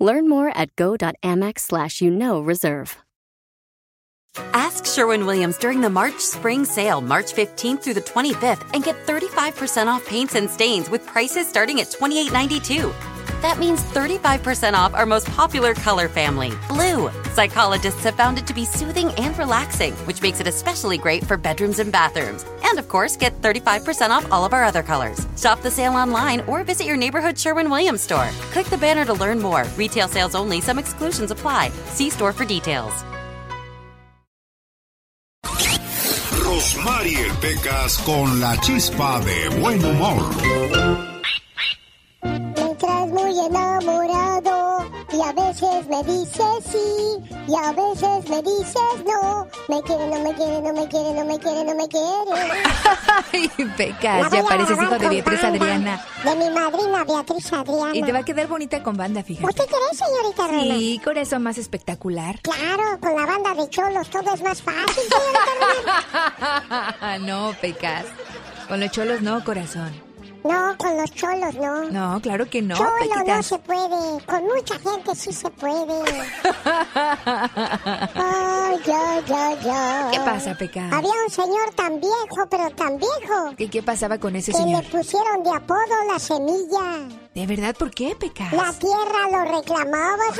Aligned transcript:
Learn 0.00 0.28
more 0.28 0.48
at 0.56 0.74
go.amex 0.76 1.60
slash 1.60 2.00
you 2.00 2.10
know 2.10 2.40
reserve. 2.40 2.96
Ask 4.54 4.86
Sherwin 4.86 5.26
Williams 5.26 5.58
during 5.58 5.80
the 5.80 5.90
March 5.90 6.18
Spring 6.20 6.64
Sale, 6.64 7.00
March 7.00 7.32
15th 7.34 7.82
through 7.82 7.94
the 7.94 8.00
25th, 8.00 8.62
and 8.74 8.84
get 8.84 8.96
35% 9.06 9.88
off 9.88 10.06
paints 10.06 10.34
and 10.36 10.48
stains 10.48 10.88
with 10.88 11.06
prices 11.06 11.48
starting 11.48 11.80
at 11.80 11.88
$28.92. 11.88 13.19
That 13.42 13.58
means 13.58 13.82
35% 13.82 14.74
off 14.74 14.94
our 14.94 15.06
most 15.06 15.26
popular 15.28 15.74
color 15.74 16.08
family, 16.08 16.52
blue. 16.68 17.10
Psychologists 17.32 18.04
have 18.04 18.14
found 18.14 18.38
it 18.38 18.46
to 18.46 18.54
be 18.54 18.64
soothing 18.64 19.10
and 19.12 19.36
relaxing, 19.38 19.92
which 20.06 20.22
makes 20.22 20.40
it 20.40 20.46
especially 20.46 20.98
great 20.98 21.24
for 21.26 21.36
bedrooms 21.36 21.78
and 21.78 21.92
bathrooms. 21.92 22.44
And 22.64 22.78
of 22.78 22.88
course, 22.88 23.16
get 23.16 23.40
35% 23.42 24.10
off 24.10 24.30
all 24.32 24.44
of 24.44 24.52
our 24.52 24.64
other 24.64 24.82
colors. 24.82 25.26
Shop 25.36 25.60
the 25.62 25.70
sale 25.70 25.94
online 25.94 26.40
or 26.42 26.64
visit 26.64 26.86
your 26.86 26.96
neighborhood 26.96 27.38
Sherwin 27.38 27.70
Williams 27.70 28.00
store. 28.00 28.28
Click 28.52 28.66
the 28.66 28.78
banner 28.78 29.04
to 29.04 29.14
learn 29.14 29.40
more. 29.40 29.64
Retail 29.76 30.08
sales 30.08 30.34
only, 30.34 30.60
some 30.60 30.78
exclusions 30.78 31.30
apply. 31.30 31.70
See 31.86 32.10
store 32.10 32.32
for 32.32 32.44
details. 32.44 33.04
Rosmarie 36.50 37.30
Pecas 37.40 37.98
con 37.98 38.40
la 38.40 38.56
chispa 38.60 39.20
de 39.20 39.48
buen 39.60 39.80
humor. 39.80 40.20
Muy 43.20 43.38
enamorado 43.46 44.90
y 45.12 45.20
a 45.20 45.32
veces 45.32 45.86
me 45.88 46.02
dices 46.04 46.64
sí 46.70 47.34
y 47.46 47.54
a 47.54 47.72
veces 47.72 48.28
me 48.28 48.42
dices 48.42 49.04
no. 49.06 49.46
Me 49.68 49.82
quiere, 49.82 50.06
no 50.06 50.20
me 50.20 50.34
quiere, 50.34 50.62
no 50.62 50.72
me 50.72 50.88
quiere, 50.88 51.14
no 51.14 51.24
me 51.24 51.38
quiere, 51.38 51.64
no 51.64 51.74
me 51.74 51.88
quiere. 51.88 52.52
Ay, 53.32 53.50
Pecas, 53.76 54.30
ya 54.30 54.42
pareces 54.44 54.78
hijo 54.80 54.98
de 54.98 55.08
Beatriz 55.08 55.44
Adriana. 55.44 56.04
De 56.24 56.36
mi 56.36 56.50
madrina 56.50 57.04
Beatriz 57.04 57.52
Adriana. 57.52 57.96
Y 57.96 58.02
te 58.02 58.12
va 58.12 58.20
a 58.20 58.24
quedar 58.24 58.46
bonita 58.46 58.82
con 58.82 58.96
banda, 58.96 59.22
fíjate. 59.22 59.46
¿Usted 59.46 59.66
cree, 59.66 59.98
señorita 59.98 60.46
Roma? 60.46 60.62
Sí, 60.78 61.00
corazón 61.04 61.42
más 61.42 61.58
espectacular. 61.58 62.40
Claro, 62.40 62.98
con 63.00 63.14
la 63.16 63.26
banda 63.26 63.54
de 63.54 63.68
cholos 63.68 64.08
todo 64.10 64.34
es 64.34 64.42
más 64.42 64.62
fácil, 64.62 65.04
señorita 65.10 66.94
Roma. 67.00 67.18
no, 67.18 67.52
Pecas. 67.60 68.06
Con 68.68 68.80
los 68.80 68.90
cholos 68.90 69.20
no, 69.22 69.42
corazón. 69.44 70.09
No, 70.44 70.76
con 70.78 70.96
los 70.96 71.10
cholos 71.12 71.54
no. 71.56 71.84
No, 71.90 72.20
claro 72.20 72.48
que 72.48 72.62
no. 72.62 72.76
Cholo 72.76 72.90
no 73.26 73.42
se 73.42 73.58
puede. 73.58 74.24
Con 74.24 74.44
mucha 74.44 74.78
gente 74.78 75.14
sí 75.14 75.32
se 75.32 75.50
puede. 75.50 76.02
Ay, 78.14 78.78
yo, 78.86 79.20
yo, 79.26 79.60
yo. 79.62 80.10
¿Qué 80.12 80.20
pasa, 80.24 80.54
Pecas? 80.56 80.92
Había 80.92 81.12
un 81.26 81.30
señor 81.30 81.74
tan 81.74 82.00
viejo, 82.00 82.46
pero 82.50 82.70
tan 82.70 82.96
viejo, 82.98 83.54
¿Y 83.58 83.68
qué 83.68 83.82
pasaba 83.82 84.18
con 84.18 84.36
ese 84.36 84.52
que 84.52 84.58
señor? 84.58 84.82
le 84.84 84.90
pusieron 84.90 85.42
de 85.42 85.50
apodo 85.50 85.80
la 86.10 86.18
semilla. 86.18 87.08
¿De 87.34 87.46
verdad 87.46 87.74
por 87.78 87.90
qué, 87.90 88.16
Pecas? 88.18 88.52
La 88.52 88.72
tierra 88.72 89.28
lo 89.30 89.44
reclamaba. 89.58 90.24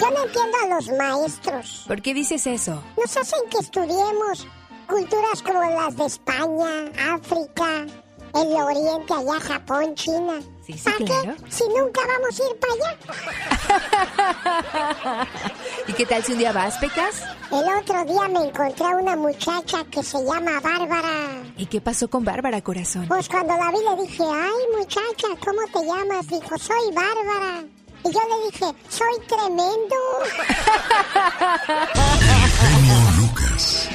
Yo 0.00 0.10
no 0.10 0.24
entiendo 0.24 0.56
a 0.64 0.68
los 0.74 0.88
maestros. 0.98 1.84
¿Por 1.86 2.02
qué 2.02 2.14
dices 2.14 2.46
eso? 2.46 2.82
Nos 2.96 3.16
hacen 3.16 3.40
que 3.50 3.58
estudiemos 3.58 4.46
culturas 4.86 5.42
como 5.42 5.60
las 5.60 5.96
de 5.96 6.06
España, 6.06 6.90
África, 7.14 7.86
el 8.34 8.52
Oriente, 8.52 9.12
allá 9.14 9.40
Japón, 9.40 9.94
China. 9.94 10.40
Sí, 10.66 10.72
sí, 10.72 10.84
¿Para 10.84 10.96
claro. 10.96 11.34
qué? 11.44 11.50
Si 11.50 11.64
nunca 11.68 12.00
vamos 12.06 12.40
a 12.40 12.42
ir 12.42 12.56
para 12.58 12.72
allá. 15.14 15.28
¿Y 15.86 15.92
qué 15.92 16.06
tal 16.06 16.24
si 16.24 16.32
un 16.32 16.38
día 16.38 16.52
vas, 16.52 16.78
Pecas? 16.78 17.22
El 17.52 17.64
otro 17.78 18.04
día 18.06 18.28
me 18.28 18.48
encontré 18.48 18.86
a 18.86 18.96
una 18.96 19.14
muchacha 19.14 19.84
que 19.90 20.02
se 20.02 20.18
llama 20.24 20.60
Bárbara. 20.60 21.42
¿Y 21.58 21.66
qué 21.66 21.80
pasó 21.82 22.08
con 22.08 22.24
Bárbara, 22.24 22.62
corazón? 22.62 23.06
Pues 23.08 23.28
cuando 23.28 23.54
la 23.56 23.70
vi 23.70 23.76
le 23.78 24.02
dije, 24.06 24.22
ay 24.24 24.78
muchacha, 24.78 25.28
¿cómo 25.44 25.60
te 25.72 25.84
llamas? 25.86 26.26
Dijo, 26.28 26.58
soy 26.58 26.92
Bárbara. 26.94 27.64
Y 28.06 28.10
yo 28.12 28.20
le 28.28 28.50
dije, 28.50 28.66
soy 28.88 29.20
tremendo. 29.26 29.96
Lucas. 33.18 33.88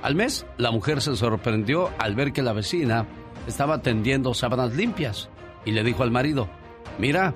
Al 0.00 0.14
mes, 0.14 0.46
la 0.56 0.70
mujer 0.70 1.02
se 1.02 1.14
sorprendió 1.16 1.90
al 1.98 2.14
ver 2.14 2.32
que 2.32 2.40
la 2.40 2.54
vecina 2.54 3.06
estaba 3.46 3.82
tendiendo 3.82 4.32
sábanas 4.32 4.74
limpias 4.74 5.28
y 5.66 5.72
le 5.72 5.84
dijo 5.84 6.02
al 6.02 6.10
marido, 6.10 6.48
mira, 6.98 7.34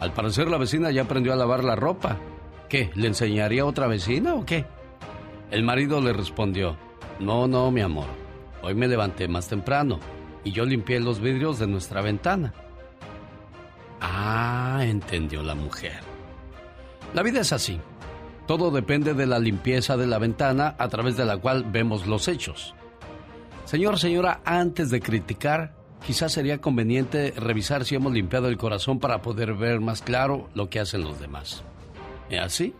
al 0.00 0.14
parecer 0.14 0.48
la 0.48 0.56
vecina 0.56 0.90
ya 0.90 1.02
aprendió 1.02 1.34
a 1.34 1.36
lavar 1.36 1.64
la 1.64 1.76
ropa. 1.76 2.16
¿Qué? 2.70 2.90
¿Le 2.94 3.08
enseñaría 3.08 3.60
a 3.60 3.66
otra 3.66 3.88
vecina 3.88 4.36
o 4.36 4.46
qué? 4.46 4.64
El 5.50 5.64
marido 5.64 6.00
le 6.00 6.14
respondió, 6.14 6.78
no, 7.20 7.46
no, 7.46 7.70
mi 7.70 7.82
amor, 7.82 8.06
hoy 8.62 8.74
me 8.74 8.88
levanté 8.88 9.28
más 9.28 9.48
temprano 9.48 10.00
y 10.44 10.52
yo 10.52 10.64
limpié 10.64 11.00
los 11.00 11.20
vidrios 11.20 11.58
de 11.58 11.66
nuestra 11.66 12.02
ventana. 12.02 12.54
Ah, 14.00 14.80
entendió 14.82 15.42
la 15.42 15.54
mujer. 15.54 16.00
La 17.14 17.22
vida 17.22 17.40
es 17.40 17.52
así. 17.52 17.80
Todo 18.46 18.70
depende 18.70 19.14
de 19.14 19.26
la 19.26 19.38
limpieza 19.38 19.96
de 19.96 20.06
la 20.06 20.18
ventana 20.18 20.74
a 20.78 20.88
través 20.88 21.16
de 21.16 21.24
la 21.24 21.36
cual 21.36 21.64
vemos 21.64 22.06
los 22.06 22.28
hechos. 22.28 22.74
Señor, 23.64 23.98
señora, 23.98 24.40
antes 24.44 24.90
de 24.90 25.00
criticar, 25.00 25.74
quizás 26.06 26.32
sería 26.32 26.58
conveniente 26.60 27.34
revisar 27.36 27.84
si 27.84 27.94
hemos 27.94 28.12
limpiado 28.12 28.48
el 28.48 28.56
corazón 28.56 28.98
para 28.98 29.20
poder 29.20 29.54
ver 29.54 29.80
más 29.80 30.00
claro 30.00 30.48
lo 30.54 30.70
que 30.70 30.80
hacen 30.80 31.02
los 31.02 31.20
demás. 31.20 31.62
Y 32.30 32.36
así 32.36 32.74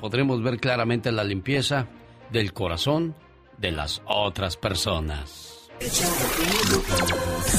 podremos 0.00 0.42
ver 0.42 0.58
claramente 0.58 1.12
la 1.12 1.22
limpieza 1.22 1.86
del 2.32 2.52
corazón 2.52 3.14
de 3.58 3.70
las 3.70 4.02
otras 4.06 4.56
personas. 4.56 5.61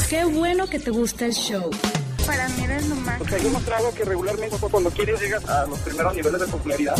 Qué 0.09 0.25
bueno 0.25 0.67
que 0.67 0.79
te 0.79 0.91
gusta 0.91 1.25
el 1.25 1.33
show. 1.33 1.69
Para 2.25 2.47
mí 2.49 2.63
eres 2.63 2.87
lo 2.87 2.95
más. 2.95 3.19
O 3.19 3.25
sea, 3.25 3.37
yo 3.37 3.49
mostrado 3.49 3.93
que 3.93 4.05
regularmente 4.05 4.55
cuando 4.71 4.89
quieres 4.91 5.19
llegas 5.19 5.43
a 5.49 5.65
los 5.65 5.77
primeros 5.79 6.15
niveles 6.15 6.39
de 6.39 6.47
popularidad. 6.47 6.95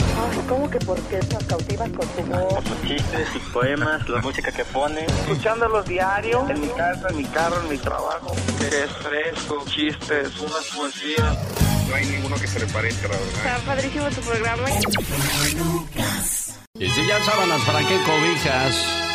¿Cómo 0.49 0.69
que 0.69 0.79
por 0.79 0.99
qué 1.03 1.19
nos 1.31 1.43
cautivas 1.45 1.89
con 1.91 2.07
tu 2.07 2.21
voz? 2.23 2.63
Sus 2.65 2.81
chistes, 2.81 3.29
sus 3.31 3.41
poemas, 3.53 4.09
la 4.09 4.21
música 4.21 4.51
que 4.51 4.65
pone. 4.65 5.05
Escuchándolos 5.05 5.85
diario, 5.85 6.45
en 6.49 6.59
mi 6.59 6.67
casa, 6.69 7.07
en 7.09 7.17
mi 7.17 7.25
carro, 7.25 7.61
en 7.61 7.69
mi 7.69 7.77
trabajo. 7.77 8.35
Es 8.59 8.91
fresco, 9.01 9.63
chistes, 9.67 10.39
unas 10.39 10.65
poesías. 10.75 11.37
No 11.87 11.95
hay 11.95 12.05
ninguno 12.05 12.35
que 12.35 12.47
se 12.47 12.59
le 12.59 12.65
parezca, 12.67 13.07
la 13.07 13.15
verdad. 13.17 13.45
Está 13.45 13.57
padrísimo 13.65 14.09
tu 14.09 14.21
programa. 14.21 14.69
Y 16.79 16.89
si 16.89 17.07
ya 17.07 17.23
sábanas, 17.23 17.61
¿para 17.61 17.79
qué 17.79 17.97
cobijas? 18.03 19.12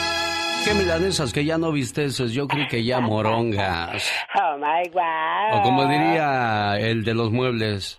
Qué 0.69 0.75
milanesas 0.75 1.33
que 1.33 1.45
ya 1.45 1.57
no 1.57 1.73
visteces? 1.73 2.33
Yo 2.33 2.47
creo 2.47 2.69
que 2.69 2.85
ya 2.85 3.01
morongas. 3.01 4.05
Oh 4.35 4.59
my 4.59 4.89
God. 4.91 5.59
O 5.59 5.63
como 5.63 5.87
diría 5.87 6.77
el 6.79 7.05
de 7.05 7.15
los 7.15 7.31
muebles, 7.31 7.99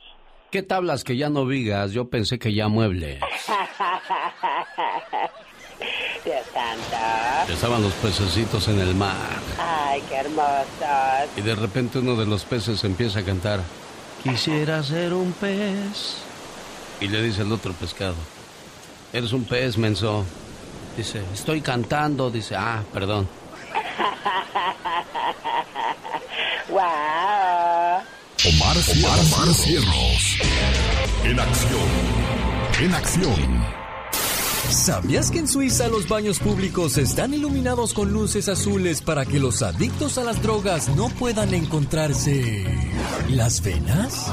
¿qué 0.51 0.61
tablas 0.61 1.03
que 1.03 1.17
ya 1.17 1.29
no 1.29 1.47
vigas? 1.47 1.93
Yo 1.93 2.09
pensé 2.09 2.37
que 2.37 2.53
ya 2.53 2.67
muebles. 2.67 3.19
Dios 6.25 6.45
santo. 6.53 7.51
Estaban 7.51 7.81
los 7.81 7.93
pececitos 7.93 8.67
en 8.67 8.79
el 8.79 8.93
mar. 8.93 9.39
Ay, 9.57 10.03
qué 10.07 10.17
hermosos. 10.17 11.37
Y 11.37 11.41
de 11.41 11.55
repente 11.55 11.97
uno 11.99 12.15
de 12.15 12.27
los 12.27 12.43
peces 12.45 12.83
empieza 12.83 13.21
a 13.21 13.23
cantar. 13.23 13.61
Quisiera 14.21 14.83
ser 14.83 15.13
un 15.13 15.31
pez. 15.31 16.17
Y 17.01 17.07
le 17.07 17.23
dice 17.23 17.41
el 17.41 17.51
otro 17.51 17.73
pescado. 17.73 18.15
Eres 19.13 19.33
un 19.33 19.45
pez, 19.45 19.77
menso. 19.77 20.23
Dice, 20.97 21.23
estoy 21.33 21.61
cantando. 21.61 22.29
Dice, 22.29 22.55
ah, 22.55 22.83
perdón. 22.93 23.27
wow. 26.69 28.01
Omar, 28.45 28.77
Omar, 28.95 29.19
Omar 29.19 29.53
Cierros. 29.53 30.37
En 31.23 31.39
acción. 31.39 31.89
En 32.81 32.95
acción. 32.95 33.78
¿Sabías 34.69 35.31
que 35.31 35.39
en 35.39 35.47
Suiza 35.47 35.87
los 35.87 36.07
baños 36.07 36.39
públicos 36.39 36.97
están 36.97 37.33
iluminados 37.33 37.93
con 37.93 38.13
luces 38.13 38.47
azules 38.49 39.01
para 39.01 39.25
que 39.25 39.39
los 39.39 39.63
adictos 39.63 40.19
a 40.19 40.23
las 40.23 40.41
drogas 40.43 40.89
no 40.95 41.09
puedan 41.09 41.53
encontrarse 41.55 42.65
las 43.29 43.61
venas? 43.61 44.31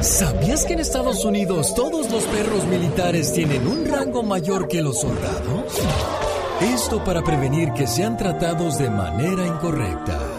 ¿Sabías 0.00 0.64
que 0.64 0.74
en 0.74 0.80
Estados 0.80 1.24
Unidos 1.24 1.74
todos 1.74 2.10
los 2.10 2.22
perros 2.24 2.64
militares 2.66 3.32
tienen 3.32 3.66
un 3.66 3.86
rango 3.86 4.22
mayor 4.22 4.68
que 4.68 4.80
los 4.82 5.00
soldados? 5.00 5.74
Esto 6.60 7.02
para 7.02 7.22
prevenir 7.22 7.72
que 7.72 7.88
sean 7.88 8.16
tratados 8.16 8.78
de 8.78 8.88
manera 8.88 9.46
incorrecta. 9.46 10.35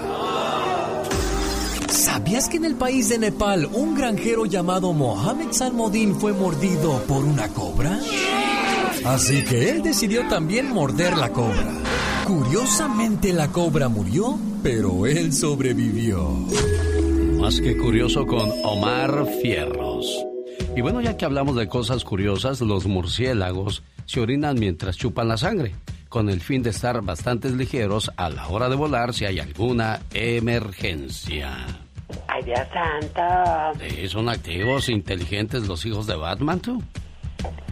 ¿Sabías 2.27 2.49
que 2.49 2.57
en 2.57 2.65
el 2.65 2.75
país 2.75 3.07
de 3.07 3.19
Nepal 3.19 3.69
un 3.71 3.95
granjero 3.95 4.45
llamado 4.45 4.91
Mohamed 4.91 5.53
Salmodin 5.53 6.13
fue 6.13 6.33
mordido 6.33 7.01
por 7.03 7.23
una 7.23 7.47
cobra? 7.47 8.01
Así 9.05 9.45
que 9.45 9.69
él 9.69 9.81
decidió 9.81 10.27
también 10.27 10.69
morder 10.69 11.15
la 11.17 11.31
cobra. 11.31 11.65
Curiosamente 12.25 13.31
la 13.31 13.47
cobra 13.47 13.87
murió, 13.87 14.37
pero 14.61 15.05
él 15.05 15.31
sobrevivió. 15.31 16.27
Más 17.39 17.61
que 17.61 17.77
curioso 17.77 18.25
con 18.25 18.51
Omar 18.65 19.25
Fierros. 19.41 20.13
Y 20.75 20.81
bueno, 20.81 20.99
ya 20.99 21.15
que 21.15 21.23
hablamos 21.23 21.55
de 21.55 21.69
cosas 21.69 22.03
curiosas, 22.03 22.59
los 22.59 22.87
murciélagos 22.87 23.83
se 24.05 24.19
orinan 24.19 24.59
mientras 24.59 24.97
chupan 24.97 25.29
la 25.29 25.37
sangre, 25.37 25.75
con 26.09 26.29
el 26.29 26.41
fin 26.41 26.61
de 26.61 26.71
estar 26.71 27.01
bastante 27.03 27.49
ligeros 27.51 28.11
a 28.17 28.29
la 28.29 28.49
hora 28.49 28.67
de 28.67 28.75
volar 28.75 29.13
si 29.13 29.23
hay 29.23 29.39
alguna 29.39 30.01
emergencia. 30.11 31.86
Ay, 32.27 32.43
Dios 32.43 32.59
santo. 32.73 33.79
Sí, 33.79 34.07
son 34.07 34.29
activos, 34.29 34.89
inteligentes 34.89 35.67
los 35.67 35.85
hijos 35.85 36.07
de 36.07 36.15
Batman, 36.15 36.59
tú. 36.59 36.81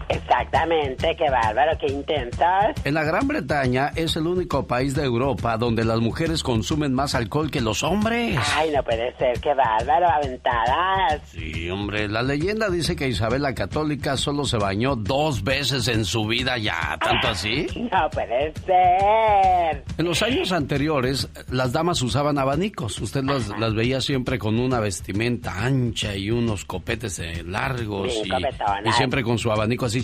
Exactamente, 0.09 1.15
qué 1.15 1.29
bárbaro, 1.29 1.77
qué 1.79 1.87
intentas. 1.87 2.75
En 2.83 2.93
la 2.93 3.03
Gran 3.03 3.27
Bretaña 3.27 3.91
es 3.95 4.15
el 4.15 4.27
único 4.27 4.67
país 4.67 4.95
de 4.95 5.03
Europa 5.03 5.57
donde 5.57 5.83
las 5.83 5.99
mujeres 5.99 6.43
consumen 6.43 6.93
más 6.93 7.15
alcohol 7.15 7.49
que 7.49 7.61
los 7.61 7.83
hombres. 7.83 8.37
Ay, 8.55 8.71
no 8.71 8.83
puede 8.83 9.15
ser, 9.17 9.39
qué 9.39 9.53
bárbaro, 9.53 10.07
aventadas. 10.07 11.21
Sí, 11.25 11.69
hombre, 11.69 12.07
la 12.07 12.21
leyenda 12.21 12.69
dice 12.69 12.95
que 12.95 13.07
Isabel 13.07 13.41
la 13.41 13.53
Católica 13.53 14.17
solo 14.17 14.45
se 14.45 14.57
bañó 14.57 14.95
dos 14.95 15.43
veces 15.43 15.87
en 15.87 16.05
su 16.05 16.25
vida 16.25 16.57
ya, 16.57 16.97
¿tanto 16.99 17.29
así? 17.29 17.67
No 17.75 18.09
puede 18.09 18.53
ser. 18.65 19.83
En 19.97 20.05
los 20.05 20.21
años 20.21 20.51
anteriores, 20.51 21.29
las 21.49 21.71
damas 21.71 22.01
usaban 22.01 22.37
abanicos. 22.37 22.99
Usted 22.99 23.23
las, 23.23 23.47
las 23.59 23.73
veía 23.73 24.01
siempre 24.01 24.37
con 24.37 24.59
una 24.59 24.79
vestimenta 24.79 25.63
ancha 25.63 26.15
y 26.15 26.29
unos 26.31 26.65
copetes 26.65 27.21
largos 27.45 28.13
Bien 28.23 28.43
y, 28.85 28.89
y 28.89 28.91
siempre 28.93 29.23
con 29.23 29.37
su 29.37 29.51
abanico 29.51 29.85
así. 29.85 29.94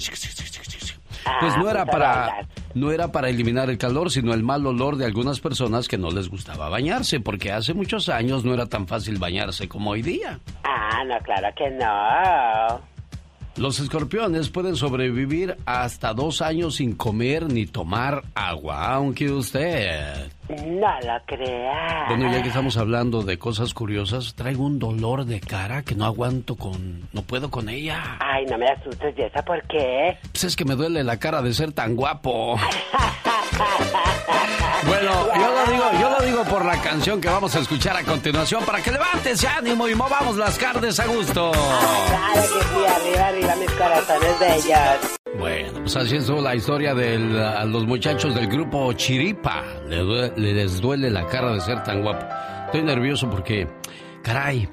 Ah, 1.26 1.38
Pues 1.40 1.56
no 1.58 1.70
era 1.70 1.82
muchas 1.86 1.92
para 1.92 2.48
no 2.74 2.92
era 2.92 3.12
para 3.12 3.30
eliminar 3.30 3.70
el 3.70 3.78
calor, 3.78 4.10
sino 4.10 4.34
el 4.34 4.44
mal 4.44 4.66
olor 4.66 4.96
de 4.96 5.06
algunas 5.06 5.40
personas 5.40 5.88
que 5.88 5.98
no 5.98 6.10
les 6.10 6.30
gustaba 6.30 6.70
bañarse, 6.70 7.20
porque 7.20 7.52
hace 7.52 7.74
muchos 7.74 8.10
años 8.10 8.44
no 8.44 8.54
era 8.54 8.66
tan 8.68 8.88
fácil 8.88 9.18
bañarse 9.20 9.68
como 9.68 9.92
hoy 9.92 10.02
día. 10.02 10.40
Ah, 10.64 11.04
no, 11.06 11.18
claro 11.20 11.48
que 11.56 11.70
no. 11.72 12.82
Los 13.62 13.80
escorpiones 13.80 14.50
pueden 14.50 14.75
sobrevivir 14.75 15.56
hasta 15.68 16.16
dos 16.16 16.42
años 16.42 16.78
sin 16.78 16.96
comer 16.96 17.46
ni 17.46 17.68
tomar 17.68 18.24
agua, 18.34 18.88
aunque 18.96 19.30
usted... 19.30 20.31
No 20.50 20.88
lo 21.02 21.22
creas. 21.28 22.08
Bueno, 22.08 22.31
ya 22.31 22.42
que 22.42 22.48
estamos 22.48 22.75
hablando 22.78 23.22
de 23.22 23.38
cosas 23.38 23.75
curiosas, 23.75 24.34
traigo 24.34 24.66
un 24.66 24.80
dolor 24.80 25.25
de 25.25 25.40
cara 25.40 25.84
que 25.84 25.94
no 25.94 26.06
aguanto 26.06 26.56
con... 26.56 27.08
no 27.13 27.22
puedo 27.22 27.52
con 27.52 27.69
ella. 27.69 28.18
Ay, 28.19 28.48
no 28.48 28.58
me 28.58 28.66
asustes, 28.66 29.13
¿y 29.16 29.22
esa 29.22 29.46
por 29.46 29.62
qué? 29.68 30.18
Pues 30.31 30.44
es 30.44 30.56
que 30.56 30.66
me 30.66 30.74
duele 30.74 31.04
la 31.04 31.19
cara 31.19 31.44
de 31.44 31.54
ser 31.54 31.72
tan 31.72 31.96
guapo. 31.96 32.58
Bueno, 34.88 35.12
yo 35.36 35.51
lo 35.66 35.72
digo, 35.72 35.86
yo 36.01 36.10
lo 36.10 36.25
digo 36.25 36.44
por 36.45 36.66
la 36.66 36.81
canción 36.81 37.22
que 37.22 37.28
vamos 37.30 37.56
a 37.56 37.60
escuchar 37.60 37.95
a 37.98 38.04
continuación 38.04 38.63
para 38.66 38.81
que 38.81 38.92
levantes 38.92 39.44
ánimo 39.45 39.88
y 39.88 39.95
movamos 39.95 40.38
las 40.38 40.57
carnes 40.57 41.00
a 41.00 41.06
gusto. 41.06 41.51
Claro 41.51 42.33
que 42.33 42.42
sí, 42.42 42.86
arriba, 42.88 43.28
arriba 43.28 43.56
mis 43.57 43.72
corazones. 43.72 45.10
Bueno, 45.38 45.80
pues 45.81 45.95
así 45.95 46.16
estuvo 46.18 46.42
la 46.42 46.56
historia 46.56 46.94
de 46.94 47.18
los 47.19 47.86
muchachos 47.86 48.33
del 48.36 48.48
grupo 48.48 48.92
Chiripa. 48.94 49.63
Le 49.88 49.98
due- 50.04 50.33
les 50.36 50.81
duele 50.81 51.10
la 51.10 51.25
cara 51.27 51.54
de 51.54 51.62
ser 51.62 51.84
tan 51.84 52.01
guapo. 52.01 52.25
Estoy 52.66 52.81
nervioso 52.84 53.30
porque, 53.30 53.68
caray, 54.24 54.68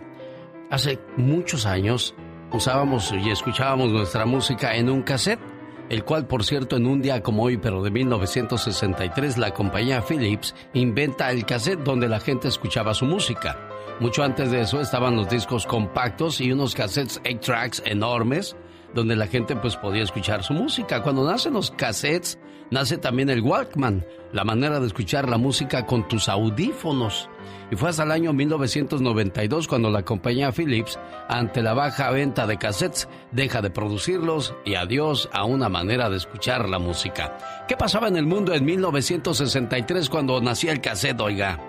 hace 0.70 0.98
muchos 1.16 1.66
años 1.66 2.14
usábamos 2.50 3.12
y 3.12 3.30
escuchábamos 3.30 3.90
nuestra 3.90 4.24
música 4.24 4.74
en 4.74 4.88
un 4.88 5.02
cassette, 5.02 5.40
el 5.88 6.04
cual, 6.04 6.26
por 6.26 6.44
cierto, 6.44 6.76
en 6.76 6.86
un 6.86 7.00
día 7.00 7.22
como 7.22 7.44
hoy, 7.44 7.56
pero 7.56 7.82
de 7.82 7.90
1963, 7.90 9.38
la 9.38 9.52
compañía 9.52 10.02
Philips 10.02 10.54
inventa 10.74 11.30
el 11.30 11.46
cassette 11.46 11.82
donde 11.82 12.08
la 12.08 12.20
gente 12.20 12.48
escuchaba 12.48 12.94
su 12.94 13.06
música. 13.06 13.56
Mucho 14.00 14.22
antes 14.22 14.50
de 14.50 14.60
eso 14.60 14.80
estaban 14.80 15.16
los 15.16 15.28
discos 15.28 15.66
compactos 15.66 16.40
y 16.40 16.52
unos 16.52 16.74
cassettes 16.74 17.20
8 17.24 17.40
tracks 17.40 17.82
enormes 17.84 18.54
donde 18.94 19.16
la 19.16 19.26
gente 19.26 19.56
pues 19.56 19.76
podía 19.76 20.02
escuchar 20.02 20.42
su 20.42 20.52
música. 20.52 21.02
Cuando 21.02 21.24
nacen 21.24 21.54
los 21.54 21.70
cassettes, 21.70 22.38
nace 22.70 22.98
también 22.98 23.30
el 23.30 23.42
Walkman, 23.42 24.06
la 24.32 24.44
manera 24.44 24.80
de 24.80 24.86
escuchar 24.86 25.28
la 25.28 25.38
música 25.38 25.84
con 25.86 26.06
tus 26.08 26.28
audífonos. 26.28 27.28
Y 27.70 27.76
fue 27.76 27.90
hasta 27.90 28.04
el 28.04 28.12
año 28.12 28.32
1992 28.32 29.68
cuando 29.68 29.90
la 29.90 30.02
compañía 30.04 30.52
Philips, 30.52 30.98
ante 31.28 31.62
la 31.62 31.74
baja 31.74 32.10
venta 32.10 32.46
de 32.46 32.56
cassettes, 32.56 33.08
deja 33.30 33.60
de 33.60 33.70
producirlos 33.70 34.54
y 34.64 34.74
adiós 34.74 35.28
a 35.32 35.44
una 35.44 35.68
manera 35.68 36.08
de 36.08 36.16
escuchar 36.16 36.68
la 36.68 36.78
música. 36.78 37.36
¿Qué 37.68 37.76
pasaba 37.76 38.08
en 38.08 38.16
el 38.16 38.26
mundo 38.26 38.54
en 38.54 38.64
1963 38.64 40.08
cuando 40.08 40.40
nacía 40.40 40.72
el 40.72 40.80
cassette, 40.80 41.20
oiga? 41.20 41.67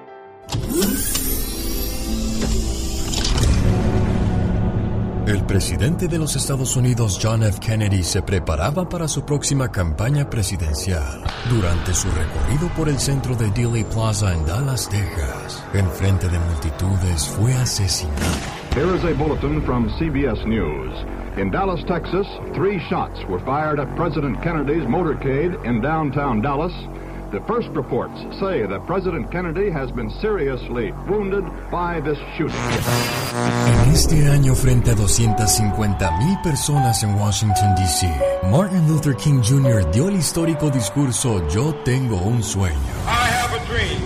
El 5.29 5.45
presidente 5.45 6.07
de 6.07 6.17
los 6.17 6.36
Estados 6.36 6.75
Unidos, 6.75 7.19
John 7.21 7.43
F. 7.43 7.59
Kennedy, 7.59 8.01
se 8.01 8.24
preparaba 8.24 8.89
para 8.89 9.07
su 9.07 9.24
próxima 9.24 9.71
campaña 9.71 10.27
presidencial. 10.27 11.21
Durante 11.48 11.93
su 11.93 12.07
recorrido 12.09 12.67
por 12.75 12.89
el 12.89 12.98
centro 12.98 13.36
de 13.36 13.51
Dealey 13.51 13.83
Plaza 13.83 14.33
en 14.33 14.43
Dallas, 14.48 14.89
Texas, 14.89 15.63
en 15.75 15.88
frente 15.91 16.27
de 16.29 16.39
multitudes, 16.39 17.27
fue 17.27 17.53
asesinado. 17.53 18.17
Here 18.75 18.91
is 18.95 19.03
a 19.03 19.13
bulletin 19.13 19.62
from 19.67 19.88
CBS 20.00 20.43
News. 20.48 21.05
In 21.38 21.51
Dallas, 21.51 21.86
Texas, 21.86 22.25
three 22.55 22.79
shots 22.89 23.24
were 23.29 23.39
fired 23.45 23.79
at 23.79 23.95
President 23.95 24.41
Kennedy's 24.41 24.88
motorcade 24.88 25.53
in 25.63 25.79
downtown 25.79 26.41
Dallas. 26.41 26.74
The 27.31 27.41
first 27.41 27.69
reports 27.75 28.17
say 28.39 28.65
that 28.65 28.88
President 28.88 29.31
Kennedy 29.31 29.69
has 29.69 29.91
been 29.91 30.09
seriously 30.19 30.91
wounded 31.07 31.45
by 31.69 32.01
this 32.01 32.17
shooting. 32.36 32.57
En 33.67 33.91
este 33.91 34.27
año, 34.27 34.55
frente 34.55 34.89
a 34.89 34.95
250 34.95 36.12
mil 36.17 36.38
personas 36.41 37.03
en 37.03 37.15
Washington, 37.15 37.75
D.C., 37.75 38.09
Martin 38.50 38.88
Luther 38.88 39.15
King 39.15 39.43
Jr. 39.43 39.91
dio 39.91 40.07
el 40.07 40.15
histórico 40.15 40.71
discurso 40.71 41.48
Yo 41.50 41.75
tengo 41.86 42.17
un 42.17 42.41
sueño. 42.41 42.74
I 43.05 43.27
have 43.27 43.53
a 43.53 43.63
dream 43.67 44.01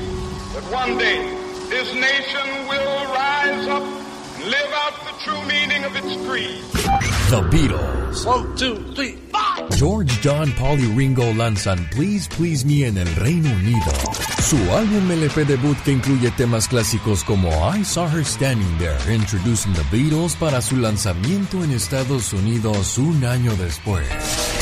that 0.54 0.70
one 0.70 0.98
day 0.98 1.24
this 1.70 1.94
nation 1.96 2.68
will 2.68 3.06
rise 3.14 3.68
up 3.70 3.84
and 3.84 4.03
live 4.46 4.74
out 4.74 4.94
the 5.06 5.14
true 5.24 5.42
meaning 5.48 5.84
of 5.86 5.96
its 5.96 6.16
creed. 6.28 6.62
The 7.30 7.42
Beatles. 7.50 8.26
One, 8.26 8.56
two, 8.56 8.76
three, 8.94 9.18
George, 9.76 10.12
John, 10.22 10.52
Paul 10.54 10.80
y 10.80 10.88
Ringo 10.96 11.34
lanzan 11.34 11.90
Please 11.92 12.28
Please 12.28 12.66
Me 12.66 12.86
en 12.86 12.98
el 12.98 13.08
Reino 13.16 13.50
Unido. 13.50 13.92
Su 14.42 14.58
álbum 14.72 15.10
LP 15.12 15.46
debut 15.46 15.78
que 15.84 15.92
incluye 15.92 16.32
temas 16.32 16.68
clásicos 16.68 17.24
como 17.24 17.50
I 17.76 17.84
Saw 17.84 18.08
Her 18.08 18.26
Standing 18.26 18.78
There, 18.78 19.14
introducing 19.14 19.74
the 19.74 19.84
Beatles 19.92 20.36
para 20.36 20.62
su 20.62 20.78
lanzamiento 20.78 21.64
en 21.64 21.72
Estados 21.72 22.34
Unidos 22.34 22.98
un 22.98 23.26
año 23.26 23.56
después. 23.56 24.53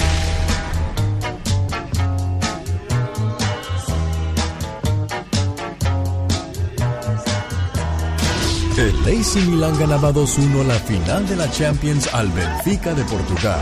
El 8.82 8.96
AC 9.06 9.36
Milan 9.48 9.78
ganaba 9.78 10.12
2-1 10.12 10.66
la 10.66 10.74
final 10.74 11.28
de 11.28 11.36
la 11.36 11.48
Champions 11.52 12.12
al 12.16 12.30
Benfica 12.30 12.96
de 12.96 13.04
Portugal. 13.04 13.60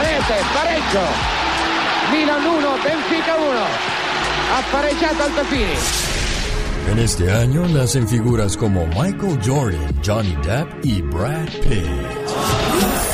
Rete, 0.00 0.40
pareggio. 0.54 1.00
Milan 2.10 2.46
1, 2.46 2.70
Benfica 2.82 3.36
1. 3.36 3.44
Ha 4.54 4.72
pareggiato 4.72 5.22
Altafini. 5.22 5.74
En 6.90 6.98
este 6.98 7.30
año 7.30 7.68
nacen 7.68 8.08
figuras 8.08 8.56
como 8.56 8.86
Michael 8.86 9.38
Jordan, 9.44 10.00
Johnny 10.02 10.34
Depp 10.36 10.82
y 10.82 11.02
Brad 11.02 11.50
Pitt. 11.60 13.13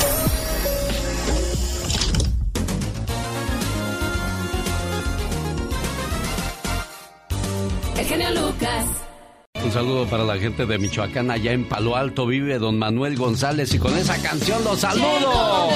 Un 9.71 9.75
saludo 9.75 10.05
para 10.05 10.25
la 10.25 10.37
gente 10.37 10.65
de 10.65 10.77
Michoacán, 10.77 11.31
allá 11.31 11.53
en 11.53 11.63
Palo 11.63 11.95
Alto 11.95 12.25
vive 12.25 12.59
don 12.59 12.77
Manuel 12.77 13.15
González 13.15 13.73
y 13.73 13.79
con 13.79 13.97
esa 13.97 14.21
canción 14.21 14.61
los 14.65 14.81
saludo. 14.81 15.69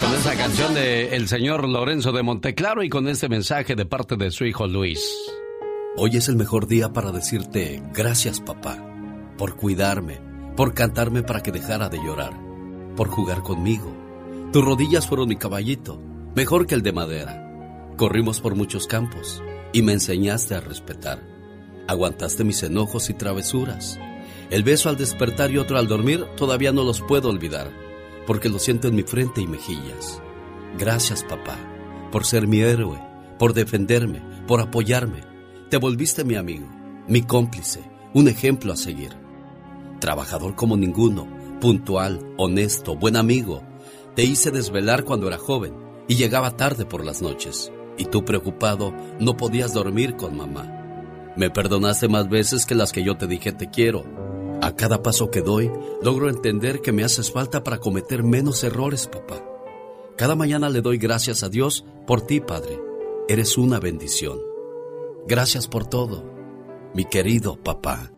Con 0.00 0.14
esa 0.14 0.34
canción 0.34 0.74
de 0.74 1.14
el 1.14 1.28
señor 1.28 1.68
Lorenzo 1.68 2.10
de 2.10 2.24
Monteclaro 2.24 2.82
y 2.82 2.88
con 2.88 3.06
este 3.06 3.28
mensaje 3.28 3.76
de 3.76 3.86
parte 3.86 4.16
de 4.16 4.32
su 4.32 4.44
hijo 4.46 4.66
Luis. 4.66 5.00
Hoy 5.96 6.16
es 6.16 6.28
el 6.28 6.34
mejor 6.34 6.66
día 6.66 6.92
para 6.92 7.12
decirte 7.12 7.84
gracias 7.94 8.40
papá, 8.40 8.84
por 9.36 9.54
cuidarme, 9.54 10.20
por 10.56 10.74
cantarme 10.74 11.22
para 11.22 11.40
que 11.40 11.52
dejara 11.52 11.88
de 11.88 11.98
llorar, 11.98 12.32
por 12.96 13.10
jugar 13.10 13.44
conmigo. 13.44 13.96
Tus 14.52 14.64
rodillas 14.64 15.06
fueron 15.06 15.28
mi 15.28 15.36
caballito, 15.36 16.02
mejor 16.34 16.66
que 16.66 16.74
el 16.74 16.82
de 16.82 16.92
madera. 16.92 17.94
Corrimos 17.96 18.40
por 18.40 18.56
muchos 18.56 18.88
campos 18.88 19.40
y 19.72 19.82
me 19.82 19.92
enseñaste 19.92 20.56
a 20.56 20.60
respetar. 20.60 21.27
Aguantaste 21.88 22.44
mis 22.44 22.62
enojos 22.62 23.08
y 23.08 23.14
travesuras. 23.14 23.98
El 24.50 24.62
beso 24.62 24.90
al 24.90 24.98
despertar 24.98 25.50
y 25.50 25.56
otro 25.56 25.78
al 25.78 25.88
dormir 25.88 26.26
todavía 26.36 26.70
no 26.70 26.84
los 26.84 27.00
puedo 27.00 27.30
olvidar, 27.30 27.70
porque 28.26 28.50
lo 28.50 28.58
siento 28.58 28.88
en 28.88 28.94
mi 28.94 29.04
frente 29.04 29.40
y 29.40 29.46
mejillas. 29.46 30.20
Gracias, 30.78 31.24
papá, 31.24 31.56
por 32.12 32.26
ser 32.26 32.46
mi 32.46 32.60
héroe, 32.60 33.00
por 33.38 33.54
defenderme, 33.54 34.22
por 34.46 34.60
apoyarme. 34.60 35.22
Te 35.70 35.78
volviste 35.78 36.24
mi 36.24 36.34
amigo, 36.34 36.68
mi 37.08 37.22
cómplice, 37.22 37.80
un 38.12 38.28
ejemplo 38.28 38.74
a 38.74 38.76
seguir. 38.76 39.16
Trabajador 39.98 40.56
como 40.56 40.76
ninguno, 40.76 41.26
puntual, 41.58 42.34
honesto, 42.36 42.96
buen 42.96 43.16
amigo. 43.16 43.62
Te 44.14 44.24
hice 44.24 44.50
desvelar 44.50 45.04
cuando 45.04 45.26
era 45.26 45.38
joven 45.38 45.74
y 46.06 46.16
llegaba 46.16 46.54
tarde 46.54 46.84
por 46.84 47.02
las 47.02 47.22
noches. 47.22 47.72
Y 47.96 48.04
tú 48.04 48.26
preocupado 48.26 48.92
no 49.18 49.38
podías 49.38 49.72
dormir 49.72 50.16
con 50.16 50.36
mamá. 50.36 50.77
Me 51.38 51.50
perdonaste 51.50 52.08
más 52.08 52.28
veces 52.28 52.66
que 52.66 52.74
las 52.74 52.90
que 52.90 53.04
yo 53.04 53.16
te 53.16 53.28
dije 53.28 53.52
te 53.52 53.70
quiero. 53.70 54.02
A 54.60 54.74
cada 54.74 55.04
paso 55.04 55.30
que 55.30 55.40
doy, 55.40 55.70
logro 56.02 56.28
entender 56.28 56.80
que 56.80 56.90
me 56.90 57.04
haces 57.04 57.30
falta 57.30 57.62
para 57.62 57.78
cometer 57.78 58.24
menos 58.24 58.64
errores, 58.64 59.06
papá. 59.06 59.36
Cada 60.16 60.34
mañana 60.34 60.68
le 60.68 60.80
doy 60.80 60.98
gracias 60.98 61.44
a 61.44 61.48
Dios 61.48 61.86
por 62.08 62.22
ti, 62.22 62.40
Padre. 62.40 62.80
Eres 63.28 63.56
una 63.56 63.78
bendición. 63.78 64.40
Gracias 65.28 65.68
por 65.68 65.86
todo, 65.86 66.24
mi 66.92 67.04
querido 67.04 67.54
papá. 67.54 68.10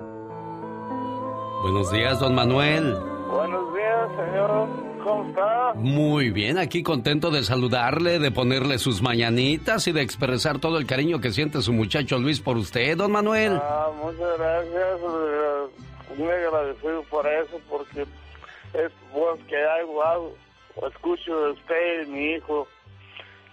Buenos 1.60 1.92
días, 1.92 2.18
don 2.20 2.34
Manuel. 2.34 2.96
Buenos 3.30 3.74
días, 3.74 4.08
señor. 4.16 4.89
¿Cómo 5.04 5.28
está? 5.28 5.72
Muy 5.74 6.30
bien, 6.30 6.58
aquí 6.58 6.82
contento 6.82 7.30
de 7.30 7.42
saludarle, 7.42 8.18
de 8.18 8.30
ponerle 8.30 8.78
sus 8.78 9.00
mañanitas 9.02 9.86
y 9.88 9.92
de 9.92 10.02
expresar 10.02 10.58
todo 10.58 10.78
el 10.78 10.86
cariño 10.86 11.20
que 11.20 11.30
siente 11.32 11.62
su 11.62 11.72
muchacho 11.72 12.18
Luis 12.18 12.40
por 12.40 12.56
usted, 12.56 12.96
don 12.96 13.12
Manuel. 13.12 13.58
Ah, 13.62 13.88
muchas 14.02 14.38
gracias. 14.38 15.00
eh, 15.00 16.16
Muy 16.18 16.28
agradecido 16.28 17.02
por 17.04 17.26
eso, 17.26 17.58
porque 17.68 18.02
es 18.02 18.92
voz 19.12 19.38
que 19.48 19.56
hago, 19.56 20.02
hago, 20.02 20.34
o 20.76 20.86
escucho 20.88 21.40
de 21.46 21.50
usted, 21.52 22.06
mi 22.08 22.32
hijo, 22.34 22.68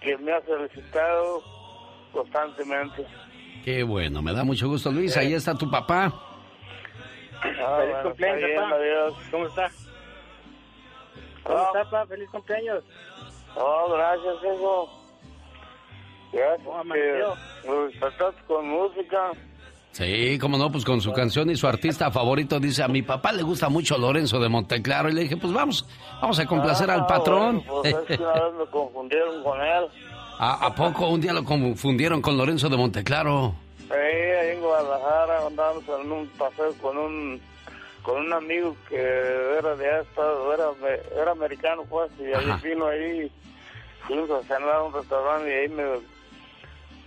que 0.02 0.16
me 0.18 0.32
ha 0.32 0.40
felicitado 0.42 1.42
constantemente. 2.12 3.06
Qué 3.64 3.82
bueno, 3.82 4.22
me 4.22 4.32
da 4.32 4.44
mucho 4.44 4.68
gusto, 4.68 4.90
Luis. 4.90 5.16
Ahí 5.16 5.34
está 5.34 5.54
tu 5.54 5.70
papá. 5.70 6.12
Ah, 7.40 7.40
Feliz 7.42 7.56
bueno, 7.92 8.02
cumpleaños, 8.02 8.42
está 8.42 8.46
bien, 8.48 8.62
papá. 8.62 8.76
adiós. 8.76 9.14
¿Cómo 9.30 9.46
está? 9.46 9.70
¿Cómo 11.44 11.58
está, 11.58 11.84
papá? 11.84 12.06
Feliz 12.06 12.28
cumpleaños. 12.30 12.84
Oh, 13.56 13.92
gracias, 13.92 14.34
hijo. 14.54 14.88
Gracias. 16.32 16.66
¿Cómo 16.66 17.74
lo 17.74 17.86
despertaste 17.86 18.42
con 18.46 18.68
música. 18.68 19.30
Sí, 19.92 20.38
como 20.38 20.58
no, 20.58 20.70
pues 20.70 20.84
con 20.84 21.00
su 21.00 21.12
canción 21.12 21.50
y 21.50 21.56
su 21.56 21.66
artista 21.66 22.10
favorito 22.10 22.60
dice, 22.60 22.82
a 22.82 22.88
mi 22.88 23.02
papá 23.02 23.32
le 23.32 23.42
gusta 23.42 23.68
mucho 23.68 23.96
Lorenzo 23.98 24.38
de 24.38 24.48
Monteclaro. 24.48 25.08
Y 25.08 25.12
le 25.14 25.22
dije, 25.22 25.36
pues 25.36 25.52
vamos, 25.52 25.86
vamos 26.20 26.38
a 26.38 26.46
complacer 26.46 26.90
al 26.90 27.00
Ah, 27.00 27.06
patrón. 27.06 27.64
bueno, 27.66 27.82
pues 27.82 27.94
es 28.10 28.16
que 28.18 28.22
una 28.22 28.32
vez 28.34 28.54
me 28.58 28.66
confundieron 28.66 29.42
con 29.42 29.60
él. 29.60 29.84
¿A, 30.38 30.66
a 30.66 30.74
poco 30.74 31.08
un 31.08 31.20
día 31.20 31.32
lo 31.32 31.42
confundieron 31.42 32.20
con 32.22 32.36
Lorenzo 32.36 32.68
de 32.68 32.76
Monteclaro? 32.76 33.54
Sí, 33.88 33.94
ahí 33.94 34.50
en 34.50 34.60
Guadalajara 34.60 35.46
andábamos 35.46 35.82
en 35.88 36.12
un 36.12 36.28
paseo 36.28 36.72
con 36.80 36.96
un 36.96 37.40
con 38.08 38.24
un 38.24 38.32
amigo 38.32 38.74
que 38.88 38.96
era 38.96 39.76
de 39.76 40.00
esta, 40.00 40.22
era, 40.54 40.70
era 41.20 41.30
americano 41.32 41.84
pues, 41.90 42.10
y 42.18 42.32
ahí 42.32 42.46
vino 42.62 42.86
ahí, 42.86 43.30
fuimos 44.06 44.30
a 44.30 44.42
cenar 44.44 44.76
a 44.76 44.82
un 44.84 44.94
restaurante 44.94 45.50
y 45.50 45.52
ahí 45.52 45.68
me, 45.68 45.84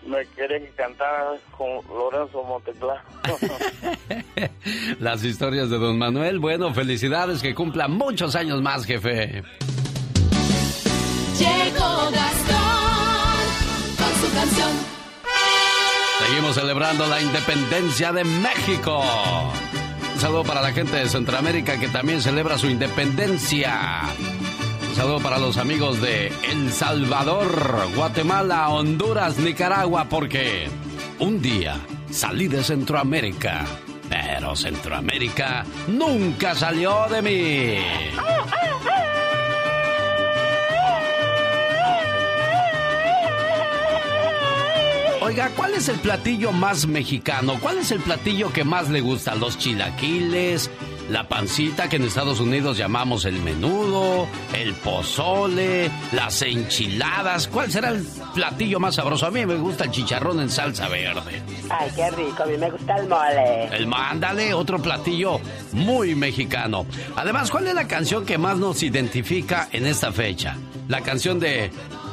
me 0.06 0.24
quería 0.28 0.60
que 0.60 0.70
cantara 0.76 1.32
con 1.58 1.68
Lorenzo 1.88 2.44
Monteclaro. 2.44 3.02
Las 5.00 5.24
historias 5.24 5.72
de 5.72 5.80
don 5.80 5.98
Manuel. 5.98 6.38
Bueno, 6.38 6.72
felicidades, 6.72 7.42
que 7.42 7.56
cumpla 7.56 7.88
muchos 7.88 8.36
años 8.36 8.62
más, 8.62 8.86
jefe. 8.86 9.42
Llegó 11.40 12.12
Gastón 12.12 13.48
con 13.98 14.14
su 14.22 14.36
canción. 14.36 14.70
Seguimos 16.28 16.54
celebrando 16.54 17.08
la 17.08 17.20
independencia 17.20 18.12
de 18.12 18.24
México. 18.24 19.04
Saludo 20.22 20.44
para 20.44 20.62
la 20.62 20.72
gente 20.72 20.98
de 20.98 21.10
Centroamérica 21.10 21.80
que 21.80 21.88
también 21.88 22.22
celebra 22.22 22.56
su 22.56 22.68
independencia. 22.68 24.02
Un 24.88 24.96
saludo 24.96 25.20
para 25.20 25.40
los 25.40 25.58
amigos 25.58 26.00
de 26.00 26.28
El 26.44 26.72
Salvador, 26.72 27.90
Guatemala, 27.96 28.70
Honduras, 28.70 29.40
Nicaragua, 29.40 30.06
porque 30.08 30.70
un 31.18 31.42
día 31.42 31.82
salí 32.12 32.48
de 32.48 32.64
Centroamérica, 32.64 33.66
pero 34.10 34.56
Centroamérica 34.56 35.66
nunca 35.88 36.54
salió 36.54 37.08
de 37.10 37.22
mí. 37.24 37.78
Oiga, 45.24 45.52
¿cuál 45.56 45.76
es 45.76 45.88
el 45.88 46.00
platillo 46.00 46.52
más 46.52 46.88
mexicano? 46.88 47.60
¿Cuál 47.62 47.78
es 47.78 47.92
el 47.92 48.00
platillo 48.00 48.52
que 48.52 48.64
más 48.64 48.90
le 48.90 49.02
gusta? 49.02 49.36
¿Los 49.36 49.56
chilaquiles? 49.56 50.72
¿La 51.12 51.28
pancita 51.28 51.88
que 51.88 51.98
en 51.98 52.06
Estados 52.06 52.40
Unidos 52.40 52.76
llamamos 52.76 53.26
el 53.26 53.40
menudo? 53.40 54.28
¿El 54.52 54.74
pozole? 54.74 55.92
¿Las 56.12 56.42
enchiladas? 56.42 57.48
¿Cuál 57.48 57.72
será 57.72 57.90
el 57.90 58.04
platillo 58.34 58.80
más 58.80 58.96
sabroso? 58.96 59.28
A 59.28 59.32
mí 59.32 59.46
me 59.46 59.58
gusta 59.58 59.84
el 59.84 59.92
chicharrón 59.92 60.40
en 60.40 60.50
salsa 60.50 60.88
verde. 60.90 61.44
Ay, 61.70 61.92
qué 61.96 62.10
rico, 62.10 62.42
a 62.42 62.46
mí 62.48 62.58
me 62.58 62.72
gusta 62.72 62.96
el 62.96 63.08
mole. 63.08 63.66
El 63.76 63.86
mándale, 63.86 64.56
otro 64.56 64.82
platillo 64.82 65.40
muy 65.74 66.16
mexicano. 66.16 66.88
Además, 67.16 67.52
¿cuál 67.52 67.68
es 67.68 67.76
la 67.76 67.88
canción 67.88 68.26
que 68.26 68.40
más 68.40 68.58
nos 68.58 68.82
identifica 68.82 69.70
en 69.72 69.86
esta 69.86 70.12
fecha? 70.12 70.58
¿La 70.88 71.02
canción 71.02 71.40
de 71.40 71.70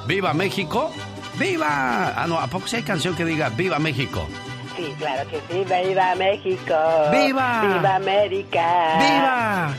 Viva 0.07 0.35
México? 0.35 0.93
¡Viva! 1.39 2.15
Ah, 2.17 2.27
no, 2.27 2.39
¿a 2.39 2.47
poco 2.49 2.67
sí 2.67 2.77
hay 2.77 2.83
canción 2.83 3.15
que 3.15 3.25
diga 3.25 3.49
Viva 3.51 3.79
México? 3.79 4.29
Sí, 4.77 4.95
claro 4.99 5.29
que 5.29 5.41
sí, 5.49 5.65
viva 5.65 6.15
México. 6.15 6.75
¡Viva! 7.11 7.63
¡Viva 7.63 7.97
América! 7.97 8.99
¡Viva! 9.01 9.75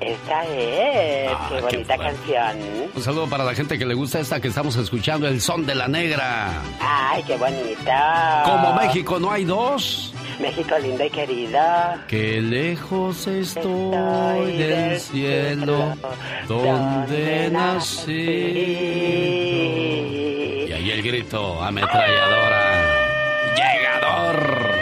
Esta 0.00 0.44
es, 0.46 1.30
Ah, 1.32 1.48
qué 1.50 1.60
bonita 1.60 1.96
canción. 1.96 2.58
Un 2.94 3.02
saludo 3.02 3.26
para 3.28 3.44
la 3.44 3.54
gente 3.54 3.78
que 3.78 3.86
le 3.86 3.94
gusta 3.94 4.20
esta 4.20 4.40
que 4.40 4.48
estamos 4.48 4.76
escuchando, 4.76 5.26
El 5.28 5.40
Son 5.40 5.64
de 5.64 5.74
la 5.74 5.88
Negra. 5.88 6.50
Ay, 6.80 7.22
qué 7.24 7.36
bonita. 7.36 8.42
Como 8.44 8.74
México 8.74 9.18
no 9.18 9.30
hay 9.30 9.44
dos. 9.44 10.12
México 10.40 10.76
lindo 10.78 11.04
y 11.04 11.10
querido. 11.10 11.60
Qué 12.08 12.40
lejos 12.42 13.26
estoy 13.28 14.56
del 14.58 14.98
cielo 15.00 15.94
donde 16.48 17.50
nací. 17.50 18.14
Y 20.68 20.72
ahí 20.72 20.90
el 20.90 21.02
grito, 21.02 21.62
ametralladora. 21.62 22.82
¡Llegador! 23.56 24.73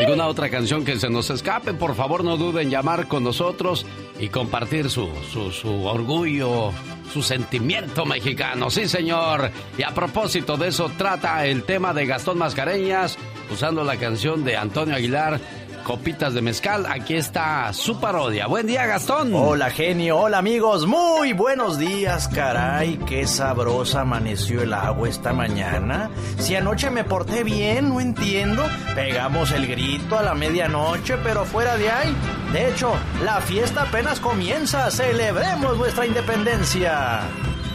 ¿Alguna 0.00 0.28
otra 0.28 0.48
canción 0.48 0.82
que 0.82 0.98
se 0.98 1.10
nos 1.10 1.28
escape? 1.28 1.74
Por 1.74 1.94
favor, 1.94 2.24
no 2.24 2.38
duden 2.38 2.64
en 2.64 2.70
llamar 2.70 3.06
con 3.06 3.22
nosotros 3.22 3.84
y 4.18 4.28
compartir 4.28 4.88
su, 4.88 5.10
su, 5.52 5.84
orgullo, 5.84 6.72
su 7.12 7.22
sentimiento 7.22 8.06
mexicano. 8.06 8.70
Sí, 8.70 8.88
señor. 8.88 9.50
Y 9.76 9.82
a 9.82 9.90
propósito 9.90 10.56
de 10.56 10.68
eso, 10.68 10.90
trata 10.96 11.44
el 11.44 11.64
tema 11.64 11.92
de 11.92 12.06
Gastón 12.06 12.38
Mascareñas, 12.38 13.18
usando 13.52 13.84
la 13.84 13.96
canción 13.96 14.42
de 14.42 14.56
Antonio 14.56 14.96
Aguilar, 14.96 15.38
copitas 15.82 16.34
de 16.34 16.42
mezcal. 16.42 16.86
Aquí 16.86 17.14
está 17.14 17.72
su 17.72 18.00
parodia. 18.00 18.46
Buen 18.46 18.66
día, 18.66 18.86
Gastón. 18.86 19.34
Hola, 19.34 19.70
genio. 19.70 20.18
Hola, 20.18 20.38
amigos. 20.38 20.86
Muy 20.86 21.32
buenos 21.32 21.78
días, 21.78 22.28
caray. 22.28 22.98
Qué 23.06 23.26
sabrosa 23.26 24.02
amaneció 24.02 24.62
el 24.62 24.72
agua 24.72 25.08
esta 25.08 25.32
mañana. 25.32 26.10
Si 26.38 26.54
anoche 26.54 26.90
me 26.90 27.04
porté 27.04 27.44
bien, 27.44 27.88
no 27.88 28.00
entiendo. 28.00 28.64
Pegamos 28.94 29.52
el 29.52 29.66
grito 29.66 30.18
a 30.18 30.22
la 30.22 30.34
medianoche, 30.34 31.16
pero 31.22 31.44
fuera 31.44 31.76
de 31.76 31.90
ahí. 31.90 32.16
De 32.52 32.68
hecho, 32.68 32.92
la 33.24 33.40
fiesta 33.40 33.82
apenas 33.82 34.20
comienza. 34.20 34.90
Celebremos 34.90 35.76
nuestra 35.76 36.06
independencia. 36.06 37.20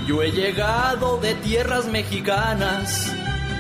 Yo 0.08 0.22
he 0.22 0.32
llegado 0.32 1.18
de 1.18 1.34
tierras 1.36 1.86
mexicanas, 1.88 3.12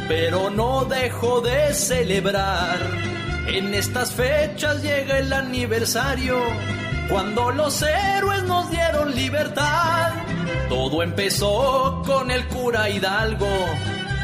pero 0.07 0.49
no 0.51 0.85
dejo 0.85 1.41
de 1.41 1.73
celebrar 1.73 3.15
en 3.47 3.73
estas 3.73 4.13
fechas 4.13 4.81
llega 4.81 5.19
el 5.19 5.31
aniversario, 5.31 6.37
cuando 7.09 7.51
los 7.51 7.81
héroes 7.81 8.43
nos 8.43 8.69
dieron 8.69 9.15
libertad. 9.15 10.11
Todo 10.69 11.03
empezó 11.03 12.01
con 12.05 12.31
el 12.31 12.47
cura 12.47 12.89
Hidalgo, 12.89 13.47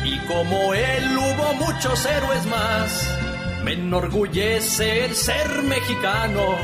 y 0.04 0.18
como 0.28 0.74
él 0.74 1.18
hubo 1.18 1.54
muchos 1.66 2.06
héroes 2.06 2.46
más. 2.48 3.18
Me 3.64 3.74
enorgullece 3.74 5.06
el 5.06 5.16
ser 5.16 5.62
mexicano, 5.64 6.56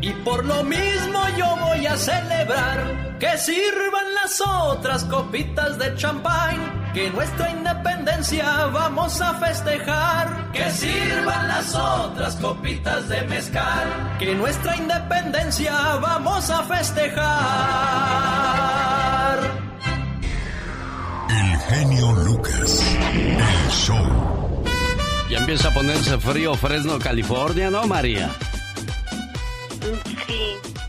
y 0.00 0.10
por 0.24 0.44
lo 0.44 0.62
mismo 0.64 1.20
yo 1.36 1.56
voy 1.56 1.86
a 1.86 1.96
celebrar 1.96 3.18
que 3.18 3.36
sirvan 3.38 4.14
las 4.14 4.40
otras 4.40 5.04
copitas 5.04 5.78
de 5.78 5.94
champán 5.96 6.80
que 6.92 7.08
nuestra 7.10 7.50
independencia 7.50 8.66
vamos 8.66 9.20
a 9.20 9.34
festejar. 9.34 10.50
Que 10.52 10.68
sirvan 10.70 11.46
las 11.46 11.72
otras 11.74 12.34
copitas 12.36 13.08
de 13.08 13.22
mezcal. 13.22 14.16
Que 14.18 14.34
nuestra 14.34 14.76
independencia 14.76 15.72
vamos 16.02 16.50
a 16.50 16.64
festejar. 16.64 17.20
El 21.28 21.58
genio 21.58 22.12
Lucas. 22.24 22.82
El 23.12 23.70
show. 23.70 24.64
Ya 25.30 25.38
empieza 25.38 25.68
a 25.68 25.70
ponerse 25.72 26.18
frío 26.18 26.54
Fresno, 26.56 26.98
California, 26.98 27.70
¿no, 27.70 27.86
María? 27.86 28.30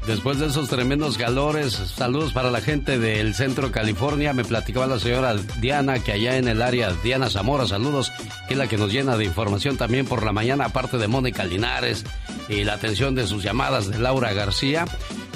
Después 0.08 0.40
de 0.40 0.48
esos 0.48 0.68
tremendos 0.68 1.18
calores, 1.18 1.74
saludos 1.74 2.34
para 2.34 2.50
la 2.52 2.60
gente 2.60 2.98
del 2.98 3.36
centro 3.36 3.72
California. 3.72 4.34
Me 4.34 4.44
platicaba 4.44 4.88
la 4.88 5.00
señora 5.00 5.36
Diana 5.60 6.00
que 6.00 6.12
allá 6.12 6.38
en 6.38 6.48
el 6.48 6.62
área, 6.62 6.92
Diana 7.04 7.30
Zamora, 7.30 7.68
saludos, 7.68 8.12
que 8.48 8.56
es 8.56 8.58
la 8.58 8.68
que 8.68 8.78
nos 8.78 8.92
llena 8.92 9.16
de 9.16 9.26
información 9.26 9.78
también 9.78 10.06
por 10.06 10.26
la 10.26 10.34
mañana, 10.34 10.66
aparte 10.66 10.98
de 10.98 11.08
Mónica 11.08 11.46
Linares 11.46 12.04
y 12.50 12.64
la 12.64 12.74
atención 12.74 13.16
de 13.16 13.28
sus 13.28 13.44
llamadas 13.44 13.90
de 13.90 14.00
Laura 14.00 14.34
García. 14.34 14.86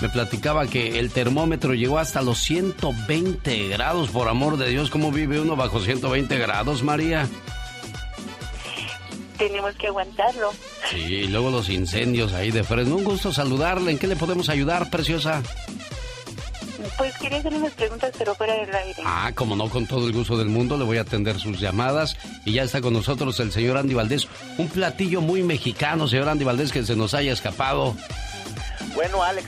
Me 0.02 0.10
platicaba 0.10 0.68
que 0.68 1.00
el 1.00 1.12
termómetro 1.12 1.74
llegó 1.74 2.00
hasta 2.00 2.22
los 2.22 2.40
120 2.40 3.70
grados, 3.70 4.10
por 4.10 4.28
amor 4.28 4.58
de 4.58 4.70
Dios, 4.70 4.90
¿cómo 4.90 5.12
vive 5.12 5.40
uno 5.40 5.56
bajo 5.56 5.80
120 5.80 6.38
grados, 6.38 6.84
María? 6.84 7.30
Tenemos 9.38 9.76
que 9.76 9.88
aguantarlo. 9.88 10.52
Sí, 10.90 10.98
y 10.98 11.28
luego 11.28 11.50
los 11.50 11.70
incendios 11.70 12.34
ahí 12.34 12.52
de 12.52 12.64
Fresno. 12.64 12.96
Un 12.96 13.04
gusto 13.04 13.34
saludarle. 13.34 13.92
¿En 13.92 13.98
qué 13.98 14.08
le 14.08 14.16
podemos 14.16 14.50
ayudar, 14.50 14.90
preciosa? 14.90 15.42
Pues 16.98 17.18
quería 17.18 17.40
hacer 17.40 17.54
unas 17.54 17.74
preguntas, 17.74 18.12
pero 18.18 18.36
fuera 18.36 18.54
del 18.54 18.74
aire. 18.74 19.02
Ah, 19.06 19.32
como 19.36 19.56
no, 19.56 19.70
con 19.70 19.86
todo 19.86 20.08
el 20.08 20.14
gusto 20.14 20.38
del 20.38 20.48
mundo, 20.48 20.78
le 20.78 20.86
voy 20.86 20.98
a 20.98 21.02
atender 21.02 21.40
sus 21.40 21.60
llamadas. 21.60 22.16
Y 22.46 22.54
ya 22.54 22.64
está 22.64 22.80
con 22.80 22.94
nosotros 22.94 23.40
el 23.40 23.52
señor 23.52 23.78
Andy 23.78 23.94
Valdés. 23.94 24.28
Un 24.58 24.70
platillo 24.70 25.22
muy 25.22 25.44
mexicano, 25.44 26.08
señor 26.08 26.30
Andy 26.30 26.46
Valdés, 26.46 26.72
que 26.72 26.84
se 26.84 26.96
nos 26.96 27.14
haya 27.14 27.34
escapado. 27.34 27.96
Bueno, 28.94 29.24
Alex, 29.24 29.48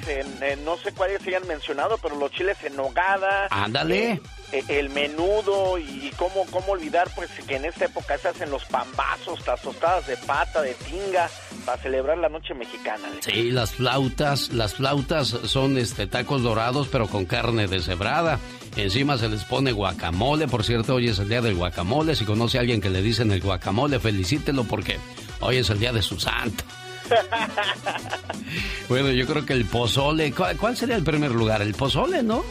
no 0.63 0.77
sé 0.77 0.91
cuáles 0.93 1.21
se 1.21 1.29
hayan 1.29 1.47
mencionado, 1.47 1.97
pero 1.97 2.15
los 2.15 2.31
chiles 2.31 2.57
en 2.63 2.75
nogada. 2.75 3.47
Ándale. 3.49 4.11
Eh, 4.11 4.21
eh, 4.53 4.63
el 4.69 4.89
menudo 4.89 5.77
y 5.77 6.09
cómo, 6.15 6.45
cómo 6.51 6.71
olvidar 6.71 7.09
pues 7.15 7.29
que 7.45 7.57
en 7.57 7.65
esta 7.65 7.85
época 7.85 8.17
se 8.17 8.29
hacen 8.29 8.49
los 8.49 8.63
pambazos, 8.65 9.45
las 9.45 9.61
tostadas 9.61 10.07
de 10.07 10.15
pata, 10.15 10.61
de 10.61 10.73
tinga, 10.73 11.29
para 11.65 11.81
celebrar 11.81 12.17
la 12.17 12.29
noche 12.29 12.53
mexicana. 12.53 13.09
Sí, 13.19 13.51
las 13.51 13.71
flautas, 13.71 14.53
las 14.53 14.75
flautas 14.75 15.27
son 15.27 15.77
este 15.77 16.07
tacos 16.07 16.43
dorados 16.43 16.87
pero 16.89 17.07
con 17.07 17.25
carne 17.25 17.67
deshebrada. 17.67 18.39
Encima 18.77 19.17
se 19.17 19.27
les 19.27 19.43
pone 19.43 19.73
guacamole, 19.73 20.47
por 20.47 20.63
cierto, 20.63 20.95
hoy 20.95 21.09
es 21.09 21.19
el 21.19 21.27
día 21.27 21.41
del 21.41 21.55
guacamole. 21.55 22.15
Si 22.15 22.23
conoce 22.23 22.57
a 22.57 22.61
alguien 22.61 22.79
que 22.79 22.89
le 22.89 23.01
dicen 23.01 23.31
el 23.31 23.41
guacamole, 23.41 23.99
felicítelo 23.99 24.63
porque 24.63 24.97
hoy 25.41 25.57
es 25.57 25.69
el 25.69 25.79
día 25.79 25.91
de 25.91 26.01
su 26.01 26.19
santo. 26.19 26.63
bueno, 28.89 29.09
yo 29.11 29.25
creo 29.25 29.45
que 29.45 29.53
el 29.53 29.65
pozole, 29.65 30.33
¿cuál 30.33 30.77
sería 30.77 30.95
el 30.95 31.03
primer 31.03 31.31
lugar? 31.31 31.61
El 31.61 31.73
pozole, 31.73 32.23
¿no? 32.23 32.43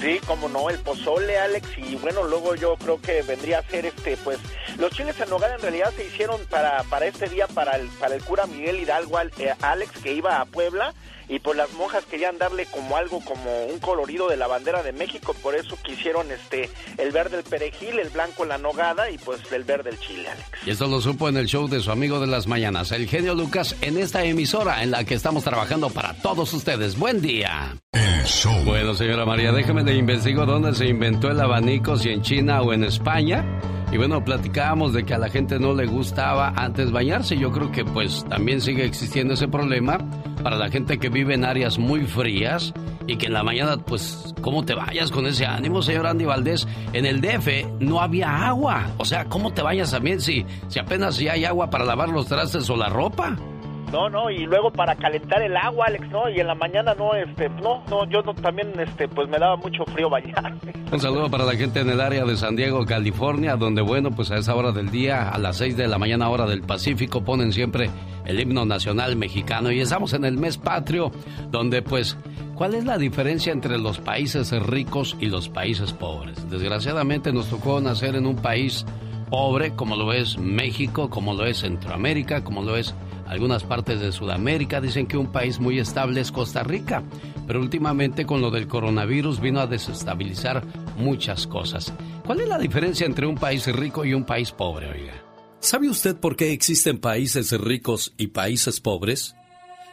Sí, 0.00 0.20
como 0.26 0.48
no, 0.48 0.68
el 0.68 0.78
pozole, 0.80 1.38
Alex, 1.38 1.66
y 1.78 1.96
bueno, 1.96 2.24
luego 2.24 2.54
yo 2.54 2.76
creo 2.76 3.00
que 3.00 3.22
vendría 3.22 3.60
a 3.60 3.62
ser 3.62 3.86
este, 3.86 4.16
pues, 4.18 4.38
los 4.78 4.90
chiles 4.92 5.18
en 5.20 5.30
nogada 5.30 5.54
en 5.54 5.62
realidad 5.62 5.92
se 5.96 6.06
hicieron 6.06 6.40
para, 6.50 6.82
para 6.84 7.06
este 7.06 7.28
día, 7.28 7.46
para 7.46 7.76
el, 7.76 7.88
para 7.88 8.14
el 8.14 8.22
cura 8.22 8.46
Miguel 8.46 8.80
Hidalgo, 8.80 9.18
eh, 9.38 9.54
Alex, 9.62 9.92
que 10.02 10.12
iba 10.12 10.40
a 10.40 10.44
Puebla, 10.44 10.94
y 11.28 11.38
pues 11.38 11.56
las 11.56 11.72
monjas 11.72 12.04
querían 12.04 12.38
darle 12.38 12.66
como 12.66 12.96
algo, 12.96 13.20
como 13.24 13.66
un 13.66 13.78
colorido 13.78 14.28
de 14.28 14.36
la 14.36 14.46
bandera 14.46 14.82
de 14.82 14.92
México, 14.92 15.34
por 15.42 15.54
eso 15.54 15.78
quisieron 15.82 16.30
este, 16.30 16.70
el 16.98 17.12
verde 17.12 17.38
el 17.38 17.44
perejil, 17.44 17.98
el 17.98 18.10
blanco 18.10 18.44
la 18.44 18.58
nogada, 18.58 19.10
y 19.10 19.18
pues 19.18 19.40
el 19.52 19.64
verde 19.64 19.90
el 19.90 19.98
chile, 19.98 20.28
Alex. 20.28 20.48
Y 20.66 20.70
esto 20.70 20.86
lo 20.86 21.00
supo 21.00 21.28
en 21.28 21.36
el 21.36 21.46
show 21.46 21.68
de 21.68 21.80
su 21.80 21.90
amigo 21.90 22.20
de 22.20 22.26
las 22.26 22.46
mañanas, 22.46 22.92
el 22.92 23.08
genio 23.08 23.34
Lucas, 23.34 23.76
en 23.80 23.98
esta 23.98 24.24
emisora 24.24 24.82
en 24.82 24.90
la 24.90 25.04
que 25.04 25.14
estamos 25.14 25.44
trabajando 25.44 25.90
para 25.90 26.14
todos 26.14 26.52
ustedes. 26.52 26.98
Buen 26.98 27.20
día. 27.20 27.76
Bueno, 28.64 28.94
señora 28.94 29.24
María, 29.24 29.52
déjeme 29.52 29.84
de 29.84 29.94
investigar 29.94 30.46
dónde 30.46 30.74
se 30.74 30.86
inventó 30.86 31.30
el 31.30 31.40
abanico, 31.40 31.96
si 31.96 32.10
en 32.10 32.22
China 32.22 32.62
o 32.62 32.72
en 32.72 32.84
España. 32.84 33.44
Y 33.92 33.96
bueno, 33.96 34.24
platicábamos 34.24 34.92
de 34.92 35.04
que 35.04 35.14
a 35.14 35.18
la 35.18 35.28
gente 35.28 35.58
no 35.58 35.74
le 35.74 35.86
gustaba 35.86 36.52
antes 36.56 36.90
bañarse. 36.90 37.36
Yo 37.36 37.52
creo 37.52 37.70
que 37.70 37.84
pues 37.84 38.24
también 38.28 38.60
sigue 38.60 38.84
existiendo 38.84 39.34
ese 39.34 39.48
problema 39.48 39.98
para 40.42 40.56
la 40.56 40.68
gente 40.68 40.98
que 40.98 41.08
vive 41.08 41.34
en 41.34 41.44
áreas 41.44 41.78
muy 41.78 42.04
frías 42.04 42.74
y 43.06 43.16
que 43.16 43.26
en 43.26 43.34
la 43.34 43.42
mañana 43.42 43.76
pues 43.76 44.34
cómo 44.40 44.64
te 44.64 44.74
vayas 44.74 45.10
con 45.10 45.26
ese 45.26 45.46
ánimo, 45.46 45.82
señor 45.82 46.06
Andy 46.06 46.24
Valdés. 46.24 46.66
En 46.92 47.06
el 47.06 47.20
DF 47.20 47.80
no 47.80 48.00
había 48.00 48.46
agua. 48.46 48.88
O 48.98 49.04
sea, 49.04 49.26
¿cómo 49.26 49.52
te 49.52 49.62
vayas 49.62 49.90
también 49.90 50.20
si, 50.20 50.44
si 50.68 50.78
apenas 50.78 51.16
si 51.16 51.28
hay 51.28 51.44
agua 51.44 51.70
para 51.70 51.84
lavar 51.84 52.08
los 52.08 52.26
trastes 52.26 52.68
o 52.70 52.76
la 52.76 52.88
ropa? 52.88 53.36
No, 53.94 54.10
no, 54.10 54.28
y 54.28 54.44
luego 54.44 54.72
para 54.72 54.96
calentar 54.96 55.40
el 55.40 55.56
agua, 55.56 55.86
Alex, 55.86 56.10
¿no? 56.10 56.28
Y 56.28 56.40
en 56.40 56.48
la 56.48 56.56
mañana 56.56 56.96
no, 56.98 57.14
este, 57.14 57.48
no, 57.48 57.84
no, 57.88 58.10
yo 58.10 58.22
no, 58.22 58.34
también, 58.34 58.72
este, 58.76 59.06
pues 59.06 59.28
me 59.28 59.38
daba 59.38 59.54
mucho 59.56 59.84
frío 59.84 60.10
bañarme. 60.10 60.58
Un 60.92 60.98
saludo 60.98 61.30
para 61.30 61.44
la 61.44 61.54
gente 61.54 61.78
en 61.78 61.90
el 61.90 62.00
área 62.00 62.24
de 62.24 62.36
San 62.36 62.56
Diego, 62.56 62.84
California, 62.84 63.54
donde, 63.54 63.82
bueno, 63.82 64.10
pues 64.10 64.32
a 64.32 64.36
esa 64.38 64.56
hora 64.56 64.72
del 64.72 64.90
día, 64.90 65.28
a 65.28 65.38
las 65.38 65.58
6 65.58 65.76
de 65.76 65.86
la 65.86 65.96
mañana, 65.96 66.28
hora 66.28 66.44
del 66.44 66.62
Pacífico, 66.62 67.22
ponen 67.22 67.52
siempre 67.52 67.88
el 68.26 68.40
himno 68.40 68.64
nacional 68.64 69.14
mexicano. 69.14 69.70
Y 69.70 69.78
estamos 69.78 70.12
en 70.12 70.24
el 70.24 70.38
mes 70.38 70.58
patrio, 70.58 71.12
donde, 71.52 71.80
pues, 71.80 72.18
¿cuál 72.56 72.74
es 72.74 72.84
la 72.84 72.98
diferencia 72.98 73.52
entre 73.52 73.78
los 73.78 74.00
países 74.00 74.50
ricos 74.66 75.16
y 75.20 75.26
los 75.26 75.48
países 75.48 75.92
pobres? 75.92 76.50
Desgraciadamente 76.50 77.32
nos 77.32 77.48
tocó 77.48 77.80
nacer 77.80 78.16
en 78.16 78.26
un 78.26 78.34
país 78.34 78.84
pobre, 79.30 79.70
como 79.76 79.94
lo 79.94 80.12
es 80.12 80.36
México, 80.36 81.10
como 81.10 81.32
lo 81.34 81.46
es 81.46 81.58
Centroamérica, 81.58 82.42
como 82.42 82.62
lo 82.62 82.76
es 82.76 82.94
algunas 83.26 83.64
partes 83.64 84.00
de 84.00 84.12
Sudamérica 84.12 84.80
dicen 84.80 85.06
que 85.06 85.16
un 85.16 85.32
país 85.32 85.58
muy 85.58 85.78
estable 85.78 86.20
es 86.20 86.32
Costa 86.32 86.62
Rica, 86.62 87.02
pero 87.46 87.60
últimamente 87.60 88.26
con 88.26 88.40
lo 88.40 88.50
del 88.50 88.68
coronavirus 88.68 89.40
vino 89.40 89.60
a 89.60 89.66
desestabilizar 89.66 90.62
muchas 90.96 91.46
cosas. 91.46 91.92
¿Cuál 92.24 92.40
es 92.40 92.48
la 92.48 92.58
diferencia 92.58 93.06
entre 93.06 93.26
un 93.26 93.36
país 93.36 93.66
rico 93.66 94.04
y 94.04 94.14
un 94.14 94.24
país 94.24 94.50
pobre, 94.50 94.88
oiga? 94.90 95.14
¿Sabe 95.60 95.88
usted 95.88 96.16
por 96.16 96.36
qué 96.36 96.52
existen 96.52 96.98
países 96.98 97.52
ricos 97.58 98.12
y 98.18 98.28
países 98.28 98.80
pobres? 98.80 99.34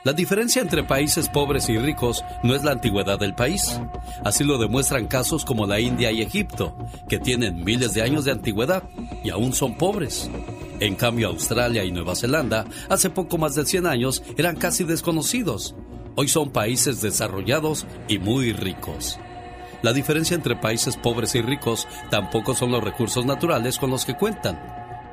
La 0.03 0.13
diferencia 0.13 0.61
entre 0.61 0.83
países 0.83 1.29
pobres 1.29 1.69
y 1.69 1.77
ricos 1.77 2.23
no 2.43 2.55
es 2.55 2.63
la 2.63 2.71
antigüedad 2.71 3.19
del 3.19 3.35
país. 3.35 3.79
Así 4.25 4.43
lo 4.43 4.57
demuestran 4.57 5.07
casos 5.07 5.45
como 5.45 5.67
la 5.67 5.79
India 5.79 6.11
y 6.11 6.23
Egipto, 6.23 6.75
que 7.07 7.19
tienen 7.19 7.63
miles 7.63 7.93
de 7.93 8.01
años 8.01 8.25
de 8.25 8.31
antigüedad 8.31 8.83
y 9.23 9.29
aún 9.29 9.53
son 9.53 9.77
pobres. 9.77 10.29
En 10.81 10.95
cambio, 10.95 11.27
Australia 11.27 11.83
y 11.85 11.91
Nueva 11.91 12.15
Zelanda, 12.15 12.65
hace 12.89 13.11
poco 13.11 13.37
más 13.37 13.53
de 13.53 13.65
100 13.65 13.85
años, 13.85 14.23
eran 14.35 14.55
casi 14.55 14.83
desconocidos. 14.83 15.75
Hoy 16.15 16.27
son 16.27 16.49
países 16.49 17.01
desarrollados 17.01 17.85
y 18.07 18.17
muy 18.17 18.51
ricos. 18.51 19.19
La 19.83 19.93
diferencia 19.93 20.33
entre 20.33 20.55
países 20.55 20.97
pobres 20.97 21.35
y 21.35 21.41
ricos 21.43 21.87
tampoco 22.09 22.55
son 22.55 22.71
los 22.71 22.83
recursos 22.83 23.27
naturales 23.27 23.77
con 23.77 23.91
los 23.91 24.05
que 24.05 24.15
cuentan 24.15 24.59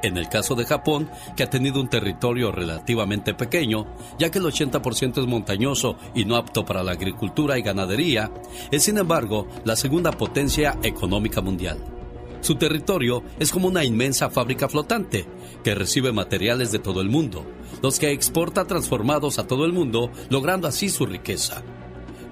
En 0.01 0.17
el 0.17 0.31
caso 0.31 0.55
de 0.55 0.65
Japón, 0.65 1.11
que 1.37 1.43
ha 1.43 1.51
tenido 1.51 1.81
un 1.83 1.91
territorio 1.91 2.51
relativamente 2.51 3.35
pequeño, 3.35 3.95
ya 4.19 4.31
que 4.31 4.39
el 4.39 4.45
80% 4.47 5.19
es 5.21 5.27
montañoso 5.27 5.97
y 6.15 6.25
no 6.25 6.37
apto 6.37 6.65
para 6.65 6.83
la 6.83 6.93
agricultura 6.93 7.59
y 7.59 7.63
ganadería, 7.63 8.31
es 8.71 8.85
sin 8.85 8.97
embargo 8.97 9.49
la 9.65 9.77
segunda 9.77 10.13
potencia 10.13 10.79
económica 10.83 11.43
mundial. 11.43 11.98
Su 12.41 12.55
territorio 12.55 13.23
es 13.39 13.51
como 13.51 13.69
una 13.69 13.85
inmensa 13.85 14.31
fábrica 14.31 14.69
flotante 14.69 15.27
que 15.65 15.75
recibe 15.75 16.13
materiales 16.13 16.71
de 16.73 16.79
todo 16.79 17.01
el 17.01 17.09
mundo, 17.09 17.45
los 17.83 17.99
que 17.99 18.11
exporta 18.13 18.65
transformados 18.65 19.39
a 19.39 19.47
todo 19.47 19.65
el 19.65 19.73
mundo, 19.73 20.11
logrando 20.31 20.69
así 20.69 20.89
su 20.89 21.07
riqueza. 21.07 21.63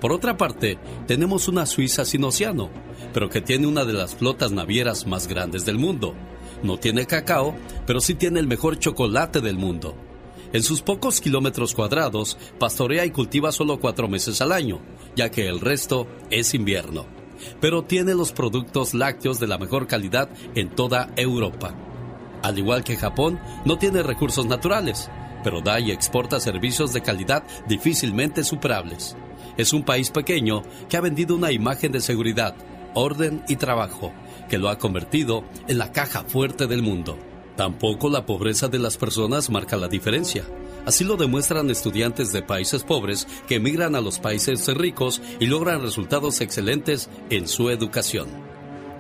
Por 0.01 0.13
otra 0.13 0.37
parte, 0.37 0.79
tenemos 1.07 1.49
una 1.49 1.67
Suiza 1.67 2.05
sin 2.05 2.23
océano, 2.25 2.71
pero 3.13 3.29
que 3.29 3.41
tiene 3.41 3.67
una 3.67 3.85
de 3.85 3.95
las 3.95 4.15
flotas 4.15 4.53
navieras 4.53 5.07
más 5.07 5.27
grandes 5.27 5.65
del 5.65 5.79
mundo, 5.79 6.15
no 6.63 6.79
tiene 6.79 7.07
cacao, 7.07 7.57
pero 7.87 8.01
sí 8.01 8.15
tiene 8.15 8.41
el 8.41 8.47
mejor 8.47 8.79
chocolate 8.79 9.41
del 9.41 9.57
mundo. 9.57 9.97
En 10.53 10.63
sus 10.63 10.81
pocos 10.81 11.21
kilómetros 11.21 11.75
cuadrados, 11.75 12.39
pastorea 12.59 13.05
y 13.05 13.11
cultiva 13.11 13.53
solo 13.53 13.81
cuatro 13.81 14.09
meses 14.09 14.41
al 14.41 14.53
año, 14.53 14.81
ya 15.17 15.31
que 15.31 15.49
el 15.49 15.61
resto 15.61 16.07
es 16.31 16.55
invierno. 16.55 17.16
Pero 17.61 17.85
tiene 17.85 18.15
los 18.15 18.33
productos 18.33 18.95
lácteos 18.95 19.41
de 19.41 19.47
la 19.47 19.59
mejor 19.59 19.87
calidad 19.87 20.29
en 20.55 20.71
toda 20.71 21.11
Europa. 21.17 21.75
Al 22.43 22.59
igual 22.59 22.85
que 22.85 22.97
Japón, 22.97 23.41
no 23.65 23.79
tiene 23.79 24.03
recursos 24.03 24.47
naturales, 24.47 25.11
pero 25.43 25.61
da 25.61 25.81
y 25.81 25.91
exporta 25.91 26.41
servicios 26.41 26.93
de 26.93 27.03
calidad 27.03 27.45
difícilmente 27.69 28.45
superables. 28.45 29.17
Es 29.57 29.73
un 29.73 29.85
país 29.85 30.11
pequeño 30.11 30.63
que 30.89 30.97
ha 30.97 31.01
vendido 31.01 31.35
una 31.35 31.53
imagen 31.53 31.93
de 31.93 32.01
seguridad, 32.01 32.55
orden 32.95 33.43
y 33.49 33.57
trabajo 33.57 34.13
que 34.49 34.59
lo 34.59 34.69
ha 34.69 34.79
convertido 34.79 35.45
en 35.69 35.79
la 35.79 35.93
caja 35.93 36.25
fuerte 36.25 36.67
del 36.67 36.83
mundo. 36.83 37.19
Tampoco 37.57 38.11
la 38.11 38.27
pobreza 38.27 38.69
de 38.69 38.79
las 38.79 38.97
personas 38.97 39.51
marca 39.51 39.77
la 39.77 39.89
diferencia. 39.89 40.45
Así 40.87 41.05
lo 41.05 41.17
demuestran 41.17 41.69
estudiantes 41.69 42.33
de 42.33 42.43
países 42.43 42.85
pobres 42.85 43.27
que 43.49 43.57
emigran 43.57 43.97
a 43.97 44.01
los 44.01 44.21
países 44.21 44.67
ricos 44.69 45.21
y 45.41 45.47
logran 45.47 45.83
resultados 45.83 46.41
excelentes 46.41 47.11
en 47.29 47.49
su 47.49 47.71
educación. 47.71 48.29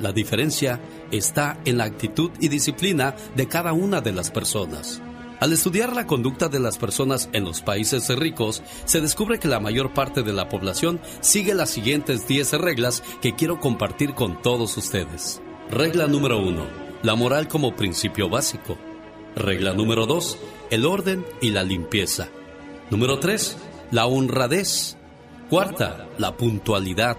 La 0.00 0.12
diferencia 0.12 0.80
está 1.10 1.58
en 1.64 1.78
la 1.78 1.84
actitud 1.84 2.30
y 2.40 2.48
disciplina 2.48 3.14
de 3.34 3.48
cada 3.48 3.72
una 3.72 4.00
de 4.00 4.12
las 4.12 4.30
personas. 4.30 5.00
Al 5.38 5.52
estudiar 5.52 5.94
la 5.94 6.06
conducta 6.06 6.48
de 6.48 6.58
las 6.58 6.78
personas 6.78 7.28
en 7.32 7.44
los 7.44 7.60
países 7.60 8.08
ricos, 8.16 8.62
se 8.84 9.00
descubre 9.00 9.38
que 9.38 9.48
la 9.48 9.60
mayor 9.60 9.94
parte 9.94 10.22
de 10.22 10.32
la 10.32 10.48
población 10.48 10.98
sigue 11.20 11.54
las 11.54 11.70
siguientes 11.70 12.26
10 12.26 12.52
reglas 12.54 13.02
que 13.20 13.34
quiero 13.34 13.60
compartir 13.60 14.14
con 14.14 14.42
todos 14.42 14.76
ustedes. 14.76 15.40
Regla 15.70 16.06
número 16.06 16.38
1. 16.38 16.66
La 17.02 17.14
moral 17.14 17.48
como 17.48 17.76
principio 17.76 18.28
básico. 18.28 18.78
Regla 19.36 19.74
número 19.74 20.06
2. 20.06 20.38
El 20.70 20.86
orden 20.86 21.26
y 21.42 21.50
la 21.50 21.62
limpieza. 21.62 22.30
Número 22.90 23.18
3. 23.18 23.58
La 23.90 24.06
honradez. 24.06 24.96
Cuarta, 25.50 26.08
la 26.16 26.38
puntualidad. 26.38 27.18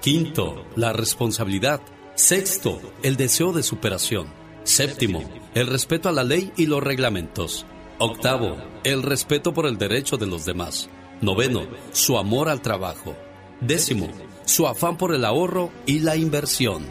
Quinto, 0.00 0.64
la 0.74 0.94
responsabilidad. 0.94 1.82
Sexto, 2.14 2.80
el 3.02 3.18
deseo 3.18 3.52
de 3.52 3.62
superación. 3.62 4.28
Séptimo, 4.64 5.22
el 5.54 5.66
respeto 5.66 6.08
a 6.08 6.12
la 6.12 6.24
ley 6.24 6.50
y 6.56 6.64
los 6.64 6.82
reglamentos. 6.82 7.66
Octavo, 7.98 8.56
el 8.82 9.02
respeto 9.02 9.52
por 9.52 9.66
el 9.66 9.76
derecho 9.76 10.16
de 10.16 10.26
los 10.26 10.46
demás. 10.46 10.88
Noveno, 11.20 11.66
su 11.92 12.16
amor 12.16 12.48
al 12.48 12.62
trabajo. 12.62 13.14
Décimo, 13.60 14.08
su 14.46 14.66
afán 14.66 14.96
por 14.96 15.14
el 15.14 15.26
ahorro 15.26 15.70
y 15.84 15.98
la 15.98 16.16
inversión. 16.16 16.86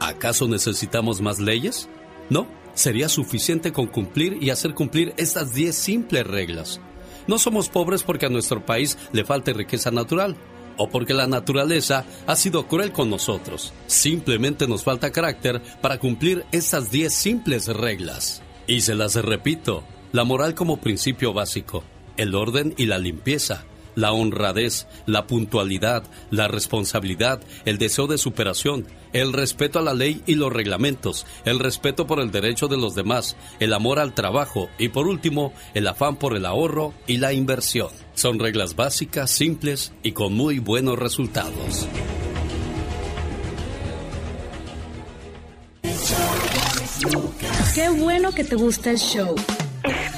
¿Acaso 0.00 0.48
necesitamos 0.48 1.20
más 1.20 1.38
leyes? 1.38 1.88
No, 2.28 2.48
sería 2.74 3.08
suficiente 3.08 3.72
con 3.72 3.86
cumplir 3.86 4.38
y 4.40 4.50
hacer 4.50 4.74
cumplir 4.74 5.14
estas 5.16 5.54
diez 5.54 5.74
simples 5.76 6.26
reglas. 6.26 6.80
No 7.26 7.38
somos 7.38 7.68
pobres 7.68 8.02
porque 8.02 8.26
a 8.26 8.30
nuestro 8.30 8.64
país 8.64 8.98
le 9.12 9.24
falte 9.24 9.52
riqueza 9.52 9.90
natural 9.90 10.36
o 10.76 10.88
porque 10.88 11.14
la 11.14 11.26
naturaleza 11.26 12.04
ha 12.26 12.36
sido 12.36 12.66
cruel 12.66 12.92
con 12.92 13.10
nosotros. 13.10 13.72
Simplemente 13.86 14.66
nos 14.66 14.82
falta 14.82 15.12
carácter 15.12 15.62
para 15.80 15.98
cumplir 15.98 16.44
estas 16.52 16.90
10 16.90 17.12
simples 17.12 17.68
reglas. 17.68 18.42
Y 18.66 18.80
se 18.82 18.94
las 18.94 19.14
repito, 19.14 19.84
la 20.12 20.24
moral 20.24 20.54
como 20.54 20.78
principio 20.78 21.32
básico, 21.32 21.84
el 22.16 22.34
orden 22.34 22.74
y 22.76 22.86
la 22.86 22.98
limpieza, 22.98 23.64
la 23.94 24.12
honradez, 24.12 24.86
la 25.06 25.26
puntualidad, 25.26 26.04
la 26.30 26.48
responsabilidad, 26.48 27.40
el 27.64 27.78
deseo 27.78 28.06
de 28.06 28.18
superación, 28.18 28.86
el 29.12 29.32
respeto 29.32 29.78
a 29.78 29.82
la 29.82 29.94
ley 29.94 30.22
y 30.26 30.34
los 30.34 30.52
reglamentos, 30.52 31.26
el 31.44 31.58
respeto 31.58 32.06
por 32.06 32.20
el 32.20 32.30
derecho 32.30 32.68
de 32.68 32.76
los 32.76 32.94
demás, 32.94 33.36
el 33.60 33.72
amor 33.72 33.98
al 33.98 34.14
trabajo 34.14 34.68
y 34.78 34.88
por 34.88 35.06
último, 35.06 35.52
el 35.74 35.86
afán 35.86 36.16
por 36.16 36.36
el 36.36 36.46
ahorro 36.46 36.94
y 37.06 37.18
la 37.18 37.32
inversión. 37.32 37.88
Son 38.14 38.38
reglas 38.38 38.76
básicas, 38.76 39.30
simples 39.30 39.92
y 40.02 40.12
con 40.12 40.34
muy 40.34 40.58
buenos 40.58 40.98
resultados. 40.98 41.88
Qué 47.74 47.88
bueno 47.88 48.32
que 48.32 48.44
te 48.44 48.54
gusta 48.54 48.90
el 48.90 48.98
show. 48.98 49.34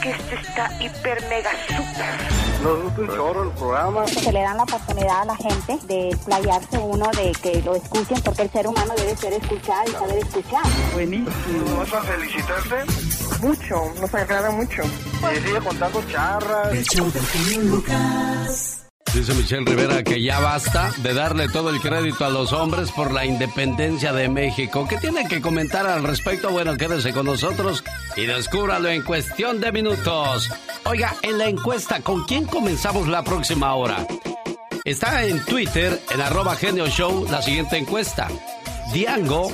Que 0.06 0.12
este 0.12 0.34
está 0.36 0.70
hiper 0.80 1.20
mega 1.28 1.50
super. 1.66 2.62
Nos 2.62 2.82
gusta 2.84 3.00
un 3.00 3.08
chorro 3.08 3.42
el 3.42 3.50
programa. 3.50 4.06
Se 4.06 4.32
le 4.32 4.40
dan 4.40 4.56
la 4.56 4.62
oportunidad 4.62 5.22
a 5.22 5.24
la 5.24 5.36
gente 5.36 5.78
de 5.88 6.16
playarse 6.24 6.78
uno, 6.78 7.10
de 7.10 7.32
que 7.42 7.60
lo 7.62 7.74
escuchen, 7.74 8.20
porque 8.22 8.42
el 8.42 8.50
ser 8.52 8.68
humano 8.68 8.94
debe 8.96 9.16
ser 9.16 9.32
escuchado 9.32 9.82
y 9.88 9.90
saber 9.90 10.18
escuchar. 10.18 10.62
Buenísimo. 10.92 11.76
¿Vas 11.78 11.92
a 11.92 12.02
felicitarte? 12.02 12.84
Mucho, 13.40 13.94
nos 14.00 14.14
agrada 14.14 14.50
mucho. 14.52 14.82
Y 14.84 15.40
sigue 15.40 15.60
contando 15.60 16.00
charras. 16.08 16.72
El 16.72 16.84
show 16.84 17.12
genio 17.32 17.62
Lucas. 17.62 18.85
Dice 19.16 19.32
Michelle 19.32 19.64
Rivera 19.64 20.02
que 20.02 20.20
ya 20.20 20.40
basta 20.40 20.92
de 20.98 21.14
darle 21.14 21.48
todo 21.48 21.70
el 21.70 21.80
crédito 21.80 22.26
a 22.26 22.28
los 22.28 22.52
hombres 22.52 22.92
por 22.92 23.14
la 23.14 23.24
independencia 23.24 24.12
de 24.12 24.28
México. 24.28 24.86
¿Qué 24.86 24.98
tiene 24.98 25.26
que 25.26 25.40
comentar 25.40 25.86
al 25.86 26.02
respecto? 26.04 26.50
Bueno, 26.50 26.76
quédese 26.76 27.14
con 27.14 27.24
nosotros 27.24 27.82
y 28.14 28.26
descúbralo 28.26 28.90
en 28.90 29.00
cuestión 29.00 29.58
de 29.58 29.72
minutos. 29.72 30.50
Oiga, 30.84 31.16
en 31.22 31.38
la 31.38 31.48
encuesta, 31.48 32.00
¿con 32.00 32.24
quién 32.24 32.44
comenzamos 32.44 33.08
la 33.08 33.24
próxima 33.24 33.74
hora? 33.74 34.06
Está 34.84 35.24
en 35.24 35.42
Twitter, 35.46 35.98
en 36.10 36.20
arroba 36.20 36.54
genio 36.54 36.86
show, 36.86 37.26
la 37.30 37.40
siguiente 37.40 37.78
encuesta. 37.78 38.28
Diango, 38.92 39.50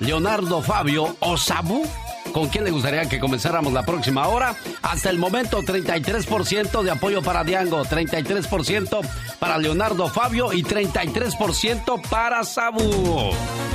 Leonardo 0.00 0.60
Fabio 0.62 1.14
o 1.20 1.36
Sabu 1.36 1.86
¿Con 2.34 2.48
quién 2.48 2.64
le 2.64 2.72
gustaría 2.72 3.08
que 3.08 3.20
comenzáramos 3.20 3.72
la 3.72 3.86
próxima 3.86 4.26
hora? 4.26 4.56
Hasta 4.82 5.08
el 5.08 5.18
momento, 5.18 5.62
33% 5.62 6.82
de 6.82 6.90
apoyo 6.90 7.22
para 7.22 7.44
Diango, 7.44 7.84
33% 7.84 9.00
para 9.38 9.56
Leonardo 9.56 10.08
Fabio 10.08 10.52
y 10.52 10.64
33% 10.64 12.02
para 12.10 12.42
Sabu. 12.42 13.30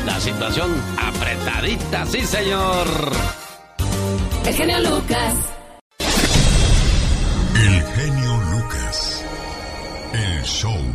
La 0.05 0.19
situación 0.19 0.75
apretadita, 0.97 2.05
sí, 2.05 2.21
señor. 2.25 2.85
El 4.45 4.53
genio 4.53 4.79
Lucas. 4.81 5.58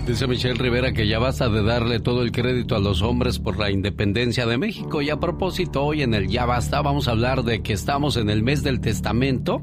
Dice 0.05 0.27
Michelle 0.27 0.59
Rivera 0.59 0.93
que 0.93 1.07
ya 1.07 1.21
basta 1.21 1.49
de 1.49 1.63
darle 1.63 2.01
todo 2.01 2.23
el 2.23 2.33
crédito 2.33 2.75
a 2.75 2.81
los 2.81 3.03
hombres 3.03 3.39
por 3.39 3.57
la 3.57 3.71
independencia 3.71 4.47
de 4.47 4.59
México. 4.59 5.01
Y 5.01 5.11
a 5.11 5.21
propósito, 5.21 5.85
hoy 5.85 6.03
en 6.03 6.13
el 6.13 6.27
Ya 6.29 6.45
basta 6.45 6.83
vamos 6.83 7.07
a 7.07 7.13
hablar 7.13 7.45
de 7.45 7.63
que 7.63 7.73
estamos 7.73 8.17
en 8.17 8.31
el 8.31 8.43
mes 8.43 8.65
del 8.65 8.81
testamento. 8.81 9.63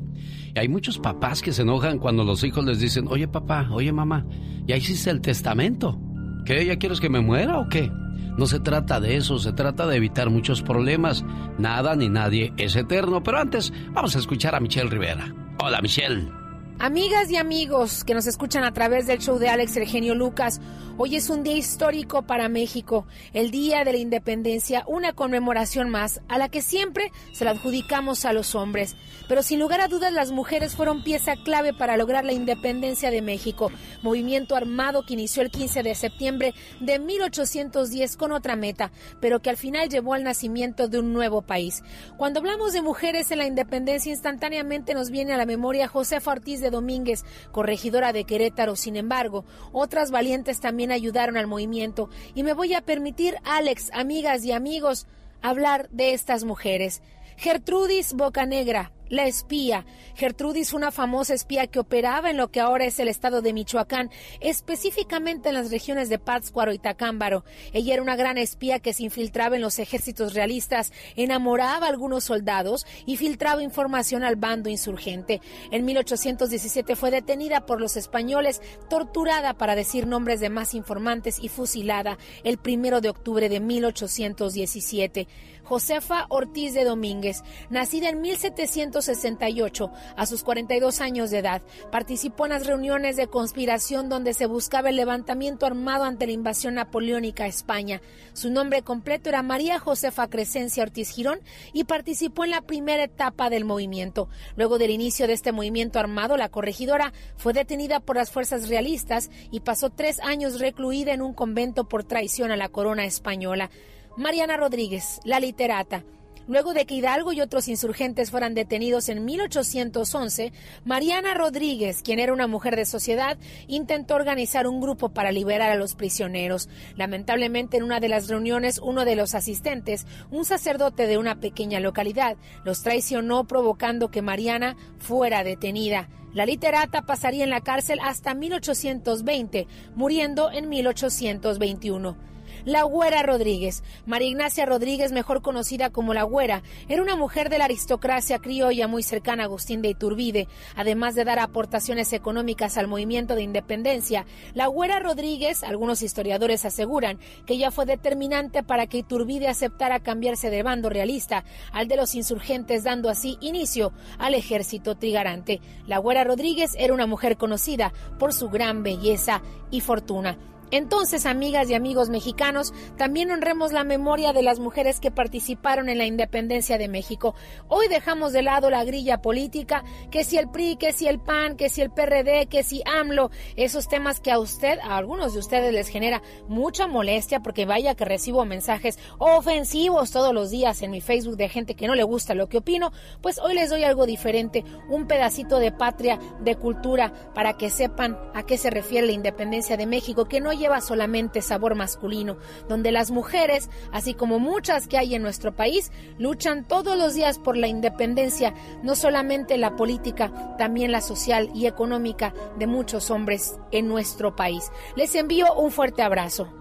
Y 0.56 0.60
hay 0.60 0.70
muchos 0.70 0.98
papás 0.98 1.42
que 1.42 1.52
se 1.52 1.64
enojan 1.64 2.00
cuando 2.00 2.24
los 2.24 2.44
hijos 2.46 2.64
les 2.64 2.80
dicen, 2.80 3.06
oye 3.10 3.28
papá, 3.28 3.68
oye 3.70 3.92
mamá, 3.92 4.26
ya 4.66 4.78
hiciste 4.78 5.10
el 5.10 5.20
testamento. 5.20 6.00
¿Qué? 6.46 6.66
¿Ya 6.66 6.78
quieres 6.78 7.02
que 7.02 7.10
me 7.10 7.20
muera 7.20 7.60
o 7.60 7.68
qué? 7.68 7.92
No 8.38 8.46
se 8.48 8.62
trata 8.62 9.02
de 9.02 9.18
eso, 9.18 9.40
se 9.40 9.52
trata 9.52 9.88
de 9.88 9.98
evitar 9.98 10.30
muchos 10.30 10.62
problemas. 10.62 11.26
Nada 11.60 11.98
ni 11.98 12.08
nadie 12.08 12.54
es 12.58 12.78
eterno. 12.78 13.24
Pero 13.24 13.40
antes, 13.40 13.74
vamos 13.92 14.16
a 14.16 14.20
escuchar 14.20 14.56
a 14.56 14.62
Michelle 14.62 14.90
Rivera. 14.90 15.36
Hola 15.60 15.82
Michelle. 15.82 16.41
Amigas 16.84 17.30
y 17.30 17.38
amigos 17.38 18.04
que 18.04 18.16
nos 18.16 18.26
escuchan 18.26 18.64
a 18.64 18.74
través 18.74 19.06
del 19.06 19.20
show 19.20 19.38
de 19.38 19.50
Alex 19.50 19.78
El 19.78 19.86
Genio 19.86 20.16
Lucas, 20.16 20.60
hoy 20.98 21.16
es 21.16 21.30
un 21.30 21.44
día 21.44 21.56
histórico 21.56 22.24
para 22.24 22.50
México, 22.50 23.06
el 23.34 23.52
Día 23.52 23.84
de 23.84 23.92
la 23.92 24.00
Independencia, 24.00 24.84
una 24.88 25.14
conmemoración 25.14 25.92
más 25.92 26.22
a 26.28 26.40
la 26.40 26.50
que 26.50 26.64
siempre 26.64 27.12
se 27.34 27.46
la 27.46 27.52
adjudicamos 27.52 28.26
a 28.26 28.34
los 28.34 28.56
hombres. 28.56 28.96
Pero 29.28 29.44
sin 29.44 29.60
lugar 29.60 29.80
a 29.80 29.90
dudas 29.90 30.12
las 30.12 30.32
mujeres 30.32 30.76
fueron 30.76 31.04
pieza 31.04 31.36
clave 31.46 31.72
para 31.72 31.98
lograr 31.98 32.26
la 32.26 32.34
independencia 32.34 33.12
de 33.12 33.22
México, 33.22 33.72
movimiento 34.02 34.56
armado 34.56 35.06
que 35.06 35.14
inició 35.14 35.44
el 35.44 35.52
15 35.52 35.84
de 35.84 35.94
septiembre 35.94 36.56
de 36.80 36.98
1810 36.98 38.18
con 38.18 38.32
otra 38.32 38.56
meta, 38.56 38.92
pero 39.20 39.40
que 39.40 39.52
al 39.52 39.58
final 39.58 39.88
llevó 39.88 40.16
al 40.16 40.24
nacimiento 40.24 40.88
de 40.88 40.98
un 40.98 41.14
nuevo 41.14 41.44
país. 41.44 41.84
Cuando 42.18 42.40
hablamos 42.40 42.74
de 42.74 42.82
mujeres 42.82 43.30
en 43.30 43.38
la 43.38 43.46
independencia, 43.46 44.12
instantáneamente 44.12 44.96
nos 44.96 45.12
viene 45.12 45.34
a 45.34 45.38
la 45.38 45.46
memoria 45.46 45.88
Josefa 45.88 46.32
Ortiz 46.32 46.60
de 46.60 46.71
Domínguez, 46.72 47.24
corregidora 47.52 48.14
de 48.14 48.24
Querétaro. 48.24 48.76
Sin 48.76 48.96
embargo, 48.96 49.46
otras 49.72 50.10
valientes 50.10 50.60
también 50.60 50.92
ayudaron 50.92 51.38
al 51.38 51.48
movimiento 51.48 52.10
y 52.34 52.44
me 52.44 52.54
voy 52.54 52.74
a 52.74 52.82
permitir, 52.82 53.36
Alex, 53.44 53.92
amigas 53.94 54.44
y 54.44 54.52
amigos, 54.52 55.06
hablar 55.42 55.90
de 55.92 56.14
estas 56.14 56.44
mujeres. 56.44 57.04
Gertrudis 57.38 58.14
Bocanegra, 58.14 58.92
la 59.12 59.28
espía. 59.28 59.86
Gertrudis, 60.16 60.74
una 60.74 60.90
famosa 60.90 61.34
espía 61.34 61.68
que 61.68 61.80
operaba 61.80 62.32
en 62.32 62.38
lo 62.38 62.50
que 62.50 62.62
ahora 62.62 62.86
es 62.86 62.98
el 63.00 63.10
estado 63.10 63.42
de 63.42 63.54
Michoacán, 63.54 64.10
específicamente 64.40 65.50
en 65.50 65.56
las 65.56 65.70
regiones 65.70 66.10
de 66.10 66.18
Pátzcuaro 66.18 66.74
y 66.74 66.80
Tacámbaro. 66.80 67.44
Ella 67.74 67.94
era 67.94 68.02
una 68.02 68.16
gran 68.16 68.38
espía 68.38 68.80
que 68.80 68.94
se 68.94 69.04
infiltraba 69.04 69.58
en 69.58 69.62
los 69.62 69.80
ejércitos 69.80 70.34
realistas, 70.34 70.94
enamoraba 71.16 71.88
a 71.88 71.90
algunos 71.90 72.24
soldados 72.24 72.86
y 73.06 73.18
filtraba 73.18 73.62
información 73.62 74.24
al 74.24 74.38
bando 74.38 74.70
insurgente. 74.70 75.42
En 75.72 75.84
1817 75.84 76.96
fue 76.96 77.12
detenida 77.12 77.66
por 77.66 77.82
los 77.82 77.98
españoles, 77.98 78.62
torturada 78.90 79.56
para 79.56 79.76
decir 79.76 80.08
nombres 80.08 80.40
de 80.40 80.50
más 80.50 80.74
informantes 80.74 81.38
y 81.42 81.50
fusilada 81.50 82.18
el 82.46 82.58
primero 82.58 83.02
de 83.02 83.10
octubre 83.10 83.50
de 83.50 83.60
1817. 83.60 85.28
Josefa 85.72 86.26
Ortiz 86.28 86.74
de 86.74 86.84
Domínguez, 86.84 87.44
nacida 87.70 88.10
en 88.10 88.20
1768, 88.20 89.90
a 90.18 90.26
sus 90.26 90.44
42 90.44 91.00
años 91.00 91.32
de 91.32 91.38
edad, 91.38 91.62
participó 91.94 92.44
en 92.44 92.50
las 92.50 92.68
reuniones 92.68 93.16
de 93.16 93.28
conspiración 93.28 94.10
donde 94.10 94.34
se 94.34 94.48
buscaba 94.48 94.90
el 94.90 94.98
levantamiento 94.98 95.66
armado 95.66 96.04
ante 96.04 96.26
la 96.26 96.34
invasión 96.34 96.74
napoleónica 96.74 97.46
a 97.46 97.48
España. 97.48 98.02
Su 98.34 98.52
nombre 98.52 98.82
completo 98.82 99.30
era 99.30 99.44
María 99.44 99.80
Josefa 99.80 100.28
Crescencia 100.28 100.84
Ortiz 100.84 101.10
Girón 101.10 101.40
y 101.72 101.86
participó 101.86 102.44
en 102.44 102.52
la 102.52 102.64
primera 102.64 103.06
etapa 103.06 103.50
del 103.50 103.64
movimiento. 103.64 104.28
Luego 104.58 104.78
del 104.78 104.92
inicio 104.92 105.26
de 105.26 105.32
este 105.32 105.54
movimiento 105.54 106.00
armado, 106.00 106.36
la 106.36 106.50
corregidora 106.50 107.14
fue 107.38 107.54
detenida 107.54 108.02
por 108.02 108.18
las 108.18 108.30
fuerzas 108.30 108.68
realistas 108.68 109.30
y 109.52 109.62
pasó 109.62 109.90
tres 109.90 110.20
años 110.20 110.60
recluida 110.60 111.14
en 111.14 111.22
un 111.22 111.34
convento 111.34 111.88
por 111.88 112.04
traición 112.04 112.52
a 112.52 112.58
la 112.58 112.68
corona 112.68 113.06
española. 113.06 113.70
Mariana 114.18 114.58
Rodríguez, 114.58 115.22
la 115.24 115.40
literata. 115.40 116.04
Luego 116.48 116.74
de 116.74 116.86
que 116.86 116.96
Hidalgo 116.96 117.32
y 117.32 117.40
otros 117.40 117.70
insurgentes 117.70 118.30
fueran 118.30 118.54
detenidos 118.54 119.08
en 119.08 119.24
1811, 119.24 120.52
Mariana 120.84 121.34
Rodríguez, 121.34 122.02
quien 122.02 122.20
era 122.20 122.34
una 122.34 122.48
mujer 122.48 122.76
de 122.76 122.86
sociedad, 122.86 123.38
intentó 123.68 124.16
organizar 124.16 124.68
un 124.68 124.82
grupo 124.82 125.10
para 125.10 125.32
liberar 125.32 125.72
a 125.72 125.76
los 125.76 125.96
prisioneros. 125.96 126.68
Lamentablemente, 126.98 127.78
en 127.78 127.84
una 127.84 128.02
de 128.02 128.10
las 128.10 128.28
reuniones, 128.28 128.80
uno 128.84 129.06
de 129.06 129.16
los 129.16 129.34
asistentes, 129.34 130.06
un 130.30 130.44
sacerdote 130.44 131.08
de 131.08 131.18
una 131.18 131.40
pequeña 131.40 131.80
localidad, 131.80 132.36
los 132.66 132.84
traicionó 132.84 133.48
provocando 133.48 134.12
que 134.12 134.22
Mariana 134.22 134.76
fuera 134.98 135.46
detenida. 135.46 136.10
La 136.34 136.46
literata 136.46 137.04
pasaría 137.04 137.46
en 137.46 137.50
la 137.50 137.62
cárcel 137.62 138.00
hasta 138.02 138.34
1820, 138.34 139.68
muriendo 139.96 140.52
en 140.52 140.68
1821. 140.68 142.31
La 142.66 142.84
Güera 142.84 143.24
Rodríguez. 143.24 143.84
María 144.06 144.30
Ignacia 144.30 144.66
Rodríguez, 144.66 145.12
mejor 145.12 145.42
conocida 145.42 145.90
como 145.90 146.14
La 146.14 146.24
Güera, 146.24 146.62
era 146.88 147.02
una 147.02 147.16
mujer 147.16 147.50
de 147.50 147.58
la 147.58 147.66
aristocracia 147.66 148.40
criolla 148.40 148.88
muy 148.88 149.02
cercana 149.02 149.44
a 149.44 149.46
Agustín 149.46 149.82
de 149.82 149.90
Iturbide. 149.90 150.48
Además 150.76 151.16
de 151.16 151.24
dar 151.24 151.40
aportaciones 151.40 152.14
económicas 152.14 152.78
al 152.78 152.88
movimiento 152.88 153.36
de 153.36 153.42
independencia, 153.42 154.26
La 154.54 154.68
Güera 154.68 155.00
Rodríguez, 155.00 155.64
algunos 155.64 156.02
historiadores 156.04 156.64
aseguran 156.66 157.20
que 157.46 157.56
ella 157.56 157.72
fue 157.72 157.86
determinante 157.86 158.62
para 158.62 158.86
que 158.86 159.00
Iturbide 159.00 159.48
aceptara 159.48 160.00
cambiarse 160.00 160.50
de 160.50 160.64
bando 160.64 160.90
realista 160.90 161.44
al 161.72 161.88
de 161.88 161.96
los 161.96 162.14
insurgentes, 162.14 162.84
dando 162.84 163.10
así 163.10 163.38
inicio 163.42 163.92
al 164.20 164.36
ejército 164.36 164.96
trigarante. 164.96 165.62
La 165.88 165.98
Güera 165.98 166.24
Rodríguez 166.24 166.76
era 166.78 166.94
una 166.94 167.08
mujer 167.08 167.38
conocida 167.38 167.92
por 168.20 168.34
su 168.34 168.50
gran 168.50 168.84
belleza 168.84 169.42
y 169.72 169.82
fortuna. 169.82 170.38
Entonces, 170.72 171.26
amigas 171.26 171.70
y 171.70 171.74
amigos 171.74 172.10
mexicanos, 172.10 172.74
también 172.98 173.30
honremos 173.30 173.74
la 173.74 173.84
memoria 173.84 174.32
de 174.32 174.42
las 174.42 174.60
mujeres 174.60 175.02
que 175.02 175.12
participaron 175.12 175.90
en 175.90 175.98
la 175.98 176.06
independencia 176.06 176.78
de 176.78 176.88
México. 176.88 177.36
Hoy 177.68 177.90
dejamos 177.90 178.32
de 178.32 178.42
lado 178.42 178.70
la 178.70 178.86
grilla 178.86 179.22
política, 179.22 179.84
que 180.12 180.24
si 180.24 180.38
el 180.38 180.50
PRI, 180.50 180.78
que 180.78 180.94
si 180.94 181.08
el 181.08 181.20
PAN, 181.20 181.58
que 181.58 181.68
si 181.68 181.82
el 181.82 181.92
PRD, 181.92 182.48
que 182.48 182.64
si 182.64 182.82
AMLO, 182.86 183.32
esos 183.58 183.90
temas 183.90 184.22
que 184.22 184.32
a 184.32 184.40
usted, 184.40 184.80
a 184.80 184.96
algunos 184.96 185.34
de 185.34 185.40
ustedes 185.40 185.74
les 185.74 185.90
genera 185.90 186.22
mucha 186.48 186.88
molestia, 186.88 187.42
porque 187.42 187.66
vaya 187.66 187.96
que 187.96 188.06
recibo 188.06 188.46
mensajes 188.46 188.98
ofensivos 189.18 190.12
todos 190.12 190.34
los 190.34 190.52
días 190.52 190.82
en 190.82 190.92
mi 190.92 191.02
Facebook 191.02 191.36
de 191.36 191.50
gente 191.50 191.76
que 191.76 191.88
no 191.88 191.96
le 191.96 192.04
gusta 192.04 192.34
lo 192.34 192.48
que 192.48 192.60
opino, 192.60 192.94
pues 193.22 193.40
hoy 193.40 193.56
les 193.56 193.70
doy 193.70 193.84
algo 193.84 194.06
diferente, 194.06 194.64
un 194.90 195.06
pedacito 195.06 195.60
de 195.60 195.74
patria, 195.74 196.18
de 196.40 196.56
cultura, 196.56 197.12
para 197.34 197.58
que 197.58 197.70
sepan 197.70 198.18
a 198.34 198.44
qué 198.44 198.58
se 198.58 198.70
refiere 198.70 199.08
la 199.08 199.14
independencia 199.14 199.76
de 199.76 199.86
México, 199.86 200.26
que 200.26 200.40
no 200.40 200.61
lleva 200.62 200.80
solamente 200.80 201.42
sabor 201.42 201.76
masculino, 201.76 202.38
donde 202.70 202.92
las 202.92 203.12
mujeres, 203.12 203.70
así 203.92 204.14
como 204.14 204.40
muchas 204.40 204.88
que 204.88 204.98
hay 204.98 205.16
en 205.16 205.22
nuestro 205.22 205.56
país, 205.56 205.92
luchan 206.18 206.66
todos 206.66 206.98
los 206.98 207.14
días 207.14 207.40
por 207.40 207.58
la 207.58 207.68
independencia, 207.68 208.54
no 208.84 208.96
solamente 208.96 209.58
la 209.58 209.76
política, 209.76 210.56
también 210.58 210.92
la 210.92 211.02
social 211.02 211.50
y 211.54 211.66
económica 211.66 212.34
de 212.58 212.68
muchos 212.68 213.12
hombres 213.12 213.60
en 213.72 213.88
nuestro 213.88 214.36
país. 214.36 214.72
Les 214.96 215.14
envío 215.16 215.54
un 215.56 215.72
fuerte 215.72 216.04
abrazo. 216.04 216.61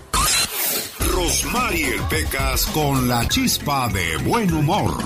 Rosmarie 1.11 1.99
Pecas 2.09 2.65
con 2.67 3.07
la 3.07 3.27
chispa 3.27 3.89
de 3.89 4.17
buen 4.29 4.51
humor. 4.53 5.03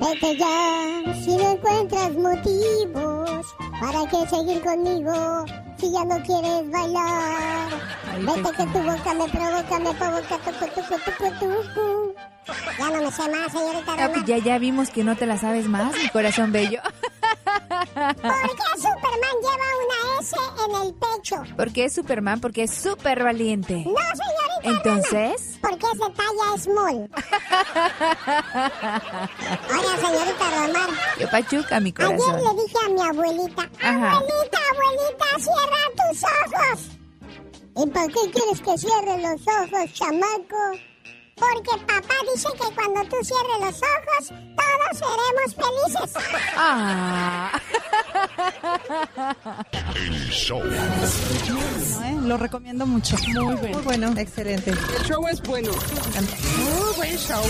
Vete 0.00 0.36
ya, 0.36 1.14
si 1.24 1.36
no 1.36 1.52
encuentras 1.52 2.12
motivos, 2.12 3.46
¿para 3.80 4.06
qué 4.10 4.28
seguir 4.28 4.62
conmigo 4.62 5.44
si 5.78 5.90
ya 5.92 6.04
no 6.04 6.22
quieres 6.22 6.70
bailar? 6.70 7.68
Vete 8.20 8.50
que 8.56 8.66
tu 8.66 8.78
boca 8.78 9.14
me 9.14 9.28
provoca, 9.28 9.78
me 9.78 9.94
provoca, 9.94 10.38
tucu, 10.44 10.66
tucu, 10.74 10.96
tucu, 11.04 11.30
tucu. 11.40 12.14
Ya 12.78 12.90
no 12.90 13.02
me 13.02 13.10
sé 13.10 13.28
más, 13.30 13.52
señorita 13.52 13.94
Ah, 13.98 14.10
pues 14.12 14.24
ya, 14.26 14.38
ya 14.38 14.58
vimos 14.58 14.90
que 14.90 15.02
no 15.04 15.16
te 15.16 15.26
la 15.26 15.38
sabes 15.38 15.66
más, 15.66 15.94
mi 15.96 16.08
corazón 16.10 16.52
bello. 16.52 16.80
¿Por 16.82 18.12
qué 18.14 18.76
Superman 18.76 19.36
lleva 19.40 19.68
una 19.84 20.20
S 20.20 20.36
en 20.66 20.86
el 20.86 20.94
pecho? 20.94 21.36
Porque 21.56 21.84
es 21.84 21.94
Superman, 21.94 22.40
porque 22.40 22.64
es 22.64 22.70
súper 22.74 23.22
valiente. 23.22 23.84
No, 23.86 23.94
señorita 23.94 24.62
Entonces, 24.62 25.58
Roma, 25.62 25.68
porque 25.70 25.86
es 25.92 25.98
de 25.98 26.10
talla 26.14 26.58
small. 26.58 27.10
Oiga, 29.70 29.96
señorita 29.96 30.50
Romar, 30.50 30.90
yo 31.20 31.30
pachuca, 31.30 31.80
mi 31.80 31.94
ayer 31.96 32.06
corazón. 32.18 32.36
le 32.36 32.62
dije 32.62 32.78
a 32.84 32.88
mi 32.90 33.00
abuelita, 33.02 33.62
Ajá. 33.80 34.10
abuelita, 34.12 34.58
abuelita, 34.72 35.26
cierra 35.38 35.82
tus 35.96 36.22
ojos. 36.24 36.90
¿Y 37.76 37.86
por 37.90 38.06
qué 38.12 38.30
quieres 38.30 38.60
que 38.60 38.78
cierre 38.78 39.18
los 39.18 39.40
ojos, 39.42 39.92
chamaco? 39.94 40.78
Porque 41.36 41.84
papá 41.86 42.14
dice 42.32 42.48
que 42.52 42.74
cuando 42.74 43.02
tú 43.04 43.16
cierres 43.22 43.60
los 43.60 43.80
ojos, 43.82 44.32
todos 44.56 44.92
seremos 44.98 45.54
felices. 45.54 46.24
Ah. 46.56 47.60
El 49.94 50.30
show. 50.30 50.62
Lo 52.22 52.36
recomiendo 52.36 52.86
mucho. 52.86 53.16
Muy 53.18 53.54
bueno. 53.56 53.68
Muy 53.74 53.82
bueno. 53.82 54.12
Excelente. 54.16 54.70
El 54.70 55.04
show 55.04 55.26
es 55.28 55.42
bueno. 55.42 55.72
Muy 55.72 56.94
buen 56.96 57.18
show. 57.18 57.42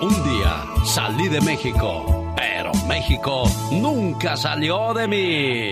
Un 0.00 0.24
día 0.24 0.64
salí 0.84 1.28
de 1.28 1.40
México, 1.40 2.34
pero 2.36 2.72
México 2.86 3.50
nunca 3.72 4.36
salió 4.36 4.92
de 4.92 5.08
mí. 5.08 5.70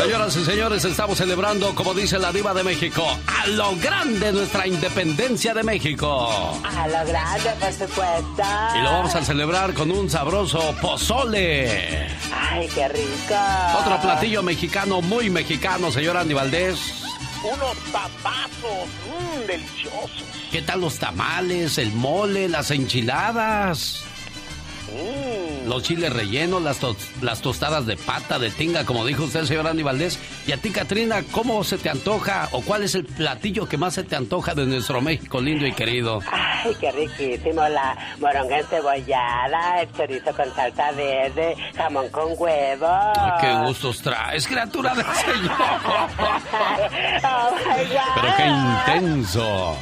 Señoras 0.00 0.34
y 0.34 0.44
señores, 0.46 0.84
estamos 0.86 1.18
celebrando, 1.18 1.74
como 1.74 1.92
dice 1.92 2.18
la 2.18 2.32
diva 2.32 2.54
de 2.54 2.64
México, 2.64 3.04
a 3.26 3.46
lo 3.48 3.76
grande 3.76 4.32
nuestra 4.32 4.66
independencia 4.66 5.52
de 5.52 5.62
México. 5.62 6.58
A 6.64 6.88
lo 6.88 7.06
grande, 7.06 7.50
por 7.60 7.70
supuesto. 7.70 8.42
Y 8.76 8.82
lo 8.82 8.92
vamos 8.92 9.14
a 9.14 9.22
celebrar 9.22 9.74
con 9.74 9.90
un 9.90 10.08
sabroso 10.08 10.74
pozole. 10.80 12.08
Ay, 12.32 12.66
qué 12.74 12.88
rico. 12.88 13.34
Otro 13.78 14.00
platillo 14.00 14.42
mexicano, 14.42 15.02
muy 15.02 15.28
mexicano, 15.28 15.92
señor 15.92 16.16
Andy 16.16 16.32
Valdés. 16.32 16.78
Unos 17.44 17.76
papazos, 17.92 18.88
mmm, 19.06 19.46
deliciosos. 19.46 20.24
¿Qué 20.50 20.62
tal 20.62 20.80
los 20.80 20.98
tamales, 20.98 21.76
el 21.76 21.92
mole, 21.92 22.48
las 22.48 22.70
enchiladas? 22.70 24.02
Los 25.66 25.82
chiles 25.82 26.12
rellenos, 26.12 26.62
las, 26.62 26.78
las 27.22 27.42
tostadas 27.42 27.86
de 27.86 27.96
pata, 27.96 28.38
de 28.38 28.50
tinga, 28.50 28.84
como 28.84 29.04
dijo 29.04 29.24
usted, 29.24 29.44
señor 29.44 29.66
Andy 29.68 29.82
Valdés. 29.82 30.18
Y 30.46 30.52
a 30.52 30.56
ti, 30.56 30.70
Katrina, 30.70 31.22
¿cómo 31.30 31.62
se 31.64 31.78
te 31.78 31.90
antoja 31.90 32.48
o 32.52 32.62
cuál 32.62 32.82
es 32.82 32.94
el 32.94 33.04
platillo 33.04 33.68
que 33.68 33.76
más 33.76 33.94
se 33.94 34.02
te 34.02 34.16
antoja 34.16 34.54
de 34.54 34.66
nuestro 34.66 35.00
México 35.00 35.40
lindo 35.40 35.66
y 35.66 35.72
querido? 35.72 36.20
Ay, 36.30 36.74
qué 36.80 36.90
riquísimo, 36.90 37.68
la 37.68 37.96
moronga 38.18 38.58
encebollada, 38.58 39.82
el 39.82 39.92
chorizo 39.92 40.34
con 40.34 40.52
salsa 40.54 40.90
verde, 40.92 41.54
jamón 41.76 42.08
con 42.08 42.32
huevo. 42.36 42.88
Ay, 42.88 43.32
qué 43.40 43.52
gustos 43.66 44.00
traes, 44.02 44.46
criatura 44.46 44.94
del 44.94 45.06
Señor. 45.06 45.50
Oh, 47.22 47.50
my 47.54 47.84
God. 47.84 48.00
Pero 48.14 48.28
qué 48.36 48.46
intenso. 48.46 49.76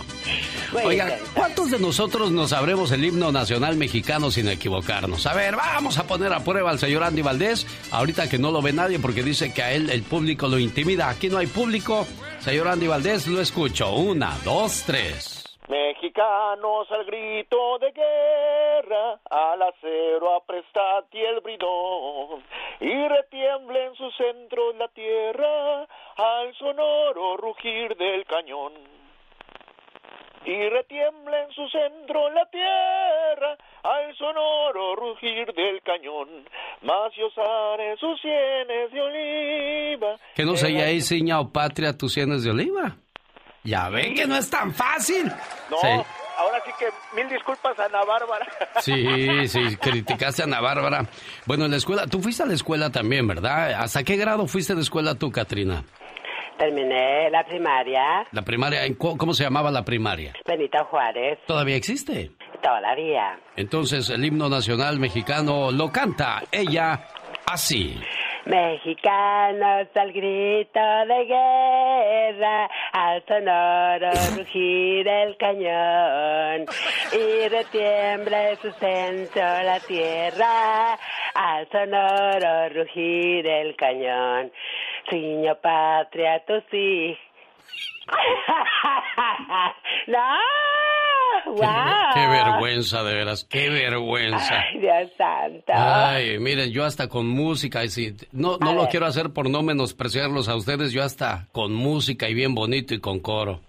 Oiga, 0.85 1.19
¿cuántos 1.35 1.71
de 1.71 1.79
nosotros 1.79 2.31
nos 2.31 2.51
sabremos 2.51 2.93
el 2.93 3.05
himno 3.05 3.33
nacional 3.33 3.77
mexicano 3.77 4.31
sin 4.31 4.49
equivocarnos? 4.49 5.27
A 5.27 5.35
ver, 5.35 5.57
vamos 5.57 5.99
a 5.99 6.07
poner 6.07 6.33
a 6.33 6.41
prueba 6.41 6.71
al 6.71 6.79
señor 6.79 7.05
Andy 7.05 7.23
Valdés, 7.23 7.67
ahorita 7.91 8.29
que 8.29 8.39
no 8.39 8.51
lo 8.51 8.61
ve 8.61 8.73
nadie 8.73 8.99
porque 8.99 9.23
dice 9.23 9.53
que 9.53 9.63
a 9.63 9.73
él 9.73 9.91
el 9.91 10.03
público 10.03 10.49
lo 10.49 10.59
intimida. 10.59 11.09
Aquí 11.09 11.29
no 11.29 11.39
hay 11.39 11.47
público. 11.47 12.07
Señor 12.41 12.69
Andy 12.69 12.87
Valdés, 12.87 13.27
lo 13.27 13.41
escucho. 13.41 13.93
Una, 13.95 14.37
dos, 14.45 14.85
tres. 14.87 15.45
Mexicanos 15.69 16.91
al 16.91 17.05
grito 17.05 17.79
de 17.79 17.93
guerra, 17.93 19.21
al 19.31 19.63
acero 19.63 20.37
aprestad 20.37 21.05
y 21.13 21.19
el 21.19 21.41
bridón, 21.41 22.43
y 22.81 23.09
retiemble 23.09 23.85
en 23.85 23.95
su 23.95 24.11
centro 24.13 24.73
la 24.75 24.89
tierra, 24.89 25.83
al 26.17 26.55
sonoro 26.59 27.37
rugir 27.37 27.95
del 27.97 28.25
cañón. 28.25 28.73
Y 30.45 30.69
retiembla 30.71 31.43
en 31.45 31.51
su 31.53 31.69
centro 31.69 32.31
la 32.31 32.47
tierra, 32.51 33.57
al 33.83 34.17
sonoro 34.17 34.97
rugir 34.97 35.53
del 35.55 35.83
cañón, 35.83 36.29
osaré 37.27 37.97
sus 37.99 38.21
sienes 38.21 38.93
de 38.93 39.01
oliva. 39.01 40.17
Que 40.35 40.45
no 40.45 40.57
se 40.57 40.69
ahí, 40.83 41.01
ciña 41.01 41.41
o 41.41 41.51
patria, 41.53 41.97
tus 41.97 42.15
sienes 42.15 42.45
de 42.45 42.51
oliva. 42.51 42.97
Ya 43.65 43.89
ven 43.89 44.15
que 44.15 44.27
no 44.27 44.37
es 44.37 44.49
tan 44.49 44.73
fácil. 44.73 45.27
No, 45.71 45.77
Sí. 45.79 45.89
ahora 46.39 46.63
sí 46.65 46.71
que 46.79 46.87
mil 47.17 47.29
disculpas 47.29 47.79
a 47.79 47.85
Ana 47.87 48.05
Bárbara. 48.05 48.47
Sí, 48.81 49.49
sí, 49.49 49.77
criticaste 49.77 50.43
a 50.43 50.45
Ana 50.47 50.61
Bárbara. 50.61 51.07
Bueno, 51.45 51.65
en 51.65 51.73
la 51.73 51.77
escuela, 51.77 52.07
tú 52.07 52.21
fuiste 52.21 52.43
a 52.43 52.47
la 52.47 52.55
escuela 52.55 52.91
también, 52.91 53.27
¿verdad? 53.27 53.73
¿Hasta 53.75 54.05
qué 54.05 54.17
grado 54.17 54.47
fuiste 54.47 54.75
de 54.75 54.81
escuela 54.83 55.15
tú, 55.17 55.31
Katrina? 55.31 55.83
Terminé 56.59 57.31
la 57.31 57.45
primaria, 57.45 58.27
La 58.33 58.43
primaria, 58.43 58.85
¿en 58.85 58.95
¿cómo 58.95 59.33
se 59.33 59.45
llamaba 59.45 59.71
la 59.71 59.85
primaria? 59.85 60.33
Benito 60.45 60.85
Juárez, 60.87 61.39
¿Todavía 61.47 61.77
existe? 61.77 62.31
todavía. 62.61 63.39
Entonces, 63.57 64.11
el 64.11 64.25
himno 64.25 64.49
nacional 64.49 64.99
mexicano 64.99 65.71
lo 65.71 65.93
canta 65.93 66.43
ella 66.51 67.05
así. 67.47 67.97
Mexicanos 68.47 69.89
al 69.95 70.13
grito 70.13 70.81
de 71.07 71.25
guerra, 71.27 72.69
al 72.93 73.23
sonoro 73.29 74.11
rugir 74.39 75.07
el 75.07 75.37
cañón, 75.37 76.67
y 77.13 77.49
retiembla 77.49 78.51
en 78.51 78.57
su 78.57 78.73
centro 78.73 79.43
la 79.43 79.79
tierra, 79.87 80.95
al 81.35 81.69
sonoro 81.71 82.69
rugir 82.71 83.47
el 83.47 83.77
cañón. 83.77 84.51
Ciño 85.11 85.55
patria, 85.61 86.43
tú 86.47 86.55
sí. 86.71 87.17
¡No! 90.07 90.19
Qué, 91.45 91.51
¡Wow! 91.51 91.65
qué 92.15 92.27
vergüenza, 92.27 93.03
de 93.05 93.15
veras, 93.15 93.45
qué 93.45 93.69
vergüenza. 93.71 94.61
Ay, 94.61 94.81
Dios 94.81 95.11
santo. 95.17 95.73
Ay, 95.75 96.39
miren, 96.39 96.71
yo 96.73 96.85
hasta 96.85 97.09
con 97.09 97.27
música, 97.29 97.85
y 97.85 97.89
si, 97.89 98.15
no, 98.33 98.57
no 98.59 98.71
A 98.71 98.75
lo 98.75 98.81
ver. 98.83 98.91
quiero 98.91 99.07
hacer 99.07 99.31
por 99.33 99.49
no 99.49 99.63
menospreciarlos 99.63 100.49
a 100.49 100.57
ustedes, 100.57 100.93
yo 100.93 101.03
hasta 101.03 101.47
con 101.53 101.73
música 101.75 102.29
y 102.29 102.35
bien 102.35 102.55
bonito 102.55 102.95
y 102.95 103.01
con 103.01 103.21
coro. 103.21 103.61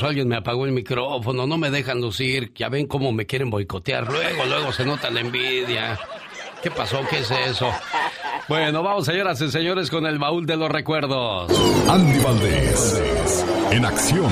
Pasó? 0.00 0.06
Alguien 0.08 0.28
me 0.28 0.36
apagó 0.36 0.64
el 0.64 0.72
micrófono, 0.72 1.46
no 1.46 1.58
me 1.58 1.70
dejan 1.70 2.00
lucir, 2.00 2.52
ya 2.54 2.68
ven 2.68 2.86
cómo 2.86 3.12
me 3.12 3.26
quieren 3.26 3.50
boicotear, 3.50 4.10
luego, 4.10 4.44
luego 4.46 4.72
se 4.72 4.84
nota 4.84 5.10
la 5.10 5.20
envidia. 5.20 5.98
¿Qué 6.62 6.70
pasó? 6.70 7.00
¿Qué 7.08 7.20
es 7.20 7.30
eso? 7.30 7.70
Bueno, 8.48 8.82
vamos 8.82 9.06
señoras 9.06 9.40
y 9.40 9.50
señores 9.50 9.90
con 9.90 10.06
el 10.06 10.18
baúl 10.18 10.46
de 10.46 10.56
los 10.56 10.70
recuerdos. 10.70 11.50
Andy 11.88 12.18
Valdés, 12.22 13.44
en 13.70 13.84
acción. 13.84 14.30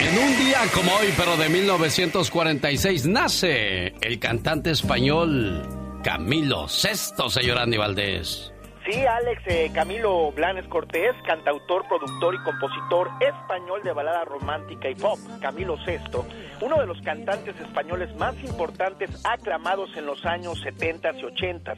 En 0.00 0.18
un 0.18 0.38
día 0.38 0.58
como 0.74 0.92
hoy, 0.96 1.12
pero 1.16 1.36
de 1.36 1.48
1946, 1.48 3.06
nace 3.06 3.94
el 4.00 4.18
cantante 4.18 4.70
español 4.70 5.62
Camilo 6.04 6.68
Sesto, 6.68 7.28
señor 7.28 7.58
Andy 7.58 7.76
Valdés. 7.76 8.52
Sí, 8.90 9.04
Alex 9.04 9.42
eh, 9.44 9.70
Camilo 9.74 10.32
Blanes 10.32 10.66
Cortés, 10.66 11.14
cantautor, 11.26 11.86
productor 11.88 12.34
y 12.34 12.38
compositor 12.38 13.10
español 13.20 13.82
de 13.84 13.92
balada 13.92 14.24
romántica 14.24 14.88
y 14.88 14.94
pop, 14.94 15.18
Camilo 15.42 15.76
Sesto, 15.84 16.24
uno 16.62 16.80
de 16.80 16.86
los 16.86 16.98
cantantes 17.02 17.60
españoles 17.60 18.16
más 18.16 18.34
importantes 18.42 19.10
aclamados 19.24 19.94
en 19.94 20.06
los 20.06 20.24
años 20.24 20.58
70 20.62 21.18
y 21.18 21.24
80. 21.24 21.74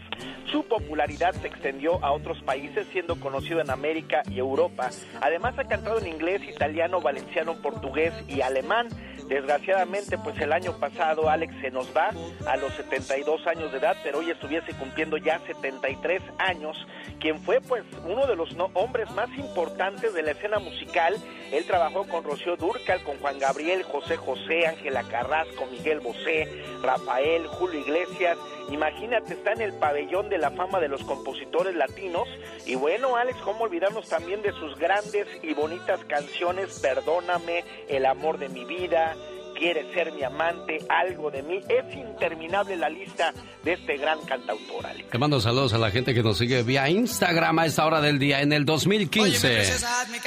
Su 0.53 0.63
popularidad 0.69 1.33
se 1.35 1.49
extendió 1.49 1.99
a 2.05 2.13
otros 2.13 2.41
países, 2.45 2.87
siendo 2.93 3.19
conocido 3.19 3.61
en 3.61 3.71
América 3.71 4.23
y 4.31 4.39
Europa. 4.39 4.91
Además 5.21 5.59
ha 5.59 5.65
cantado 5.65 5.99
en 5.99 6.07
inglés, 6.07 6.43
italiano, 6.49 7.01
valenciano, 7.01 7.55
portugués 7.61 8.15
y 8.29 8.41
alemán. 8.41 8.87
Desgraciadamente, 9.31 10.19
pues 10.19 10.37
el 10.41 10.53
año 10.53 10.77
pasado 10.81 11.31
Alex 11.31 11.55
se 11.61 11.71
nos 11.71 11.97
va 11.97 12.11
a 12.49 12.57
los 12.57 12.75
72 12.75 13.47
años 13.47 13.71
de 13.71 13.79
edad, 13.79 13.97
pero 14.03 14.19
hoy 14.19 14.31
estuviese 14.31 14.75
cumpliendo 14.75 15.17
ya 15.19 15.39
73 15.47 16.21
años, 16.39 16.85
quien 17.21 17.41
fue 17.41 17.61
pues 17.61 17.85
uno 18.07 18.27
de 18.27 18.37
los 18.37 18.55
hombres 18.75 19.11
más 19.13 19.29
importantes 19.37 20.15
de 20.15 20.23
la 20.23 20.33
escena 20.33 20.59
musical. 20.59 21.17
Él 21.53 21.65
trabajó 21.67 22.07
con 22.07 22.25
Rocío 22.25 22.57
Durcal, 22.57 23.03
con 23.03 23.19
Juan 23.19 23.39
Gabriel, 23.39 23.83
José 23.83 24.17
José, 24.17 24.67
Ángela 24.67 25.03
Carrasco, 25.05 25.67
Miguel 25.71 26.01
Bosé, 26.01 26.49
Rafael, 26.83 27.47
Julio 27.47 27.81
Iglesias. 27.81 28.39
Imagínate, 28.71 29.35
está 29.35 29.53
en 29.53 29.63
el 29.63 29.73
pabellón 29.75 30.29
de 30.29 30.39
la 30.39 30.51
fama 30.51 30.81
de 30.81 30.89
los 30.89 31.03
compositores 31.05 31.75
latinos. 31.75 32.29
Y 32.67 32.77
bueno, 32.77 33.17
Alex, 33.17 33.39
¿cómo 33.41 33.65
olvidarnos 33.65 34.09
también 34.09 34.43
de 34.43 34.53
sus 34.53 34.79
grandes 34.79 35.27
y 35.43 35.55
bonitas 35.55 36.05
canciones? 36.05 36.79
Perdóname, 36.81 37.65
El 37.89 38.07
amor 38.07 38.39
de 38.39 38.49
mi 38.49 38.65
vida, 38.65 39.17
Quiere 39.61 39.93
ser 39.93 40.11
mi 40.13 40.25
amante, 40.25 40.79
algo 40.89 41.31
de 41.31 41.43
mí. 41.43 41.61
Es 41.69 41.95
interminable 41.95 42.77
la 42.77 42.89
lista 42.89 43.35
de 43.63 43.75
este 43.75 43.99
gran 43.99 44.19
cantautor, 44.23 44.87
Alex. 44.87 45.11
Te 45.11 45.19
mando 45.19 45.39
saludos 45.39 45.75
a 45.75 45.79
la 45.79 45.91
gente 45.91 46.15
que 46.15 46.23
nos 46.23 46.39
sigue 46.39 46.63
vía 46.63 46.89
Instagram 46.89 47.59
a 47.59 47.67
esta 47.67 47.85
hora 47.85 48.01
del 48.01 48.19
día. 48.19 48.41
En 48.41 48.55
el 48.55 48.65
2015 48.65 49.65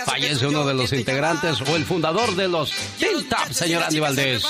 fallece 0.05 0.45
uno 0.45 0.67
de 0.67 0.75
los 0.75 0.93
integrantes 0.93 1.61
o 1.61 1.75
el 1.75 1.83
fundador 1.83 2.35
de 2.35 2.47
los 2.47 2.71
Teen 2.99 3.27
Top, 3.27 3.51
señor 3.51 3.81
Andy 3.81 3.99
Valdés. 3.99 4.45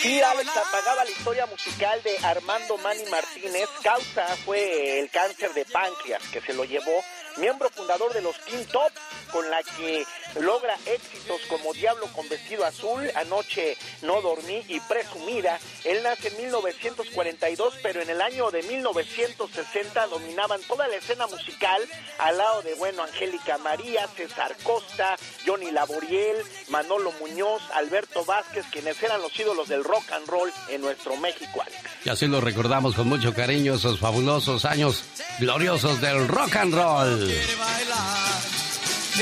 Sí, 0.00 0.20
Alex 0.20 0.50
apagaba 0.56 1.04
la 1.04 1.10
historia 1.10 1.46
musical 1.46 2.00
de 2.04 2.24
Armando 2.24 2.78
Manny 2.78 3.10
Martínez. 3.10 3.68
Causa 3.82 4.24
fue 4.44 5.00
el 5.00 5.10
cáncer 5.10 5.52
de 5.52 5.64
páncreas 5.64 6.22
que 6.28 6.40
se 6.40 6.54
lo 6.54 6.64
llevó. 6.64 7.02
Miembro 7.38 7.68
fundador 7.70 8.12
de 8.14 8.22
los 8.22 8.38
Teen 8.44 8.64
Top, 8.66 8.92
con 9.32 9.48
la 9.50 9.62
que 9.62 10.04
logra 10.40 10.76
éxitos 10.86 11.40
como 11.48 11.72
Diablo 11.72 12.06
con 12.14 12.28
vestido 12.28 12.64
azul, 12.64 13.10
Anoche 13.14 13.76
no 14.02 14.20
dormí 14.20 14.62
y 14.68 14.80
Presumida. 14.80 15.58
Él 15.84 16.02
nace 16.02 16.28
en 16.28 16.36
1942, 16.38 17.74
pero 17.82 18.02
en 18.02 18.10
el 18.10 18.20
año 18.20 18.50
de 18.50 18.62
1960 18.62 20.06
dominaban 20.06 20.60
toda 20.62 20.88
la 20.88 20.96
escena 20.96 21.26
musical 21.26 21.82
al 22.18 22.38
lado 22.38 22.62
de, 22.62 22.74
bueno, 22.74 23.02
Angélica 23.02 23.58
María, 23.58 24.06
César 24.16 24.56
Costa, 24.62 25.16
Johnny 25.46 25.70
Laboriel, 25.70 26.36
Manolo 26.68 27.12
Muñoz, 27.20 27.62
Alberto 27.74 28.24
Vázquez, 28.24 28.66
quienes 28.70 29.02
eran 29.02 29.20
los 29.22 29.38
ídolos 29.38 29.68
del 29.68 29.84
rock 29.84 30.10
and 30.12 30.26
roll 30.28 30.52
en 30.68 30.80
nuestro 30.80 31.16
México, 31.16 31.62
Alex. 31.62 31.78
Y 32.04 32.08
así 32.08 32.26
lo 32.26 32.40
recordamos 32.40 32.94
con 32.94 33.08
mucho 33.08 33.34
cariño, 33.34 33.74
esos 33.74 33.98
fabulosos 33.98 34.64
años 34.64 35.04
gloriosos 35.38 36.00
del 36.00 36.28
rock 36.28 36.56
and 36.56 36.74
roll. 36.74 37.28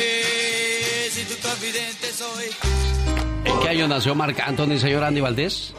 Si 0.02 1.24
tu 1.24 1.40
confidente 1.40 2.06
soy. 2.12 2.46
¿En 3.44 3.60
qué 3.60 3.68
año 3.68 3.88
nació 3.88 4.14
Marc 4.14 4.38
Anthony, 4.40 4.78
señor 4.78 5.04
Andy 5.04 5.20
Valdés? 5.20 5.74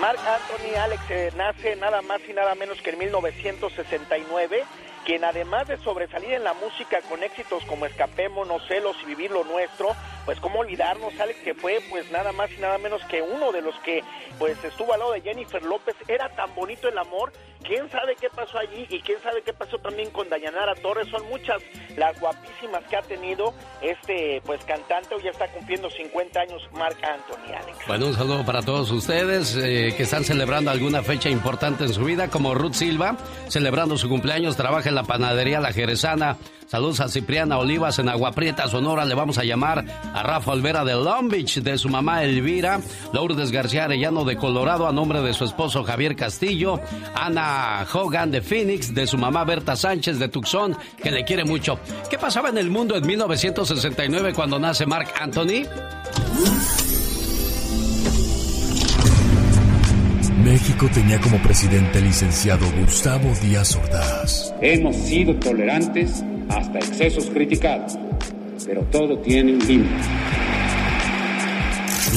Mark 0.00 0.18
Anthony 0.18 0.76
Alex 0.76 1.02
eh, 1.10 1.32
nace 1.36 1.76
nada 1.76 2.00
más 2.02 2.20
y 2.28 2.32
nada 2.32 2.54
menos 2.54 2.80
que 2.80 2.90
en 2.90 2.98
1969 2.98 4.64
quien 5.04 5.24
además 5.24 5.66
de 5.66 5.76
sobresalir 5.78 6.32
en 6.32 6.44
la 6.44 6.54
música 6.54 7.00
con 7.08 7.22
éxitos 7.22 7.64
como 7.64 7.86
Escapémonos, 7.86 8.66
Celos 8.68 8.96
y 9.02 9.06
Vivir 9.06 9.30
lo 9.30 9.44
Nuestro, 9.44 9.94
pues 10.24 10.38
cómo 10.40 10.60
olvidarnos, 10.60 11.18
Alex, 11.18 11.40
que 11.40 11.54
fue 11.54 11.80
pues 11.90 12.10
nada 12.10 12.32
más 12.32 12.50
y 12.52 12.60
nada 12.60 12.78
menos 12.78 13.02
que 13.06 13.20
uno 13.20 13.52
de 13.52 13.62
los 13.62 13.74
que 13.80 14.02
pues 14.38 14.62
estuvo 14.64 14.92
al 14.92 15.00
lado 15.00 15.12
de 15.12 15.20
Jennifer 15.20 15.62
López, 15.62 15.96
era 16.06 16.28
tan 16.30 16.54
bonito 16.54 16.88
el 16.88 16.98
amor, 16.98 17.32
quién 17.62 17.90
sabe 17.90 18.14
qué 18.20 18.28
pasó 18.34 18.58
allí 18.58 18.86
y 18.90 19.00
quién 19.00 19.20
sabe 19.22 19.42
qué 19.42 19.52
pasó 19.52 19.78
también 19.78 20.10
con 20.10 20.28
Dayanara 20.28 20.74
Torres, 20.76 21.08
son 21.08 21.26
muchas 21.28 21.62
las 21.96 22.18
guapísimas 22.20 22.82
que 22.88 22.96
ha 22.96 23.02
tenido 23.02 23.54
este 23.80 24.40
pues 24.44 24.64
cantante, 24.64 25.14
hoy 25.14 25.22
ya 25.24 25.30
está 25.30 25.48
cumpliendo 25.48 25.90
50 25.90 26.40
años 26.40 26.62
Marc 26.72 26.98
Anthony, 27.02 27.54
Alex. 27.54 27.78
Bueno, 27.86 28.06
un 28.06 28.14
saludo 28.14 28.44
para 28.44 28.62
todos 28.62 28.90
ustedes 28.90 29.56
eh, 29.56 29.94
que 29.96 30.02
están 30.02 30.24
celebrando 30.24 30.70
alguna 30.70 31.02
fecha 31.02 31.28
importante 31.28 31.84
en 31.84 31.92
su 31.92 32.04
vida, 32.04 32.28
como 32.28 32.54
Ruth 32.54 32.74
Silva, 32.74 33.16
celebrando 33.48 33.96
su 33.96 34.08
cumpleaños, 34.08 34.56
trabaja 34.56 34.88
en 34.88 34.94
la 34.94 35.04
panadería 35.04 35.60
La 35.60 35.72
Jerezana. 35.72 36.36
Saludos 36.72 37.00
a 37.00 37.08
Cipriana 37.10 37.58
Olivas 37.58 37.98
en 37.98 38.08
Agua 38.08 38.32
Prieta, 38.32 38.66
Sonora. 38.66 39.04
Le 39.04 39.14
vamos 39.14 39.36
a 39.36 39.44
llamar 39.44 39.84
a 40.14 40.22
Rafa 40.22 40.52
Olvera 40.52 40.86
de 40.86 40.94
Long 40.94 41.30
Beach, 41.30 41.58
de 41.58 41.76
su 41.76 41.90
mamá 41.90 42.24
Elvira. 42.24 42.80
Lourdes 43.12 43.52
García 43.52 43.84
Arellano 43.84 44.24
de 44.24 44.38
Colorado, 44.38 44.88
a 44.88 44.92
nombre 44.92 45.20
de 45.20 45.34
su 45.34 45.44
esposo 45.44 45.84
Javier 45.84 46.16
Castillo. 46.16 46.80
Ana 47.14 47.86
Hogan 47.92 48.30
de 48.30 48.40
Phoenix, 48.40 48.94
de 48.94 49.06
su 49.06 49.18
mamá 49.18 49.44
Berta 49.44 49.76
Sánchez 49.76 50.18
de 50.18 50.28
Tucson, 50.28 50.74
que 50.96 51.10
le 51.10 51.26
quiere 51.26 51.44
mucho. 51.44 51.78
¿Qué 52.08 52.16
pasaba 52.16 52.48
en 52.48 52.56
el 52.56 52.70
mundo 52.70 52.96
en 52.96 53.06
1969 53.06 54.32
cuando 54.32 54.58
nace 54.58 54.86
Mark 54.86 55.08
Anthony? 55.20 55.66
México 60.42 60.88
tenía 60.90 61.20
como 61.20 61.36
presidente 61.42 61.98
al 61.98 62.04
licenciado 62.04 62.64
Gustavo 62.80 63.30
Díaz 63.42 63.76
Ordaz. 63.76 64.54
Hemos 64.62 64.96
sido 64.96 65.34
tolerantes 65.36 66.24
hasta 66.56 66.78
excesos 66.78 67.26
criticados, 67.26 67.98
pero 68.66 68.82
todo 68.84 69.18
tiene 69.18 69.54
un 69.54 69.66
límite. 69.66 69.94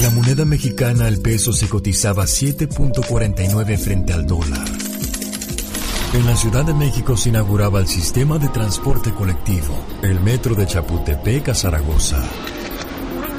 La 0.00 0.10
moneda 0.10 0.44
mexicana 0.44 1.06
al 1.06 1.18
peso 1.18 1.52
se 1.52 1.68
cotizaba 1.68 2.24
7.49 2.24 3.78
frente 3.78 4.12
al 4.12 4.26
dólar. 4.26 4.66
En 6.12 6.26
la 6.26 6.36
Ciudad 6.36 6.64
de 6.64 6.74
México 6.74 7.16
se 7.16 7.30
inauguraba 7.30 7.80
el 7.80 7.86
sistema 7.86 8.38
de 8.38 8.48
transporte 8.48 9.12
colectivo, 9.12 9.74
el 10.02 10.20
metro 10.20 10.54
de 10.54 10.66
Chapultepec 10.66 11.48
a 11.48 11.54
Zaragoza. 11.54 12.22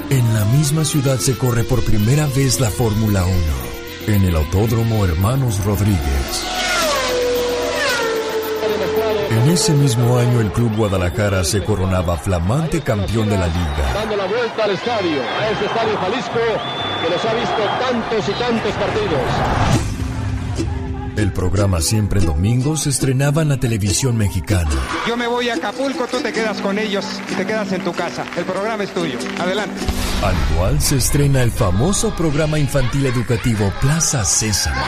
En 0.09 0.33
la 0.33 0.45
misma 0.45 0.83
ciudad 0.85 1.19
se 1.19 1.37
corre 1.37 1.63
por 1.63 1.83
primera 1.83 2.27
vez 2.27 2.59
la 2.59 2.69
Fórmula 2.69 3.25
1, 4.07 4.15
en 4.15 4.23
el 4.23 4.35
Autódromo 4.35 5.05
Hermanos 5.05 5.63
Rodríguez. 5.63 6.76
En 9.29 9.49
ese 9.49 9.73
mismo 9.73 10.17
año 10.17 10.41
el 10.41 10.51
Club 10.51 10.75
Guadalajara 10.75 11.43
se 11.43 11.63
coronaba 11.63 12.17
flamante 12.17 12.81
campeón 12.81 13.29
de 13.29 13.37
la 13.37 13.47
liga. 13.47 13.93
Dando 13.93 14.15
la 14.15 14.25
vuelta 14.25 14.63
al 14.63 14.71
estadio, 14.71 15.21
a 15.21 15.49
ese 15.49 15.65
estadio 15.65 15.97
Jalisco 15.97 16.39
que 17.03 17.09
nos 17.09 17.25
ha 17.25 17.33
visto 17.33 17.63
tantos 17.79 18.29
y 18.29 18.31
tantos 18.33 18.73
partidos. 18.73 19.21
El 21.17 21.33
programa 21.33 21.81
Siempre 21.81 22.19
en 22.19 22.27
Domingo 22.27 22.77
se 22.77 22.89
estrenaba 22.89 23.41
en 23.41 23.49
la 23.49 23.57
televisión 23.57 24.17
mexicana. 24.17 24.69
Yo 25.07 25.17
me 25.17 25.25
voy 25.25 25.49
a 25.49 25.55
Acapulco, 25.55 26.05
tú 26.05 26.19
te 26.19 26.31
quedas 26.31 26.61
con 26.61 26.77
ellos 26.77 27.05
y 27.31 27.33
te 27.33 27.43
quedas 27.43 27.71
en 27.71 27.83
tu 27.83 27.91
casa. 27.91 28.23
El 28.37 28.45
programa 28.45 28.83
es 28.83 28.93
tuyo. 28.93 29.17
Adelante. 29.39 29.81
Al 30.23 30.35
cual 30.55 30.79
se 30.79 30.97
estrena 30.97 31.41
el 31.41 31.51
famoso 31.51 32.15
programa 32.15 32.59
infantil 32.59 33.07
educativo 33.07 33.73
Plaza 33.81 34.23
Sésamo. 34.25 34.81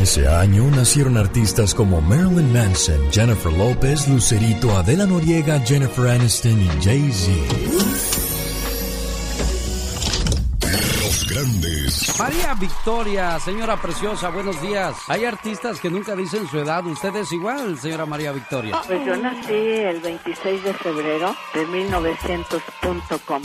Ese 0.00 0.26
año 0.26 0.70
nacieron 0.70 1.16
artistas 1.18 1.74
como 1.74 2.00
Marilyn 2.00 2.52
Manson, 2.52 3.12
Jennifer 3.12 3.52
López, 3.52 4.08
Lucerito, 4.08 4.76
Adela 4.76 5.04
Noriega, 5.06 5.60
Jennifer 5.60 6.08
Aniston 6.08 6.60
y 6.62 6.68
Jay-Z. 6.82 8.09
María 12.18 12.54
Victoria, 12.54 13.38
señora 13.40 13.80
preciosa, 13.80 14.28
buenos 14.28 14.60
días. 14.60 14.94
Hay 15.08 15.24
artistas 15.24 15.80
que 15.80 15.88
nunca 15.88 16.14
dicen 16.14 16.46
su 16.46 16.58
edad. 16.58 16.84
Usted 16.84 17.16
es 17.16 17.32
igual, 17.32 17.78
señora 17.78 18.04
María 18.04 18.32
Victoria. 18.32 18.80
Pues 18.86 19.06
yo 19.06 19.16
nací 19.16 19.54
el 19.54 20.00
26 20.00 20.64
de 20.64 20.74
febrero 20.74 21.34
de 21.54 21.66
1900.com. 21.66 23.42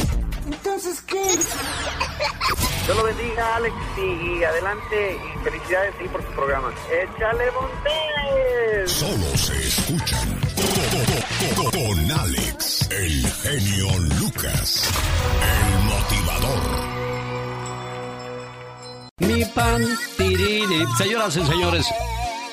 Entonces, 0.47 1.01
¿qué? 1.03 1.21
Dios 2.85 2.97
lo 2.97 3.03
bendiga, 3.03 3.55
Alex, 3.55 3.75
y 3.97 4.43
adelante, 4.43 5.17
y 5.17 5.43
felicidades 5.43 5.95
sí, 5.99 6.07
por 6.09 6.21
su 6.21 6.31
programa. 6.33 6.73
¡Échale 6.91 7.45
Montes! 7.51 8.91
Solo 8.91 9.37
se 9.37 9.67
escuchan 9.67 10.39
con, 11.55 11.71
con 11.71 12.11
Alex, 12.11 12.89
el 12.91 13.27
genio 13.41 13.99
Lucas, 14.19 14.91
el 15.41 15.84
Mi 19.19 19.45
pan, 19.45 19.81
tirini. 20.17 20.85
Señoras 20.97 21.37
y 21.37 21.45
señores, 21.45 21.87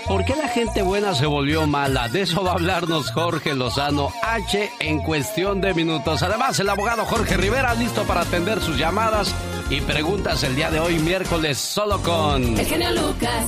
¿por 0.07 0.25
qué 0.25 0.37
la 0.37 0.47
gente 0.47 0.83
buena 0.83 1.13
se 1.13 1.27
volvió 1.27 1.67
mala? 1.67 2.09
De 2.09 2.23
eso 2.23 2.45
va 2.45 2.53
a 2.53 2.55
hablarnos 2.55 3.11
Jorge 3.11 3.55
Lozano 3.55 4.13
H 4.23 4.71
en 4.79 5.01
cuestión 5.01 5.61
de 5.61 5.75
minutos. 5.75 6.23
Además, 6.23 6.61
el 6.61 6.69
abogado 6.69 7.05
Jorge 7.05 7.37
Rivera 7.37 7.75
listo 7.75 8.05
para 8.05 8.21
atender 8.21 8.61
sus 8.61 8.79
llamadas 8.79 9.35
y 9.71 9.81
preguntas 9.81 10.45
el 10.45 10.55
día 10.55 10.71
de 10.71 10.79
hoy, 10.79 11.01
miércoles, 11.01 11.59
solo 11.59 12.01
con... 12.01 12.57
El 12.57 12.65
genio 12.65 12.93
Lucas. 12.93 13.45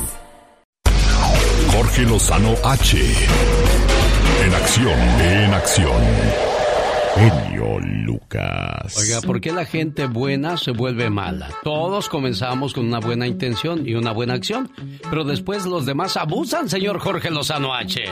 Jorge 1.70 2.02
Lozano 2.02 2.54
H. 2.64 2.98
En 4.44 4.54
acción, 4.54 4.98
en 5.20 5.54
acción. 5.54 6.53
Genio 7.14 7.78
Lucas. 7.80 8.96
Oiga, 8.98 9.20
¿por 9.24 9.40
qué 9.40 9.52
la 9.52 9.64
gente 9.64 10.06
buena 10.06 10.56
se 10.56 10.72
vuelve 10.72 11.10
mala? 11.10 11.48
Todos 11.62 12.08
comenzamos 12.08 12.74
con 12.74 12.86
una 12.86 12.98
buena 12.98 13.26
intención 13.26 13.86
y 13.86 13.94
una 13.94 14.12
buena 14.12 14.34
acción, 14.34 14.70
pero 15.08 15.24
después 15.24 15.64
los 15.64 15.86
demás 15.86 16.16
abusan, 16.16 16.68
señor 16.68 16.98
Jorge 16.98 17.30
Lozano 17.30 17.72
H. 17.72 18.02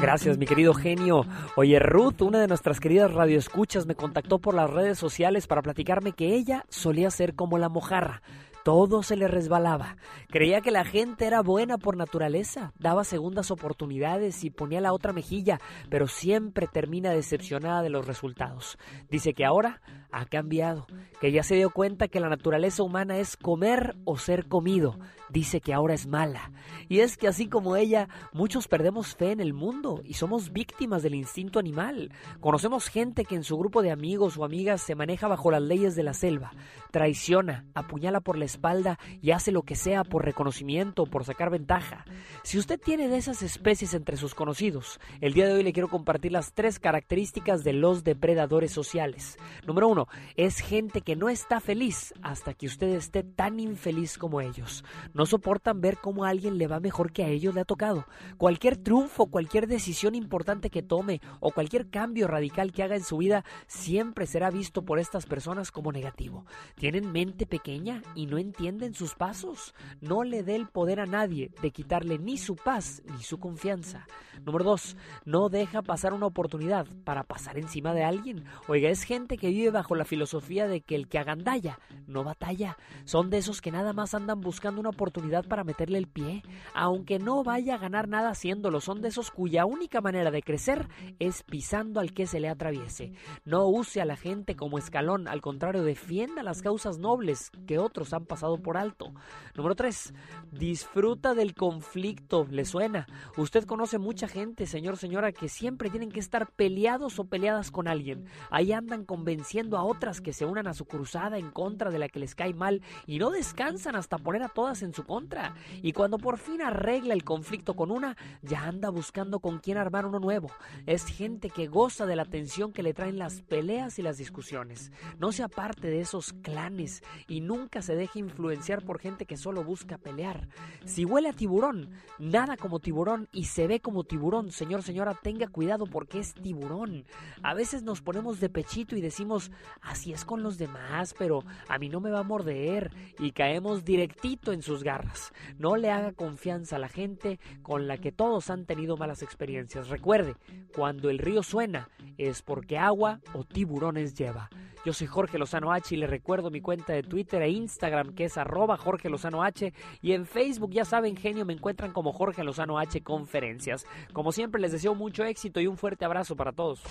Gracias, 0.00 0.38
mi 0.38 0.46
querido 0.46 0.72
genio. 0.72 1.26
Oye, 1.56 1.78
Ruth, 1.80 2.22
una 2.22 2.40
de 2.40 2.46
nuestras 2.46 2.78
queridas 2.78 3.12
radioescuchas, 3.12 3.86
me 3.86 3.96
contactó 3.96 4.38
por 4.38 4.54
las 4.54 4.70
redes 4.70 4.98
sociales 4.98 5.46
para 5.46 5.62
platicarme 5.62 6.12
que 6.12 6.34
ella 6.34 6.64
solía 6.68 7.10
ser 7.10 7.34
como 7.34 7.58
la 7.58 7.68
mojarra. 7.68 8.22
Todo 8.64 9.02
se 9.02 9.16
le 9.16 9.28
resbalaba. 9.28 9.98
Creía 10.30 10.62
que 10.62 10.70
la 10.70 10.84
gente 10.84 11.26
era 11.26 11.42
buena 11.42 11.76
por 11.76 11.98
naturaleza, 11.98 12.72
daba 12.78 13.04
segundas 13.04 13.50
oportunidades 13.50 14.42
y 14.42 14.50
ponía 14.50 14.80
la 14.80 14.94
otra 14.94 15.12
mejilla, 15.12 15.60
pero 15.90 16.08
siempre 16.08 16.66
termina 16.66 17.10
decepcionada 17.10 17.82
de 17.82 17.90
los 17.90 18.06
resultados. 18.06 18.78
Dice 19.10 19.34
que 19.34 19.44
ahora 19.44 19.82
ha 20.10 20.24
cambiado, 20.24 20.86
que 21.20 21.30
ya 21.30 21.42
se 21.42 21.56
dio 21.56 21.70
cuenta 21.70 22.08
que 22.08 22.20
la 22.20 22.30
naturaleza 22.30 22.82
humana 22.82 23.18
es 23.18 23.36
comer 23.36 23.96
o 24.04 24.16
ser 24.16 24.46
comido. 24.46 24.98
Dice 25.30 25.60
que 25.60 25.72
ahora 25.72 25.94
es 25.94 26.06
mala. 26.06 26.52
Y 26.88 27.00
es 27.00 27.16
que 27.16 27.28
así 27.28 27.48
como 27.48 27.76
ella, 27.76 28.08
muchos 28.32 28.68
perdemos 28.68 29.16
fe 29.16 29.32
en 29.32 29.40
el 29.40 29.54
mundo 29.54 30.02
y 30.04 30.14
somos 30.14 30.52
víctimas 30.52 31.02
del 31.02 31.14
instinto 31.14 31.58
animal. 31.58 32.12
Conocemos 32.40 32.88
gente 32.88 33.24
que 33.24 33.34
en 33.34 33.44
su 33.44 33.56
grupo 33.56 33.82
de 33.82 33.90
amigos 33.90 34.36
o 34.36 34.44
amigas 34.44 34.82
se 34.82 34.94
maneja 34.94 35.28
bajo 35.28 35.50
las 35.50 35.62
leyes 35.62 35.96
de 35.96 36.02
la 36.02 36.14
selva, 36.14 36.52
traiciona, 36.90 37.64
apuñala 37.74 38.20
por 38.20 38.36
la 38.36 38.44
espalda 38.44 38.98
y 39.22 39.30
hace 39.30 39.50
lo 39.50 39.62
que 39.62 39.76
sea 39.76 40.04
por 40.04 40.24
reconocimiento 40.24 41.04
o 41.04 41.06
por 41.06 41.24
sacar 41.24 41.50
ventaja. 41.50 42.04
Si 42.42 42.58
usted 42.58 42.80
tiene 42.80 43.08
de 43.08 43.16
esas 43.16 43.42
especies 43.42 43.94
entre 43.94 44.16
sus 44.16 44.34
conocidos, 44.34 45.00
el 45.20 45.32
día 45.32 45.46
de 45.46 45.54
hoy 45.54 45.62
le 45.62 45.72
quiero 45.72 45.88
compartir 45.88 46.32
las 46.32 46.52
tres 46.52 46.78
características 46.78 47.64
de 47.64 47.72
los 47.72 48.04
depredadores 48.04 48.72
sociales. 48.72 49.38
Número 49.64 49.88
uno, 49.88 50.08
es 50.36 50.60
gente 50.60 51.00
que 51.00 51.16
no 51.16 51.28
está 51.28 51.60
feliz 51.60 52.12
hasta 52.22 52.54
que 52.54 52.66
usted 52.66 52.88
esté 52.88 53.22
tan 53.22 53.60
infeliz 53.60 54.18
como 54.18 54.40
ellos. 54.40 54.84
No 55.14 55.26
soportan 55.26 55.80
ver 55.80 55.98
cómo 55.98 56.24
a 56.24 56.28
alguien 56.28 56.58
le 56.58 56.66
va 56.66 56.80
mejor 56.80 57.12
que 57.12 57.22
a 57.22 57.28
ellos 57.28 57.54
le 57.54 57.60
ha 57.60 57.64
tocado. 57.64 58.04
Cualquier 58.36 58.76
triunfo, 58.76 59.26
cualquier 59.26 59.68
decisión 59.68 60.16
importante 60.16 60.70
que 60.70 60.82
tome 60.82 61.20
o 61.38 61.52
cualquier 61.52 61.88
cambio 61.88 62.26
radical 62.26 62.72
que 62.72 62.82
haga 62.82 62.96
en 62.96 63.04
su 63.04 63.18
vida 63.18 63.44
siempre 63.68 64.26
será 64.26 64.50
visto 64.50 64.84
por 64.84 64.98
estas 64.98 65.26
personas 65.26 65.70
como 65.70 65.92
negativo. 65.92 66.46
Tienen 66.74 67.12
mente 67.12 67.46
pequeña 67.46 68.02
y 68.16 68.26
no 68.26 68.38
entienden 68.38 68.94
sus 68.94 69.14
pasos. 69.14 69.72
No 70.00 70.24
le 70.24 70.42
dé 70.42 70.56
el 70.56 70.66
poder 70.66 70.98
a 70.98 71.06
nadie 71.06 71.52
de 71.62 71.70
quitarle 71.70 72.18
ni 72.18 72.36
su 72.36 72.56
paz 72.56 73.00
ni 73.16 73.22
su 73.22 73.38
confianza. 73.38 74.08
Número 74.44 74.64
dos, 74.64 74.96
no 75.24 75.48
deja 75.48 75.82
pasar 75.82 76.12
una 76.12 76.26
oportunidad 76.26 76.88
para 77.04 77.22
pasar 77.22 77.56
encima 77.56 77.94
de 77.94 78.02
alguien. 78.02 78.46
Oiga, 78.66 78.90
es 78.90 79.04
gente 79.04 79.38
que 79.38 79.50
vive 79.50 79.70
bajo 79.70 79.94
la 79.94 80.04
filosofía 80.04 80.66
de 80.66 80.80
que 80.80 80.96
el 80.96 81.06
que 81.06 81.20
agandalla 81.20 81.78
no 82.08 82.24
batalla. 82.24 82.76
Son 83.04 83.30
de 83.30 83.38
esos 83.38 83.60
que 83.60 83.70
nada 83.70 83.92
más 83.92 84.12
andan 84.12 84.40
buscando 84.40 84.80
una 84.80 84.90
oportunidad 84.90 85.03
para 85.48 85.64
meterle 85.64 85.98
el 85.98 86.08
pie, 86.08 86.42
aunque 86.74 87.18
no 87.18 87.42
vaya 87.42 87.76
a 87.76 87.78
ganar 87.78 88.08
nada 88.08 88.30
haciéndolo. 88.30 88.80
Son 88.80 89.00
de 89.00 89.08
esos 89.08 89.30
cuya 89.30 89.64
única 89.64 90.02
manera 90.02 90.30
de 90.30 90.42
crecer 90.42 90.88
es 91.18 91.42
pisando 91.42 92.00
al 92.00 92.12
que 92.12 92.26
se 92.26 92.40
le 92.40 92.50
atraviese. 92.50 93.12
No 93.44 93.66
use 93.68 94.02
a 94.02 94.04
la 94.04 94.16
gente 94.16 94.54
como 94.54 94.76
escalón, 94.76 95.28
al 95.28 95.40
contrario, 95.40 95.82
defienda 95.82 96.42
las 96.42 96.60
causas 96.60 96.74
causas 96.74 96.98
nobles 96.98 97.52
que 97.68 97.78
otros 97.78 98.12
han 98.14 98.26
pasado 98.26 98.60
por 98.60 98.76
alto. 98.76 99.14
Número 99.54 99.76
3. 99.76 100.12
Disfruta 100.50 101.32
del 101.32 101.54
conflicto. 101.54 102.48
¿Le 102.50 102.64
suena? 102.64 103.06
Usted 103.36 103.64
conoce 103.64 103.98
mucha 103.98 104.26
gente, 104.26 104.66
señor, 104.66 104.96
señora, 104.96 105.30
que 105.30 105.48
siempre 105.48 105.88
tienen 105.88 106.10
que 106.10 106.18
estar 106.18 106.50
peleados 106.50 107.20
o 107.20 107.26
peleadas 107.26 107.70
con 107.70 107.86
alguien. 107.86 108.26
Ahí 108.50 108.72
andan 108.72 109.04
convenciendo 109.04 109.78
a 109.78 109.84
otras 109.84 110.20
que 110.20 110.32
se 110.32 110.46
unan 110.46 110.66
a 110.66 110.74
su 110.74 110.86
cruzada 110.86 111.38
en 111.38 111.52
contra 111.52 111.92
de 111.92 112.00
la 112.00 112.08
que 112.08 112.18
les 112.18 112.34
cae 112.34 112.54
mal 112.54 112.82
y 113.06 113.20
no 113.20 113.30
descansan 113.30 113.94
hasta 113.94 114.18
poner 114.18 114.42
a 114.42 114.48
todas 114.48 114.82
en 114.82 114.93
su 114.94 115.04
contra. 115.04 115.54
Y 115.82 115.92
cuando 115.92 116.18
por 116.18 116.38
fin 116.38 116.62
arregla 116.62 117.14
el 117.14 117.24
conflicto 117.24 117.74
con 117.74 117.90
una, 117.90 118.16
ya 118.42 118.64
anda 118.64 118.90
buscando 118.90 119.40
con 119.40 119.58
quién 119.58 119.76
armar 119.76 120.06
uno 120.06 120.18
nuevo. 120.18 120.50
Es 120.86 121.04
gente 121.04 121.50
que 121.50 121.66
goza 121.66 122.06
de 122.06 122.16
la 122.16 122.22
atención 122.22 122.72
que 122.72 122.82
le 122.82 122.94
traen 122.94 123.18
las 123.18 123.42
peleas 123.42 123.98
y 123.98 124.02
las 124.02 124.18
discusiones. 124.18 124.92
No 125.18 125.32
se 125.32 125.42
aparte 125.42 125.88
de 125.88 126.00
esos 126.00 126.32
clanes 126.32 127.02
y 127.28 127.40
nunca 127.40 127.82
se 127.82 127.96
deje 127.96 128.20
influenciar 128.20 128.84
por 128.84 128.98
gente 128.98 129.26
que 129.26 129.36
solo 129.36 129.64
busca 129.64 129.98
pelear. 129.98 130.48
Si 130.84 131.04
huele 131.04 131.28
a 131.28 131.32
tiburón, 131.32 131.90
nada 132.18 132.56
como 132.56 132.80
tiburón 132.80 133.28
y 133.32 133.44
se 133.44 133.66
ve 133.66 133.80
como 133.80 134.04
tiburón, 134.04 134.50
señor, 134.52 134.82
señora, 134.82 135.14
tenga 135.14 135.48
cuidado 135.48 135.86
porque 135.86 136.20
es 136.20 136.34
tiburón. 136.34 137.04
A 137.42 137.54
veces 137.54 137.82
nos 137.82 138.00
ponemos 138.00 138.40
de 138.40 138.48
pechito 138.48 138.96
y 138.96 139.00
decimos, 139.00 139.50
así 139.80 140.12
es 140.12 140.24
con 140.24 140.42
los 140.42 140.58
demás, 140.58 141.14
pero 141.18 141.42
a 141.68 141.78
mí 141.78 141.88
no 141.88 142.00
me 142.00 142.10
va 142.10 142.20
a 142.20 142.24
morder 142.24 142.92
y 143.18 143.32
caemos 143.32 143.84
directito 143.84 144.52
en 144.52 144.62
sus 144.62 144.83
garras. 144.84 145.32
No 145.58 145.74
le 145.74 145.90
haga 145.90 146.12
confianza 146.12 146.76
a 146.76 146.78
la 146.78 146.88
gente 146.88 147.40
con 147.62 147.88
la 147.88 147.98
que 147.98 148.12
todos 148.12 148.50
han 148.50 148.66
tenido 148.66 148.96
malas 148.96 149.22
experiencias. 149.22 149.88
Recuerde, 149.88 150.36
cuando 150.76 151.10
el 151.10 151.18
río 151.18 151.42
suena 151.42 151.88
es 152.18 152.42
porque 152.42 152.78
agua 152.78 153.20
o 153.32 153.42
tiburones 153.42 154.14
lleva. 154.14 154.48
Yo 154.84 154.92
soy 154.92 155.06
Jorge 155.06 155.38
Lozano 155.38 155.72
H 155.72 155.94
y 155.94 155.98
le 155.98 156.06
recuerdo 156.06 156.50
mi 156.50 156.60
cuenta 156.60 156.92
de 156.92 157.02
Twitter 157.02 157.40
e 157.42 157.48
Instagram 157.48 158.14
que 158.14 158.24
es 158.24 158.36
arroba 158.36 158.76
Jorge 158.76 159.08
Lozano 159.08 159.42
H 159.42 159.72
y 160.02 160.12
en 160.12 160.26
Facebook 160.26 160.72
ya 160.72 160.84
saben 160.84 161.16
genio 161.16 161.46
me 161.46 161.54
encuentran 161.54 161.92
como 161.92 162.12
Jorge 162.12 162.44
Lozano 162.44 162.78
H 162.78 163.02
Conferencias. 163.02 163.86
Como 164.12 164.30
siempre 164.30 164.60
les 164.60 164.72
deseo 164.72 164.94
mucho 164.94 165.24
éxito 165.24 165.60
y 165.60 165.66
un 165.66 165.78
fuerte 165.78 166.04
abrazo 166.04 166.36
para 166.36 166.52
todos. 166.52 166.82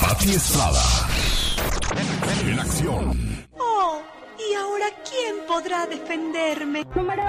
Pati 0.00 0.30
Estrada. 0.30 0.82
En 2.44 2.58
acción. 2.58 3.46
Oh, 3.58 4.02
¿y 4.38 4.54
ahora 4.54 4.86
quién 5.08 5.36
podrá 5.46 5.86
defenderme? 5.86 6.84
Número 6.94 7.22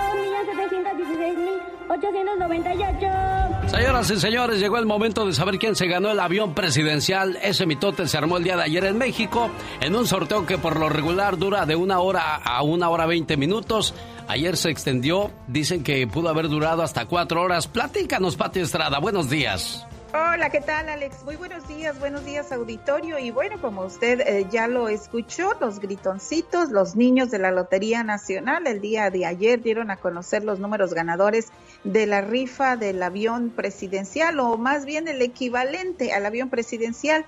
1.716.898. 1.89 3.70
Señoras 3.70 4.12
y 4.12 4.20
señores, 4.20 4.60
llegó 4.60 4.78
el 4.78 4.86
momento 4.86 5.26
de 5.26 5.34
saber 5.34 5.57
quién 5.60 5.76
se 5.76 5.88
ganó 5.88 6.12
el 6.12 6.20
avión 6.20 6.53
presidencial. 6.53 7.38
Ese 7.41 7.66
mitote 7.66 8.07
se 8.07 8.18
armó 8.18 8.38
el 8.38 8.43
día 8.43 8.57
de 8.57 8.64
ayer 8.64 8.86
en 8.86 8.97
México 8.97 9.49
en 9.82 9.95
un 9.95 10.07
sorteo 10.07 10.45
que 10.45 10.57
por 10.57 10.80
lo 10.80 10.89
regular 10.89 11.38
dura 11.38 11.66
de 11.66 11.76
una 11.76 11.99
hora 11.99 12.36
a 12.36 12.62
una 12.64 12.89
hora 12.89 13.05
veinte 13.05 13.38
minutos. 13.38 13.93
Ayer 14.28 14.57
se 14.57 14.70
extendió, 14.70 15.32
dicen 15.47 15.84
que 15.84 16.05
pudo 16.07 16.30
haber 16.30 16.49
durado 16.49 16.84
hasta 16.84 17.05
cuatro 17.05 17.41
horas. 17.41 17.68
Platícanos, 17.68 18.36
Pati 18.36 18.60
Estrada, 18.60 18.99
buenos 18.99 19.30
días. 19.30 19.86
Hola, 20.12 20.49
¿qué 20.49 20.60
tal 20.60 20.89
Alex? 20.89 21.24
Muy 21.24 21.36
buenos 21.36 21.68
días, 21.68 21.99
buenos 21.99 22.26
días 22.26 22.51
auditorio. 22.51 23.20
Y 23.20 23.30
bueno, 23.30 23.62
como 23.62 23.84
usted 23.84 24.22
eh, 24.22 24.47
ya 24.49 24.68
lo 24.68 24.89
escuchó, 24.89 25.51
los 25.62 25.80
gritoncitos, 25.80 26.72
los 26.72 26.95
niños 26.95 27.30
de 27.30 27.38
la 27.38 27.51
Lotería 27.51 28.03
Nacional 28.03 28.66
el 28.66 28.82
día 28.82 29.12
de 29.12 29.28
ayer 29.28 29.62
dieron 29.62 29.91
a 29.91 29.97
conocer 29.97 30.43
los 30.43 30.57
números 30.57 30.95
ganadores 30.95 31.51
de 31.84 32.07
la 32.07 32.22
rifa 32.22 32.76
del 32.76 33.03
avión 33.03 33.51
presidencial 33.51 34.39
o 34.39 34.57
más 34.57 34.84
bien 34.84 35.07
el 35.07 35.22
equivalente 35.22 36.12
al 36.12 36.26
avión 36.26 36.49
presidencial. 36.49 37.24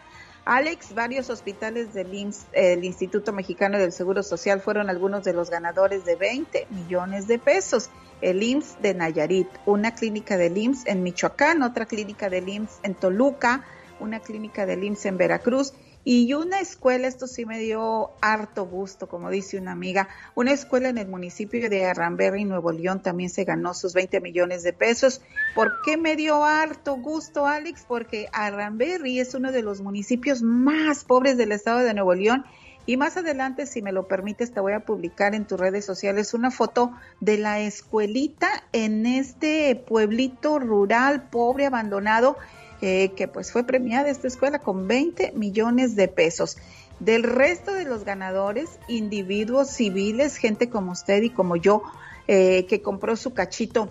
Alex, 0.46 0.96
varios 0.96 1.30
hospitales 1.30 1.94
del 1.94 2.14
IMSS, 2.14 2.48
el 2.54 2.84
Instituto 2.84 3.32
Mexicano 3.32 3.78
del 3.78 3.92
Seguro 3.92 4.24
Social 4.24 4.60
fueron 4.60 4.89
algunos 4.89 5.24
de 5.24 5.34
los 5.34 5.52
ganadores 5.52 6.04
de 6.04 6.16
20 6.16 6.68
millones 6.72 7.28
de 7.28 7.38
pesos. 7.38 7.92
El 8.22 8.42
IMSS 8.42 8.82
de 8.82 8.94
Nayarit, 8.96 9.48
una 9.66 9.94
clínica 9.94 10.38
del 10.38 10.58
IMSS 10.58 10.88
en 10.88 11.04
Michoacán, 11.04 11.62
otra 11.62 11.86
clínica 11.86 12.30
del 12.30 12.50
IMSS 12.50 12.80
en 12.82 12.96
Toluca, 12.96 13.66
una 14.00 14.20
clínica 14.20 14.66
del 14.66 14.84
IMSS 14.84 15.06
en 15.06 15.18
Veracruz 15.18 15.74
y 16.04 16.34
una 16.34 16.60
escuela, 16.60 17.08
esto 17.08 17.28
sí 17.28 17.45
me 17.45 17.60
dio 17.60 18.12
harto 18.22 18.66
gusto, 18.66 19.08
como 19.08 19.30
dice 19.30 19.58
una 19.58 19.72
amiga, 19.72 20.08
una 20.36 20.52
escuela 20.52 20.89
en 20.89 20.97
el 20.97 21.08
municipio 21.08 21.70
de 21.70 21.86
Arramberry, 21.86 22.45
Nuevo 22.45 22.72
León, 22.72 23.02
también 23.02 23.30
se 23.30 23.43
ganó 23.43 23.74
sus 23.74 23.93
20 23.93 24.20
millones 24.20 24.64
de 24.64 24.74
pesos. 24.74 25.22
¿Por 25.54 25.82
qué 25.84 25.97
me 25.97 26.16
dio 26.16 26.43
harto 26.43 26.95
gusto, 26.95 27.45
Alex? 27.45 27.86
Porque 27.88 28.30
Arramberry 28.34 29.20
es 29.20 29.36
uno 29.36 29.52
de 29.52 29.62
los 29.62 29.82
municipios 29.82 30.41
más 30.41 31.04
pobres 31.04 31.38
del 31.38 31.52
estado 31.52 31.80
de 31.80 31.93
Nuevo 31.93 32.16
León 32.16 32.45
y 32.86 32.97
más 32.97 33.16
adelante, 33.16 33.68
si 33.68 33.82
me 33.82 33.91
lo 33.91 34.08
permites, 34.08 34.52
te 34.52 34.60
voy 34.60 34.74
a 34.74 34.80
publicar 34.80 35.36
en 35.36 35.45
tus 35.45 35.60
redes 35.60 35.86
sociales 35.86 36.34
una 36.34 36.49
foto 36.49 36.91
de 37.20 37.38
la 37.38 37.60
escuelita 37.60 38.64
en 38.72 39.06
este 39.06 39.76
pueblito 39.76 40.58
rural, 40.58 41.30
pobre, 41.30 41.68
abandonado, 41.68 42.38
eh, 42.82 43.11
que 43.15 43.27
pues 43.27 43.51
fue 43.51 43.63
premiada 43.63 44.09
esta 44.09 44.27
escuela 44.27 44.59
con 44.59 44.88
20 44.88 45.34
millones 45.34 45.95
de 45.95 46.07
pesos. 46.07 46.57
Del 46.99 47.23
resto 47.23 47.73
de 47.73 47.86
los 47.86 48.03
ganadores, 48.03 48.69
individuos 48.88 49.69
civiles, 49.69 50.38
gente 50.38 50.69
como 50.69 50.91
usted 50.91 51.23
y 51.23 51.29
como 51.29 51.55
yo, 51.55 51.84
eh, 52.27 52.65
que 52.67 52.82
compró 52.82 53.15
su 53.15 53.34
cachito 53.34 53.89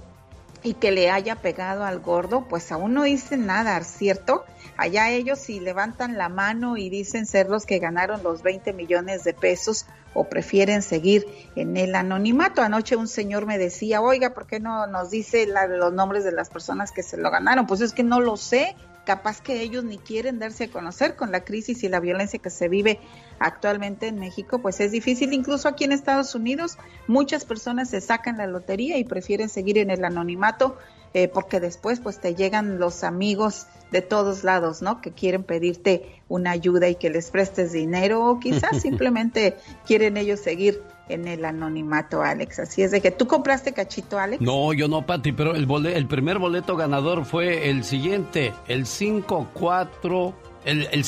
y 0.63 0.75
que 0.75 0.91
le 0.91 1.11
haya 1.11 1.37
pegado 1.37 1.85
al 1.85 2.01
gordo, 2.01 2.47
pues 2.49 2.71
aún 2.73 2.95
no 2.95 3.05
dicen 3.05 3.47
nada, 3.47 3.83
¿cierto? 3.83 4.45
Allá 4.77 5.11
ellos 5.11 5.39
si 5.39 5.61
levantan 5.61 6.19
la 6.19 6.29
mano 6.29 6.77
y 6.77 6.91
dicen 6.91 7.27
ser 7.27 7.49
los 7.49 7.67
que 7.67 7.79
ganaron 7.79 8.23
los 8.23 8.43
20 8.43 8.73
millones 8.73 9.25
de 9.25 9.35
pesos 9.35 9.87
o 10.15 10.25
prefieren 10.25 10.83
seguir 10.83 11.27
en 11.55 11.77
el 11.77 11.95
anonimato. 11.95 12.63
Anoche 12.63 12.97
un 12.97 13.09
señor 13.09 13.47
me 13.47 13.59
decía, 13.59 14.01
oiga, 14.01 14.35
¿por 14.35 14.47
qué 14.47 14.61
no 14.61 14.87
nos 14.87 15.11
dice 15.11 15.47
los 15.47 15.93
nombres 15.93 16.25
de 16.25 16.33
las 16.33 16.51
personas 16.51 16.93
que 16.93 17.03
se 17.03 17.17
lo 17.17 17.31
ganaron? 17.31 17.67
Pues 17.67 17.81
es 17.81 17.93
que 17.93 18.03
no 18.03 18.21
lo 18.21 18.37
sé, 18.37 18.75
capaz 19.05 19.41
que 19.41 19.61
ellos 19.61 19.85
ni 19.85 19.99
quieren 19.99 20.39
darse 20.39 20.65
a 20.65 20.71
conocer 20.71 21.17
con 21.17 21.33
la 21.33 21.41
crisis 21.41 21.83
y 21.85 21.89
la 21.89 22.01
violencia 22.01 22.39
que 22.39 22.51
se 22.51 22.69
vive 22.69 23.01
actualmente 23.41 24.07
en 24.07 24.21
México, 24.21 24.61
pues 24.61 24.79
es 24.79 24.93
difícil. 24.93 25.33
Incluso 25.33 25.67
aquí 25.67 25.85
en 25.85 25.93
Estados 25.93 26.35
Unidos 26.37 26.79
muchas 27.09 27.45
personas 27.45 27.91
se 27.91 28.01
sacan 28.01 28.37
la 28.37 28.47
lotería 28.47 28.99
y 28.99 29.05
prefieren 29.05 29.49
seguir 29.49 29.79
en 29.79 29.91
el 29.91 30.05
anonimato 30.05 30.77
eh, 31.13 31.27
porque 31.27 31.59
después 31.59 31.99
pues 31.99 32.21
te 32.21 32.37
llegan 32.37 32.79
los 32.79 33.03
amigos 33.03 33.67
de 33.91 34.01
todos 34.01 34.45
lados, 34.45 34.81
¿no? 34.83 35.01
Que 35.01 35.11
quieren 35.11 35.43
pedirte 35.43 36.21
una 36.29 36.53
ayuda 36.53 36.89
y 36.89 36.95
que 36.95 37.11
les 37.11 37.33
prestes 37.33 37.73
dinero 37.73 38.25
o 38.25 38.39
quizás 38.39 38.81
simplemente 38.83 39.57
quieren 39.87 40.17
ellos 40.17 40.39
seguir 40.39 40.81
en 41.09 41.27
el 41.27 41.45
anonimato, 41.45 42.23
Alex. 42.23 42.61
Así 42.61 42.83
es 42.83 42.93
de 42.93 43.01
que 43.01 43.11
tú 43.11 43.27
compraste 43.27 43.73
cachito, 43.73 44.19
Alex. 44.19 44.41
No, 44.41 44.73
yo 44.73 44.87
no, 44.87 45.05
Pati, 45.05 45.33
pero 45.33 45.57
el, 45.57 45.67
el 45.87 46.07
primer 46.07 46.39
boleto 46.39 46.77
ganador 46.77 47.25
fue 47.25 47.69
el 47.71 47.83
siguiente, 47.83 48.53
el 48.69 48.87
54, 48.87 50.35
el, 50.67 50.89
el 50.93 51.05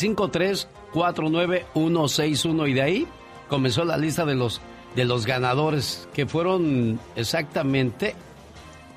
5349161 0.94 2.68
y 2.68 2.72
de 2.74 2.82
ahí 2.82 3.06
comenzó 3.48 3.84
la 3.84 3.96
lista 3.96 4.24
de 4.24 4.34
los 4.34 4.60
de 4.94 5.04
los 5.04 5.26
ganadores 5.26 6.06
que 6.12 6.26
fueron 6.26 7.00
exactamente 7.16 8.14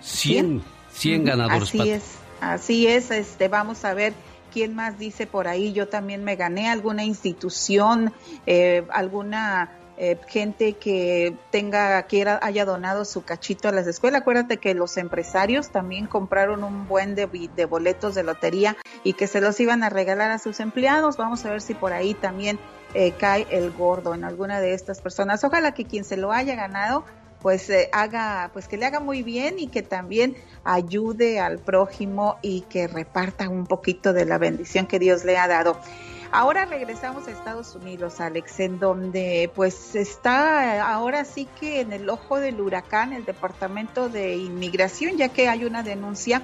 100, 0.02 0.62
100 0.91 1.24
ganadores. 1.24 1.70
Así 1.70 1.89
es, 1.89 2.04
así 2.41 2.88
es, 2.88 3.12
este 3.12 3.48
vamos 3.48 3.86
a 3.86 3.93
ver 3.93 4.14
quién 4.54 4.76
más 4.76 5.00
dice 5.00 5.28
por 5.28 5.48
ahí, 5.48 5.74
yo 5.74 5.88
también 5.88 6.24
me 6.24 6.36
gané 6.36 6.70
alguna 6.70 7.04
institución, 7.04 8.14
eh, 8.46 8.86
alguna 8.89 9.72
eh, 9.98 10.18
gente 10.28 10.74
que 10.74 11.36
tenga, 11.52 12.04
quiera, 12.04 12.39
haya 12.41 12.66
donado 12.66 13.06
su 13.06 13.24
cachito 13.24 13.70
a 13.70 13.72
las 13.72 13.88
escuelas. 13.88 14.22
Acuérdate 14.22 14.58
que 14.58 14.74
los 14.74 14.98
empresarios 14.98 15.70
también 15.70 16.08
compraron 16.08 16.64
un 16.64 16.88
buen 16.88 17.16
de, 17.16 17.28
de, 17.56 17.66
boletos 17.66 18.16
de 18.16 18.24
lotería 18.24 18.76
y 19.04 19.14
que 19.14 19.28
se 19.28 19.39
los 19.39 19.60
iban 19.60 19.84
a 19.84 19.89
regalar 19.89 20.32
a 20.32 20.39
sus 20.39 20.60
empleados. 20.60 21.18
Vamos 21.18 21.46
a 21.46 21.52
ver 21.52 21.62
si 21.62 21.74
por 21.74 21.93
ahí 21.93 22.14
también 22.14 22.60
eh, 22.93 23.14
cae 23.18 23.48
el 23.52 23.72
gordo 23.72 24.14
en 24.14 24.24
alguna 24.24 24.60
de 24.60 24.74
estas 24.74 25.02
personas. 25.02 25.43
Ojalá 25.43 25.74
que 25.74 25.86
quien 25.86 26.04
se 26.04 26.18
lo 26.18 26.32
haya 26.32 26.56
ganado 26.56 27.06
pues 27.46 27.70
eh, 27.70 27.89
haga, 27.93 28.50
pues 28.54 28.68
que 28.68 28.76
le 28.76 28.88
haga 28.88 29.00
muy 29.00 29.22
bien 29.22 29.60
y 29.60 29.68
que 29.68 29.84
también 29.84 30.36
ayude 30.64 31.39
al 31.39 31.60
prójimo 31.60 32.38
y 32.41 32.62
que 32.62 32.88
reparta 32.88 33.48
un 33.50 33.68
poquito 33.68 34.14
de 34.14 34.26
la 34.26 34.39
bendición 34.39 34.88
que 34.88 34.98
Dios 34.98 35.24
le 35.26 35.38
ha 35.38 35.48
dado. 35.48 35.80
Ahora 36.36 36.65
regresamos 36.65 37.29
a 37.29 37.31
Estados 37.31 37.75
Unidos, 37.75 38.19
Alex, 38.19 38.59
en 38.59 38.77
donde 38.77 39.49
pues 39.55 39.95
está 39.95 40.86
ahora 40.86 41.23
sí 41.23 41.47
que 41.61 41.79
en 41.79 41.93
el 41.93 42.09
ojo 42.09 42.41
del 42.41 42.59
huracán 42.59 43.13
el 43.13 43.23
Departamento 43.23 44.09
de 44.09 44.36
Inmigración, 44.36 45.15
ya 45.15 45.29
que 45.29 45.47
hay 45.47 45.63
una 45.63 45.81
denuncia 45.81 46.41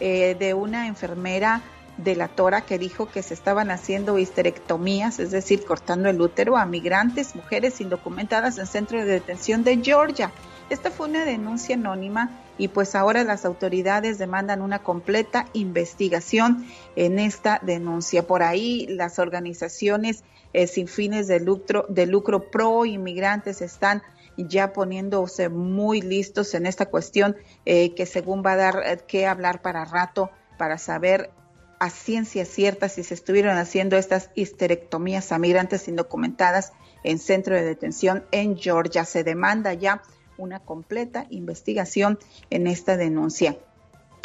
eh, 0.00 0.36
de 0.38 0.52
una 0.52 0.86
enfermera 0.86 1.62
de 1.96 2.14
la 2.14 2.28
Tora 2.28 2.60
que 2.60 2.78
dijo 2.78 3.08
que 3.08 3.22
se 3.22 3.32
estaban 3.32 3.70
haciendo 3.70 4.18
histerectomías, 4.18 5.18
es 5.18 5.30
decir, 5.30 5.64
cortando 5.64 6.10
el 6.10 6.20
útero 6.20 6.58
a 6.58 6.66
migrantes, 6.66 7.34
mujeres 7.34 7.80
indocumentadas 7.80 8.58
en 8.58 8.66
centro 8.66 8.98
de 8.98 9.06
detención 9.06 9.64
de 9.64 9.78
Georgia. 9.82 10.30
Esta 10.68 10.90
fue 10.90 11.08
una 11.08 11.24
denuncia 11.24 11.74
anónima 11.74 12.41
y 12.58 12.68
pues 12.68 12.94
ahora 12.94 13.24
las 13.24 13.44
autoridades 13.44 14.18
demandan 14.18 14.62
una 14.62 14.80
completa 14.80 15.46
investigación 15.52 16.66
en 16.96 17.18
esta 17.18 17.60
denuncia. 17.62 18.26
Por 18.26 18.42
ahí 18.42 18.86
las 18.88 19.18
organizaciones 19.18 20.24
eh, 20.52 20.66
sin 20.66 20.86
fines 20.86 21.28
de 21.28 21.40
lucro, 21.40 21.86
de 21.88 22.06
lucro 22.06 22.50
pro 22.50 22.84
inmigrantes 22.84 23.62
están 23.62 24.02
ya 24.36 24.72
poniéndose 24.72 25.48
muy 25.48 26.00
listos 26.00 26.54
en 26.54 26.66
esta 26.66 26.86
cuestión 26.86 27.36
eh, 27.64 27.94
que 27.94 28.06
según 28.06 28.42
va 28.44 28.52
a 28.52 28.56
dar 28.56 28.82
eh, 28.84 28.98
que 29.06 29.26
hablar 29.26 29.62
para 29.62 29.84
rato 29.84 30.30
para 30.58 30.78
saber 30.78 31.30
a 31.78 31.90
ciencia 31.90 32.44
cierta 32.44 32.88
si 32.88 33.02
se 33.02 33.14
estuvieron 33.14 33.56
haciendo 33.56 33.96
estas 33.96 34.30
histerectomías 34.34 35.32
a 35.32 35.38
migrantes 35.38 35.88
indocumentadas 35.88 36.72
en 37.02 37.18
centro 37.18 37.56
de 37.56 37.64
detención 37.64 38.24
en 38.30 38.56
Georgia. 38.56 39.04
Se 39.04 39.24
demanda 39.24 39.74
ya 39.74 40.02
una 40.42 40.60
completa 40.60 41.26
investigación 41.30 42.18
en 42.50 42.66
esta 42.66 42.96
denuncia. 42.96 43.56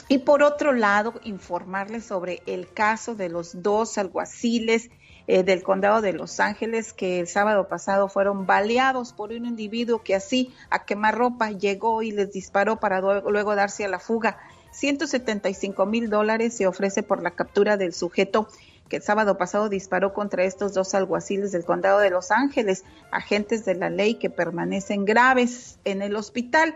Y 0.10 0.20
por 0.20 0.42
otro 0.42 0.74
lado, 0.74 1.14
informarles 1.24 2.06
sobre 2.06 2.42
el 2.46 2.72
caso 2.72 3.16
de 3.16 3.30
los 3.30 3.62
dos 3.62 3.98
alguaciles 3.98 4.90
eh, 5.28 5.44
del 5.44 5.64
condado 5.64 6.02
de 6.02 6.14
Los 6.14 6.40
Ángeles 6.40 6.94
que 6.94 7.20
el 7.20 7.28
sábado 7.28 7.68
pasado 7.68 8.08
fueron 8.08 8.46
baleados 8.46 9.12
por 9.12 9.32
un 9.32 9.46
individuo 9.46 10.02
que 10.02 10.16
así 10.16 10.54
a 10.70 10.86
quemarropa 10.86 11.52
llegó 11.52 12.02
y 12.02 12.12
les 12.12 12.32
disparó 12.32 12.80
para 12.80 13.02
luego 13.02 13.56
darse 13.56 13.84
a 13.84 13.90
la 13.90 14.00
fuga. 14.00 14.38
175 14.72 15.86
mil 15.86 16.10
dólares 16.10 16.56
se 16.56 16.68
ofrece 16.68 17.04
por 17.04 17.22
la 17.22 17.32
captura 17.32 17.76
del 17.76 17.94
sujeto 17.94 18.48
que 18.88 18.98
el 18.98 19.04
sábado 19.04 19.38
pasado 19.38 19.70
disparó 19.70 20.14
contra 20.14 20.44
estos 20.44 20.74
dos 20.74 20.94
alguaciles 20.94 21.52
del 21.52 21.66
condado 21.66 22.00
de 22.00 22.10
Los 22.10 22.32
Ángeles, 22.32 22.84
agentes 23.12 23.66
de 23.66 23.76
la 23.76 23.90
ley 23.90 24.16
que 24.16 24.30
permanecen 24.30 25.06
graves 25.06 25.80
en 25.86 26.02
el 26.02 26.16
hospital. 26.16 26.76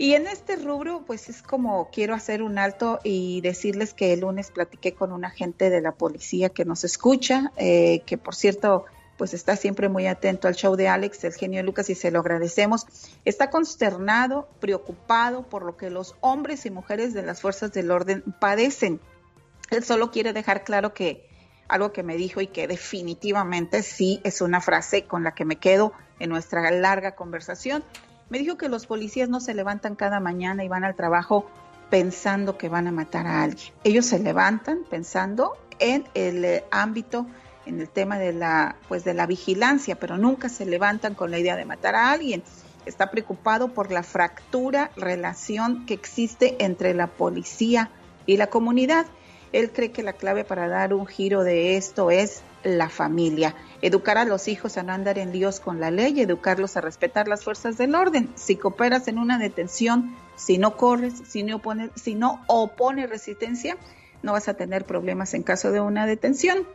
Y 0.00 0.14
en 0.14 0.28
este 0.28 0.54
rubro, 0.54 1.02
pues 1.04 1.28
es 1.28 1.42
como 1.42 1.90
quiero 1.90 2.14
hacer 2.14 2.42
un 2.42 2.56
alto 2.58 3.00
y 3.02 3.40
decirles 3.40 3.94
que 3.94 4.12
el 4.12 4.20
lunes 4.20 4.52
platiqué 4.52 4.94
con 4.94 5.12
un 5.12 5.24
agente 5.24 5.70
de 5.70 5.80
la 5.80 5.92
policía 5.92 6.50
que 6.50 6.64
nos 6.64 6.84
escucha, 6.84 7.52
eh, 7.56 8.02
que 8.06 8.16
por 8.16 8.36
cierto, 8.36 8.84
pues 9.16 9.34
está 9.34 9.56
siempre 9.56 9.88
muy 9.88 10.06
atento 10.06 10.46
al 10.46 10.54
show 10.54 10.76
de 10.76 10.86
Alex, 10.86 11.24
el 11.24 11.34
genio 11.34 11.64
Lucas, 11.64 11.90
y 11.90 11.96
se 11.96 12.12
lo 12.12 12.20
agradecemos. 12.20 12.86
Está 13.24 13.50
consternado, 13.50 14.48
preocupado 14.60 15.42
por 15.42 15.64
lo 15.64 15.76
que 15.76 15.90
los 15.90 16.14
hombres 16.20 16.64
y 16.64 16.70
mujeres 16.70 17.12
de 17.12 17.22
las 17.22 17.40
fuerzas 17.40 17.72
del 17.72 17.90
orden 17.90 18.22
padecen. 18.38 19.00
Él 19.70 19.84
solo 19.84 20.10
quiere 20.10 20.32
dejar 20.32 20.64
claro 20.64 20.94
que 20.94 21.28
algo 21.68 21.92
que 21.92 22.02
me 22.02 22.16
dijo 22.16 22.40
y 22.40 22.46
que 22.46 22.66
definitivamente 22.66 23.82
sí 23.82 24.20
es 24.24 24.40
una 24.40 24.60
frase 24.60 25.04
con 25.04 25.22
la 25.22 25.34
que 25.34 25.44
me 25.44 25.56
quedo 25.56 25.92
en 26.18 26.30
nuestra 26.30 26.70
larga 26.70 27.14
conversación 27.14 27.84
me 28.30 28.38
dijo 28.38 28.58
que 28.58 28.68
los 28.68 28.86
policías 28.86 29.28
no 29.28 29.40
se 29.40 29.54
levantan 29.54 29.94
cada 29.94 30.20
mañana 30.20 30.64
y 30.64 30.68
van 30.68 30.84
al 30.84 30.94
trabajo 30.94 31.46
pensando 31.90 32.58
que 32.58 32.68
van 32.68 32.86
a 32.86 32.92
matar 32.92 33.26
a 33.26 33.42
alguien. 33.42 33.72
Ellos 33.84 34.06
se 34.06 34.18
levantan 34.18 34.80
pensando 34.90 35.56
en 35.78 36.04
el 36.14 36.44
eh, 36.44 36.64
ámbito, 36.70 37.26
en 37.64 37.80
el 37.80 37.88
tema 37.88 38.18
de 38.18 38.34
la, 38.34 38.76
pues 38.88 39.04
de 39.04 39.14
la 39.14 39.26
vigilancia, 39.26 39.98
pero 39.98 40.18
nunca 40.18 40.50
se 40.50 40.66
levantan 40.66 41.14
con 41.14 41.30
la 41.30 41.38
idea 41.38 41.56
de 41.56 41.64
matar 41.64 41.94
a 41.94 42.10
alguien. 42.10 42.42
Está 42.84 43.10
preocupado 43.10 43.72
por 43.72 43.90
la 43.90 44.02
fractura 44.02 44.90
relación 44.96 45.86
que 45.86 45.94
existe 45.94 46.62
entre 46.62 46.92
la 46.92 47.06
policía 47.06 47.90
y 48.26 48.36
la 48.36 48.48
comunidad. 48.48 49.06
Él 49.52 49.70
cree 49.70 49.92
que 49.92 50.02
la 50.02 50.12
clave 50.12 50.44
para 50.44 50.68
dar 50.68 50.92
un 50.94 51.06
giro 51.06 51.42
de 51.42 51.76
esto 51.76 52.10
es 52.10 52.42
la 52.64 52.88
familia. 52.88 53.54
Educar 53.82 54.18
a 54.18 54.24
los 54.24 54.48
hijos 54.48 54.76
a 54.76 54.82
no 54.82 54.92
andar 54.92 55.18
en 55.18 55.32
líos 55.32 55.60
con 55.60 55.80
la 55.80 55.90
ley, 55.90 56.20
educarlos 56.20 56.76
a 56.76 56.80
respetar 56.80 57.28
las 57.28 57.44
fuerzas 57.44 57.78
del 57.78 57.94
orden. 57.94 58.30
Si 58.34 58.56
cooperas 58.56 59.08
en 59.08 59.18
una 59.18 59.38
detención, 59.38 60.16
si 60.36 60.58
no 60.58 60.76
corres, 60.76 61.14
si 61.26 61.42
no 61.42 61.56
opones, 61.56 61.90
si 61.94 62.14
no 62.14 62.42
opones 62.46 63.08
resistencia, 63.08 63.76
no 64.22 64.32
vas 64.32 64.48
a 64.48 64.54
tener 64.54 64.84
problemas 64.84 65.34
en 65.34 65.42
caso 65.42 65.70
de 65.70 65.80
una 65.80 66.06
detención. 66.06 66.66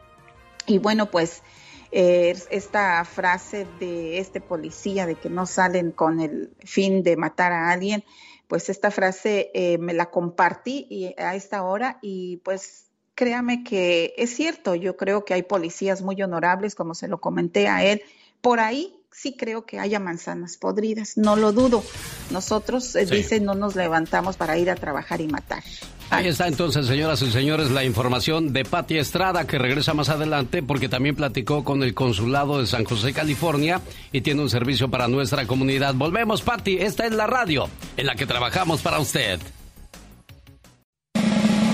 Y 0.66 0.80
bueno, 0.80 1.12
pues 1.12 1.44
eh, 1.92 2.36
esta 2.50 3.04
frase 3.06 3.68
de 3.80 4.18
este 4.18 4.42
policía 4.42 5.06
de 5.06 5.16
que 5.16 5.30
no 5.30 5.46
salen 5.46 5.92
con 5.92 6.22
el 6.22 6.52
fin 6.60 7.04
de 7.04 7.18
matar 7.18 7.52
a 7.52 7.70
alguien, 7.70 8.04
pues 8.54 8.70
esta 8.70 8.91
frase 8.91 9.49
eh, 9.56 9.80
me 9.80 9.95
la 9.95 10.12
compartí 10.12 10.86
y 10.88 11.20
a 11.20 11.34
esta 11.34 11.64
hora 11.64 11.97
y 12.04 12.38
pues 12.43 12.91
créame 13.16 13.64
que 13.64 14.14
es 14.16 14.36
cierto, 14.36 14.76
yo 14.76 14.95
creo 14.95 15.26
que 15.26 15.34
hay 15.34 15.41
policías 15.41 16.04
muy 16.04 16.22
honorables, 16.22 16.76
como 16.76 16.93
se 16.93 17.08
lo 17.08 17.20
comenté 17.20 17.68
a 17.68 17.84
él, 17.84 18.04
por 18.41 18.60
ahí 18.60 19.03
sí 19.14 19.36
creo 19.38 19.66
que 19.66 19.80
haya 19.80 19.99
manzanas 19.99 20.57
podridas, 20.57 21.18
no 21.18 21.36
lo 21.36 21.53
dudo. 21.53 21.84
Nosotros, 22.32 22.95
eh, 22.95 23.05
dicen, 23.05 23.45
no 23.45 23.53
nos 23.53 23.76
levantamos 23.76 24.38
para 24.38 24.57
ir 24.57 24.70
a 24.70 24.76
trabajar 24.76 25.22
y 25.22 25.28
matar. 25.28 25.64
Ahí 26.09 26.28
está 26.28 26.47
entonces, 26.47 26.86
señoras 26.86 27.22
y 27.22 27.32
señores, 27.32 27.72
la 27.72 27.84
información 27.84 28.53
de 28.53 28.66
Patti 28.66 28.97
Estrada, 28.97 29.47
que 29.47 29.57
regresa 29.57 29.93
más 29.93 30.09
adelante 30.09 30.61
porque 30.61 30.89
también 30.89 31.16
platicó 31.16 31.64
con 31.64 31.82
el 31.82 31.93
consulado 31.93 32.59
de 32.59 32.68
San 32.68 32.84
José, 32.84 33.14
California, 33.14 33.82
y 34.11 34.22
tiene 34.22 34.41
un 34.41 34.49
servicio 34.49 34.89
para 34.89 35.07
nuestra 35.07 35.47
comunidad. 35.47 35.95
Volvemos, 35.95 36.41
Patti, 36.41 36.78
esta 36.78 37.05
es 37.05 37.14
la 37.14 37.28
radio 37.28 37.68
en 37.97 38.05
la 38.05 38.16
que 38.16 38.26
trabajamos 38.26 38.82
para 38.82 38.99
usted. 38.99 39.39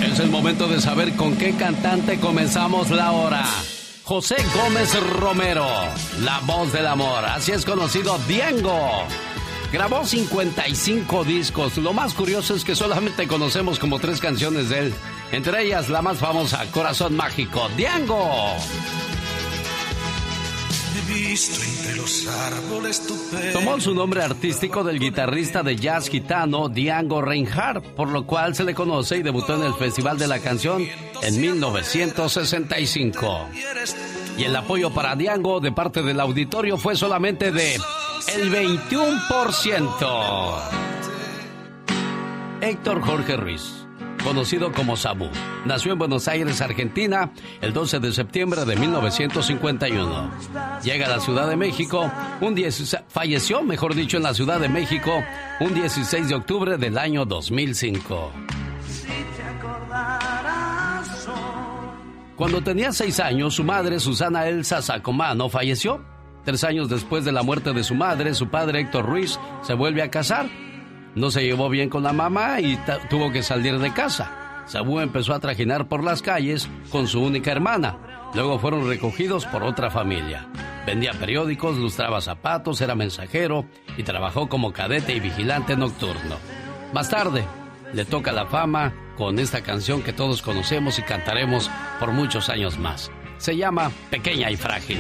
Es 0.02 0.20
el 0.20 0.30
momento 0.30 0.68
de 0.68 0.80
saber 0.80 1.16
con 1.16 1.36
qué 1.38 1.54
cantante 1.54 2.20
comenzamos 2.20 2.90
la 2.92 3.12
hora. 3.12 3.46
José 4.10 4.38
Gómez 4.56 5.00
Romero, 5.20 5.68
la 6.24 6.40
voz 6.40 6.74
del 6.74 6.88
amor, 6.88 7.24
así 7.26 7.52
es 7.52 7.64
conocido 7.64 8.18
Diego. 8.28 9.04
Grabó 9.72 10.04
55 10.04 11.24
discos. 11.26 11.78
Lo 11.78 11.94
más 11.94 12.16
curioso 12.16 12.56
es 12.56 12.64
que 12.64 12.76
solamente 12.76 13.28
conocemos 13.28 13.78
como 13.78 14.00
tres 14.00 14.20
canciones 14.20 14.70
de 14.70 14.80
él. 14.80 14.94
Entre 15.32 15.64
ellas 15.64 15.90
la 15.90 16.02
más 16.02 16.18
famosa, 16.18 16.66
Corazón 16.72 17.16
Mágico, 17.16 17.70
Entre 21.12 21.96
los 21.96 22.28
árboles 22.28 23.02
Tomó 23.52 23.80
su 23.80 23.96
nombre 23.96 24.22
artístico 24.22 24.84
del 24.84 25.00
guitarrista 25.00 25.64
de 25.64 25.76
jazz 25.76 26.08
gitano 26.08 26.70
Django 26.70 27.24
Reinhardt, 27.24 27.84
por 27.96 28.10
lo 28.10 28.28
cual 28.28 28.54
se 28.54 28.64
le 28.64 28.76
conoce 28.76 29.18
y 29.18 29.24
debutó 29.24 29.56
en 29.56 29.64
el 29.64 29.74
Festival 29.74 30.20
de 30.20 30.28
la 30.28 30.38
Canción 30.38 30.86
en 31.24 31.42
1965. 31.42 33.48
Y 34.38 34.44
el 34.44 34.56
apoyo 34.56 34.92
para 34.92 35.16
Django 35.16 35.60
de 35.60 35.72
parte 35.72 36.04
del 36.04 36.20
auditorio 36.20 36.78
fue 36.78 36.96
solamente 36.96 37.52
de 37.52 37.78
el 38.36 38.52
21%. 38.52 40.60
Héctor 42.62 43.02
Jorge 43.02 43.36
Ruiz 43.36 43.79
conocido 44.24 44.72
como 44.72 44.96
Sabu. 44.96 45.30
Nació 45.66 45.94
en 45.94 46.00
Buenos 46.00 46.28
Aires, 46.28 46.62
Argentina, 46.62 47.32
el 47.62 47.74
12 47.74 48.00
de 48.00 48.12
septiembre 48.12 48.66
de 48.66 48.76
1951. 48.76 50.32
Llega 50.84 51.06
a 51.06 51.10
la 51.10 51.20
Ciudad 51.20 51.50
de 51.50 51.56
México, 51.56 52.12
un 52.42 52.56
falleció, 53.08 53.64
mejor 53.64 53.96
dicho, 53.96 54.18
en 54.18 54.24
la 54.24 54.34
Ciudad 54.34 54.60
de 54.60 54.70
México, 54.70 55.12
un 55.60 55.74
16 55.74 56.30
de 56.30 56.36
octubre 56.36 56.78
del 56.78 56.98
año 56.98 57.26
2005. 57.26 58.32
Cuando 62.36 62.62
tenía 62.62 62.94
seis 62.94 63.20
años, 63.20 63.56
su 63.56 63.64
madre, 63.64 64.00
Susana 64.00 64.48
Elsa 64.48 64.82
Sacomano, 64.82 65.50
falleció. 65.50 66.02
Tres 66.46 66.64
años 66.64 66.90
después 66.90 67.26
de 67.26 67.34
la 67.34 67.44
muerte 67.44 67.74
de 67.74 67.84
su 67.84 67.96
madre, 67.96 68.34
su 68.34 68.48
padre 68.48 68.80
Héctor 68.80 69.06
Ruiz 69.06 69.38
se 69.62 69.74
vuelve 69.74 70.02
a 70.02 70.10
casar 70.10 70.50
no 71.20 71.32
se 71.32 71.44
llevó 71.44 71.70
bien 71.70 71.90
con 71.90 72.04
la 72.04 72.14
mamá 72.14 72.62
y 72.62 72.80
tuvo 73.10 73.32
que 73.32 73.44
salir 73.44 73.78
de 73.78 73.92
casa. 73.92 74.64
Sabu 74.66 75.00
empezó 75.00 75.34
a 75.34 75.40
trajinar 75.40 75.88
por 75.88 76.04
las 76.04 76.22
calles 76.22 76.70
con 76.92 77.08
su 77.08 77.22
única 77.22 77.52
hermana. 77.52 78.30
Luego 78.34 78.58
fueron 78.58 78.88
recogidos 78.88 79.46
por 79.46 79.64
otra 79.64 79.90
familia. 79.90 80.48
Vendía 80.86 81.12
periódicos, 81.14 81.78
lustraba 81.78 82.22
zapatos, 82.22 82.80
era 82.80 82.96
mensajero 82.96 83.66
y 83.98 84.04
trabajó 84.04 84.48
como 84.48 84.72
cadete 84.72 85.14
y 85.14 85.20
vigilante 85.20 85.76
nocturno. 85.76 86.38
Más 86.94 87.10
tarde, 87.10 87.44
le 87.94 88.06
toca 88.06 88.32
la 88.32 88.46
fama 88.46 88.94
con 89.18 89.40
esta 89.40 89.62
canción 89.62 90.02
que 90.02 90.14
todos 90.14 90.42
conocemos 90.42 91.00
y 91.00 91.02
cantaremos 91.02 91.70
por 92.00 92.14
muchos 92.14 92.50
años 92.50 92.78
más. 92.80 93.12
Se 93.40 93.58
llama 93.58 93.92
Pequeña 94.10 94.52
y 94.52 94.56
Frágil 94.56 95.00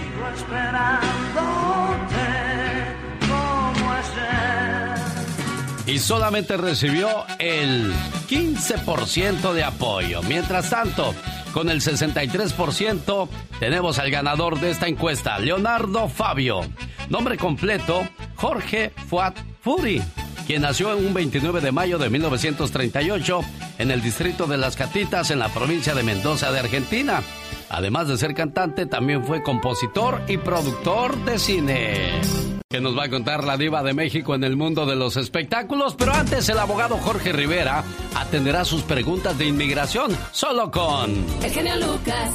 y 5.90 5.98
solamente 5.98 6.56
recibió 6.56 7.26
el 7.40 7.92
15% 8.30 9.54
de 9.54 9.64
apoyo. 9.64 10.22
Mientras 10.24 10.70
tanto, 10.70 11.16
con 11.52 11.70
el 11.70 11.82
63% 11.82 13.28
tenemos 13.60 13.98
al 13.98 14.12
ganador 14.12 14.60
de 14.60 14.70
esta 14.70 14.88
encuesta, 14.88 15.40
Leonardo 15.40 16.08
Fabio. 16.08 16.62
Nombre 17.10 17.38
completo, 17.38 18.08
Jorge 18.36 18.92
Fuat 19.08 19.38
Furi, 19.62 20.02
quien 20.46 20.62
nació 20.62 20.96
en 20.96 21.08
un 21.08 21.14
29 21.14 21.60
de 21.60 21.72
mayo 21.72 21.98
de 21.98 22.10
1938 22.10 23.42
en 23.80 23.90
el 23.90 24.02
distrito 24.04 24.46
de 24.46 24.58
Las 24.58 24.76
Catitas 24.76 25.32
en 25.32 25.40
la 25.40 25.50
provincia 25.50 25.96
de 25.96 26.04
Mendoza 26.04 26.52
de 26.52 26.60
Argentina. 26.60 27.24
Además 27.70 28.08
de 28.08 28.18
ser 28.18 28.36
cantante, 28.36 28.86
también 28.86 29.24
fue 29.24 29.42
compositor 29.42 30.22
y 30.28 30.38
productor 30.38 31.18
de 31.26 31.40
cine. 31.40 32.59
Que 32.72 32.82
nos 32.82 32.96
va 32.96 33.06
a 33.06 33.10
contar 33.10 33.46
la 33.46 33.58
diva 33.58 33.82
de 33.82 33.96
México 33.96 34.36
en 34.36 34.44
el 34.44 34.56
mundo 34.56 34.86
de 34.86 34.96
los 34.96 35.18
espectáculos, 35.18 35.96
pero 35.96 36.14
antes 36.14 36.48
el 36.50 36.60
abogado 36.60 36.98
Jorge 36.98 37.34
Rivera 37.34 37.84
atenderá 38.16 38.64
sus 38.64 38.84
preguntas 38.84 39.40
de 39.40 39.48
inmigración 39.48 40.16
solo 40.32 40.70
con... 40.70 41.10
El 41.44 41.50
genio 41.50 41.76
Lucas. 41.78 42.32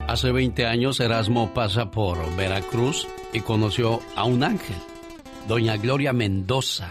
Hace 0.00 0.32
20 0.32 0.66
años 0.66 0.98
Erasmo 0.98 1.54
pasa 1.54 1.92
por 1.92 2.18
Veracruz 2.34 3.06
y 3.32 3.42
conoció 3.42 4.00
a 4.16 4.24
un 4.24 4.42
ángel, 4.42 4.74
doña 5.46 5.76
Gloria 5.76 6.12
Mendoza. 6.12 6.88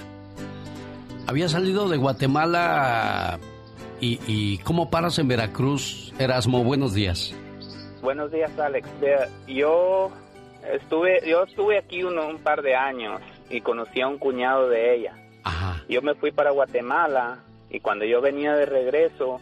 Había 1.27 1.49
salido 1.49 1.89
de 1.89 1.97
Guatemala 1.97 3.39
y, 3.99 4.21
y 4.25 4.59
¿cómo 4.59 4.89
paras 4.89 5.19
en 5.19 5.27
Veracruz, 5.27 6.13
Erasmo? 6.17 6.63
Buenos 6.63 6.93
días. 6.93 7.33
Buenos 8.01 8.31
días, 8.31 8.57
Alex. 8.57 8.87
Yo 9.47 10.13
estuve, 10.73 11.21
yo 11.27 11.43
estuve 11.43 11.77
aquí 11.77 12.03
un, 12.03 12.17
un 12.19 12.39
par 12.39 12.61
de 12.61 12.75
años 12.75 13.21
y 13.49 13.61
conocí 13.61 14.01
a 14.01 14.07
un 14.07 14.17
cuñado 14.17 14.69
de 14.69 14.95
ella. 14.95 15.13
Yo 15.87 16.01
me 16.01 16.15
fui 16.15 16.31
para 16.31 16.51
Guatemala 16.51 17.43
y 17.69 17.79
cuando 17.79 18.05
yo 18.05 18.19
venía 18.21 18.55
de 18.55 18.65
regreso, 18.65 19.39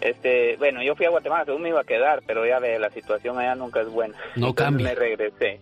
este, 0.00 0.56
bueno, 0.56 0.82
yo 0.82 0.96
fui 0.96 1.06
a 1.06 1.10
Guatemala, 1.10 1.44
según 1.44 1.62
me 1.62 1.68
iba 1.68 1.80
a 1.80 1.84
quedar, 1.84 2.22
pero 2.26 2.44
ya 2.44 2.58
ve, 2.58 2.78
la 2.78 2.90
situación 2.90 3.38
allá 3.38 3.54
nunca 3.54 3.80
es 3.82 3.88
buena. 3.88 4.16
No 4.34 4.54
cambia. 4.54 4.88
me 4.88 4.94
regresé 4.94 5.60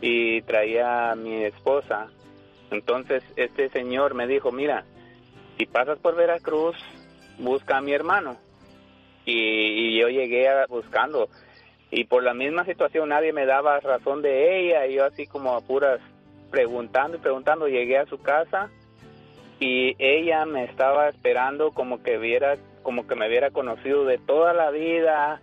y 0.00 0.42
traía 0.42 1.12
a 1.12 1.14
mi 1.14 1.44
esposa. 1.44 2.08
Entonces 2.72 3.22
este 3.36 3.68
señor 3.70 4.14
me 4.14 4.26
dijo, 4.26 4.50
mira, 4.50 4.84
si 5.58 5.66
pasas 5.66 5.98
por 5.98 6.16
Veracruz, 6.16 6.76
busca 7.38 7.76
a 7.76 7.80
mi 7.80 7.92
hermano. 7.92 8.36
Y, 9.26 9.32
y 9.94 10.00
yo 10.00 10.08
llegué 10.08 10.48
a- 10.48 10.66
buscando. 10.66 11.28
Y 11.90 12.04
por 12.04 12.22
la 12.22 12.34
misma 12.34 12.64
situación 12.64 13.08
nadie 13.08 13.32
me 13.32 13.46
daba 13.46 13.80
razón 13.80 14.22
de 14.22 14.60
ella. 14.60 14.86
Y 14.86 14.94
yo 14.94 15.04
así 15.04 15.26
como 15.26 15.54
a 15.54 15.60
puras 15.60 16.00
preguntando 16.50 17.16
y 17.16 17.20
preguntando, 17.20 17.68
llegué 17.68 17.98
a 17.98 18.06
su 18.06 18.20
casa 18.20 18.70
y 19.60 19.94
ella 19.98 20.46
me 20.46 20.64
estaba 20.64 21.08
esperando 21.08 21.72
como 21.72 22.02
que 22.02 22.16
viera, 22.16 22.56
como 22.82 23.06
que 23.06 23.14
me 23.14 23.28
hubiera 23.28 23.50
conocido 23.50 24.04
de 24.04 24.18
toda 24.18 24.54
la 24.54 24.70
vida, 24.70 25.40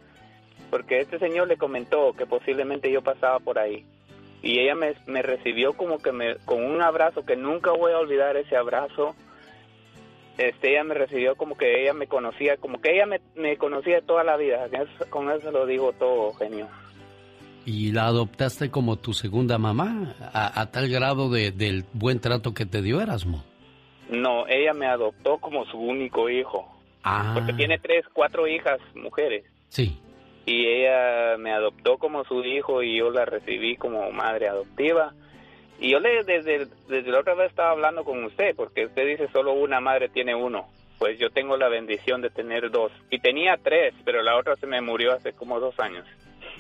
porque 0.72 1.00
este 1.00 1.20
señor 1.20 1.48
le 1.48 1.58
comentó 1.58 2.14
que 2.14 2.26
posiblemente 2.26 2.92
yo 2.92 3.04
pasaba 3.04 3.40
por 3.40 3.60
ahí. 3.60 3.86
Y 4.42 4.60
ella 4.60 4.76
me, 4.76 4.96
me 5.06 5.22
recibió 5.22 5.74
como 5.74 6.00
que 6.00 6.12
me, 6.12 6.36
con 6.46 6.64
un 6.64 6.82
abrazo 6.82 7.26
que 7.26 7.36
nunca 7.36 7.72
voy 7.72 7.92
a 7.92 8.00
olvidar 8.00 8.38
ese 8.38 8.56
abrazo. 8.56 9.16
Este, 10.38 10.72
ella 10.72 10.84
me 10.84 10.94
recibió 10.94 11.36
como 11.36 11.58
que 11.58 11.82
ella 11.82 11.94
me 11.94 12.08
conocía, 12.08 12.58
como 12.58 12.80
que 12.80 12.92
ella 12.96 13.06
me, 13.08 13.20
me 13.36 13.58
conocía 13.58 13.96
de 13.96 14.02
toda 14.04 14.24
la 14.24 14.38
vida. 14.38 14.68
Con 15.10 15.32
eso 15.32 15.52
lo 15.52 15.66
digo 15.66 15.94
todo, 15.94 16.34
genio. 16.34 16.68
¿Y 17.66 17.92
la 17.92 18.06
adoptaste 18.06 18.70
como 18.72 18.96
tu 18.98 19.14
segunda 19.14 19.58
mamá? 19.58 20.16
A, 20.34 20.62
a 20.62 20.72
tal 20.72 20.90
grado 20.90 21.30
de, 21.30 21.52
del 21.52 21.84
buen 21.94 22.20
trato 22.22 22.54
que 22.54 22.66
te 22.66 22.82
dio 22.82 23.02
Erasmo. 23.02 23.44
No, 24.10 24.48
ella 24.48 24.74
me 24.74 24.86
adoptó 24.86 25.38
como 25.40 25.66
su 25.66 25.78
único 25.78 26.30
hijo. 26.30 26.72
Ah, 27.04 27.32
Porque 27.34 27.54
tiene 27.54 27.78
tres, 27.80 28.06
cuatro 28.14 28.48
hijas 28.48 28.80
mujeres. 28.96 29.44
sí. 29.70 29.98
Y 30.50 30.66
ella 30.66 31.36
me 31.38 31.52
adoptó 31.52 31.98
como 31.98 32.24
su 32.24 32.42
hijo 32.46 32.82
y 32.82 33.00
yo 33.00 33.10
la 33.12 33.26
recibí 33.26 33.76
como 33.76 34.10
madre 34.14 34.48
adoptiva. 34.48 35.14
Y 35.80 35.92
yo 35.92 36.00
le, 36.00 36.24
desde, 36.24 36.68
desde 36.88 37.12
la 37.12 37.20
otra 37.20 37.36
vez 37.36 37.50
estaba 37.50 37.72
hablando 37.72 38.04
con 38.04 38.24
usted, 38.24 38.56
porque 38.56 38.86
usted 38.86 39.06
dice 39.06 39.28
solo 39.32 39.54
una 39.54 39.80
madre 39.80 40.10
tiene 40.10 40.34
uno. 40.34 40.68
Pues 40.98 41.20
yo 41.20 41.30
tengo 41.30 41.58
la 41.58 41.70
bendición 41.70 42.22
de 42.22 42.30
tener 42.30 42.72
dos. 42.72 42.92
Y 43.12 43.20
tenía 43.20 43.58
tres, 43.62 43.94
pero 44.04 44.24
la 44.24 44.38
otra 44.38 44.56
se 44.56 44.66
me 44.66 44.82
murió 44.82 45.14
hace 45.14 45.34
como 45.34 45.60
dos 45.60 45.80
años. 45.80 46.06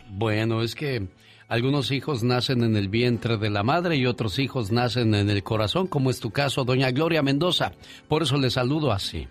Bueno, 0.09 0.61
es 0.61 0.76
que 0.76 1.07
algunos 1.47 1.91
hijos 1.91 2.24
nacen 2.24 2.61
en 2.63 2.76
el 2.76 2.89
vientre 2.89 3.38
de 3.38 3.49
la 3.49 3.63
madre 3.63 3.95
y 3.95 4.05
otros 4.05 4.38
hijos 4.38 4.72
nacen 4.72 5.15
en 5.15 5.30
el 5.30 5.43
corazón, 5.43 5.88
como 5.88 6.09
es 6.09 6.20
tu 6.20 6.32
caso, 6.32 6.65
doña 6.65 6.91
Gloria 6.91 7.24
Mendoza. 7.24 7.72
Por 8.07 8.24
eso 8.24 8.38
le 8.38 8.49
saludo 8.49 8.91
así. 8.91 9.28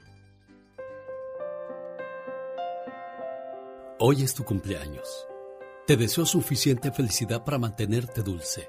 Hoy 3.98 4.22
es 4.22 4.34
tu 4.34 4.44
cumpleaños. 4.44 5.26
Te 5.86 5.96
deseo 5.96 6.26
suficiente 6.26 6.90
felicidad 6.90 7.44
para 7.44 7.58
mantenerte 7.58 8.22
dulce, 8.22 8.68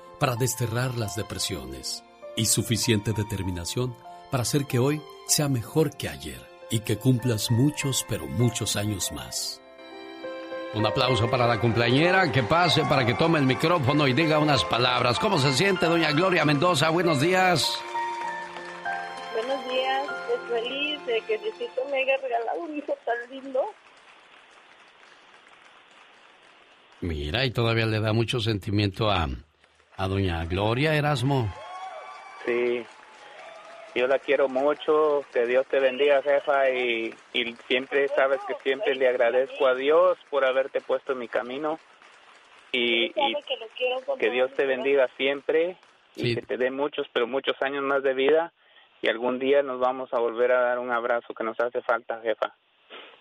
desterrar 0.29 0.97
las 0.97 1.15
depresiones 1.15 2.03
y 2.35 2.45
suficiente 2.45 3.11
determinación 3.11 3.95
para 4.29 4.43
hacer 4.43 4.65
que 4.65 4.77
hoy 4.77 5.01
sea 5.27 5.49
mejor 5.49 5.97
que 5.97 6.09
ayer 6.09 6.39
y 6.69 6.81
que 6.81 6.97
cumplas 6.97 7.49
muchos, 7.49 8.05
pero 8.07 8.27
muchos 8.27 8.75
años 8.75 9.11
más. 9.11 9.61
Un 10.75 10.85
aplauso 10.85 11.27
para 11.29 11.47
la 11.47 11.59
cumpleañera, 11.59 12.31
que 12.31 12.43
pase 12.43 12.83
para 12.85 13.03
que 13.03 13.15
tome 13.15 13.39
el 13.39 13.45
micrófono 13.45 14.07
y 14.07 14.13
diga 14.13 14.37
unas 14.37 14.63
palabras. 14.63 15.17
¿Cómo 15.17 15.39
se 15.39 15.53
siente, 15.53 15.87
doña 15.87 16.11
Gloria 16.11 16.45
Mendoza? 16.45 16.89
Buenos 16.91 17.19
días. 17.19 17.81
Buenos 19.33 19.67
días, 19.69 20.07
pues 20.27 20.61
feliz 20.61 21.05
de 21.07 21.21
que 21.21 21.37
Diosito 21.39 21.81
me 21.89 21.97
haya 21.97 22.17
regalado 22.17 22.61
un 22.61 22.77
hijo 22.77 22.95
tan 23.03 23.29
lindo. 23.31 23.61
Mira, 27.01 27.43
y 27.43 27.51
todavía 27.51 27.87
le 27.87 27.99
da 27.99 28.13
mucho 28.13 28.39
sentimiento 28.39 29.09
a, 29.09 29.27
a 30.01 30.07
doña 30.07 30.43
Gloria 30.45 30.95
Erasmo. 30.95 31.47
Sí, 32.43 32.83
yo 33.93 34.07
la 34.07 34.17
quiero 34.17 34.49
mucho, 34.49 35.23
que 35.31 35.45
Dios 35.45 35.67
te 35.67 35.79
bendiga, 35.79 36.23
jefa, 36.23 36.71
y, 36.71 37.13
y 37.33 37.53
siempre 37.67 38.07
sabes 38.07 38.39
que 38.47 38.55
siempre 38.63 38.95
le 38.95 39.07
agradezco 39.07 39.67
a 39.67 39.75
Dios 39.75 40.17
por 40.31 40.43
haberte 40.43 40.81
puesto 40.81 41.11
en 41.11 41.19
mi 41.19 41.27
camino 41.27 41.77
y, 42.71 43.09
que 43.13 43.57
lo 43.59 43.67
quiero 43.77 44.01
con 44.05 44.17
que 44.17 44.25
todo 44.27 44.33
Dios 44.35 44.51
te 44.55 44.65
bendiga 44.65 45.07
siempre 45.17 45.75
y 46.15 46.21
Sí. 46.21 46.35
que 46.35 46.41
te 46.41 46.57
dé 46.57 46.71
muchos, 46.71 47.07
pero 47.13 47.27
muchos 47.27 47.55
años 47.61 47.83
más 47.83 48.01
de 48.01 48.15
vida 48.15 48.51
y 49.03 49.07
algún 49.07 49.37
día 49.37 49.61
nos 49.61 49.79
vamos 49.79 50.11
a 50.13 50.19
volver 50.19 50.51
a 50.51 50.61
dar 50.61 50.79
un 50.79 50.91
abrazo 50.91 51.33
que 51.35 51.43
nos 51.43 51.59
hace 51.59 51.81
falta, 51.83 52.19
jefa. 52.21 52.55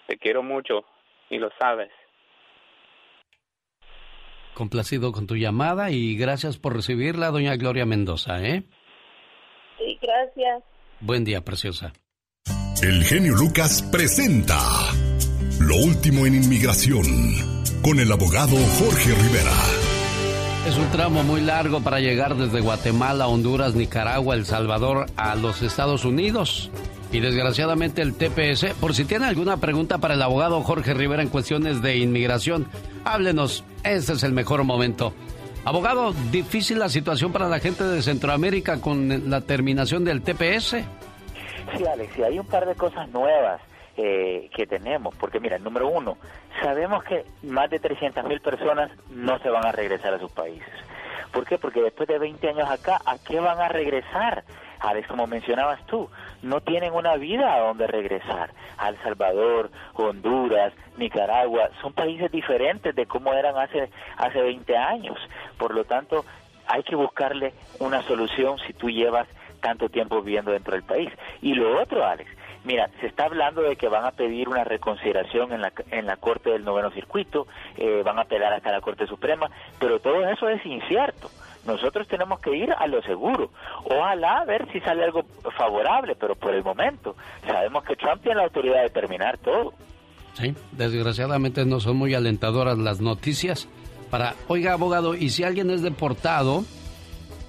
Te 0.07 0.17
quiero 0.17 0.43
mucho 0.43 0.85
y 1.29 1.39
lo 1.39 1.51
sabes. 1.59 1.91
Complacido 4.55 5.13
con 5.13 5.27
tu 5.27 5.37
llamada 5.37 5.91
y 5.91 6.17
gracias 6.17 6.59
por 6.59 6.75
recibirla, 6.75 7.31
doña 7.31 7.57
Gloria 7.57 7.87
Mendoza, 7.87 8.43
¿eh? 8.43 8.65
Sí, 9.79 9.99
gracias. 10.03 10.63
Buen 11.01 11.25
día, 11.25 11.43
preciosa. 11.43 11.93
El 12.83 13.05
genio 13.05 13.35
Lucas 13.35 13.83
presenta 13.91 14.59
Lo 15.61 15.77
último 15.77 16.27
en 16.27 16.35
inmigración 16.35 17.05
con 17.83 17.99
el 18.01 18.13
abogado 18.13 18.57
Jorge 18.79 19.15
Rivera. 19.15 19.53
Es 20.67 20.77
un 20.77 20.91
tramo 20.91 21.23
muy 21.23 21.41
largo 21.41 21.81
para 21.81 22.01
llegar 22.01 22.37
desde 22.37 22.61
Guatemala, 22.61 23.27
Honduras, 23.29 23.75
Nicaragua, 23.75 24.35
El 24.35 24.45
Salvador 24.45 25.07
a 25.17 25.35
los 25.35 25.63
Estados 25.63 26.05
Unidos. 26.05 26.71
Y 27.13 27.21
desgraciadamente 27.21 28.03
el 28.03 28.15
TPS, 28.15 28.75
por 28.79 28.95
si 28.95 29.05
tiene 29.05 29.27
alguna 29.27 29.57
pregunta 29.57 29.99
para 29.99 30.15
el 30.15 30.23
abogado 30.23 30.63
Jorge 30.63 30.95
Rivera 30.95 31.23
en 31.23 31.29
cuestiones 31.29 31.83
de 31.83 31.97
inmigración, 31.97 32.69
háblenos, 33.05 33.65
este 33.85 34.13
es 34.13 34.23
el 34.23 34.33
mejor 34.33 34.65
momento. 34.65 35.13
Abogado, 35.65 36.13
difícil 36.31 36.79
la 36.79 36.89
situación 36.89 37.33
para 37.33 37.49
la 37.49 37.59
gente 37.59 37.85
de 37.85 38.03
Centroamérica 38.03 38.81
con 38.81 39.31
la 39.31 39.43
terminación 39.43 40.05
del 40.05 40.23
TPS. 40.23 40.77
Sí, 41.77 41.87
Alex, 41.87 42.19
y 42.19 42.23
hay 42.23 42.39
un 42.39 42.47
par 42.47 42.67
de 42.67 42.75
cosas 42.75 43.09
nuevas 43.11 43.61
eh, 43.97 44.49
que 44.57 44.67
tenemos, 44.67 45.15
porque 45.17 45.39
mira, 45.39 45.59
número 45.59 45.89
uno, 45.89 46.17
sabemos 46.63 47.05
que 47.05 47.25
más 47.43 47.69
de 47.69 47.79
300 47.79 48.25
mil 48.25 48.41
personas 48.41 48.91
no 49.11 49.39
se 49.41 49.51
van 49.51 49.67
a 49.67 49.73
regresar 49.73 50.15
a 50.15 50.19
sus 50.19 50.33
países. 50.33 50.69
¿Por 51.33 51.47
qué? 51.47 51.59
Porque 51.59 51.83
después 51.83 52.09
de 52.09 52.19
20 52.19 52.49
años 52.49 52.69
acá, 52.71 53.01
¿a 53.05 53.19
qué 53.19 53.39
van 53.39 53.61
a 53.61 53.69
regresar? 53.69 54.45
Alex, 54.81 55.07
como 55.07 55.27
mencionabas 55.27 55.85
tú, 55.87 56.09
no 56.43 56.61
tienen 56.61 56.93
una 56.93 57.17
vida 57.17 57.55
a 57.55 57.61
donde 57.61 57.87
regresar. 57.87 58.51
El 58.87 58.97
Salvador, 59.03 59.71
Honduras, 59.95 60.73
Nicaragua, 60.97 61.71
son 61.81 61.93
países 61.93 62.31
diferentes 62.31 62.95
de 62.95 63.07
cómo 63.07 63.33
eran 63.35 63.57
hace, 63.57 63.91
hace 64.17 64.41
20 64.41 64.77
años. 64.77 65.19
Por 65.59 65.75
lo 65.75 65.85
tanto, 65.85 66.25
hay 66.67 66.83
que 66.83 66.97
buscarle 66.97 67.53
una 67.79 68.03
solución 68.03 68.59
si 68.67 68.73
tú 68.73 68.91
llevas 68.91 69.29
tanto 69.61 69.89
tiempo 69.89 70.23
viviendo 70.23 70.53
dentro 70.53 70.75
del 70.75 70.83
país. 70.83 71.11
Y 71.43 71.55
lo 71.55 71.81
otro, 71.81 72.05
Alex, 72.05 72.31
mira, 72.65 72.89
se 73.01 73.07
está 73.07 73.27
hablando 73.27 73.63
de 73.63 73.77
que 73.77 73.89
van 73.89 74.05
a 74.05 74.13
pedir 74.13 74.49
una 74.49 74.65
reconsideración 74.65 75.53
en 75.53 75.61
la, 75.61 75.73
en 75.91 76.07
la 76.07 76.17
Corte 76.17 76.51
del 76.51 76.65
Noveno 76.65 76.91
Circuito, 76.91 77.47
eh, 77.77 78.03
van 78.05 78.19
a 78.19 78.23
apelar 78.23 78.53
hasta 78.53 78.73
la 78.73 78.81
Corte 78.81 79.07
Suprema, 79.07 79.51
pero 79.79 80.01
todo 80.01 80.27
eso 80.29 80.49
es 80.49 80.65
incierto. 80.65 81.31
Nosotros 81.67 82.09
tenemos 82.09 82.41
que 82.41 82.57
ir 82.57 82.73
a 82.73 82.87
lo 82.87 83.03
seguro. 83.03 83.51
Ojalá 83.85 84.39
a 84.39 84.45
ver 84.45 84.67
si 84.73 84.81
sale 84.81 85.05
algo 85.05 85.23
favorable, 85.57 86.17
pero 86.19 86.35
por 86.35 86.55
el 86.55 86.65
momento 86.65 87.17
sabemos 87.47 87.85
que 87.85 87.97
Trump 87.97 88.23
tiene 88.23 88.37
la 88.37 88.45
autoridad 88.45 88.83
de 88.83 88.91
terminar 88.91 89.39
todo. 89.39 89.73
Sí, 90.35 90.55
desgraciadamente 90.73 91.65
no 91.65 91.81
son 91.81 91.97
muy 91.97 92.15
alentadoras 92.15 92.79
las 92.79 93.01
noticias. 93.01 93.69
Para, 94.11 94.35
oiga, 94.49 94.73
abogado, 94.73 95.15
y 95.15 95.31
si 95.31 95.45
alguien 95.45 95.71
es 95.71 95.83
deportado, 95.83 96.65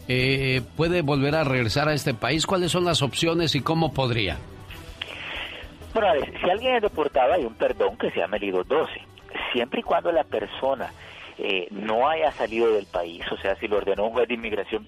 eh, 0.08 0.62
puede 0.76 1.02
volver 1.02 1.36
a 1.36 1.44
regresar 1.44 1.88
a 1.88 1.94
este 1.94 2.14
país, 2.14 2.46
¿cuáles 2.46 2.72
son 2.72 2.86
las 2.86 3.02
opciones 3.02 3.56
y 3.56 3.62
cómo 3.62 3.94
podría? 3.94 4.38
Bueno, 5.94 6.10
si 6.42 6.50
alguien 6.50 6.76
es 6.76 6.82
deportado 6.82 7.34
hay 7.34 7.46
un 7.46 7.54
perdón 7.56 7.98
que 7.98 8.12
se 8.12 8.20
llama 8.20 8.38
el 8.38 8.44
I-212. 8.44 8.88
Siempre 9.54 9.80
y 9.82 9.84
cuando 9.84 10.12
la 10.12 10.24
persona 10.24 10.92
eh, 11.44 11.68
no 11.72 12.08
haya 12.08 12.32
salido 12.38 12.72
del 12.72 12.86
país, 12.86 13.24
o 13.32 13.38
sea, 13.38 13.56
si 13.56 13.68
lo 13.68 13.78
ordenó 13.78 14.06
un 14.06 14.12
juez 14.12 14.28
de 14.28 14.36
inmigración. 14.36 14.86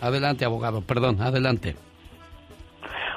Adelante, 0.00 0.44
abogado, 0.44 0.82
perdón, 0.82 1.20
adelante. 1.20 1.74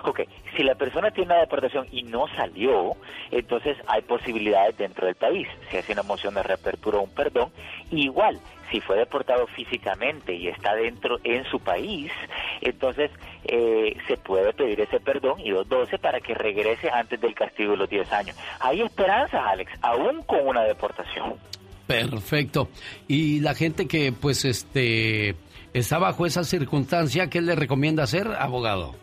Ok, 0.04 0.22
si 0.56 0.64
la 0.64 0.74
persona 0.76 1.12
tiene 1.12 1.34
una 1.34 1.42
deportación 1.42 1.88
y 1.92 2.02
no 2.02 2.28
salió, 2.36 2.94
entonces 3.30 3.78
hay 3.88 4.02
posibilidades 4.02 4.76
dentro 4.78 5.06
del 5.06 5.16
país. 5.16 5.48
Se 5.70 5.80
hace 5.80 5.94
una 5.94 6.04
moción 6.04 6.34
de 6.34 6.44
reapertura 6.44 6.98
o 6.98 7.04
un 7.04 7.10
perdón. 7.10 7.52
igual, 7.92 8.40
si 8.72 8.82
fue 8.82 8.98
deportado 8.98 9.48
físicamente 9.48 10.34
y 10.34 10.48
está 10.48 10.76
dentro 10.76 11.20
en 11.24 11.44
su 11.46 11.60
país, 11.60 12.12
entonces 12.62 13.12
eh, 13.46 13.98
se 14.08 14.18
puede 14.18 14.54
pedir 14.54 14.82
ese 14.82 15.00
perdón 15.00 15.40
y 15.40 15.50
los 15.50 15.68
12 15.68 15.98
para 16.00 16.20
que 16.20 16.34
regrese 16.34 16.90
antes 16.90 17.20
del 17.20 17.34
castigo 17.36 17.72
de 17.72 17.78
los 17.78 17.90
10 17.90 18.12
años. 18.12 18.38
Hay 18.60 18.82
esperanzas, 18.82 19.42
Alex, 19.46 19.72
aún 19.82 20.24
con 20.24 20.48
una 20.48 20.64
deportación. 20.64 21.36
Perfecto. 21.88 22.70
Y 23.08 23.42
la 23.42 23.54
gente 23.54 23.88
que 23.88 24.12
pues 24.12 24.46
este 24.46 25.36
está 25.74 26.00
bajo 26.00 26.26
esa 26.26 26.44
circunstancia, 26.44 27.30
¿qué 27.30 27.42
le 27.42 27.56
recomienda 27.56 28.04
hacer, 28.04 28.28
abogado? 28.40 28.96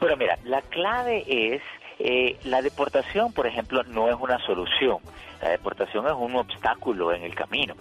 Bueno, 0.00 0.16
mira, 0.16 0.36
la 0.44 0.62
clave 0.62 1.24
es 1.28 1.62
eh, 2.00 2.36
la 2.44 2.60
deportación, 2.62 3.32
por 3.32 3.46
ejemplo, 3.46 3.84
no 3.84 4.08
es 4.08 4.16
una 4.18 4.38
solución. 4.44 4.98
La 5.42 5.50
deportación 5.50 6.06
es 6.06 6.12
un 6.12 6.36
obstáculo 6.36 7.12
en 7.12 7.24
el 7.24 7.34
camino. 7.34 7.74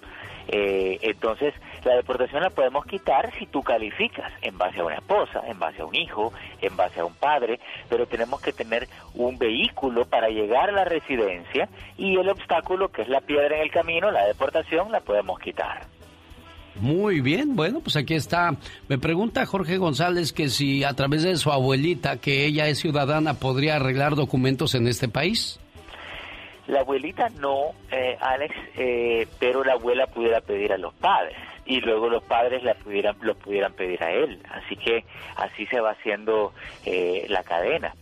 Eh, 0.47 0.97
entonces, 1.01 1.53
la 1.85 1.95
deportación 1.95 2.41
la 2.41 2.49
podemos 2.49 2.85
quitar 2.85 3.31
si 3.37 3.45
tú 3.45 3.61
calificas 3.61 4.31
en 4.41 4.57
base 4.57 4.79
a 4.79 4.85
una 4.85 4.95
esposa, 4.95 5.41
en 5.47 5.59
base 5.59 5.81
a 5.81 5.85
un 5.85 5.95
hijo, 5.95 6.33
en 6.61 6.75
base 6.75 6.99
a 6.99 7.05
un 7.05 7.13
padre, 7.13 7.59
pero 7.87 8.05
tenemos 8.07 8.41
que 8.41 8.51
tener 8.51 8.87
un 9.13 9.37
vehículo 9.37 10.05
para 10.05 10.29
llegar 10.29 10.69
a 10.69 10.73
la 10.73 10.83
residencia 10.83 11.69
y 11.97 12.17
el 12.17 12.27
obstáculo, 12.27 12.89
que 12.89 13.03
es 13.03 13.09
la 13.09 13.21
piedra 13.21 13.57
en 13.57 13.61
el 13.61 13.71
camino, 13.71 14.11
la 14.11 14.25
deportación, 14.25 14.91
la 14.91 14.99
podemos 14.99 15.39
quitar. 15.39 15.85
Muy 16.79 17.21
bien, 17.21 17.55
bueno, 17.55 17.81
pues 17.81 17.95
aquí 17.95 18.15
está. 18.15 18.55
Me 18.87 18.97
pregunta 18.97 19.45
Jorge 19.45 19.77
González 19.77 20.33
que 20.33 20.49
si 20.49 20.83
a 20.83 20.93
través 20.93 21.23
de 21.23 21.35
su 21.37 21.51
abuelita, 21.51 22.17
que 22.17 22.45
ella 22.45 22.67
es 22.67 22.79
ciudadana, 22.79 23.35
podría 23.35 23.75
arreglar 23.75 24.15
documentos 24.15 24.73
en 24.73 24.87
este 24.87 25.07
país. 25.07 25.59
La 26.71 26.79
abuelita 26.79 27.27
no, 27.27 27.73
eh, 27.91 28.17
Alex, 28.21 28.55
eh, 28.77 29.27
pero 29.39 29.61
la 29.61 29.73
abuela 29.73 30.07
pudiera 30.07 30.39
pedir 30.39 30.71
a 30.71 30.77
los 30.77 30.93
padres 30.93 31.35
y 31.65 31.81
luego 31.81 32.07
los 32.07 32.23
padres 32.23 32.63
la 32.63 32.75
pudieran, 32.75 33.17
lo 33.19 33.35
pudieran 33.35 33.73
pedir 33.73 34.01
a 34.01 34.09
él. 34.09 34.39
Así 34.49 34.77
que 34.77 35.03
así 35.35 35.65
se 35.65 35.81
va 35.81 35.91
haciendo 35.91 36.53
eh, 36.85 37.25
la 37.27 37.43
cadena. 37.43 37.93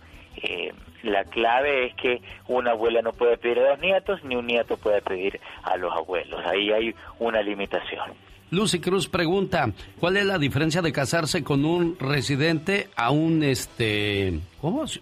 la 1.01 1.24
clave 1.24 1.88
es 1.88 1.95
que 1.95 2.22
una 2.47 2.72
abuela 2.72 3.01
no 3.01 3.11
puede 3.11 3.38
pedir 3.38 3.57
a 3.57 3.72
los 3.72 3.80
nietos 3.80 4.24
ni 4.24 4.36
un 4.36 4.45
nieto 4.45 4.78
puede 4.78 5.01
pedir 5.01 5.39
a 5.63 5.76
los 5.76 5.91
abuelos. 5.91 6.39
Ahí 6.45 6.72
hay 6.72 6.93
una 7.17 7.41
limitación. 7.41 8.11
Lucy 8.51 8.80
Cruz 8.80 9.09
pregunta, 9.09 9.65
¿cuál 9.99 10.17
es 10.17 10.26
la 10.26 10.38
diferencia 10.38 10.84
de 10.84 10.91
casarse 10.91 11.43
con 11.43 11.65
un 11.65 11.97
residente 11.99 12.88
a 12.95 13.09
un 13.09 13.41
este, 13.41 14.39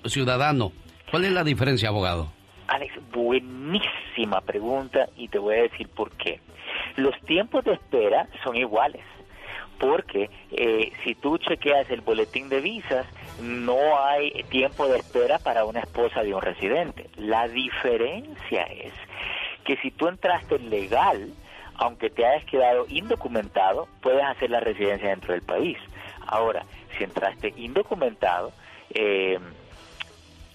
ciudadano? 0.06 0.72
¿Cuál 1.12 1.26
es 1.26 1.34
la 1.34 1.44
diferencia, 1.44 1.90
abogado? 1.90 2.37
Alex, 2.68 2.94
buenísima 3.12 4.42
pregunta 4.42 5.08
y 5.16 5.30
te 5.30 5.40
voy 5.40 5.56
a 5.56 5.62
decir 5.64 5.88
por 5.90 6.12
qué. 6.12 6.42
Los 6.96 7.20
tiempos 7.22 7.64
de 7.64 7.74
espera 7.74 8.28
son 8.44 8.58
iguales, 8.58 9.04
porque 9.80 10.30
eh, 10.52 10.92
si 11.04 11.16
tú 11.16 11.38
chequeas 11.38 11.90
el 11.90 12.02
boletín 12.02 12.50
de 12.50 12.60
visas, 12.60 13.06
no 13.42 13.78
hay 14.00 14.32
tiempo 14.50 14.88
de 14.88 14.98
espera 14.98 15.40
para 15.40 15.66
una 15.66 15.80
esposa 15.80 16.24
de 16.24 16.34
un 16.34 16.42
residente. 16.42 17.10
La 17.16 17.48
diferencia 17.48 18.64
es 18.64 18.94
que 19.64 19.78
si 19.78 19.92
tú 19.92 20.08
entraste 20.08 20.60
legal, 20.60 21.32
aunque 21.76 22.10
te 22.10 22.26
hayas 22.26 22.46
quedado 22.46 22.86
indocumentado, 22.90 23.88
puedes 24.02 24.24
hacer 24.24 24.50
la 24.50 24.60
residencia 24.60 25.10
dentro 25.10 25.34
del 25.34 25.44
país. 25.44 25.78
Ahora, 26.26 26.66
si 26.98 27.04
entraste 27.04 27.54
indocumentado, 27.56 28.52
eh, 28.90 29.40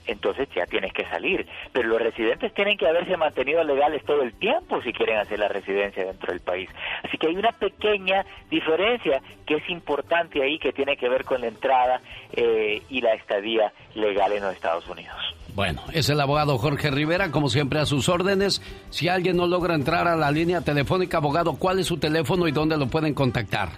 entonces 0.06 0.48
ya 0.54 0.66
tienes 0.66 0.92
que 0.92 1.04
salir. 1.06 1.46
Pero 1.72 1.88
los 1.88 2.00
residentes 2.00 2.52
tienen 2.54 2.76
que 2.76 2.88
haberse 2.88 3.16
mantenido 3.16 3.62
legales 3.64 4.04
todo 4.04 4.22
el 4.22 4.34
tiempo 4.34 4.80
si 4.82 4.92
quieren 4.92 5.18
hacer 5.18 5.38
la 5.38 5.48
residencia 5.48 6.04
dentro 6.04 6.32
del 6.32 6.40
país. 6.40 6.68
Así 7.02 7.18
que 7.18 7.28
hay 7.28 7.36
una 7.36 7.52
pequeña 7.52 8.24
diferencia 8.50 9.20
que 9.46 9.56
es 9.56 9.68
importante 9.70 10.42
ahí 10.42 10.58
que 10.58 10.72
tiene 10.72 10.96
que 10.96 11.08
ver 11.08 11.24
con 11.24 11.40
la 11.40 11.48
entrada 11.48 12.00
eh, 12.32 12.82
y 12.88 13.00
la 13.00 13.14
estadía 13.14 13.72
legal 13.94 14.32
en 14.32 14.42
los 14.42 14.54
Estados 14.54 14.88
Unidos. 14.88 15.16
Bueno, 15.54 15.82
es 15.92 16.08
el 16.08 16.18
abogado 16.18 16.56
Jorge 16.56 16.90
Rivera, 16.90 17.30
como 17.30 17.48
siempre 17.48 17.78
a 17.78 17.84
sus 17.84 18.08
órdenes. 18.08 18.62
Si 18.88 19.08
alguien 19.08 19.36
no 19.36 19.46
logra 19.46 19.74
entrar 19.74 20.08
a 20.08 20.16
la 20.16 20.30
línea 20.30 20.62
telefónica, 20.62 21.18
abogado, 21.18 21.56
¿cuál 21.58 21.78
es 21.78 21.86
su 21.86 21.98
teléfono 21.98 22.48
y 22.48 22.52
dónde 22.52 22.78
lo 22.78 22.86
pueden 22.86 23.12
contactar? 23.12 23.68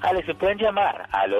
Ale, 0.00 0.24
se 0.24 0.34
pueden 0.34 0.58
llamar 0.58 1.06
al 1.12 1.34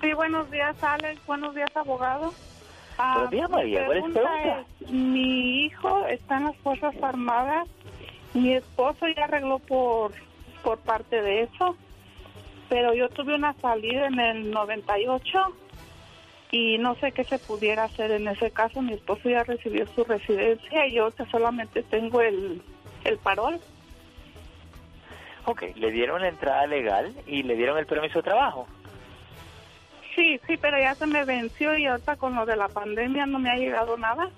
Sí, 0.00 0.12
buenos 0.14 0.50
días, 0.50 0.82
Alex. 0.82 1.24
Buenos 1.26 1.54
días, 1.54 1.70
abogado. 1.76 2.34
Buenos 2.98 3.30
días, 3.30 3.48
María. 3.50 3.86
mi 4.90 5.64
hijo 5.64 6.06
está 6.06 6.38
en 6.38 6.44
las 6.44 6.56
Fuerzas 6.56 6.94
Armadas. 7.02 7.68
Mi 8.34 8.54
esposo 8.54 9.06
ya 9.16 9.24
arregló 9.24 9.58
por, 9.60 10.12
por 10.62 10.78
parte 10.78 11.22
de 11.22 11.42
eso. 11.42 11.76
Pero 12.68 12.94
yo 12.94 13.08
tuve 13.10 13.34
una 13.34 13.52
salida 13.54 14.06
en 14.06 14.18
el 14.18 14.50
98 14.50 15.54
y 16.52 16.76
no 16.76 16.94
sé 16.96 17.12
qué 17.12 17.24
se 17.24 17.38
pudiera 17.38 17.84
hacer 17.84 18.12
en 18.12 18.28
ese 18.28 18.50
caso. 18.52 18.82
Mi 18.82 18.92
esposo 18.92 19.28
ya 19.28 19.42
recibió 19.42 19.86
su 19.88 20.04
residencia 20.04 20.86
y 20.86 20.92
yo 20.92 21.10
solamente 21.30 21.82
tengo 21.82 22.20
el, 22.20 22.62
el 23.04 23.18
parol. 23.18 23.58
Ok, 25.46 25.62
le 25.74 25.90
dieron 25.90 26.20
la 26.20 26.28
entrada 26.28 26.66
legal 26.66 27.12
y 27.26 27.42
le 27.42 27.56
dieron 27.56 27.78
el 27.78 27.86
permiso 27.86 28.18
de 28.18 28.22
trabajo. 28.22 28.68
Sí, 30.14 30.38
sí, 30.46 30.58
pero 30.58 30.78
ya 30.78 30.94
se 30.94 31.06
me 31.06 31.24
venció 31.24 31.76
y 31.76 31.86
ahorita 31.86 32.16
con 32.16 32.34
lo 32.34 32.44
de 32.44 32.54
la 32.54 32.68
pandemia 32.68 33.24
no 33.24 33.38
me 33.38 33.50
ha 33.50 33.56
llegado 33.56 33.96
nada. 33.96 34.28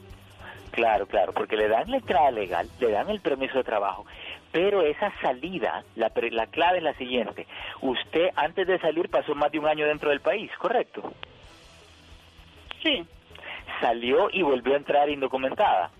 Claro, 0.71 1.07
claro, 1.07 1.33
porque 1.33 1.57
le 1.57 1.69
dan 1.69 1.91
la 1.91 1.97
entrada 1.97 2.31
legal, 2.31 2.69
le 2.79 2.91
dan 2.91 3.11
el 3.11 3.21
permiso 3.21 3.59
de 3.59 3.65
trabajo, 3.65 4.07
pero 4.53 4.83
esa 4.83 5.12
salida, 5.21 5.85
la, 5.97 6.12
la 6.31 6.47
clave 6.47 6.79
es 6.79 6.85
la 6.85 6.95
siguiente. 6.95 7.47
Usted 7.81 8.31
antes 8.37 8.67
de 8.67 8.79
salir 8.79 9.09
pasó 9.09 9.35
más 9.35 9.51
de 9.51 9.59
un 9.59 9.67
año 9.67 9.87
dentro 9.87 10.11
del 10.11 10.21
país, 10.21 10.51
¿correcto? 10.59 11.12
Sí. 12.85 13.05
Salió 13.80 14.28
y 14.32 14.43
volvió 14.43 14.74
a 14.74 14.76
entrar 14.76 15.11
indocumentada. 15.11 15.91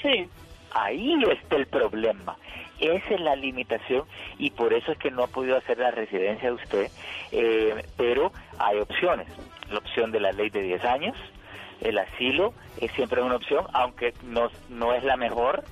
Sí. 0.00 0.28
Ahí 0.74 1.14
está 1.30 1.56
el 1.56 1.66
problema. 1.66 2.36
Esa 2.78 3.14
es 3.14 3.20
la 3.20 3.36
limitación 3.36 4.04
y 4.38 4.50
por 4.50 4.72
eso 4.72 4.92
es 4.92 4.98
que 4.98 5.10
no 5.10 5.24
ha 5.24 5.28
podido 5.28 5.56
hacer 5.56 5.78
la 5.78 5.90
residencia 5.90 6.48
de 6.48 6.54
usted, 6.54 6.90
eh, 7.30 7.84
pero 7.96 8.32
hay 8.58 8.78
opciones. 8.78 9.28
La 9.70 9.78
opción 9.78 10.12
de 10.12 10.20
la 10.20 10.32
ley 10.32 10.50
de 10.50 10.62
10 10.62 10.84
años, 10.84 11.16
el 11.80 11.98
asilo 11.98 12.52
es 12.80 12.90
siempre 12.92 13.22
una 13.22 13.36
opción, 13.36 13.66
aunque 13.72 14.14
no, 14.24 14.50
no 14.68 14.94
es 14.94 15.04
la 15.04 15.16
mejor, 15.16 15.64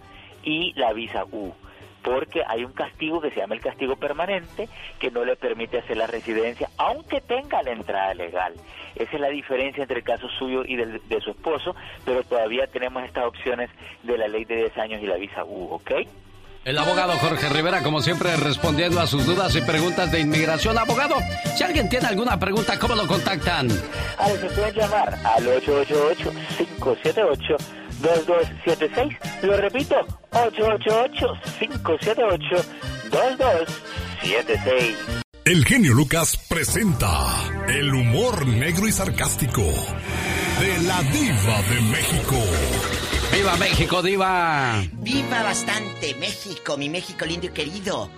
y 0.43 0.73
la 0.75 0.93
visa 0.93 1.25
U 1.25 1.53
porque 2.03 2.43
hay 2.47 2.65
un 2.65 2.73
castigo 2.73 3.21
que 3.21 3.31
se 3.31 3.41
llama 3.41 3.55
el 3.55 3.61
castigo 3.61 3.97
permanente 3.97 4.69
que 4.99 5.11
no 5.11 5.25
le 5.25 5.37
permite 5.37 5.79
hacer 5.79 5.97
la 5.97 6.07
residencia 6.07 6.69
aunque 6.77 7.21
tenga 7.21 7.63
la 7.63 7.73
entrada 7.73 8.15
legal. 8.15 8.55
Esa 8.95 9.13
es 9.13 9.21
la 9.21 9.29
diferencia 9.29 9.83
entre 9.83 9.99
el 9.99 10.05
caso 10.05 10.29
suyo 10.39 10.65
y 10.65 10.77
del, 10.77 11.01
de 11.09 11.21
su 11.21 11.31
esposo, 11.31 11.75
pero 12.05 12.23
todavía 12.25 12.67
tenemos 12.67 13.05
estas 13.05 13.25
opciones 13.25 13.71
de 14.03 14.19
la 14.19 14.29
ley 14.29 14.45
de 14.45 14.57
10 14.57 14.79
años 14.79 15.03
y 15.03 15.07
la 15.07 15.17
visa 15.17 15.45
U, 15.45 15.75
¿ok? 15.75 15.93
El 16.63 16.77
abogado 16.77 17.15
Jorge 17.15 17.49
Rivera, 17.49 17.83
como 17.83 18.03
siempre, 18.03 18.37
respondiendo 18.37 19.01
a 19.01 19.07
sus 19.07 19.25
dudas 19.25 19.57
y 19.57 19.63
preguntas 19.63 20.13
de 20.13 20.21
inmigración. 20.21 20.77
Abogado, 20.77 21.15
si 21.57 21.65
alguien 21.65 21.89
tiene 21.89 22.09
alguna 22.09 22.39
pregunta, 22.39 22.79
¿cómo 22.79 22.95
lo 22.95 23.07
contactan? 23.07 23.71
A 24.19 24.29
se 24.29 24.47
pueden 24.51 24.75
llamar 24.75 25.19
al 25.25 25.47
888-578. 25.47 27.80
2276. 28.01 29.17
Lo 29.43 29.57
repito, 29.57 29.97
888-578-2276. 33.91 34.95
El 35.45 35.65
genio 35.65 35.95
Lucas 35.95 36.37
presenta 36.49 37.09
el 37.69 37.93
humor 37.95 38.47
negro 38.47 38.87
y 38.87 38.93
sarcástico 38.93 39.63
de 39.63 40.79
la 40.87 41.03
diva 41.05 41.63
de 41.63 41.81
México. 41.91 42.37
¡Viva 43.33 43.57
México, 43.57 44.03
diva! 44.03 44.83
¡Viva 44.93 45.43
bastante 45.43 46.15
México, 46.17 46.77
mi 46.77 46.89
México 46.89 47.25
lindo 47.25 47.47
y 47.47 47.51
querido! 47.51 48.11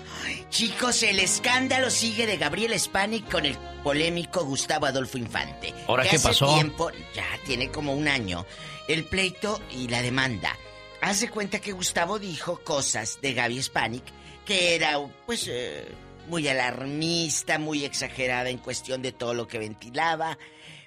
Chicos, 0.48 1.02
el 1.02 1.20
escándalo 1.20 1.90
sigue 1.90 2.26
de 2.26 2.38
Gabriel 2.38 2.78
Spanik 2.78 3.30
con 3.30 3.44
el 3.46 3.56
polémico 3.84 4.44
Gustavo 4.44 4.86
Adolfo 4.86 5.18
Infante. 5.18 5.74
¿Ahora 5.86 6.02
Que 6.04 6.10
qué 6.10 6.16
hace 6.16 6.28
pasó? 6.28 6.54
tiempo, 6.54 6.90
ya 7.14 7.24
tiene 7.46 7.70
como 7.70 7.92
un 7.94 8.08
año, 8.08 8.44
el 8.88 9.04
pleito 9.04 9.60
y 9.70 9.88
la 9.88 10.02
demanda. 10.02 10.56
Haz 11.00 11.20
de 11.20 11.30
cuenta 11.30 11.60
que 11.60 11.72
Gustavo 11.72 12.18
dijo 12.18 12.62
cosas 12.62 13.18
de 13.20 13.34
Gaby 13.34 13.62
Spanik 13.62 14.04
que 14.44 14.74
era, 14.74 14.98
pues, 15.26 15.48
eh, 15.48 15.86
muy 16.28 16.48
alarmista, 16.48 17.58
muy 17.58 17.84
exagerada 17.84 18.50
en 18.50 18.58
cuestión 18.58 19.02
de 19.02 19.12
todo 19.12 19.34
lo 19.34 19.46
que 19.46 19.58
ventilaba, 19.58 20.38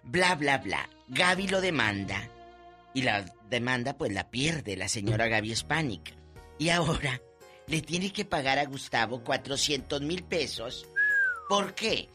bla, 0.03 0.35
bla, 0.35 0.57
bla. 0.57 0.89
Gaby 1.07 1.47
lo 1.47 1.61
demanda 1.61 2.29
y 2.93 3.03
la 3.03 3.25
demanda 3.49 3.97
pues 3.97 4.11
la 4.13 4.29
pierde 4.29 4.75
la 4.75 4.87
señora 4.87 5.27
Gaby 5.27 5.55
Spanik. 5.55 6.15
Y 6.57 6.69
ahora 6.69 7.21
le 7.67 7.81
tiene 7.81 8.11
que 8.11 8.25
pagar 8.25 8.59
a 8.59 8.65
Gustavo 8.65 9.23
400 9.23 10.01
mil 10.01 10.23
pesos. 10.23 10.87
¿Por 11.49 11.75
qué? 11.75 12.09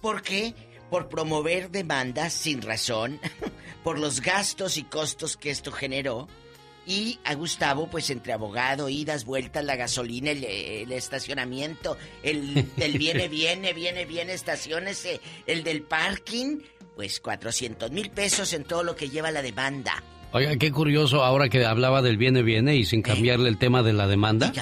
¿Por 0.00 0.22
qué? 0.22 0.54
Por 0.94 1.08
promover 1.08 1.72
demandas 1.72 2.32
sin 2.32 2.62
razón, 2.62 3.18
por 3.82 3.98
los 3.98 4.20
gastos 4.20 4.76
y 4.76 4.84
costos 4.84 5.36
que 5.36 5.50
esto 5.50 5.72
generó. 5.72 6.28
Y 6.86 7.18
a 7.24 7.34
Gustavo, 7.34 7.88
pues 7.90 8.10
entre 8.10 8.32
abogado, 8.32 8.88
idas, 8.88 9.24
vueltas, 9.24 9.64
la 9.64 9.74
gasolina, 9.74 10.30
el, 10.30 10.44
el 10.44 10.92
estacionamiento, 10.92 11.96
el 12.22 12.72
del 12.76 12.96
viene, 12.96 13.26
viene, 13.26 13.72
viene, 13.72 14.04
viene, 14.04 14.34
estaciones, 14.34 15.04
el 15.48 15.64
del 15.64 15.82
parking, 15.82 16.60
pues 16.94 17.18
400 17.18 17.90
mil 17.90 18.10
pesos 18.10 18.52
en 18.52 18.62
todo 18.62 18.84
lo 18.84 18.94
que 18.94 19.10
lleva 19.10 19.32
la 19.32 19.42
demanda. 19.42 20.00
Oiga, 20.30 20.54
qué 20.58 20.70
curioso 20.70 21.24
ahora 21.24 21.48
que 21.48 21.64
hablaba 21.64 22.02
del 22.02 22.18
viene, 22.18 22.44
viene 22.44 22.76
y 22.76 22.84
sin 22.84 23.02
cambiarle 23.02 23.48
el 23.48 23.58
tema 23.58 23.82
de 23.82 23.94
la 23.94 24.06
demanda. 24.06 24.52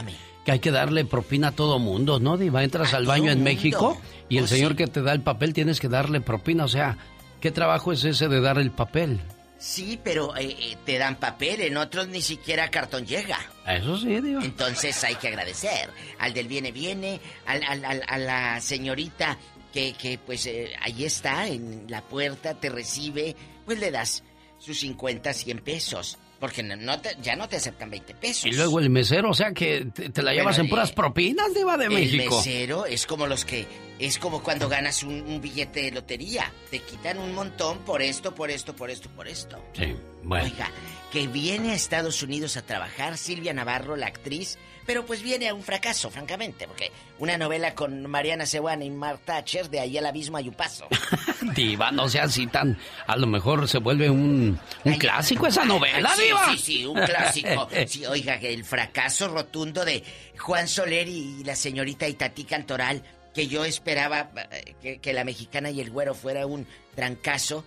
Que 0.47 0.53
hay 0.53 0.61
que 0.61 0.71
darle 0.71 1.05
propina 1.05 1.49
a 1.49 1.53
todo 1.53 1.79
mundo, 1.79 2.21
¿no, 2.21 2.39
Diva? 2.39 2.65
Entras 2.65 2.95
al 2.95 3.05
baño 3.05 3.31
en 3.31 3.39
mundo. 3.39 3.51
México 3.51 4.01
y 4.35 4.39
el 4.39 4.45
Oh, 4.45 4.49
señor 4.49 4.73
sí. 4.73 4.77
que 4.79 4.87
te 4.87 5.03
da 5.03 5.13
el 5.13 5.21
papel 5.23 5.53
tienes 5.53 5.79
que 5.81 5.89
darle 5.89 6.21
propina. 6.21 6.65
O 6.65 6.69
sea, 6.69 6.97
¿qué 7.41 7.51
trabajo 7.51 7.93
es 7.93 8.05
ese 8.05 8.29
de 8.29 8.41
dar 8.41 8.59
el 8.59 8.71
papel? 8.71 9.21
Sí, 9.59 10.01
pero 10.03 10.37
eh, 10.37 10.57
eh, 10.59 10.77
te 10.85 10.99
dan 10.99 11.17
papel, 11.17 11.61
en 11.61 11.77
otros 11.77 12.09
ni 12.09 12.21
siquiera 12.21 12.69
cartón 12.69 13.07
llega. 13.07 13.39
Eso 13.67 13.97
sí, 13.97 14.21
Diva. 14.21 14.45
Entonces 14.45 15.05
hay 15.05 15.15
que 15.15 15.29
agradecer 15.29 15.89
al 16.19 16.33
del 16.35 16.49
viene 16.49 16.73
viene, 16.73 17.21
al, 17.47 17.63
al- 17.63 17.85
al- 17.85 18.03
a 18.09 18.19
la 18.19 18.61
señorita 18.61 19.39
que, 19.73 19.93
que 19.93 20.19
pues 20.19 20.47
eh, 20.47 20.73
ahí 20.81 21.05
está 21.05 21.47
en 21.47 21.85
la 21.89 22.03
puerta, 22.03 22.55
te 22.55 22.71
recibe, 22.71 23.37
pues 23.65 23.79
le 23.79 23.93
das 23.93 24.25
sus 24.59 24.81
50, 24.81 25.33
100 25.33 25.59
pesos. 25.61 26.19
Porque 26.43 26.61
no, 26.65 27.01
te- 27.01 27.17
ya 27.23 27.37
no 27.37 27.49
te 27.49 27.55
aceptan 27.55 27.89
20 27.89 28.15
pesos. 28.17 28.47
Y 28.47 28.51
luego 28.51 28.81
el 28.81 28.91
mesero, 28.91 29.31
o 29.31 29.35
sea 29.35 29.53
que 29.53 29.85
te, 29.95 30.11
te 30.11 30.23
la 30.25 30.33
llevas 30.35 30.59
en 30.59 30.67
eh, 30.67 30.69
puras 30.69 30.91
propinas, 30.91 31.55
Diva 31.55 31.77
de 31.77 31.85
El 31.85 31.93
México. 31.93 32.37
mesero 32.37 32.85
es 32.85 33.07
como 33.07 33.29
los 33.29 33.45
que. 33.45 33.65
Es 34.01 34.19
como 34.19 34.43
cuando 34.43 34.69
ganas 34.69 35.05
un, 35.05 35.23
un 35.23 35.41
billete 35.41 35.83
de 35.83 35.93
lotería. 35.93 36.53
Te 36.73 36.81
quitan 36.81 37.19
un 37.19 37.33
montón 37.33 37.79
por 37.85 38.03
esto, 38.03 38.35
por 38.35 38.51
esto, 38.51 38.75
por 38.75 38.91
esto, 38.91 39.09
por 39.11 39.29
esto. 39.29 39.65
Sí, 39.79 39.95
bueno. 40.25 40.47
Oiga, 40.47 40.69
que 41.13 41.29
viene 41.29 41.71
a 41.71 41.75
Estados 41.75 42.25
Unidos 42.25 42.57
a 42.57 42.63
trabajar 42.63 43.17
Silvia 43.17 43.53
Navarro, 43.55 43.95
la 43.95 44.09
actriz, 44.09 44.59
pero 44.87 45.07
pues 45.07 45.23
viene 45.23 45.49
a 45.49 45.55
un 45.55 45.63
fracaso, 45.63 46.11
francamente, 46.11 46.67
porque 46.67 46.91
una 47.19 47.39
novela 47.39 47.75
con 47.75 48.09
Mariana 48.11 48.47
Sebuana 48.47 48.85
y 48.85 48.91
Marta 48.91 49.37
Thatcher, 49.37 49.71
de 49.71 49.81
ahí 49.81 49.97
al 49.99 50.07
abismo 50.07 50.37
hay 50.37 50.49
un 50.49 50.55
paso. 50.55 50.87
Diva, 51.55 51.91
no 51.91 52.09
sea 52.09 52.25
así 52.25 52.47
tan... 52.47 52.79
A 53.07 53.17
lo 53.17 53.27
mejor 53.27 53.69
se 53.69 53.79
vuelve 53.79 54.11
un, 54.11 54.59
un 54.85 54.95
clásico 54.95 55.47
esa 55.47 55.65
novela, 55.65 56.11
sí, 56.17 56.23
Diva. 56.25 56.53
Sí, 56.53 56.59
sí, 56.59 56.87
un 56.87 57.01
clásico. 57.01 57.69
Sí, 57.87 58.07
oiga, 58.07 58.39
que 58.39 58.53
el 58.53 58.65
fracaso 58.65 59.29
rotundo 59.29 59.85
de 59.85 60.03
Juan 60.39 60.69
Soler 60.69 61.09
y 61.09 61.43
la 61.45 61.57
señorita 61.57 62.09
Itatí 62.09 62.45
Cantoral, 62.45 63.03
que 63.35 63.49
yo 63.49 63.65
esperaba 63.65 64.31
eh, 64.51 64.75
que, 64.81 64.99
que 64.99 65.13
la 65.13 65.25
mexicana 65.25 65.71
y 65.71 65.81
el 65.81 65.91
güero 65.91 66.15
fuera 66.15 66.47
un 66.47 66.67
trancazo, 66.95 67.65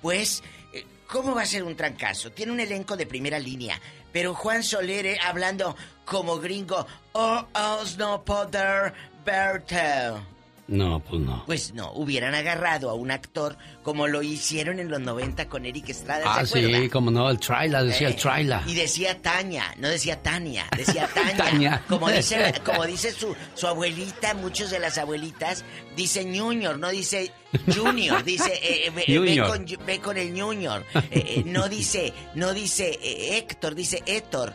pues, 0.00 0.42
eh, 0.72 0.84
¿cómo 1.06 1.34
va 1.34 1.42
a 1.42 1.46
ser 1.46 1.62
un 1.64 1.76
trancazo? 1.76 2.32
Tiene 2.32 2.52
un 2.52 2.60
elenco 2.60 2.96
de 2.96 3.06
primera 3.06 3.38
línea, 3.38 3.80
pero 4.12 4.34
Juan 4.34 4.62
Soler 4.62 5.06
eh, 5.06 5.18
hablando 5.22 5.76
como 6.04 6.38
gringo, 6.38 6.86
oh, 7.14 7.44
os 7.80 7.96
no 7.96 8.18
poder 8.18 8.92
verte. 9.24 10.31
No, 10.68 11.00
pues 11.00 11.20
no. 11.20 11.42
Pues 11.44 11.74
no, 11.74 11.92
hubieran 11.92 12.34
agarrado 12.34 12.88
a 12.88 12.94
un 12.94 13.10
actor 13.10 13.56
como 13.82 14.06
lo 14.06 14.22
hicieron 14.22 14.78
en 14.78 14.88
los 14.90 15.00
90 15.00 15.48
con 15.48 15.66
Eric 15.66 15.88
Estrada. 15.88 16.24
Ah, 16.26 16.46
sí, 16.46 16.88
como 16.88 17.10
no, 17.10 17.28
el 17.28 17.38
traila, 17.40 17.82
decía 17.82 18.08
el 18.08 18.14
Eh, 18.14 18.16
traila. 18.16 18.62
Y 18.66 18.74
decía 18.74 19.20
Tania, 19.20 19.64
no 19.78 19.88
decía 19.88 20.22
Tania, 20.22 20.66
decía 20.76 21.08
Tania. 21.14 21.36
Tania. 21.36 21.84
Como 21.88 22.08
dice, 22.10 22.54
como 22.64 22.86
dice 22.86 23.12
su, 23.12 23.34
su 23.54 23.66
abuelita, 23.66 24.34
muchos 24.34 24.70
de 24.70 24.78
las 24.78 24.98
abuelitas, 24.98 25.64
dice 25.96 26.22
Junior, 26.22 26.78
no 26.78 26.90
dice 26.90 27.32
Junior, 27.74 28.22
dice 28.24 28.52
eh, 28.62 28.86
eh, 28.86 29.18
ve, 29.18 29.42
con, 29.46 29.66
ve 29.84 29.98
con 30.00 30.16
el 30.16 30.40
Junior. 30.40 30.84
Eh, 30.94 31.10
eh, 31.10 31.42
no 31.44 31.68
dice, 31.68 32.14
no 32.34 32.54
dice 32.54 32.98
Héctor, 33.36 33.74
dice 33.74 34.02
Héctor. 34.06 34.54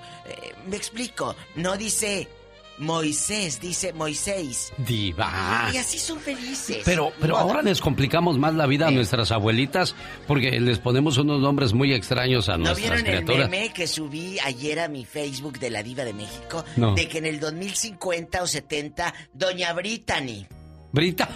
Me 0.68 0.76
explico, 0.78 1.36
no 1.56 1.78
dice 1.78 2.28
Moisés, 2.78 3.60
dice 3.60 3.94
Moisés. 3.94 4.72
Diva. 4.78 5.70
Y 5.74 5.78
así 5.78 5.98
son 6.00 6.20
felices. 6.20 6.82
Pero, 6.86 7.12
pero 7.20 7.34
Moda. 7.34 7.44
ahora 7.44 7.62
les 7.62 7.82
complicamos 7.82 8.38
más 8.38 8.54
la 8.54 8.66
vida 8.68 8.88
a 8.88 8.92
nuestras 8.92 9.32
abuelitas 9.32 9.96
porque 10.28 10.60
les 10.60 10.80
ponemos 10.80 11.18
unos 11.18 11.42
nombres 11.42 11.74
muy 11.74 11.94
extraños 11.94 12.50
a 12.50 12.58
¿No 12.58 12.66
nuestras 12.66 13.04
vieron 13.04 13.30
el 13.32 13.50
meme 13.50 13.74
que 13.74 13.88
subí 13.88 14.38
ayer 14.40 14.80
a 14.80 14.88
mi 14.88 15.06
Facebook 15.06 15.60
de 15.60 15.70
la 15.72 15.82
Diva 15.84 16.04
de 16.04 16.14
México? 16.14 16.64
No. 16.76 16.94
De 16.94 17.08
que 17.08 17.18
en 17.18 17.26
el 17.26 17.40
2050 17.40 18.44
o 18.44 18.48
70, 18.48 19.14
Doña 19.34 19.74
Brittany, 19.74 20.46
Brita. 20.92 21.30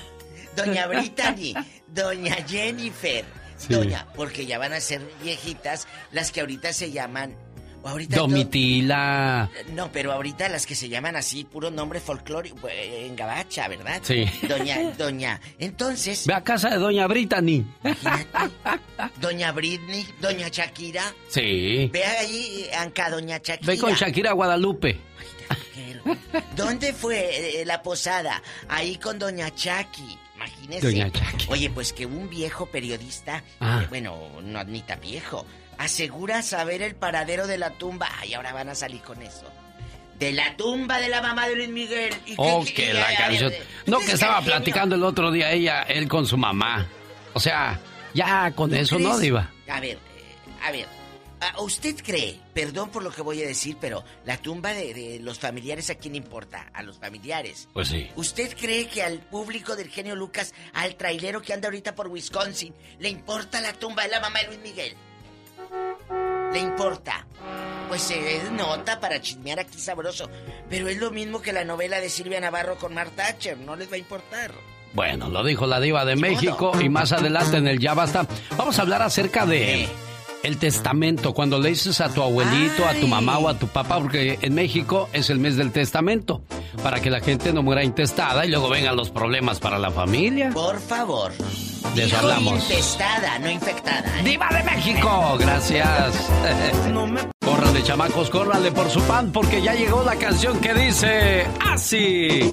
Doña 0.56 0.88
Brittany, 0.88 1.54
Doña 1.88 2.36
Jennifer, 2.48 3.26
Sí. 3.58 3.74
Doña, 3.76 4.08
porque 4.16 4.48
ya 4.48 4.58
van 4.58 4.74
a 4.74 4.80
ser 4.82 5.02
viejitas 5.24 5.88
las 6.12 6.32
que 6.32 6.42
ahorita 6.42 6.74
se 6.74 6.92
llaman. 6.92 7.36
Ahorita 7.84 8.18
Domitila. 8.18 9.50
No, 9.74 9.92
pero 9.92 10.12
ahorita 10.12 10.48
las 10.50 10.66
que 10.66 10.76
se 10.76 10.90
llaman 10.90 11.16
así, 11.16 11.44
puro 11.44 11.72
nombre 11.72 12.00
folclórico, 12.00 12.68
eh, 12.68 13.06
en 13.08 13.16
gabacha, 13.16 13.68
¿verdad? 13.68 14.00
Sí. 14.04 14.26
Doña, 14.48 14.92
Doña. 14.98 15.40
Entonces, 15.60 16.26
Ve 16.28 16.34
a 16.34 16.44
casa 16.44 16.70
de 16.70 16.78
Doña 16.78 17.08
Brittany. 17.08 17.66
Doña 19.20 19.52
Britney, 19.52 20.06
Doña 20.20 20.48
Shakira. 20.50 21.14
Sí. 21.30 21.90
Ve 21.92 22.04
ahí, 22.06 22.68
Anca, 22.78 23.10
Doña 23.10 23.38
Shakira. 23.38 23.72
Ve 23.74 23.78
con 23.80 23.94
Shakira 23.94 24.32
a 24.32 24.34
Guadalupe. 24.34 25.00
¿Dónde 26.56 26.94
fue 26.94 27.62
eh, 27.62 27.66
la 27.66 27.82
posada? 27.84 28.42
Ahí 28.70 28.96
con 28.98 29.20
Doña 29.20 29.54
Chaki. 29.54 30.18
Imagínese. 30.36 30.88
Doña 30.88 31.12
Chaki. 31.12 31.46
Oye, 31.50 31.70
pues 31.70 31.94
que 31.94 32.06
un 32.06 32.30
viejo 32.30 32.66
periodista, 32.66 33.44
Ah. 33.60 33.82
eh, 33.84 33.88
bueno, 33.90 34.18
no 34.42 34.64
ni 34.64 34.82
tan 34.82 35.00
viejo, 35.00 35.46
asegura 35.84 36.42
saber 36.42 36.82
el 36.82 36.96
paradero 36.96 37.48
de 37.48 37.58
la 37.58 37.72
tumba. 37.72 38.10
Ay, 38.20 38.34
ahora 38.34 38.54
van 38.54 38.70
a 38.70 38.76
salir 38.76 39.02
con 39.02 39.22
eso. 39.22 39.46
De 40.20 40.32
la 40.32 40.56
tumba 40.56 41.00
de 41.00 41.10
la 41.10 41.22
mamá 41.22 41.48
de 41.48 41.56
Luis 41.56 41.70
Miguel. 41.70 42.14
¿Y 42.26 42.36
Oh, 42.38 42.64
qué- 42.64 42.74
que 42.74 42.94
la 42.94 43.16
canción. 43.16 43.52
No, 43.88 43.98
que 44.00 44.06
es 44.06 44.14
estaba 44.14 44.36
genio. 44.42 44.52
platicando 44.56 44.96
el 44.96 45.04
otro 45.04 45.32
día 45.32 45.52
ella, 45.52 45.82
él 45.84 46.08
con 46.08 46.26
su 46.28 46.38
mamá. 46.38 46.88
O 47.34 47.40
sea, 47.40 47.80
ya 48.14 48.52
con 48.52 48.74
eso, 48.76 49.00
¿no? 49.00 49.18
Diva? 49.18 49.50
A 49.68 49.80
ver, 49.80 49.98
eh, 49.98 50.36
a 50.64 50.72
ver. 50.72 50.86
¿a 51.40 51.60
¿Usted 51.64 51.96
cree, 52.06 52.40
perdón 52.54 52.92
por 52.92 53.02
lo 53.02 53.10
que 53.10 53.24
voy 53.24 53.42
a 53.42 53.48
decir, 53.48 53.76
pero 53.82 54.04
la 54.26 54.38
tumba 54.38 54.74
de, 54.74 54.94
de 54.94 55.20
los 55.22 55.40
familiares 55.40 55.90
a 55.90 55.96
quién 55.96 56.14
importa? 56.16 56.70
A 56.72 56.84
los 56.84 57.00
familiares. 57.00 57.68
Pues 57.74 57.88
sí. 57.88 58.08
¿Usted 58.16 58.56
cree 58.56 58.88
que 58.88 59.02
al 59.02 59.18
público 59.22 59.76
del 59.76 59.90
genio 59.90 60.16
Lucas, 60.16 60.54
al 60.74 60.96
trailero 60.98 61.42
que 61.42 61.54
anda 61.54 61.68
ahorita 61.68 61.96
por 61.96 62.10
Wisconsin, 62.10 62.76
le 63.00 63.10
importa 63.10 63.60
la 63.60 63.74
tumba 63.74 64.04
de 64.04 64.10
la 64.10 64.20
mamá 64.20 64.40
de 64.42 64.48
Luis 64.50 64.60
Miguel? 64.60 64.96
¿Le 66.54 66.60
importa? 66.60 67.26
Pues 67.88 68.02
se 68.02 68.38
es 68.38 68.52
nota 68.52 69.00
para 69.00 69.22
chismear 69.22 69.60
aquí 69.60 69.78
sabroso. 69.78 70.30
Pero 70.70 70.88
es 70.88 70.98
lo 70.98 71.12
mismo 71.12 71.42
que 71.42 71.54
la 71.54 71.66
novela 71.66 72.00
de 72.00 72.10
Silvia 72.10 72.40
Navarro 72.40 72.78
con 72.78 72.94
Marta 72.94 73.28
Thatcher. 73.28 73.58
No 73.58 73.76
les 73.76 73.92
va 73.92 73.96
a 73.96 74.00
importar. 74.00 74.52
Bueno, 74.94 75.30
lo 75.30 75.44
dijo 75.44 75.68
la 75.68 75.80
diva 75.80 76.04
de 76.06 76.16
México 76.16 76.74
y 76.82 76.90
más 76.90 77.12
adelante 77.14 77.58
en 77.58 77.68
el 77.68 77.80
Ya 77.80 77.94
Basta 77.94 78.28
vamos 78.58 78.78
a 78.78 78.82
hablar 78.82 79.02
acerca 79.02 79.46
de 79.46 79.88
el 80.44 80.58
testamento, 80.58 81.34
cuando 81.34 81.60
le 81.60 81.70
dices 81.70 82.02
a 82.02 82.10
tu 82.14 82.22
abuelito, 82.22 82.88
a 82.88 82.94
tu 82.94 83.08
mamá 83.08 83.38
o 83.38 83.48
a 83.48 83.58
tu 83.58 83.68
papá, 83.68 84.00
porque 84.00 84.40
en 84.42 84.54
México 84.54 85.10
es 85.14 85.30
el 85.30 85.40
mes 85.40 85.56
del 85.56 85.72
testamento, 85.72 86.42
para 86.84 87.00
que 87.00 87.10
la 87.10 87.20
gente 87.20 87.54
no 87.54 87.64
muera 87.64 87.84
intestada 87.84 88.46
y 88.46 88.50
luego 88.50 88.70
vengan 88.70 88.96
los 88.96 89.10
problemas 89.10 89.60
para 89.60 89.78
la 89.78 89.92
familia. 89.92 90.50
Por 90.54 90.80
favor. 90.80 91.32
Dijo 91.96 92.18
hablamos. 92.18 92.64
Intestada, 92.70 93.40
no 93.40 93.50
infectada. 93.50 94.20
¿eh? 94.20 94.24
¡Diva 94.24 94.50
de 94.50 94.64
México! 94.64 95.38
Gracias. 95.40 96.30
Córranle, 97.46 97.84
chamacos, 97.84 98.30
córranle 98.30 98.72
por 98.72 98.90
su 98.90 99.02
pan, 99.02 99.32
porque 99.32 99.62
ya 99.62 99.74
llegó 99.74 100.04
la 100.04 100.16
canción 100.16 100.60
que 100.60 100.74
dice 100.74 101.46
así. 101.60 102.50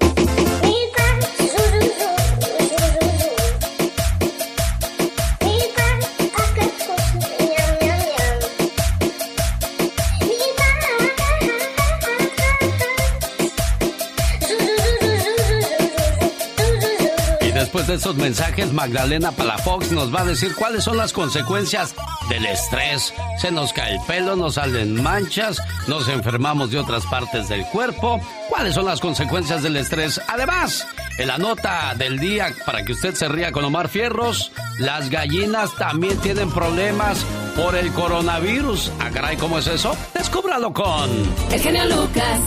Después 17.79 17.87
de 17.87 18.09
esos 18.09 18.15
mensajes, 18.17 18.73
Magdalena 18.73 19.31
Palafox 19.31 19.91
nos 19.91 20.13
va 20.13 20.21
a 20.21 20.25
decir 20.25 20.53
cuáles 20.53 20.83
son 20.83 20.97
las 20.97 21.13
consecuencias 21.13 21.95
del 22.27 22.45
estrés. 22.45 23.13
Se 23.37 23.51
nos 23.51 23.71
cae 23.71 23.93
el 23.93 24.01
pelo, 24.05 24.35
nos 24.35 24.55
salen 24.55 25.01
manchas, 25.01 25.61
nos 25.87 26.09
enfermamos 26.09 26.71
de 26.71 26.79
otras 26.79 27.05
partes 27.05 27.47
del 27.47 27.65
cuerpo. 27.67 28.19
¿Cuáles 28.49 28.75
son 28.75 28.85
las 28.85 28.99
consecuencias 28.99 29.63
del 29.63 29.77
estrés? 29.77 30.19
Además, 30.27 30.85
en 31.19 31.27
la 31.27 31.37
nota 31.37 31.93
del 31.95 32.19
día, 32.19 32.53
para 32.65 32.83
que 32.83 32.91
usted 32.91 33.13
se 33.13 33.29
ría 33.29 33.53
con 33.53 33.63
Omar 33.63 33.87
Fierros, 33.87 34.51
las 34.79 35.09
gallinas 35.09 35.73
también 35.77 36.17
tienen 36.17 36.51
problemas 36.51 37.23
por 37.55 37.75
el 37.75 37.93
coronavirus. 37.93 38.91
Ah, 38.99 39.09
caray, 39.13 39.37
¿cómo 39.37 39.57
es 39.57 39.67
eso? 39.67 39.95
Descúbralo 40.13 40.73
con... 40.73 41.09
El 41.49 41.61
genio 41.61 41.85
Lucas. 41.85 42.41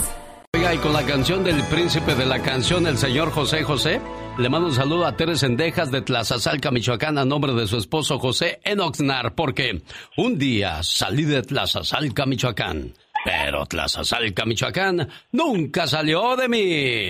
Oiga, 0.54 0.74
y 0.74 0.78
con 0.78 0.92
la 0.92 1.04
canción 1.04 1.42
del 1.42 1.62
príncipe 1.64 2.14
de 2.14 2.26
la 2.26 2.40
canción, 2.40 2.86
el 2.86 2.98
señor 2.98 3.30
José 3.32 3.62
José, 3.62 4.02
le 4.38 4.48
mando 4.48 4.68
un 4.68 4.74
saludo 4.74 5.04
a 5.04 5.16
Teres 5.16 5.42
Endejas 5.42 5.90
de 5.90 6.00
Tlazazalca, 6.00 6.70
Michoacán, 6.70 7.18
a 7.18 7.24
nombre 7.24 7.52
de 7.52 7.66
su 7.66 7.76
esposo 7.76 8.18
José 8.18 8.60
Enoxnar, 8.64 9.34
porque 9.34 9.82
un 10.16 10.38
día 10.38 10.82
salí 10.82 11.24
de 11.24 11.42
Tlazazalca, 11.42 12.24
Michoacán, 12.24 12.94
pero 13.24 13.66
Tlazazalca, 13.66 14.44
Michoacán 14.46 15.08
nunca 15.32 15.86
salió 15.86 16.36
de 16.36 16.48
mí. 16.48 17.08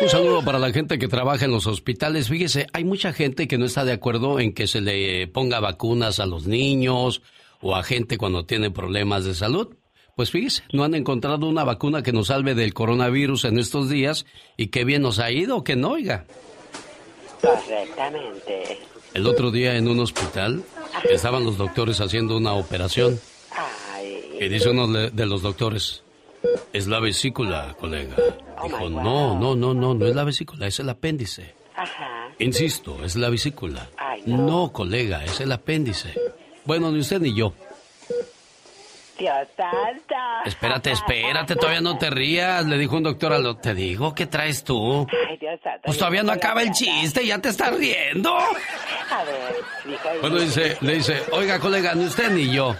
Un 0.00 0.08
saludo 0.08 0.44
para 0.44 0.58
la 0.58 0.72
gente 0.72 0.98
que 0.98 1.08
trabaja 1.08 1.46
en 1.46 1.50
los 1.50 1.66
hospitales. 1.66 2.28
Fíjese, 2.28 2.66
hay 2.72 2.84
mucha 2.84 3.12
gente 3.12 3.48
que 3.48 3.58
no 3.58 3.64
está 3.64 3.84
de 3.84 3.92
acuerdo 3.92 4.38
en 4.38 4.52
que 4.52 4.66
se 4.66 4.80
le 4.80 5.26
ponga 5.26 5.58
vacunas 5.58 6.20
a 6.20 6.26
los 6.26 6.46
niños 6.46 7.22
o 7.60 7.74
a 7.74 7.82
gente 7.82 8.18
cuando 8.18 8.44
tiene 8.44 8.70
problemas 8.70 9.24
de 9.24 9.34
salud. 9.34 9.74
Pues 10.16 10.30
fíjese, 10.30 10.62
no 10.72 10.82
han 10.82 10.94
encontrado 10.94 11.46
una 11.46 11.62
vacuna 11.62 12.02
que 12.02 12.10
nos 12.10 12.28
salve 12.28 12.54
del 12.54 12.72
coronavirus 12.72 13.44
en 13.44 13.58
estos 13.58 13.90
días 13.90 14.24
y 14.56 14.68
qué 14.68 14.86
bien 14.86 15.02
nos 15.02 15.18
ha 15.18 15.30
ido, 15.30 15.62
que 15.62 15.76
no 15.76 15.90
oiga. 15.90 16.24
Correctamente. 17.42 18.78
El 19.12 19.26
otro 19.26 19.50
día 19.50 19.76
en 19.76 19.86
un 19.88 20.00
hospital 20.00 20.64
estaban 21.10 21.44
los 21.44 21.58
doctores 21.58 22.00
haciendo 22.00 22.38
una 22.38 22.54
operación 22.54 23.20
y 24.40 24.48
dice 24.48 24.70
uno 24.70 24.88
de 24.88 25.26
los 25.26 25.42
doctores, 25.42 26.02
es 26.72 26.86
la 26.86 26.98
vesícula, 26.98 27.76
colega. 27.78 28.16
Dijo, 28.64 28.88
no, 28.88 29.38
no, 29.38 29.54
no, 29.54 29.74
no, 29.74 29.92
no 29.92 30.06
es 30.06 30.14
la 30.14 30.24
vesícula, 30.24 30.66
es 30.66 30.80
el 30.80 30.88
apéndice. 30.88 31.54
Ajá. 31.76 32.30
Insisto, 32.38 33.04
es 33.04 33.16
la 33.16 33.28
vesícula. 33.28 33.90
Ay, 33.98 34.22
No, 34.24 34.72
colega, 34.72 35.22
es 35.26 35.40
el 35.42 35.52
apéndice. 35.52 36.14
Bueno, 36.64 36.90
ni 36.90 37.00
usted 37.00 37.20
ni 37.20 37.34
yo. 37.34 37.52
Dios 39.18 39.48
santo. 39.56 40.14
Espérate, 40.44 40.90
espérate, 40.92 41.56
todavía 41.56 41.80
no 41.80 41.96
te 41.98 42.10
rías, 42.10 42.64
le 42.66 42.78
dijo 42.78 42.96
un 42.96 43.04
doctor 43.04 43.32
al 43.32 43.46
otro. 43.46 43.62
Te 43.62 43.74
digo, 43.74 44.14
¿qué 44.14 44.26
traes 44.26 44.62
tú? 44.64 45.06
Ay, 45.28 45.36
Dios 45.38 45.58
santo. 45.62 45.80
Pues 45.84 45.98
todavía 45.98 46.22
no 46.22 46.32
acaba 46.32 46.62
el 46.62 46.70
chiste, 46.72 47.24
ya 47.26 47.38
te 47.38 47.48
estás 47.48 47.76
riendo. 47.76 48.36
A 49.10 49.24
ver, 49.24 50.20
Bueno, 50.20 50.38
dice, 50.38 50.76
le 50.80 50.94
dice, 50.94 51.22
oiga, 51.32 51.58
colega, 51.58 51.94
ni 51.94 52.04
usted 52.04 52.30
ni 52.30 52.52
yo. 52.52 52.74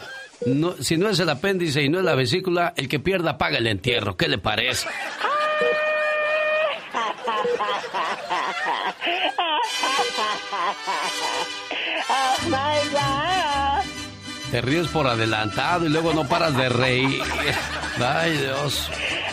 No, 0.45 0.73
si 0.73 0.97
no 0.99 1.09
es 1.09 1.19
el 1.21 1.31
apéndice 1.31 1.83
y 1.83 1.89
no 1.89 1.99
es 1.99 2.05
la 2.05 2.15
vesícula, 2.15 2.75
el 2.77 2.89
que 2.89 2.99
pierda 3.01 3.39
paga 3.39 3.59
el 3.59 3.67
entierro. 3.67 4.17
¿Qué 4.17 4.29
le 4.29 4.39
parece? 4.39 4.87
Oh 12.09 12.37
my 12.49 12.89
God. 12.93 13.36
Te 14.51 14.61
ríes 14.61 14.89
por 14.89 15.07
adelantado 15.07 15.87
y 15.87 15.89
luego 15.89 16.13
no 16.15 16.27
paras 16.29 16.57
de 16.57 16.69
reír. 16.69 17.23
Ay, 17.99 18.37
Dios. 18.37 18.89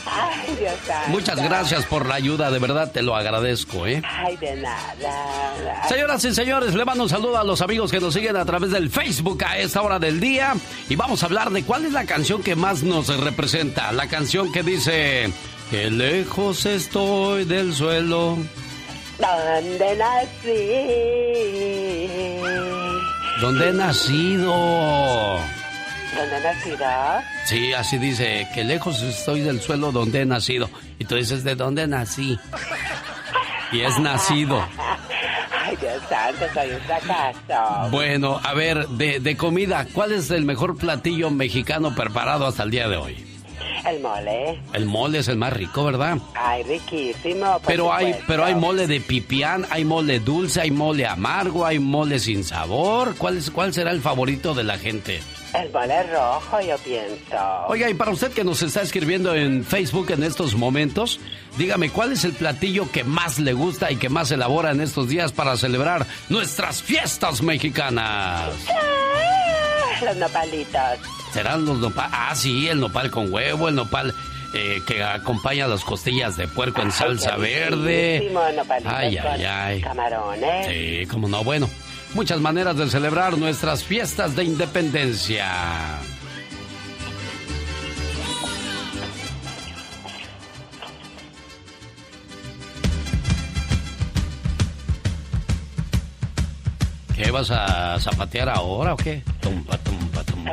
Ay, 0.06 0.56
Dios. 0.60 0.74
Muchas 1.08 1.42
gracias 1.42 1.86
por 1.86 2.08
la 2.08 2.16
ayuda, 2.16 2.50
de 2.52 2.60
verdad 2.60 2.92
te 2.92 3.02
lo 3.02 3.16
agradezco, 3.16 3.86
¿eh? 3.86 4.02
Ay, 4.06 4.36
de 4.38 4.56
nada. 4.56 5.88
Señoras 5.88 6.24
y 6.26 6.34
señores, 6.34 6.74
le 6.74 6.86
mando 6.86 7.04
un 7.04 7.10
saludo 7.10 7.38
a 7.38 7.44
los 7.44 7.62
amigos 7.62 7.92
que 7.92 8.00
nos 8.00 8.14
siguen 8.14 8.36
a 8.36 8.46
través 8.46 8.72
del 8.72 8.90
Facebook 8.90 9.44
a 9.44 9.58
esta 9.58 9.82
hora 9.82 10.00
del 10.00 10.20
día 10.20 10.56
y 10.90 10.96
vamos 10.96 11.24
a 11.24 11.28
hablar 11.28 11.52
de 11.52 11.64
cuál 11.64 11.86
es 11.86 11.94
la 11.94 12.06
canción 12.06 12.42
que 12.42 12.56
más 12.56 12.84
nos 12.84 13.08
representa. 13.20 13.92
La 13.92 14.08
canción 14.08 14.52
que 14.52 14.64
dice, 14.64 15.32
que 15.70 15.90
lejos 15.90 16.66
estoy 16.66 17.46
del 17.46 17.74
suelo. 17.74 18.38
¿Dónde 19.20 19.96
nací? 19.96 20.54
¿Dónde 23.44 23.72
he 23.72 23.74
nacido? 23.74 25.38
¿Dónde 26.16 26.40
nacido? 26.42 26.86
Sí, 27.44 27.74
así 27.74 27.98
dice, 27.98 28.48
que 28.56 28.64
lejos 28.64 29.02
estoy 29.02 29.42
del 29.42 29.60
suelo 29.60 29.92
donde 29.92 30.22
he 30.22 30.26
nacido. 30.26 30.70
Y 30.98 31.04
tú 31.04 31.16
dices, 31.16 31.44
¿de 31.44 31.54
dónde 31.54 31.86
nací? 31.86 32.40
Y 33.74 33.82
es 33.82 34.00
nacido. 34.00 34.66
Ay, 35.62 35.76
Dios 35.76 36.02
santo, 36.08 36.46
soy 36.54 36.72
un 36.72 36.80
fracaso. 36.84 37.90
Bueno, 37.92 38.40
a 38.42 38.54
ver, 38.54 38.88
de, 38.88 39.20
de 39.20 39.36
comida, 39.36 39.88
¿cuál 39.92 40.14
es 40.14 40.32
el 40.32 40.46
mejor 40.46 40.78
platillo 40.78 41.30
mexicano 41.30 41.94
preparado 41.94 42.48
hasta 42.48 42.64
el 42.64 42.72
día 42.72 42.88
de 42.88 42.96
hoy? 42.96 43.33
El 43.86 44.00
mole. 44.00 44.60
El 44.74 44.86
mole 44.86 45.20
es 45.20 45.28
el 45.28 45.38
más 45.38 45.52
rico, 45.54 45.84
¿verdad? 45.84 46.18
Ay, 46.36 46.64
riquísimo. 46.64 47.60
Pero 47.66 47.94
hay, 47.94 48.16
pero 48.28 48.46
hay 48.46 48.56
mole 48.56 48.88
de 48.88 49.02
pipián, 49.02 49.66
hay 49.70 49.84
mole 49.84 50.20
dulce, 50.20 50.62
hay 50.62 50.72
mole 50.72 51.06
amargo, 51.06 51.66
hay 51.66 51.80
mole 51.80 52.20
sin 52.20 52.44
sabor. 52.44 53.16
¿Cuál, 53.18 53.38
es, 53.38 53.52
¿Cuál 53.52 53.74
será 53.74 53.92
el 53.92 54.02
favorito 54.02 54.54
de 54.54 54.64
la 54.64 54.78
gente? 54.78 55.22
El 55.54 55.72
mole 55.72 56.02
rojo, 56.04 56.62
yo 56.62 56.78
pienso. 56.80 57.36
Oiga, 57.68 57.90
y 57.90 57.94
para 57.94 58.12
usted 58.12 58.32
que 58.32 58.44
nos 58.44 58.62
está 58.64 58.82
escribiendo 58.82 59.36
en 59.36 59.64
Facebook 59.64 60.10
en 60.12 60.24
estos 60.24 60.56
momentos, 60.56 61.20
dígame, 61.58 61.90
¿cuál 61.90 62.14
es 62.14 62.24
el 62.24 62.32
platillo 62.34 62.90
que 62.92 63.04
más 63.04 63.38
le 63.38 63.54
gusta 63.54 63.92
y 63.92 63.98
que 63.98 64.10
más 64.10 64.32
elabora 64.32 64.72
en 64.72 64.82
estos 64.82 65.10
días 65.10 65.32
para 65.32 65.56
celebrar 65.58 66.08
nuestras 66.30 66.82
fiestas 66.82 67.44
mexicanas? 67.44 68.52
Ah, 68.70 70.06
Los 70.06 70.16
nopalitos. 70.18 71.00
¿Serán 71.34 71.66
los 71.66 71.80
nopal? 71.80 72.10
Ah, 72.12 72.36
sí, 72.36 72.68
el 72.68 72.80
nopal 72.80 73.10
con 73.10 73.34
huevo, 73.34 73.68
el 73.68 73.76
nopal 73.76 74.14
eh, 74.54 74.84
que 74.86 75.04
acompaña 75.04 75.68
las 75.68 75.84
costillas 75.84 76.38
de 76.38 76.48
puerco 76.48 76.82
en 76.84 76.92
salsa 76.92 77.38
verde. 77.38 78.32
Ay, 78.86 79.18
ay, 79.18 79.44
ay. 79.44 79.82
Camarones. 79.82 80.68
Sí, 80.68 81.08
cómo 81.08 81.28
no. 81.28 81.44
Bueno, 81.44 81.68
muchas 82.14 82.40
maneras 82.40 82.78
de 82.78 82.88
celebrar 82.88 83.38
nuestras 83.40 83.84
fiestas 83.84 84.36
de 84.36 84.44
independencia. 84.44 86.00
¿Qué 97.24 97.32
vas 97.32 97.50
a 97.52 97.98
zapatear 98.00 98.50
ahora 98.50 98.94
o 98.94 98.98
qué? 98.98 99.22
Tumpa, 99.40 99.78
tumpa, 99.78 100.24
tumpa. 100.26 100.52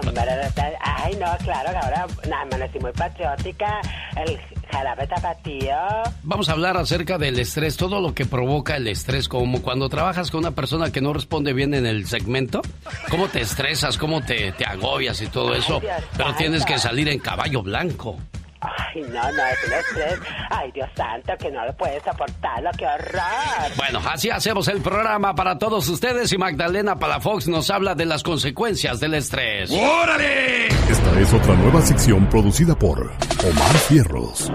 Ay, 0.81 1.17
no, 1.19 1.27
claro 1.39 1.71
que 1.71 1.77
ahora 1.77 2.07
nada 2.29 2.45
más 2.45 2.61
estoy 2.61 2.81
muy 2.81 2.93
patriótica. 2.93 3.81
El 4.17 4.39
jarabe 4.71 5.07
tapatío. 5.09 5.75
Vamos 6.23 6.49
a 6.49 6.53
hablar 6.53 6.77
acerca 6.77 7.19
del 7.19 7.41
estrés, 7.41 7.77
todo 7.77 8.01
lo 8.01 8.15
que 8.15 8.25
provoca 8.25 8.77
el 8.77 8.87
estrés, 8.87 9.29
como 9.29 9.63
cuando 9.63 9.89
trabajas 9.89 10.31
con 10.31 10.41
una 10.41 10.53
persona 10.53 10.93
que 10.93 11.01
no 11.01 11.13
responde 11.13 11.53
bien 11.53 11.75
en 11.75 11.87
el 11.87 12.07
segmento, 12.07 12.63
cómo 13.11 13.27
te 13.27 13.41
estresas, 13.41 13.99
cómo 13.99 14.23
te, 14.23 14.53
te 14.53 14.65
agobias 14.65 15.21
y 15.23 15.27
todo 15.27 15.55
eso, 15.55 15.81
Dios 15.81 15.93
pero 16.17 16.35
tienes 16.37 16.65
que 16.65 16.79
salir 16.79 17.09
en 17.09 17.19
caballo 17.19 17.63
blanco. 17.63 18.17
Ay, 18.61 19.03
no, 19.03 19.33
no, 19.33 19.47
es 19.47 19.65
un 19.67 19.73
estrés. 19.73 20.21
Ay, 20.51 20.71
Dios 20.73 20.89
santo, 20.95 21.33
que 21.39 21.51
no 21.51 21.65
lo 21.65 21.73
puedes 21.77 22.03
soportarlo, 22.03 22.71
qué 22.77 22.87
horror. 22.87 23.77
Bueno, 23.77 24.01
así 24.07 24.31
hacemos 24.31 24.69
el 24.69 24.81
programa 24.83 25.35
para 25.35 25.59
todos 25.59 25.89
ustedes 25.89 26.33
y 26.33 26.39
Magdalena 26.39 26.99
Palafox 26.99 27.49
nos 27.49 27.71
habla 27.71 27.95
de 27.95 28.07
las 28.07 28.23
consecuencias 28.23 29.01
del 29.01 29.15
estrés. 29.15 29.71
¡Órale! 29.71 30.67
Esta 30.69 31.21
es 31.21 31.33
otra 31.33 31.55
nueva 31.55 31.81
sección 31.83 32.29
producida 32.29 32.79
por 32.79 32.99
Omar 33.01 33.77
Fierros. 33.89 34.53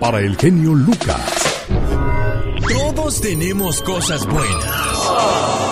Para 0.00 0.18
el 0.20 0.36
genio 0.36 0.74
Lucas. 0.74 1.66
Todos 2.68 3.20
tenemos 3.20 3.80
cosas 3.82 4.26
buenas. 4.26 5.65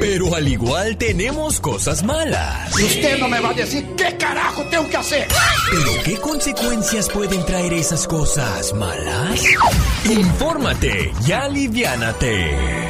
Pero 0.00 0.34
al 0.34 0.48
igual 0.48 0.96
tenemos 0.96 1.60
cosas 1.60 2.02
malas. 2.02 2.78
Y 2.78 2.84
usted 2.84 3.18
no 3.18 3.28
me 3.28 3.40
va 3.40 3.50
a 3.50 3.54
decir 3.54 3.84
qué 3.96 4.16
carajo 4.16 4.62
tengo 4.70 4.88
que 4.88 4.96
hacer. 4.96 5.28
¿Pero 5.70 6.02
qué 6.04 6.16
consecuencias 6.16 7.08
pueden 7.08 7.44
traer 7.44 7.72
esas 7.72 8.06
cosas 8.06 8.72
malas? 8.74 9.42
Infórmate 10.04 11.12
y 11.26 11.32
aliviánate. 11.32 12.88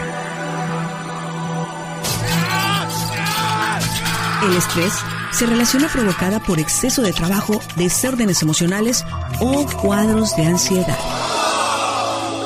El 4.45 4.57
estrés 4.57 4.93
se 5.33 5.47
relaciona 5.47 5.89
provocada 5.89 6.41
por 6.41 6.59
exceso 6.59 7.03
de 7.03 7.13
trabajo, 7.13 7.61
desórdenes 7.77 8.43
emocionales 8.43 9.05
o 9.41 9.67
cuadros 9.83 10.37
de 10.37 10.47
ansiedad. 10.47 10.99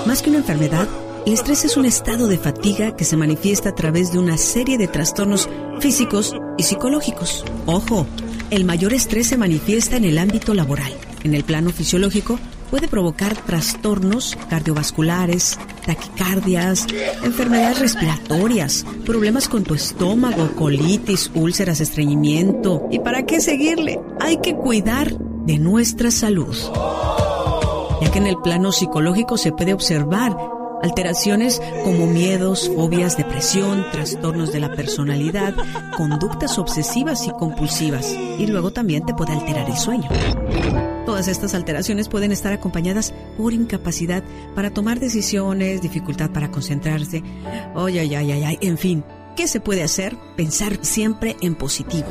Más 0.06 0.22
que 0.22 0.30
una 0.30 0.38
enfermedad, 0.38 0.88
el 1.24 1.34
estrés 1.34 1.64
es 1.64 1.76
un 1.76 1.84
estado 1.84 2.26
de 2.26 2.36
fatiga 2.36 2.96
que 2.96 3.04
se 3.04 3.16
manifiesta 3.16 3.68
a 3.68 3.74
través 3.74 4.12
de 4.12 4.18
una 4.18 4.36
serie 4.36 4.76
de 4.76 4.88
trastornos 4.88 5.48
físicos 5.78 6.34
y 6.58 6.64
psicológicos. 6.64 7.44
Ojo, 7.66 8.06
el 8.50 8.64
mayor 8.64 8.92
estrés 8.92 9.28
se 9.28 9.36
manifiesta 9.36 9.96
en 9.96 10.04
el 10.04 10.18
ámbito 10.18 10.52
laboral. 10.52 10.92
En 11.22 11.34
el 11.34 11.44
plano 11.44 11.70
fisiológico, 11.70 12.40
puede 12.70 12.88
provocar 12.88 13.36
trastornos 13.36 14.36
cardiovasculares, 14.50 15.58
taquicardias, 15.86 16.86
enfermedades 17.22 17.78
respiratorias, 17.78 18.84
problemas 19.06 19.48
con 19.48 19.62
tu 19.62 19.74
estómago, 19.74 20.50
colitis, 20.56 21.30
úlceras, 21.34 21.80
estreñimiento. 21.80 22.88
¿Y 22.90 22.98
para 22.98 23.24
qué 23.26 23.40
seguirle? 23.40 24.00
Hay 24.18 24.38
que 24.38 24.56
cuidar 24.56 25.16
de 25.44 25.58
nuestra 25.58 26.10
salud. 26.10 26.56
Ya 28.00 28.10
que 28.10 28.18
en 28.18 28.26
el 28.26 28.38
plano 28.38 28.72
psicológico 28.72 29.36
se 29.36 29.52
puede 29.52 29.72
observar 29.72 30.36
Alteraciones 30.82 31.62
como 31.84 32.06
miedos, 32.06 32.70
fobias, 32.74 33.16
depresión, 33.16 33.84
trastornos 33.92 34.52
de 34.52 34.60
la 34.60 34.72
personalidad, 34.72 35.54
conductas 35.96 36.58
obsesivas 36.58 37.26
y 37.26 37.30
compulsivas. 37.30 38.12
Y 38.38 38.46
luego 38.46 38.72
también 38.72 39.06
te 39.06 39.14
puede 39.14 39.32
alterar 39.32 39.68
el 39.70 39.76
sueño. 39.76 40.08
Todas 41.06 41.28
estas 41.28 41.54
alteraciones 41.54 42.08
pueden 42.08 42.32
estar 42.32 42.52
acompañadas 42.52 43.12
por 43.36 43.52
incapacidad 43.52 44.22
para 44.54 44.70
tomar 44.70 44.98
decisiones, 45.00 45.82
dificultad 45.82 46.30
para 46.30 46.50
concentrarse. 46.50 47.22
Ay, 47.76 47.98
ay, 47.98 48.14
ay, 48.14 48.32
ay, 48.32 48.44
ay. 48.44 48.58
En 48.60 48.78
fin, 48.78 49.04
¿qué 49.36 49.46
se 49.46 49.60
puede 49.60 49.82
hacer? 49.82 50.16
Pensar 50.36 50.78
siempre 50.82 51.36
en 51.40 51.54
positivo. 51.54 52.08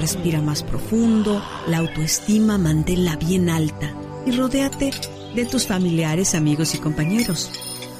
Respira 0.00 0.42
más 0.42 0.62
profundo, 0.62 1.42
la 1.66 1.78
autoestima 1.78 2.58
manténla 2.58 3.16
bien 3.16 3.48
alta 3.48 3.94
y 4.26 4.32
rodéate 4.32 4.90
de 5.36 5.44
tus 5.44 5.66
familiares, 5.66 6.34
amigos 6.34 6.74
y 6.74 6.78
compañeros. 6.78 7.50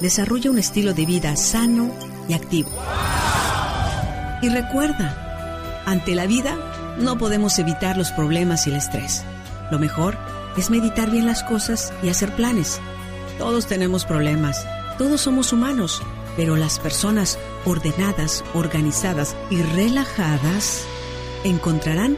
Desarrolla 0.00 0.50
un 0.50 0.58
estilo 0.58 0.94
de 0.94 1.06
vida 1.06 1.36
sano 1.36 1.92
y 2.28 2.32
activo. 2.32 2.70
Y 4.42 4.48
recuerda, 4.48 5.82
ante 5.86 6.14
la 6.14 6.26
vida 6.26 6.56
no 6.98 7.18
podemos 7.18 7.58
evitar 7.58 7.96
los 7.96 8.10
problemas 8.10 8.66
y 8.66 8.70
el 8.70 8.76
estrés. 8.76 9.22
Lo 9.70 9.78
mejor 9.78 10.16
es 10.56 10.70
meditar 10.70 11.10
bien 11.10 11.26
las 11.26 11.42
cosas 11.42 11.92
y 12.02 12.08
hacer 12.08 12.34
planes. 12.34 12.80
Todos 13.38 13.66
tenemos 13.66 14.06
problemas, 14.06 14.66
todos 14.96 15.20
somos 15.20 15.52
humanos, 15.52 16.02
pero 16.36 16.56
las 16.56 16.78
personas 16.78 17.38
ordenadas, 17.66 18.44
organizadas 18.54 19.36
y 19.50 19.60
relajadas 19.60 20.84
encontrarán 21.44 22.16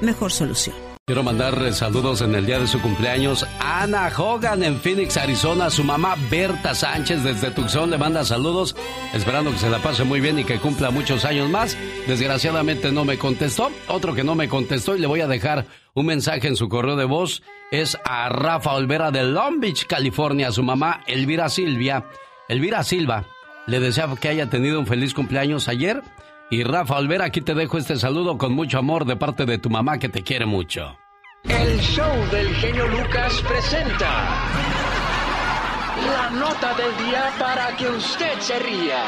mejor 0.00 0.32
solución. 0.32 0.91
Quiero 1.04 1.24
mandar 1.24 1.72
saludos 1.72 2.20
en 2.20 2.32
el 2.36 2.46
día 2.46 2.60
de 2.60 2.68
su 2.68 2.80
cumpleaños 2.80 3.44
Ana 3.58 4.08
Hogan 4.16 4.62
en 4.62 4.78
Phoenix, 4.78 5.16
Arizona. 5.16 5.68
Su 5.68 5.82
mamá 5.82 6.14
Berta 6.30 6.76
Sánchez 6.76 7.24
desde 7.24 7.50
Tucson 7.50 7.90
le 7.90 7.98
manda 7.98 8.24
saludos, 8.24 8.76
esperando 9.12 9.50
que 9.50 9.58
se 9.58 9.68
la 9.68 9.80
pase 9.80 10.04
muy 10.04 10.20
bien 10.20 10.38
y 10.38 10.44
que 10.44 10.60
cumpla 10.60 10.92
muchos 10.92 11.24
años 11.24 11.50
más. 11.50 11.76
Desgraciadamente 12.06 12.92
no 12.92 13.04
me 13.04 13.18
contestó. 13.18 13.72
Otro 13.88 14.14
que 14.14 14.22
no 14.22 14.36
me 14.36 14.48
contestó 14.48 14.94
y 14.94 15.00
le 15.00 15.08
voy 15.08 15.22
a 15.22 15.26
dejar 15.26 15.66
un 15.92 16.06
mensaje 16.06 16.46
en 16.46 16.54
su 16.54 16.68
correo 16.68 16.94
de 16.94 17.04
voz 17.04 17.42
es 17.72 17.98
a 18.04 18.28
Rafa 18.28 18.72
Olvera 18.74 19.10
de 19.10 19.24
Long 19.24 19.58
Beach, 19.58 19.88
California. 19.88 20.52
Su 20.52 20.62
mamá 20.62 21.02
Elvira 21.08 21.48
Silvia, 21.48 22.06
Elvira 22.48 22.84
Silva, 22.84 23.24
le 23.66 23.80
desea 23.80 24.08
que 24.20 24.28
haya 24.28 24.48
tenido 24.48 24.78
un 24.78 24.86
feliz 24.86 25.14
cumpleaños 25.14 25.66
ayer 25.66 26.00
y 26.52 26.64
Rafa 26.64 26.98
Olvera, 26.98 27.24
aquí 27.24 27.40
te 27.40 27.54
dejo 27.54 27.78
este 27.78 27.96
saludo 27.96 28.36
con 28.36 28.52
mucho 28.52 28.78
amor 28.78 29.06
de 29.06 29.16
parte 29.16 29.46
de 29.46 29.56
tu 29.56 29.70
mamá 29.70 29.96
que 29.98 30.10
te 30.10 30.22
quiere 30.22 30.44
mucho. 30.44 30.98
El 31.44 31.80
show 31.80 32.30
del 32.30 32.54
genio 32.56 32.86
Lucas 32.88 33.42
presenta 33.48 34.44
la 36.04 36.30
nota 36.38 36.74
del 36.74 37.06
día 37.06 37.32
para 37.38 37.74
que 37.74 37.88
usted 37.88 38.38
se 38.40 38.58
ría. 38.58 39.02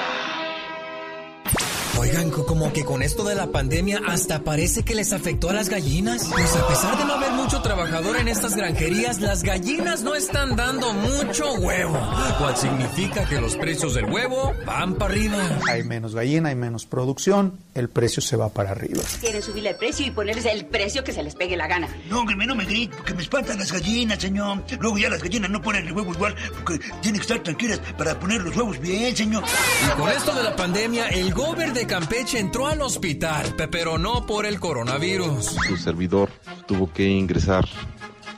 Oigan, 1.99 2.31
como 2.31 2.73
que 2.73 2.85
con 2.85 3.03
esto 3.03 3.25
de 3.25 3.35
la 3.35 3.47
pandemia 3.47 4.01
hasta 4.07 4.43
parece 4.43 4.83
que 4.83 4.95
les 4.95 5.13
afectó 5.13 5.51
a 5.51 5.53
las 5.53 5.69
gallinas. 5.69 6.25
Pues 6.25 6.57
a 6.57 6.67
pesar 6.67 6.99
de 6.99 7.05
no 7.05 7.15
haber 7.15 7.33
mucho 7.33 7.63
trabajador 7.63 8.17
en 8.17 8.29
estas 8.29 8.57
granjerías, 8.57 9.21
las 9.21 9.43
gallinas 9.43 10.03
no 10.03 10.15
están 10.15 10.57
dando 10.57 10.93
mucho 10.93 11.53
huevo. 11.55 11.99
Cual 12.39 12.57
significa 12.57 13.29
que 13.29 13.41
los 13.41 13.57
precios 13.57 13.95
del 13.95 14.07
huevo 14.07 14.53
van 14.67 14.95
para 14.95 15.13
arriba. 15.13 15.61
Hay 15.69 15.85
menos 15.85 16.15
gallina, 16.15 16.49
hay 16.49 16.57
menos 16.57 16.85
producción, 16.87 17.59
el 17.75 17.89
precio 17.89 18.21
se 18.21 18.37
va 18.37 18.49
para 18.49 18.73
arriba. 18.73 19.03
Quieren 19.21 19.43
subirle 19.43 19.71
el 19.71 19.77
precio 19.77 20.07
y 20.07 20.11
ponerles 20.11 20.47
el 20.47 20.67
precio 20.67 21.05
que 21.05 21.13
se 21.13 21.23
les 21.23 21.35
pegue 21.35 21.57
la 21.57 21.69
gana. 21.69 21.89
No, 22.11 22.27
que 22.27 22.35
no 22.35 22.55
me 22.55 22.65
grite, 22.65 22.95
porque 22.97 23.15
me 23.15 23.23
espantan 23.23 23.59
las 23.59 23.73
gallinas, 23.73 24.19
señor. 24.19 24.63
Luego 24.81 24.99
ya 24.99 25.09
las 25.09 25.23
gallinas 25.23 25.51
no 25.51 25.63
ponen 25.63 25.87
el 25.87 25.93
huevo 25.93 26.13
igual, 26.13 26.35
porque 26.55 26.85
tienen 27.01 27.21
que 27.21 27.23
estar 27.23 27.39
tranquilas 27.39 27.81
para 27.97 28.19
poner 28.19 28.43
los 28.43 28.57
huevos 28.57 28.79
bien, 28.81 29.17
señor. 29.17 29.45
Y 29.87 30.01
con 30.01 30.11
esto 30.11 30.35
de 30.35 30.43
la 30.43 30.57
pandemia, 30.57 31.09
el 31.09 31.33
gober 31.33 31.73
de 31.73 31.84
Campeche 31.87 32.39
entró 32.39 32.67
al 32.67 32.83
hospital, 32.83 33.55
pero 33.71 33.99
no 33.99 34.27
por 34.27 34.47
el 34.47 34.61
coronavirus. 34.61 35.57
Su 35.69 35.77
servidor 35.77 36.31
tuvo 36.67 36.93
que 36.93 37.05
ingresar 37.05 37.69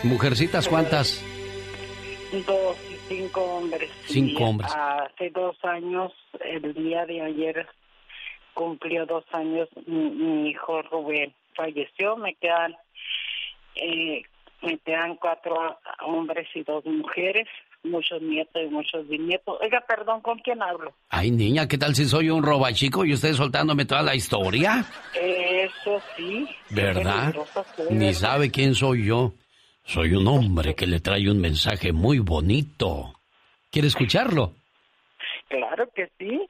¿Mujercitas 0.03 0.67
cuántas? 0.67 1.23
Dos 2.47 2.77
y 2.89 2.95
cinco 3.07 3.41
hombres. 3.41 3.89
Cinco 4.05 4.45
hombres. 4.45 4.71
Hace 4.75 5.29
dos 5.29 5.55
años, 5.63 6.11
el 6.43 6.73
día 6.73 7.05
de 7.05 7.21
ayer, 7.21 7.67
cumplió 8.53 9.05
dos 9.05 9.25
años 9.31 9.67
mi, 9.85 10.49
hijo 10.49 10.81
Rubén 10.83 11.33
falleció 11.55 12.15
me 12.17 12.35
quedan 12.35 12.75
eh, 13.75 14.23
me 14.61 14.77
quedan 14.79 15.15
cuatro 15.15 15.77
hombres 16.05 16.47
y 16.53 16.63
dos 16.63 16.85
mujeres 16.85 17.47
muchos 17.83 18.21
nietos 18.21 18.61
y 18.61 18.67
muchos 18.67 19.07
bisnietos. 19.07 19.57
Oiga 19.61 19.83
perdón 19.87 20.21
con 20.21 20.39
quién 20.39 20.61
hablo 20.61 20.93
ay 21.09 21.31
niña 21.31 21.67
qué 21.67 21.77
tal 21.77 21.95
si 21.95 22.05
soy 22.05 22.29
un 22.29 22.43
robachico 22.43 23.05
y 23.05 23.13
usted 23.13 23.33
soltándome 23.33 23.85
toda 23.85 24.01
la 24.01 24.15
historia 24.15 24.85
eso 25.13 26.01
sí. 26.15 26.47
Verdad 26.69 27.33
ni 27.89 28.13
sabe 28.13 28.51
quién 28.51 28.75
soy 28.75 29.05
yo. 29.05 29.33
Soy 29.85 30.15
un 30.15 30.25
hombre 30.27 30.75
que 30.75 30.87
le 30.87 31.01
trae 31.01 31.29
un 31.29 31.41
mensaje 31.41 31.91
muy 31.91 32.19
bonito. 32.19 33.13
Quiere 33.69 33.89
escucharlo 33.89 34.53
claro 35.53 35.89
que 35.95 36.09
sí. 36.17 36.49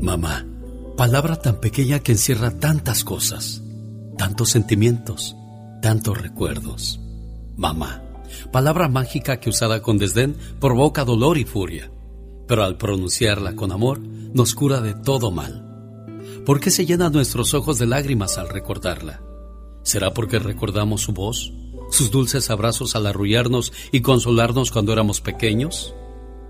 Mamá, 0.00 0.44
palabra 0.96 1.36
tan 1.36 1.60
pequeña 1.60 2.00
que 2.00 2.12
encierra 2.12 2.58
tantas 2.58 3.04
cosas, 3.04 3.62
tantos 4.18 4.50
sentimientos, 4.50 5.36
tantos 5.82 6.20
recuerdos. 6.20 7.00
Mamá, 7.56 8.02
palabra 8.52 8.88
mágica 8.88 9.40
que 9.40 9.50
usada 9.50 9.82
con 9.82 9.98
desdén 9.98 10.36
provoca 10.60 11.04
dolor 11.04 11.38
y 11.38 11.44
furia. 11.44 11.90
pero 12.50 12.64
al 12.64 12.76
pronunciarla 12.76 13.54
con 13.54 13.70
amor 13.70 14.00
nos 14.00 14.56
cura 14.56 14.80
de 14.80 14.94
todo 14.94 15.30
mal. 15.30 15.64
¿Por 16.44 16.58
qué 16.58 16.72
se 16.72 16.84
llenan 16.84 17.12
nuestros 17.12 17.54
ojos 17.54 17.78
de 17.78 17.86
lágrimas 17.86 18.38
al 18.38 18.48
recordarla? 18.48 19.22
¿Será 19.84 20.12
porque 20.12 20.40
recordamos 20.40 21.02
su 21.02 21.12
voz, 21.12 21.52
sus 21.90 22.10
dulces 22.10 22.50
abrazos 22.50 22.96
al 22.96 23.06
arrullarnos 23.06 23.72
y 23.92 24.00
consolarnos 24.00 24.72
cuando 24.72 24.92
éramos 24.92 25.20
pequeños? 25.20 25.94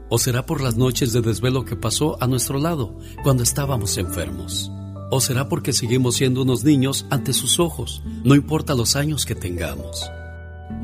¿O 0.08 0.18
será 0.18 0.46
por 0.46 0.62
las 0.62 0.76
noches 0.76 1.12
de 1.12 1.20
desvelo 1.20 1.66
que 1.66 1.76
pasó 1.76 2.16
a 2.22 2.26
nuestro 2.26 2.58
lado 2.58 2.96
cuando 3.22 3.42
estábamos 3.42 3.98
enfermos? 3.98 4.70
¿O 5.10 5.20
será 5.20 5.50
porque 5.50 5.74
seguimos 5.74 6.16
siendo 6.16 6.42
unos 6.42 6.64
niños 6.64 7.04
ante 7.10 7.32
sus 7.32 7.60
ojos, 7.60 8.02
no 8.24 8.34
importa 8.34 8.74
los 8.74 8.96
años 8.96 9.26
que 9.26 9.34
tengamos? 9.34 10.10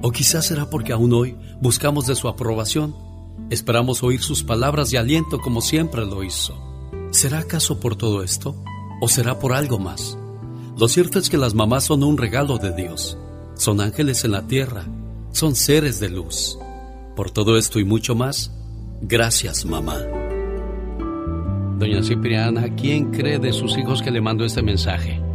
¿O 0.02 0.10
quizás 0.12 0.46
será 0.46 0.70
porque 0.70 0.92
aún 0.92 1.12
hoy 1.12 1.36
buscamos 1.60 2.06
de 2.06 2.14
su 2.14 2.28
aprobación? 2.28 2.94
Esperamos 3.50 4.02
oír 4.02 4.20
sus 4.20 4.42
palabras 4.42 4.90
de 4.90 4.98
aliento 4.98 5.40
como 5.40 5.60
siempre 5.60 6.04
lo 6.04 6.22
hizo. 6.22 6.60
¿Será 7.10 7.40
acaso 7.40 7.80
por 7.80 7.96
todo 7.96 8.22
esto? 8.22 8.54
¿O 9.00 9.08
será 9.08 9.38
por 9.38 9.52
algo 9.52 9.78
más? 9.78 10.18
Lo 10.78 10.88
cierto 10.88 11.18
es 11.18 11.30
que 11.30 11.38
las 11.38 11.54
mamás 11.54 11.84
son 11.84 12.02
un 12.02 12.18
regalo 12.18 12.58
de 12.58 12.72
Dios. 12.72 13.16
Son 13.54 13.80
ángeles 13.80 14.24
en 14.24 14.32
la 14.32 14.46
tierra. 14.46 14.84
Son 15.32 15.54
seres 15.54 16.00
de 16.00 16.10
luz. 16.10 16.58
Por 17.14 17.30
todo 17.30 17.56
esto 17.56 17.78
y 17.78 17.84
mucho 17.84 18.14
más, 18.14 18.52
gracias 19.00 19.64
mamá. 19.64 19.96
Doña 21.78 22.02
Cipriana, 22.02 22.74
¿quién 22.74 23.10
cree 23.10 23.38
de 23.38 23.52
sus 23.52 23.76
hijos 23.78 24.02
que 24.02 24.10
le 24.10 24.20
mandó 24.20 24.44
este 24.44 24.62
mensaje? 24.62 25.25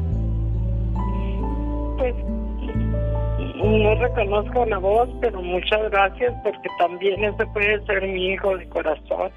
No 3.77 3.95
reconozco 3.95 4.65
la 4.65 4.77
voz, 4.77 5.09
pero 5.19 5.41
muchas 5.41 5.89
gracias 5.91 6.33
porque 6.43 6.69
también 6.77 7.23
ese 7.23 7.45
puede 7.47 7.85
ser 7.85 8.07
mi 8.07 8.33
hijo 8.33 8.57
de 8.57 8.67
corazón. 8.69 9.31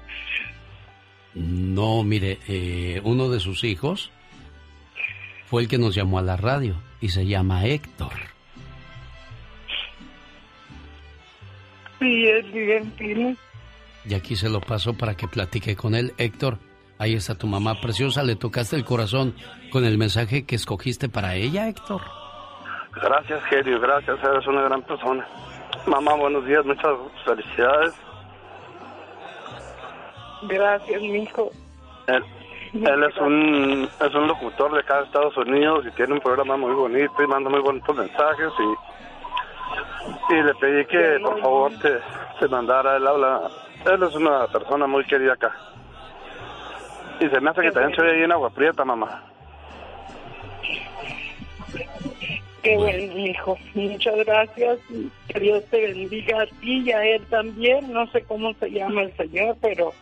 No, 1.33 2.03
mire, 2.03 2.39
eh, 2.47 3.01
uno 3.03 3.29
de 3.29 3.39
sus 3.39 3.63
hijos 3.63 4.11
fue 5.45 5.63
el 5.63 5.67
que 5.67 5.77
nos 5.77 5.93
llamó 5.93 6.19
a 6.19 6.21
la 6.21 6.37
radio 6.37 6.75
y 7.01 7.09
se 7.09 7.25
llama 7.25 7.65
Héctor. 7.65 8.13
Sí, 11.99 12.25
es 12.27 12.51
bien 12.51 13.37
Y 14.05 14.13
aquí 14.13 14.35
se 14.35 14.49
lo 14.49 14.61
paso 14.61 14.93
para 14.93 15.15
que 15.15 15.27
platique 15.27 15.75
con 15.75 15.95
él. 15.95 16.13
Héctor, 16.17 16.59
ahí 16.97 17.13
está 17.13 17.35
tu 17.35 17.47
mamá 17.47 17.79
preciosa. 17.81 18.23
¿Le 18.23 18.35
tocaste 18.35 18.75
el 18.75 18.85
corazón 18.85 19.35
con 19.71 19.85
el 19.85 19.97
mensaje 19.97 20.45
que 20.45 20.55
escogiste 20.55 21.09
para 21.09 21.35
ella, 21.35 21.67
Héctor? 21.67 22.01
Gracias, 23.01 23.43
genio, 23.45 23.79
gracias. 23.79 24.23
Eres 24.23 24.47
una 24.47 24.61
gran 24.63 24.81
persona. 24.81 25.25
Mamá, 25.85 26.13
buenos 26.15 26.45
días, 26.45 26.65
muchas 26.65 26.91
felicidades. 27.25 27.93
Gracias, 30.43 31.01
mi 31.01 31.23
hijo. 31.23 31.51
Él 32.07 33.03
es 33.03 33.17
un, 33.17 33.89
es 34.05 34.13
un 34.13 34.27
locutor 34.27 34.73
de 34.73 34.79
acá 34.81 34.97
de 34.97 35.05
Estados 35.05 35.37
Unidos 35.37 35.85
y 35.87 35.91
tiene 35.91 36.13
un 36.13 36.19
programa 36.19 36.57
muy 36.57 36.73
bonito 36.73 37.23
y 37.23 37.27
manda 37.27 37.49
muy 37.49 37.61
bonitos 37.61 37.95
mensajes 37.95 38.51
y, 38.59 40.33
y 40.33 40.43
le 40.43 40.53
pedí 40.55 40.85
que 40.85 41.19
por 41.21 41.39
favor 41.39 41.71
te, 41.79 42.01
te 42.39 42.47
mandara 42.49 42.97
él 42.97 43.07
habla. 43.07 43.49
Él 43.85 44.03
es 44.03 44.15
una 44.15 44.47
persona 44.47 44.87
muy 44.87 45.05
querida 45.05 45.33
acá. 45.33 45.55
Y 47.19 47.29
se 47.29 47.39
me 47.39 47.49
hace 47.49 47.61
que 47.61 47.71
también 47.71 47.95
se 47.95 48.01
ve 48.01 48.11
ahí 48.11 48.23
en 48.23 48.31
Agua 48.33 48.49
Prieta, 48.49 48.83
mamá. 48.83 49.23
Qué 52.65 52.75
bueno, 52.77 53.19
hijo. 53.19 53.59
Muchas 53.75 54.15
gracias. 54.25 54.79
Que 55.27 55.39
Dios 55.39 55.63
te 55.69 55.81
bendiga 55.81 56.41
a 56.41 56.47
ti 56.47 56.81
y 56.83 56.91
a 56.91 57.05
él 57.05 57.21
también. 57.29 57.93
No 57.93 58.09
sé 58.11 58.23
cómo 58.23 58.55
se 58.55 58.71
llama 58.71 59.03
el 59.03 59.15
Señor, 59.15 59.55
pero 59.61 59.93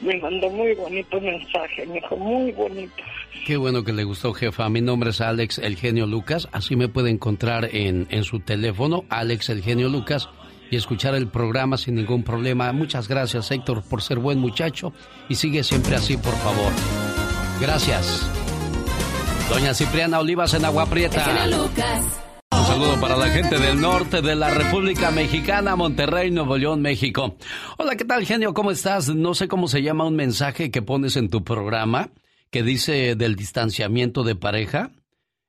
me 0.00 0.16
mandó 0.18 0.48
muy 0.48 0.74
bonito 0.74 1.20
mensaje, 1.20 1.84
me 1.86 1.94
dijo, 1.94 2.16
muy 2.16 2.52
bonito. 2.52 3.02
Qué 3.44 3.56
bueno 3.56 3.82
que 3.82 3.92
le 3.92 4.04
gustó, 4.04 4.32
jefa. 4.32 4.68
Mi 4.68 4.80
nombre 4.80 5.10
es 5.10 5.20
Alex 5.20 5.58
El 5.58 5.76
Genio 5.76 6.06
Lucas. 6.06 6.48
Así 6.52 6.76
me 6.76 6.86
puede 6.86 7.10
encontrar 7.10 7.68
en, 7.72 8.06
en 8.10 8.22
su 8.22 8.38
teléfono, 8.38 9.04
Alex 9.08 9.48
El 9.48 9.64
Genio 9.64 9.88
Lucas, 9.88 10.28
y 10.70 10.76
escuchar 10.76 11.16
el 11.16 11.26
programa 11.26 11.78
sin 11.78 11.96
ningún 11.96 12.22
problema. 12.22 12.72
Muchas 12.72 13.08
gracias, 13.08 13.50
Héctor, 13.50 13.82
por 13.82 14.02
ser 14.02 14.20
buen 14.20 14.38
muchacho. 14.38 14.92
Y 15.28 15.34
sigue 15.34 15.64
siempre 15.64 15.96
así, 15.96 16.16
por 16.16 16.34
favor. 16.34 16.72
Gracias. 17.60 18.41
Doña 19.48 19.74
Cipriana 19.74 20.20
Olivas 20.20 20.54
en 20.54 20.64
Agua 20.64 20.86
Prieta. 20.86 21.24
Un 22.50 22.66
saludo 22.66 23.00
para 23.00 23.16
la 23.16 23.28
gente 23.28 23.58
del 23.58 23.80
norte 23.80 24.22
de 24.22 24.34
la 24.34 24.50
República 24.50 25.10
Mexicana, 25.10 25.76
Monterrey, 25.76 26.30
Nuevo 26.30 26.56
León, 26.56 26.82
México. 26.82 27.36
Hola, 27.78 27.96
¿qué 27.96 28.04
tal, 28.04 28.24
genio? 28.24 28.54
¿Cómo 28.54 28.70
estás? 28.70 29.08
No 29.08 29.34
sé 29.34 29.48
cómo 29.48 29.68
se 29.68 29.82
llama 29.82 30.04
un 30.04 30.16
mensaje 30.16 30.70
que 30.70 30.82
pones 30.82 31.16
en 31.16 31.28
tu 31.28 31.44
programa 31.44 32.10
que 32.50 32.62
dice 32.62 33.14
del 33.16 33.36
distanciamiento 33.36 34.22
de 34.22 34.36
pareja. 34.36 34.90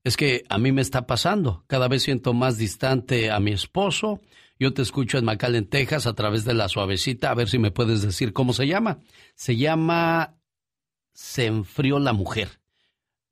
Es 0.04 0.18
que 0.18 0.44
a 0.50 0.58
mí 0.58 0.72
me 0.72 0.82
está 0.82 1.06
pasando. 1.06 1.64
Cada 1.68 1.88
vez 1.88 2.04
siento 2.04 2.34
más 2.34 2.58
distante 2.58 3.32
a 3.32 3.40
mi 3.40 3.52
esposo. 3.52 4.22
Yo 4.60 4.74
te 4.74 4.82
escucho 4.82 5.18
en 5.18 5.26
McAllen, 5.26 5.68
Texas, 5.68 6.08
a 6.08 6.14
través 6.14 6.46
de 6.46 6.54
la 6.54 6.70
suavecita. 6.70 7.32
A 7.32 7.36
ver 7.36 7.50
si 7.50 7.60
me 7.60 7.72
puedes 7.72 8.02
decir 8.02 8.34
cómo 8.34 8.54
se 8.54 8.68
llama. 8.68 9.00
Se 9.36 9.56
llama 9.56 10.36
Se 11.14 11.46
enfrió 11.46 12.00
la 12.00 12.14
mujer. 12.14 12.63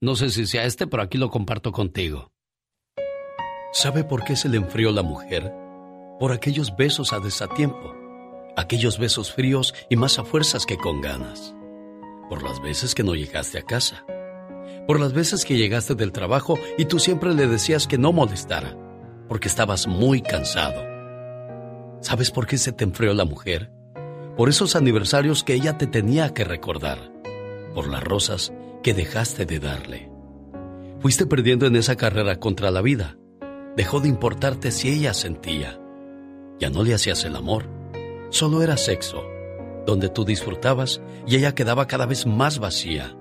No 0.04 0.16
sé 0.16 0.32
si 0.32 0.48
sea 0.48 0.66
este, 0.66 0.88
pero 0.88 1.04
aquí 1.04 1.20
lo 1.20 1.30
comparto 1.30 1.72
contigo. 1.72 2.32
¿Sabe 3.72 4.04
por 4.04 4.24
qué 4.24 4.36
se 4.36 4.50
le 4.50 4.58
enfrió 4.58 4.92
la 4.92 5.04
mujer? 5.04 5.54
Por 6.20 6.32
aquellos 6.32 6.76
besos 6.76 7.14
a 7.14 7.20
desatiempo, 7.20 7.94
aquellos 8.58 8.98
besos 8.98 9.32
fríos 9.32 9.76
y 9.92 9.98
más 9.98 10.18
a 10.18 10.24
fuerzas 10.24 10.66
que 10.66 10.78
con 10.78 11.02
ganas. 11.02 11.54
Por 12.30 12.42
las 12.42 12.60
veces 12.64 12.96
que 12.96 13.04
no 13.04 13.14
llegaste 13.14 13.60
a 13.60 13.62
casa. 13.62 14.04
Por 14.88 15.00
las 15.00 15.14
veces 15.14 15.46
que 15.46 15.58
llegaste 15.58 15.94
del 15.94 16.12
trabajo 16.12 16.58
y 16.80 16.86
tú 16.86 16.98
siempre 16.98 17.36
le 17.36 17.46
decías 17.46 17.86
que 17.86 18.00
no 18.00 18.12
molestara, 18.12 18.76
porque 19.30 19.50
estabas 19.50 19.86
muy 19.86 20.24
cansado. 20.24 20.82
¿Sabes 22.02 22.32
por 22.32 22.48
qué 22.48 22.58
se 22.58 22.72
te 22.72 22.86
enfrió 22.86 23.14
la 23.14 23.26
mujer? 23.26 23.72
Por 24.36 24.50
esos 24.50 24.76
aniversarios 24.76 25.44
que 25.44 25.54
ella 25.54 25.78
te 25.78 25.86
tenía 25.86 26.34
que 26.34 26.44
recordar. 26.44 27.12
Por 27.76 27.88
las 27.88 28.04
rosas 28.04 28.52
que 28.84 28.94
dejaste 28.94 29.46
de 29.46 29.60
darle. 29.60 30.12
Fuiste 31.00 31.26
perdiendo 31.26 31.66
en 31.66 31.76
esa 31.76 31.96
carrera 31.96 32.40
contra 32.40 32.72
la 32.72 32.82
vida 32.82 33.18
dejó 33.76 34.00
de 34.00 34.10
importarte 34.10 34.72
si 34.72 34.90
ella 34.90 35.14
sentía. 35.14 35.80
Ya 36.60 36.70
no 36.70 36.84
le 36.84 36.94
hacías 36.94 37.24
el 37.24 37.36
amor, 37.36 37.66
solo 38.30 38.62
era 38.62 38.78
sexo, 38.78 39.24
donde 39.86 40.10
tú 40.10 40.26
disfrutabas 40.26 41.02
y 41.26 41.36
ella 41.38 41.56
quedaba 41.56 41.88
cada 41.88 42.06
vez 42.06 42.26
más 42.26 42.60
vacía. 42.60 43.16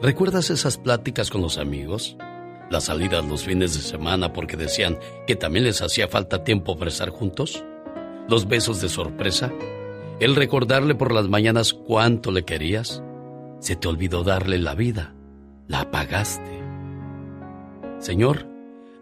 ¿Recuerdas 0.00 0.50
esas 0.50 0.78
pláticas 0.78 1.30
con 1.30 1.40
los 1.40 1.58
amigos? 1.58 2.16
Las 2.70 2.84
salidas 2.84 3.24
los 3.24 3.44
fines 3.44 3.74
de 3.74 3.80
semana 3.80 4.32
porque 4.32 4.56
decían 4.56 4.98
que 5.26 5.36
también 5.36 5.64
les 5.64 5.82
hacía 5.82 6.08
falta 6.08 6.44
tiempo 6.44 6.76
para 6.76 6.90
estar 6.90 7.10
juntos? 7.10 7.64
¿Los 8.28 8.48
besos 8.48 8.80
de 8.80 8.88
sorpresa? 8.88 9.52
¿El 10.20 10.34
recordarle 10.34 10.94
por 10.94 11.12
las 11.12 11.28
mañanas 11.28 11.74
cuánto 11.74 12.32
le 12.32 12.44
querías? 12.44 13.02
Se 13.64 13.76
te 13.76 13.88
olvidó 13.88 14.24
darle 14.24 14.58
la 14.58 14.74
vida. 14.74 15.14
La 15.68 15.80
apagaste. 15.80 16.62
Señor, 17.98 18.46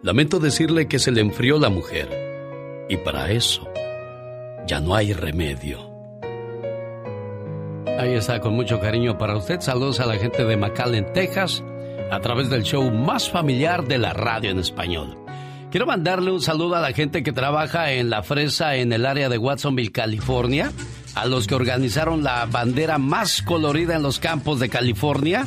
Lamento 0.01 0.39
decirle 0.39 0.87
que 0.87 0.99
se 0.99 1.11
le 1.11 1.19
enfrió 1.19 1.59
la 1.59 1.67
mujer. 1.67 2.07
Y 2.87 2.95
para 2.95 3.29
eso 3.31 3.69
ya 4.65 4.79
no 4.79 4.95
hay 4.95 5.11
remedio. 5.11 5.91
Ahí 7.99 8.13
está, 8.13 8.39
con 8.39 8.53
mucho 8.53 8.79
cariño 8.79 9.17
para 9.17 9.35
usted. 9.35 9.59
Saludos 9.59 9.99
a 9.99 10.05
la 10.05 10.15
gente 10.15 10.45
de 10.45 10.55
McAllen, 10.55 11.11
Texas, 11.11 11.61
a 12.09 12.21
través 12.21 12.49
del 12.49 12.63
show 12.63 12.89
más 12.89 13.29
familiar 13.29 13.85
de 13.85 13.97
la 13.97 14.13
radio 14.13 14.49
en 14.49 14.59
español. 14.59 15.17
Quiero 15.71 15.85
mandarle 15.85 16.31
un 16.31 16.39
saludo 16.39 16.75
a 16.75 16.81
la 16.81 16.93
gente 16.93 17.21
que 17.21 17.33
trabaja 17.33 17.91
en 17.91 18.09
la 18.09 18.23
fresa 18.23 18.77
en 18.77 18.93
el 18.93 19.05
área 19.05 19.27
de 19.27 19.37
Watsonville, 19.37 19.91
California, 19.91 20.71
a 21.15 21.25
los 21.25 21.47
que 21.47 21.55
organizaron 21.55 22.23
la 22.23 22.45
bandera 22.45 22.97
más 22.97 23.41
colorida 23.41 23.95
en 23.95 24.03
los 24.03 24.19
campos 24.19 24.59
de 24.59 24.69
California 24.69 25.45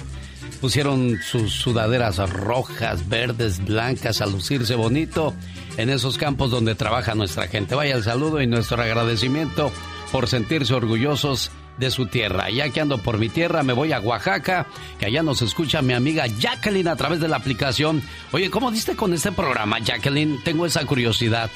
pusieron 0.57 1.19
sus 1.23 1.53
sudaderas 1.53 2.19
rojas, 2.31 3.09
verdes, 3.09 3.65
blancas 3.65 4.21
a 4.21 4.27
lucirse 4.27 4.75
bonito 4.75 5.35
en 5.77 5.91
esos 5.91 6.19
campos 6.19 6.51
donde 6.51 6.75
trabaja 6.75 7.15
nuestra 7.15 7.49
gente. 7.49 7.75
Vaya 7.75 7.95
el 7.95 8.03
saludo 8.03 8.41
y 8.41 8.47
nuestro 8.47 8.83
agradecimiento 8.83 9.71
por 10.11 10.29
sentirse 10.29 10.75
orgullosos 10.75 11.51
de 11.79 11.91
su 11.91 12.07
tierra. 12.07 12.51
Ya 12.51 12.71
que 12.71 12.81
ando 12.81 12.99
por 12.99 13.19
mi 13.19 13.29
tierra, 13.29 13.63
me 13.63 13.75
voy 13.75 13.93
a 13.93 14.01
Oaxaca, 14.01 14.67
que 14.99 15.07
allá 15.07 15.23
nos 15.23 15.43
escucha 15.43 15.83
mi 15.83 15.93
amiga 15.93 16.27
Jacqueline 16.27 16.89
a 16.89 16.97
través 16.97 17.21
de 17.21 17.29
la 17.29 17.37
aplicación. 17.37 18.03
Oye, 18.33 18.51
¿cómo 18.51 18.71
diste 18.71 18.97
con 18.97 19.13
este 19.13 19.33
programa, 19.33 19.79
Jacqueline? 19.81 20.43
Tengo 20.43 20.65
esa 20.65 20.85
curiosidad. 20.87 21.51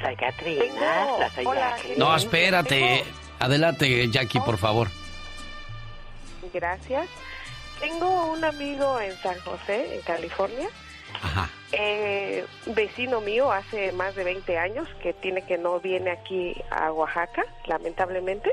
Soy 0.00 0.16
Katrina. 0.16 1.06
No, 1.96 2.16
espérate. 2.16 3.04
Adelante, 3.38 4.08
Jackie, 4.10 4.40
por 4.40 4.58
favor. 4.58 4.88
Gracias. 6.52 7.08
Tengo 7.80 8.32
un 8.32 8.44
amigo 8.44 9.00
en 9.00 9.16
San 9.18 9.38
José, 9.40 9.96
en 9.96 10.02
California. 10.02 10.68
Eh, 11.72 12.44
vecino 12.66 13.20
mío 13.20 13.52
hace 13.52 13.92
más 13.92 14.14
de 14.14 14.24
20 14.24 14.58
años 14.58 14.88
que 15.02 15.12
tiene 15.12 15.42
que 15.42 15.58
no 15.58 15.78
viene 15.80 16.10
aquí 16.10 16.54
a 16.70 16.92
Oaxaca, 16.92 17.44
lamentablemente. 17.66 18.50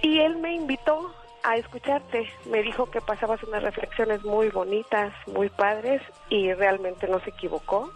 Y 0.00 0.20
él 0.20 0.36
me 0.36 0.54
invitó 0.54 1.14
a 1.42 1.56
escucharte. 1.56 2.30
Me 2.46 2.62
dijo 2.62 2.90
que 2.90 3.00
pasabas 3.00 3.42
unas 3.42 3.62
reflexiones 3.62 4.22
muy 4.24 4.48
bonitas, 4.48 5.12
muy 5.26 5.48
padres 5.48 6.02
y 6.28 6.52
realmente 6.52 7.08
no 7.08 7.20
se 7.20 7.30
equivocó. 7.30 7.92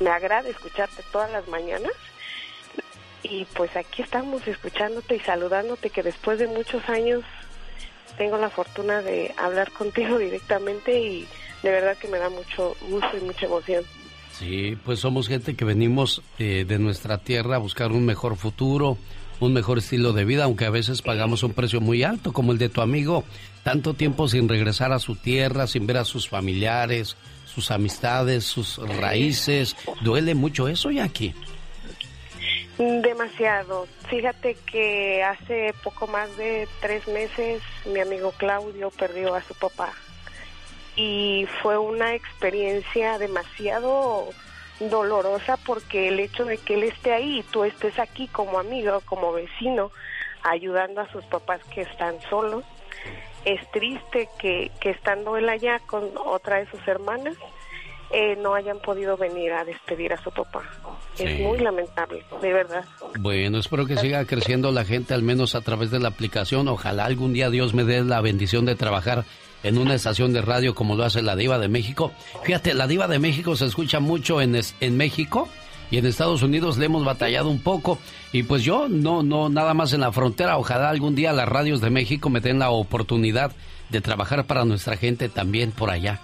Me 0.00 0.10
agrada 0.10 0.48
escucharte 0.48 1.02
todas 1.12 1.30
las 1.30 1.46
mañanas 1.48 1.92
y 3.22 3.44
pues 3.54 3.76
aquí 3.76 4.02
estamos 4.02 4.46
escuchándote 4.48 5.16
y 5.16 5.20
saludándote 5.20 5.90
que 5.90 6.02
después 6.02 6.38
de 6.38 6.46
muchos 6.46 6.88
años 6.88 7.22
tengo 8.16 8.38
la 8.38 8.50
fortuna 8.50 9.02
de 9.02 9.34
hablar 9.36 9.70
contigo 9.72 10.18
directamente 10.18 10.98
y 10.98 11.26
de 11.62 11.70
verdad 11.70 11.96
que 11.98 12.08
me 12.08 12.18
da 12.18 12.30
mucho 12.30 12.74
gusto 12.88 13.16
y 13.20 13.24
mucha 13.24 13.46
emoción. 13.46 13.84
Sí, 14.32 14.78
pues 14.84 15.00
somos 15.00 15.28
gente 15.28 15.54
que 15.54 15.64
venimos 15.64 16.22
eh, 16.38 16.64
de 16.66 16.78
nuestra 16.78 17.18
tierra 17.18 17.56
a 17.56 17.58
buscar 17.58 17.92
un 17.92 18.06
mejor 18.06 18.36
futuro, 18.36 18.96
un 19.38 19.52
mejor 19.52 19.78
estilo 19.78 20.12
de 20.12 20.24
vida, 20.24 20.44
aunque 20.44 20.64
a 20.64 20.70
veces 20.70 21.02
pagamos 21.02 21.42
un 21.42 21.52
precio 21.52 21.80
muy 21.80 22.04
alto, 22.04 22.32
como 22.32 22.52
el 22.52 22.58
de 22.58 22.68
tu 22.70 22.80
amigo, 22.80 23.24
tanto 23.64 23.92
tiempo 23.92 24.28
sin 24.28 24.48
regresar 24.48 24.92
a 24.92 24.98
su 24.98 25.16
tierra, 25.16 25.66
sin 25.66 25.86
ver 25.86 25.98
a 25.98 26.04
sus 26.04 26.28
familiares, 26.28 27.16
sus 27.52 27.70
amistades, 27.70 28.44
sus 28.44 28.78
raíces. 28.98 29.76
¿Duele 30.02 30.34
mucho 30.34 30.68
eso, 30.68 30.90
Jackie? 30.90 31.34
Demasiado. 32.78 33.86
Fíjate 34.08 34.56
que 34.70 35.22
hace 35.22 35.74
poco 35.84 36.06
más 36.06 36.34
de 36.36 36.66
tres 36.80 37.06
meses 37.08 37.62
mi 37.84 38.00
amigo 38.00 38.32
Claudio 38.38 38.90
perdió 38.90 39.34
a 39.34 39.42
su 39.42 39.54
papá 39.54 39.92
y 40.96 41.46
fue 41.62 41.78
una 41.78 42.14
experiencia 42.14 43.18
demasiado 43.18 44.30
dolorosa 44.80 45.58
porque 45.58 46.08
el 46.08 46.20
hecho 46.20 46.46
de 46.46 46.56
que 46.56 46.74
él 46.74 46.84
esté 46.84 47.12
ahí 47.12 47.44
tú 47.50 47.64
estés 47.64 47.98
aquí 47.98 48.28
como 48.28 48.58
amigo, 48.58 49.02
como 49.04 49.32
vecino, 49.32 49.90
ayudando 50.42 51.02
a 51.02 51.12
sus 51.12 51.24
papás 51.26 51.60
que 51.74 51.82
están 51.82 52.16
solos, 52.30 52.64
es 53.44 53.70
triste 53.70 54.28
que, 54.38 54.70
que 54.80 54.90
estando 54.90 55.36
él 55.36 55.48
allá 55.48 55.80
con 55.86 56.10
otra 56.16 56.58
de 56.58 56.66
sus 56.70 56.86
hermanas, 56.86 57.36
eh, 58.12 58.36
no 58.36 58.54
hayan 58.54 58.80
podido 58.80 59.16
venir 59.16 59.52
a 59.52 59.64
despedir 59.64 60.12
a 60.12 60.22
su 60.22 60.32
papá. 60.32 60.62
Es 61.16 61.38
muy 61.40 61.58
lamentable, 61.58 62.24
de 62.42 62.52
verdad. 62.52 62.84
Bueno, 63.20 63.58
espero 63.58 63.86
que 63.86 63.96
siga 63.96 64.24
creciendo 64.24 64.72
la 64.72 64.84
gente, 64.84 65.14
al 65.14 65.22
menos 65.22 65.54
a 65.54 65.60
través 65.60 65.92
de 65.92 66.00
la 66.00 66.08
aplicación. 66.08 66.66
Ojalá 66.66 67.04
algún 67.04 67.32
día 67.32 67.50
Dios 67.50 67.72
me 67.72 67.84
dé 67.84 68.02
la 68.02 68.20
bendición 68.20 68.64
de 68.64 68.74
trabajar 68.74 69.24
en 69.62 69.78
una 69.78 69.94
estación 69.94 70.32
de 70.32 70.42
radio 70.42 70.74
como 70.74 70.96
lo 70.96 71.04
hace 71.04 71.22
la 71.22 71.36
Diva 71.36 71.58
de 71.58 71.68
México. 71.68 72.12
Fíjate, 72.42 72.74
la 72.74 72.88
Diva 72.88 73.06
de 73.06 73.20
México 73.20 73.54
se 73.54 73.66
escucha 73.66 74.00
mucho 74.00 74.40
en, 74.40 74.58
en 74.80 74.96
México 74.96 75.48
y 75.90 75.98
en 75.98 76.06
Estados 76.06 76.42
Unidos 76.42 76.78
le 76.78 76.86
hemos 76.86 77.04
batallado 77.04 77.48
un 77.50 77.62
poco. 77.62 77.98
Y 78.32 78.44
pues 78.44 78.62
yo 78.62 78.88
no 78.88 79.22
no 79.22 79.48
nada 79.48 79.74
más 79.74 79.92
en 79.92 80.00
la 80.00 80.12
frontera. 80.12 80.58
Ojalá 80.58 80.88
algún 80.90 81.14
día 81.14 81.32
las 81.32 81.48
radios 81.48 81.80
de 81.80 81.90
México 81.90 82.30
me 82.30 82.40
den 82.40 82.58
la 82.58 82.70
oportunidad 82.70 83.52
de 83.88 84.00
trabajar 84.00 84.44
para 84.44 84.64
nuestra 84.64 84.96
gente 84.96 85.28
también 85.28 85.72
por 85.72 85.90
allá. 85.90 86.20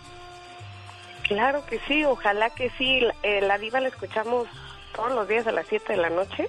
Claro 1.23 1.65
que 1.67 1.81
sí 1.89 2.05
ojalá 2.05 2.51
que 2.51 2.71
sí. 2.79 3.01
Eh, 3.23 3.41
la 3.41 3.59
diva 3.59 3.81
la 3.81 3.89
escuchamos 3.89 4.47
todos 4.95 5.13
los 5.13 5.27
días 5.27 5.47
a 5.47 5.53
las 5.53 5.67
7 5.67 5.95
de 5.95 5.99
la 5.99 6.11
noche 6.11 6.49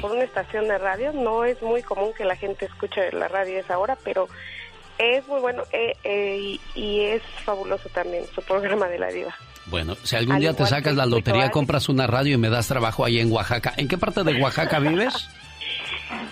por 0.00 0.12
una 0.12 0.24
estación 0.24 0.68
de 0.68 0.76
radio. 0.76 1.12
No 1.12 1.44
es 1.44 1.60
muy 1.62 1.82
común 1.82 2.12
que 2.16 2.24
la 2.24 2.36
gente 2.36 2.66
escuche 2.66 3.10
la 3.12 3.28
radio 3.28 3.56
a 3.56 3.60
esa 3.60 3.78
hora 3.78 3.96
pero 4.04 4.28
es 4.98 5.26
muy 5.28 5.40
bueno 5.40 5.62
eh, 5.72 5.94
eh, 6.04 6.58
y, 6.74 7.00
es 7.00 7.22
fabuloso 7.44 7.88
también 7.88 8.24
su 8.34 8.42
programa 8.42 8.88
de 8.88 8.98
la 8.98 9.08
diva. 9.08 9.34
Bueno, 9.70 9.94
si 10.02 10.16
algún 10.16 10.38
día 10.38 10.54
te 10.54 10.66
sacas 10.66 10.94
la 10.96 11.06
lotería, 11.06 11.50
compras 11.50 11.88
una 11.88 12.06
radio 12.06 12.34
y 12.34 12.38
me 12.38 12.48
das 12.48 12.68
trabajo 12.68 13.04
ahí 13.04 13.20
en 13.20 13.30
Oaxaca. 13.30 13.74
¿En 13.76 13.88
qué 13.88 13.98
parte 13.98 14.24
de 14.24 14.40
Oaxaca 14.40 14.78
vives? 14.78 15.28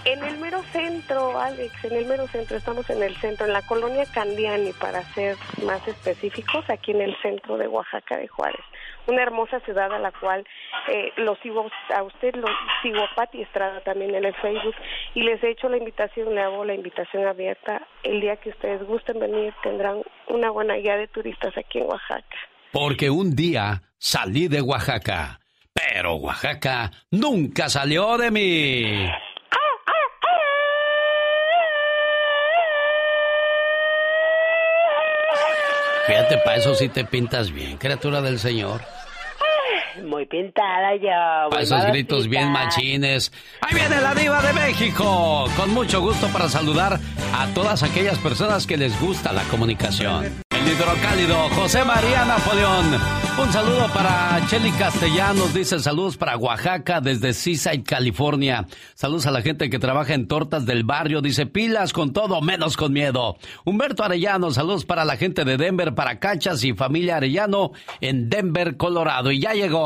En 0.06 0.22
el 0.22 0.38
mero 0.38 0.62
centro, 0.72 1.38
Alex, 1.38 1.84
en 1.84 1.96
el 1.96 2.06
mero 2.06 2.26
centro. 2.28 2.56
Estamos 2.56 2.88
en 2.88 3.02
el 3.02 3.14
centro, 3.16 3.44
en 3.44 3.52
la 3.52 3.60
colonia 3.62 4.06
Candiani, 4.06 4.72
para 4.72 5.02
ser 5.14 5.36
más 5.64 5.86
específicos, 5.86 6.64
aquí 6.70 6.92
en 6.92 7.02
el 7.02 7.16
centro 7.20 7.58
de 7.58 7.66
Oaxaca 7.66 8.16
de 8.16 8.28
Juárez 8.28 8.64
una 9.06 9.22
hermosa 9.22 9.60
ciudad 9.60 9.92
a 9.92 9.98
la 9.98 10.12
cual 10.12 10.44
eh, 10.88 11.12
lo 11.16 11.36
sigo 11.36 11.68
a 11.94 12.02
usted, 12.02 12.34
lo 12.34 12.48
sigo 12.82 13.00
a 13.00 13.14
Pati 13.14 13.42
Estrada 13.42 13.80
también 13.80 14.14
en 14.14 14.24
el 14.24 14.34
Facebook 14.34 14.74
y 15.14 15.22
les 15.22 15.42
he 15.42 15.50
hecho 15.50 15.68
la 15.68 15.76
invitación, 15.76 16.34
le 16.34 16.40
hago 16.40 16.64
la 16.64 16.74
invitación 16.74 17.26
abierta. 17.26 17.86
El 18.02 18.20
día 18.20 18.36
que 18.36 18.50
ustedes 18.50 18.82
gusten 18.82 19.18
venir 19.18 19.54
tendrán 19.62 20.02
una 20.28 20.50
buena 20.50 20.74
guía 20.74 20.96
de 20.96 21.08
turistas 21.08 21.56
aquí 21.56 21.78
en 21.78 21.86
Oaxaca. 21.86 22.36
Porque 22.78 23.08
un 23.08 23.34
día 23.34 23.84
salí 23.96 24.48
de 24.48 24.60
Oaxaca, 24.60 25.40
pero 25.72 26.16
Oaxaca 26.16 26.92
nunca 27.10 27.70
salió 27.70 28.18
de 28.18 28.30
mí. 28.30 29.10
Fíjate, 36.06 36.36
para 36.44 36.56
eso 36.58 36.74
sí 36.74 36.90
te 36.90 37.06
pintas 37.06 37.50
bien, 37.50 37.78
criatura 37.78 38.20
del 38.20 38.38
Señor. 38.38 38.82
Muy 40.04 40.26
pintada 40.26 40.94
ya. 40.96 41.48
Para 41.50 41.62
esos 41.62 41.84
gritos 41.86 42.28
bien 42.28 42.50
machines. 42.50 43.32
Ahí 43.60 43.74
viene 43.74 44.00
la 44.00 44.14
diva 44.14 44.42
de 44.42 44.52
México. 44.52 45.46
Con 45.56 45.72
mucho 45.72 46.00
gusto 46.00 46.28
para 46.28 46.48
saludar 46.48 46.98
a 47.34 47.46
todas 47.54 47.82
aquellas 47.82 48.18
personas 48.18 48.66
que 48.66 48.76
les 48.76 48.98
gusta 49.00 49.32
la 49.32 49.42
comunicación. 49.44 50.24
El 50.50 50.72
hidrocálido 50.72 51.36
José 51.50 51.84
María 51.84 52.24
Napoleón. 52.24 53.00
Un 53.38 53.52
saludo 53.52 53.86
para 53.92 54.40
Chelly 54.46 54.70
Castellanos, 54.72 55.52
dice 55.52 55.78
saludos 55.78 56.16
para 56.16 56.38
Oaxaca 56.38 57.02
desde 57.02 57.34
Seaside, 57.34 57.82
California. 57.82 58.66
Saludos 58.94 59.26
a 59.26 59.30
la 59.30 59.42
gente 59.42 59.68
que 59.68 59.78
trabaja 59.78 60.14
en 60.14 60.26
tortas 60.26 60.64
del 60.64 60.84
barrio, 60.84 61.20
dice 61.20 61.44
pilas 61.44 61.92
con 61.92 62.14
todo, 62.14 62.40
menos 62.40 62.78
con 62.78 62.94
miedo. 62.94 63.36
Humberto 63.66 64.04
Arellano, 64.04 64.50
saludos 64.52 64.86
para 64.86 65.04
la 65.04 65.18
gente 65.18 65.44
de 65.44 65.58
Denver, 65.58 65.94
para 65.94 66.18
Cachas 66.18 66.64
y 66.64 66.72
familia 66.72 67.18
Arellano 67.18 67.72
en 68.00 68.30
Denver, 68.30 68.78
Colorado. 68.78 69.30
Y 69.30 69.40
ya 69.40 69.52
llegó. 69.52 69.85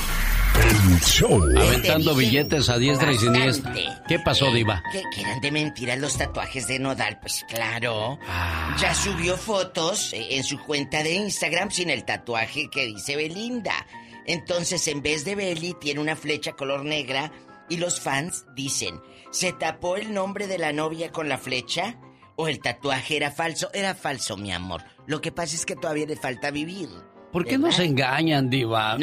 El 0.61 0.99
show. 1.01 1.41
Aventando 1.57 2.15
billetes 2.15 2.69
a 2.69 2.77
diestra 2.77 3.11
y 3.11 3.17
siniestra. 3.17 3.73
¿Qué 4.07 4.19
pasó, 4.19 4.51
Diva? 4.51 4.83
Que, 4.91 5.21
eran 5.21 5.41
de 5.41 5.51
mentira 5.51 5.95
los 5.95 6.17
tatuajes 6.17 6.67
de 6.67 6.79
Nodal, 6.79 7.19
pues 7.19 7.45
claro. 7.49 8.19
Ah. 8.27 8.75
Ya 8.79 8.93
subió 8.93 9.37
fotos 9.37 10.13
eh, 10.13 10.37
en 10.37 10.43
su 10.43 10.59
cuenta 10.59 11.03
de 11.03 11.13
Instagram 11.13 11.71
sin 11.71 11.89
el 11.89 12.05
tatuaje 12.05 12.69
que 12.71 12.85
dice 12.85 13.15
Belinda. 13.15 13.85
Entonces, 14.25 14.87
en 14.87 15.01
vez 15.01 15.25
de 15.25 15.35
Beli, 15.35 15.75
tiene 15.79 15.99
una 15.99 16.15
flecha 16.15 16.53
color 16.53 16.85
negra 16.85 17.31
y 17.69 17.77
los 17.77 17.99
fans 17.99 18.45
dicen, 18.55 19.01
¿Se 19.31 19.53
tapó 19.53 19.95
el 19.95 20.13
nombre 20.13 20.45
de 20.45 20.57
la 20.57 20.73
novia 20.73 21.11
con 21.11 21.29
la 21.29 21.37
flecha? 21.37 21.95
¿O 22.35 22.49
el 22.49 22.59
tatuaje 22.59 23.15
era 23.15 23.31
falso? 23.31 23.69
Era 23.73 23.95
falso, 23.95 24.35
mi 24.35 24.51
amor. 24.51 24.83
Lo 25.07 25.21
que 25.21 25.31
pasa 25.31 25.55
es 25.55 25.65
que 25.65 25.77
todavía 25.77 26.05
le 26.05 26.17
falta 26.17 26.51
vivir. 26.51 26.89
¿Por 27.31 27.45
qué 27.45 27.57
nos 27.57 27.79
engañan, 27.79 28.49
Diva? 28.49 28.97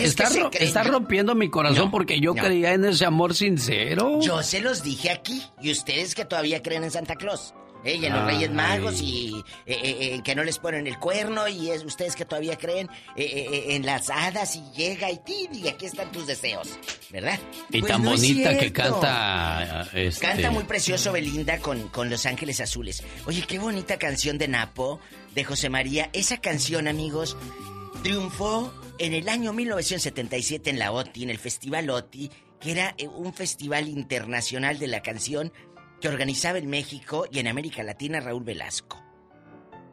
está, 0.00 0.82
rompiendo 0.84 1.34
mi 1.34 1.50
corazón 1.50 1.90
porque 1.90 2.20
yo 2.20 2.34
creía 2.34 2.72
en 2.72 2.84
ese 2.84 3.04
amor 3.04 3.34
sincero. 3.34 4.20
Yo 4.20 4.42
se 4.42 4.60
los 4.60 4.82
dije 4.82 5.10
aquí. 5.10 5.42
Y 5.60 5.70
ustedes 5.70 6.14
que 6.14 6.24
todavía 6.24 6.62
creen 6.62 6.84
en 6.84 6.90
Santa 6.90 7.16
Claus. 7.16 7.54
¿eh? 7.84 7.96
y 7.96 8.06
en 8.06 8.12
los 8.12 8.24
Reyes 8.24 8.50
Magos 8.50 9.00
y 9.00 9.44
eh, 9.66 9.76
eh, 10.16 10.20
que 10.24 10.34
no 10.34 10.42
les 10.42 10.58
ponen 10.58 10.86
el 10.86 10.98
cuerno 10.98 11.46
y 11.46 11.70
es 11.70 11.84
ustedes 11.84 12.16
que 12.16 12.24
todavía 12.24 12.56
creen 12.56 12.88
en 13.16 13.86
las 13.86 14.10
hadas 14.10 14.56
y 14.56 14.62
llega 14.74 15.10
y 15.10 15.18
ti 15.18 15.48
y 15.52 15.68
aquí 15.68 15.86
están 15.86 16.10
tus 16.10 16.26
deseos, 16.26 16.78
¿verdad? 17.10 17.38
Y 17.70 17.80
pues 17.80 17.92
tan 17.92 18.02
bonita 18.02 18.56
que 18.56 18.72
canta. 18.72 19.86
Este... 19.92 20.26
Canta 20.26 20.50
muy 20.50 20.64
precioso 20.64 21.12
Belinda 21.12 21.58
con, 21.58 21.88
con 21.88 22.10
Los 22.10 22.26
Ángeles 22.26 22.60
Azules. 22.60 23.02
Oye, 23.26 23.42
qué 23.46 23.58
bonita 23.58 23.98
canción 23.98 24.38
de 24.38 24.48
Napo, 24.48 25.00
de 25.34 25.44
José 25.44 25.68
María. 25.68 26.10
Esa 26.12 26.38
canción, 26.38 26.88
amigos, 26.88 27.36
triunfó 28.04 28.70
en 28.98 29.14
el 29.14 29.30
año 29.30 29.54
1977 29.54 30.68
en 30.68 30.78
la 30.78 30.92
OTI, 30.92 31.22
en 31.22 31.30
el 31.30 31.38
Festival 31.38 31.88
OTI, 31.88 32.30
que 32.60 32.72
era 32.72 32.94
un 33.16 33.32
festival 33.32 33.88
internacional 33.88 34.78
de 34.78 34.88
la 34.88 35.00
canción 35.00 35.50
que 36.02 36.08
organizaba 36.08 36.58
en 36.58 36.68
México 36.68 37.24
y 37.32 37.38
en 37.38 37.48
América 37.48 37.82
Latina 37.82 38.20
Raúl 38.20 38.44
Velasco. 38.44 39.02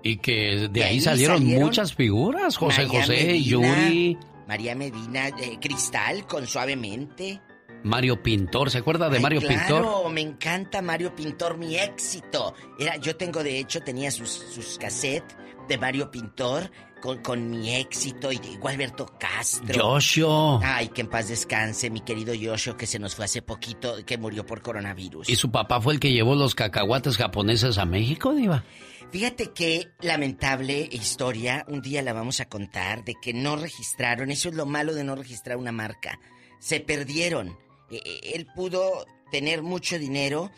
Y 0.03 0.17
que 0.17 0.67
de, 0.69 0.83
ahí, 0.83 0.99
salieron, 0.99 1.45
muchas 1.45 1.93
figuras, 1.93 2.57
José 2.57 2.85
José, 2.85 3.41
Yuri. 3.41 4.17
María 4.45 4.75
Medina, 4.75 5.29
eh, 5.29 5.57
Cristal 5.61 6.27
con 6.27 6.45
Suavemente. 6.45 7.39
Mario 7.83 8.21
Pintor, 8.21 8.69
¿se 8.69 8.79
acuerda 8.79 9.09
de 9.09 9.21
Mario 9.21 9.39
Pintor? 9.39 9.83
Claro, 9.83 10.09
me 10.09 10.21
encanta 10.21 10.81
Mario 10.81 11.15
Pintor, 11.15 11.57
mi 11.57 11.77
éxito. 11.77 12.55
Era, 12.77 12.97
yo 12.97 13.15
tengo, 13.15 13.41
de 13.41 13.57
hecho, 13.57 13.79
tenía 13.79 14.11
sus, 14.11 14.29
sus 14.29 14.77
cassettes 14.77 15.37
de 15.69 15.77
Mario 15.77 16.11
Pintor 16.11 16.69
con, 17.01 17.17
con 17.21 17.49
mi 17.49 17.75
éxito 17.75 18.31
y 18.31 18.37
Gualberto 18.59 19.05
Castro. 19.19 19.73
Yoshio. 19.73 20.59
Ay, 20.63 20.89
que 20.89 21.01
en 21.01 21.09
paz 21.09 21.27
descanse, 21.27 21.89
mi 21.89 21.99
querido 22.01 22.33
Yoshio, 22.33 22.77
que 22.77 22.87
se 22.87 22.99
nos 22.99 23.15
fue 23.15 23.25
hace 23.25 23.41
poquito, 23.41 23.95
que 24.05 24.17
murió 24.17 24.45
por 24.45 24.61
coronavirus. 24.61 25.27
¿Y 25.27 25.35
su 25.35 25.51
papá 25.51 25.81
fue 25.81 25.93
el 25.93 25.99
que 25.99 26.13
llevó 26.13 26.35
los 26.35 26.55
cacahuates 26.55 27.17
japoneses 27.17 27.77
a 27.77 27.85
México, 27.85 28.33
Diva? 28.33 28.63
Fíjate 29.11 29.51
qué 29.51 29.89
lamentable 29.99 30.87
historia, 30.89 31.65
un 31.67 31.81
día 31.81 32.01
la 32.01 32.13
vamos 32.13 32.39
a 32.39 32.45
contar, 32.45 33.03
de 33.03 33.15
que 33.21 33.33
no 33.33 33.57
registraron, 33.57 34.31
eso 34.31 34.47
es 34.47 34.55
lo 34.55 34.65
malo 34.65 34.93
de 34.93 35.03
no 35.03 35.15
registrar 35.15 35.57
una 35.57 35.73
marca. 35.73 36.17
Se 36.59 36.79
perdieron. 36.79 37.57
E- 37.89 37.97
e- 37.97 38.35
Él 38.35 38.47
pudo 38.55 39.05
tener 39.29 39.63
mucho 39.63 39.99
dinero 39.99 40.49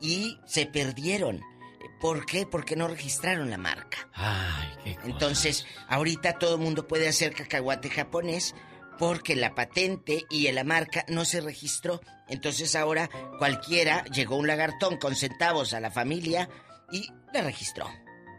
y 0.00 0.38
se 0.46 0.66
perdieron. 0.66 1.40
¿Por 2.00 2.24
qué? 2.24 2.46
Porque 2.46 2.76
no 2.76 2.88
registraron 2.88 3.50
la 3.50 3.58
marca. 3.58 4.08
Ay, 4.14 4.68
qué 4.84 4.94
cosas. 4.94 5.10
Entonces, 5.10 5.66
ahorita 5.88 6.38
todo 6.38 6.54
el 6.54 6.60
mundo 6.60 6.86
puede 6.88 7.08
hacer 7.08 7.34
cacahuate 7.34 7.90
japonés 7.90 8.54
porque 8.98 9.34
la 9.34 9.54
patente 9.54 10.26
y 10.28 10.50
la 10.52 10.62
marca 10.62 11.06
no 11.08 11.24
se 11.24 11.40
registró. 11.40 12.02
Entonces 12.28 12.76
ahora 12.76 13.08
cualquiera 13.38 14.04
llegó 14.04 14.36
un 14.36 14.46
lagartón 14.46 14.98
con 14.98 15.16
centavos 15.16 15.72
a 15.72 15.80
la 15.80 15.90
familia 15.90 16.50
y 16.92 17.08
la 17.32 17.40
registró. 17.40 17.86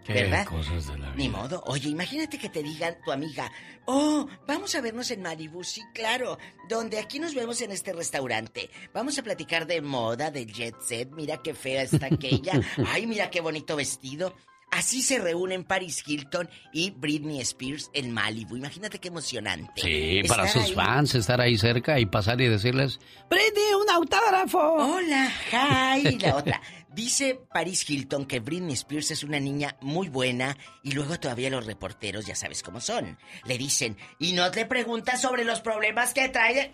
Qué 0.05 0.13
¿Verdad? 0.13 0.45
cosas 0.45 0.87
de 0.87 0.97
la 0.97 1.05
vida. 1.11 1.15
Ni 1.15 1.29
modo. 1.29 1.61
Oye, 1.67 1.89
imagínate 1.89 2.37
que 2.37 2.49
te 2.49 2.63
digan 2.63 2.95
tu 3.05 3.11
amiga, 3.11 3.51
oh, 3.85 4.27
vamos 4.47 4.73
a 4.75 4.81
vernos 4.81 5.11
en 5.11 5.21
Malibu, 5.21 5.63
sí, 5.63 5.81
claro, 5.93 6.37
donde 6.67 6.97
aquí 6.99 7.19
nos 7.19 7.35
vemos 7.35 7.61
en 7.61 7.71
este 7.71 7.93
restaurante. 7.93 8.69
Vamos 8.93 9.17
a 9.19 9.23
platicar 9.23 9.67
de 9.67 9.81
moda, 9.81 10.31
del 10.31 10.51
jet 10.51 10.75
set, 10.81 11.11
mira 11.11 11.37
qué 11.43 11.53
fea 11.53 11.83
está 11.83 12.07
aquella, 12.07 12.53
ay, 12.87 13.05
mira 13.05 13.29
qué 13.29 13.41
bonito 13.41 13.75
vestido. 13.75 14.33
Así 14.73 15.01
se 15.01 15.19
reúnen 15.19 15.65
Paris 15.65 16.01
Hilton 16.07 16.49
y 16.71 16.91
Britney 16.91 17.41
Spears 17.41 17.91
en 17.93 18.09
Malibu. 18.13 18.55
Imagínate 18.55 18.99
qué 18.99 19.09
emocionante. 19.09 19.81
Sí, 19.81 20.21
para 20.29 20.47
sus 20.47 20.63
ahí. 20.63 20.73
fans, 20.73 21.13
estar 21.13 21.41
ahí 21.41 21.57
cerca 21.57 21.99
y 21.99 22.05
pasar 22.05 22.39
y 22.39 22.47
decirles, 22.47 22.97
Britney, 23.29 23.73
un 23.81 23.89
autógrafo. 23.89 24.59
Hola, 24.59 25.29
hi. 25.51 26.07
Y 26.07 26.19
la 26.19 26.37
otra. 26.37 26.61
Dice 26.93 27.39
Paris 27.53 27.89
Hilton 27.89 28.25
que 28.25 28.41
Britney 28.41 28.73
Spears 28.73 29.11
es 29.11 29.23
una 29.23 29.39
niña 29.39 29.77
muy 29.79 30.09
buena 30.09 30.57
y 30.83 30.91
luego 30.91 31.17
todavía 31.17 31.49
los 31.49 31.65
reporteros 31.65 32.25
ya 32.25 32.35
sabes 32.35 32.63
cómo 32.63 32.81
son. 32.81 33.17
Le 33.45 33.57
dicen, 33.57 33.97
y 34.19 34.33
no 34.33 34.51
te 34.51 34.65
preguntas 34.65 35.21
sobre 35.21 35.45
los 35.45 35.61
problemas 35.61 36.13
que 36.13 36.27
trae. 36.27 36.73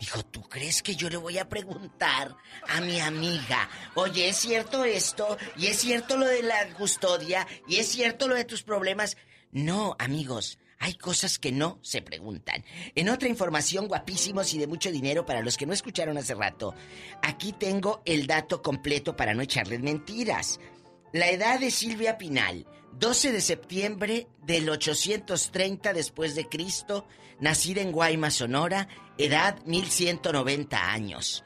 Dijo, 0.00 0.22
¿tú 0.22 0.42
crees 0.42 0.82
que 0.82 0.94
yo 0.94 1.10
le 1.10 1.18
voy 1.18 1.38
a 1.38 1.48
preguntar 1.48 2.34
a 2.68 2.80
mi 2.80 3.00
amiga? 3.00 3.68
Oye, 3.94 4.28
¿es 4.28 4.36
cierto 4.36 4.84
esto? 4.84 5.36
¿Y 5.56 5.66
es 5.66 5.78
cierto 5.78 6.16
lo 6.16 6.26
de 6.26 6.42
la 6.44 6.68
custodia? 6.74 7.46
¿Y 7.66 7.76
es 7.76 7.88
cierto 7.88 8.26
lo 8.26 8.36
de 8.36 8.44
tus 8.44 8.62
problemas? 8.62 9.18
No, 9.50 9.96
amigos. 9.98 10.58
Hay 10.78 10.94
cosas 10.94 11.38
que 11.38 11.52
no 11.52 11.78
se 11.82 12.02
preguntan. 12.02 12.64
En 12.94 13.08
otra 13.08 13.28
información, 13.28 13.88
guapísimos 13.88 14.54
y 14.54 14.58
de 14.58 14.66
mucho 14.66 14.92
dinero 14.92 15.26
para 15.26 15.42
los 15.42 15.56
que 15.56 15.66
no 15.66 15.72
escucharon 15.72 16.18
hace 16.18 16.34
rato, 16.34 16.74
aquí 17.22 17.52
tengo 17.52 18.02
el 18.04 18.26
dato 18.26 18.62
completo 18.62 19.16
para 19.16 19.34
no 19.34 19.42
echarles 19.42 19.80
mentiras. 19.80 20.60
La 21.12 21.30
edad 21.30 21.58
de 21.58 21.70
Silvia 21.70 22.18
Pinal, 22.18 22.66
12 22.92 23.32
de 23.32 23.40
septiembre 23.40 24.28
del 24.42 24.68
830 24.68 25.92
después 25.92 26.34
de 26.34 26.48
Cristo, 26.48 27.06
nacida 27.40 27.80
en 27.80 27.92
Guaymas, 27.92 28.34
Sonora, 28.34 28.88
edad 29.16 29.58
1190 29.64 30.92
años. 30.92 31.44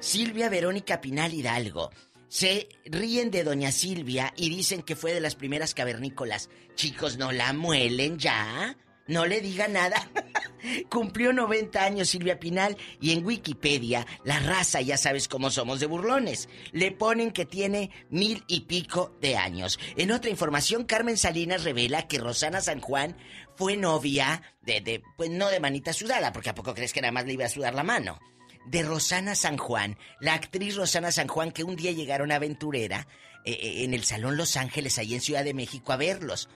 Silvia 0.00 0.50
Verónica 0.50 1.00
Pinal 1.00 1.32
Hidalgo. 1.32 1.90
Se 2.28 2.68
ríen 2.84 3.30
de 3.30 3.44
doña 3.44 3.72
Silvia 3.72 4.32
y 4.36 4.48
dicen 4.48 4.82
que 4.82 4.96
fue 4.96 5.12
de 5.12 5.20
las 5.20 5.34
primeras 5.34 5.74
cavernícolas. 5.74 6.50
Chicos, 6.74 7.16
no 7.16 7.32
la 7.32 7.52
muelen 7.52 8.18
ya. 8.18 8.76
No 9.06 9.26
le 9.26 9.40
diga 9.40 9.68
nada. 9.68 10.10
Cumplió 10.90 11.32
90 11.32 11.84
años 11.84 12.08
Silvia 12.08 12.40
Pinal 12.40 12.76
y 13.00 13.12
en 13.12 13.24
Wikipedia, 13.24 14.06
la 14.24 14.38
raza 14.40 14.80
ya 14.80 14.96
sabes 14.96 15.28
cómo 15.28 15.50
somos 15.50 15.78
de 15.78 15.86
burlones. 15.86 16.48
Le 16.72 16.90
ponen 16.90 17.30
que 17.30 17.44
tiene 17.44 17.90
mil 18.08 18.42
y 18.48 18.60
pico 18.60 19.14
de 19.20 19.36
años. 19.36 19.78
En 19.96 20.10
otra 20.10 20.30
información, 20.30 20.84
Carmen 20.84 21.18
Salinas 21.18 21.64
revela 21.64 22.08
que 22.08 22.18
Rosana 22.18 22.62
San 22.62 22.80
Juan 22.80 23.16
fue 23.56 23.76
novia 23.76 24.42
de, 24.62 24.80
de 24.80 25.02
pues 25.18 25.28
no 25.28 25.50
de 25.50 25.60
manita 25.60 25.92
sudada, 25.92 26.32
porque 26.32 26.50
a 26.50 26.54
poco 26.54 26.74
crees 26.74 26.94
que 26.94 27.02
nada 27.02 27.12
más 27.12 27.26
le 27.26 27.34
iba 27.34 27.44
a 27.44 27.50
sudar 27.50 27.74
la 27.74 27.82
mano 27.82 28.18
de 28.66 28.82
Rosana 28.82 29.34
San 29.34 29.56
Juan, 29.58 29.98
la 30.20 30.34
actriz 30.34 30.76
Rosana 30.76 31.12
San 31.12 31.28
Juan 31.28 31.52
que 31.52 31.64
un 31.64 31.76
día 31.76 31.92
llegaron 31.92 32.32
a 32.32 32.36
Aventurera 32.36 33.06
eh, 33.44 33.52
eh, 33.52 33.84
en 33.84 33.94
el 33.94 34.04
Salón 34.04 34.36
Los 34.36 34.56
Ángeles, 34.56 34.98
ahí 34.98 35.14
en 35.14 35.20
Ciudad 35.20 35.44
de 35.44 35.54
México, 35.54 35.92
a 35.92 35.96
verlos. 35.96 36.48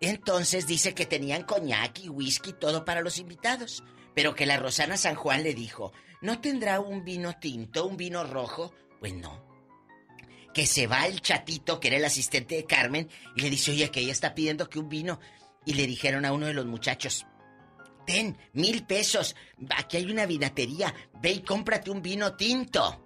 Entonces 0.00 0.66
dice 0.66 0.94
que 0.94 1.06
tenían 1.06 1.42
coñac 1.42 1.98
y 1.98 2.08
whisky, 2.08 2.52
todo 2.52 2.84
para 2.84 3.00
los 3.00 3.18
invitados. 3.18 3.82
Pero 4.14 4.34
que 4.34 4.46
la 4.46 4.56
Rosana 4.56 4.96
San 4.96 5.16
Juan 5.16 5.42
le 5.42 5.54
dijo, 5.54 5.92
¿no 6.22 6.40
tendrá 6.40 6.80
un 6.80 7.04
vino 7.04 7.34
tinto, 7.38 7.86
un 7.86 7.96
vino 7.96 8.24
rojo? 8.24 8.72
Pues 9.00 9.14
no. 9.14 9.44
Que 10.54 10.66
se 10.66 10.86
va 10.86 11.06
el 11.06 11.20
chatito, 11.20 11.78
que 11.78 11.88
era 11.88 11.98
el 11.98 12.04
asistente 12.04 12.56
de 12.56 12.64
Carmen, 12.64 13.08
y 13.36 13.42
le 13.42 13.50
dice, 13.50 13.70
oye, 13.70 13.90
que 13.90 14.00
ella 14.00 14.12
está 14.12 14.34
pidiendo 14.34 14.68
que 14.68 14.78
un 14.78 14.88
vino. 14.88 15.20
Y 15.64 15.74
le 15.74 15.86
dijeron 15.86 16.24
a 16.24 16.32
uno 16.32 16.46
de 16.46 16.54
los 16.54 16.66
muchachos, 16.66 17.26
ten, 18.08 18.38
mil 18.54 18.84
pesos, 18.84 19.36
aquí 19.76 19.98
hay 19.98 20.10
una 20.10 20.24
vinatería, 20.24 20.94
ve 21.20 21.32
y 21.32 21.40
cómprate 21.40 21.90
un 21.90 22.00
vino 22.00 22.34
tinto. 22.36 23.04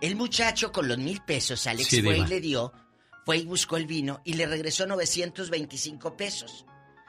El 0.00 0.14
muchacho 0.14 0.70
con 0.70 0.86
los 0.86 0.98
mil 0.98 1.20
pesos, 1.22 1.66
Alex 1.66 1.88
Sí, 1.88 2.00
fue 2.00 2.18
y 2.18 2.26
le 2.26 2.40
dio, 2.40 2.72
fue 3.24 3.38
y 3.38 3.44
buscó 3.44 3.76
el 3.76 3.86
vino 3.86 4.20
y 4.24 4.34
le 4.34 4.46
regresó 4.46 4.86
925 4.86 6.16
pesos 6.16 6.64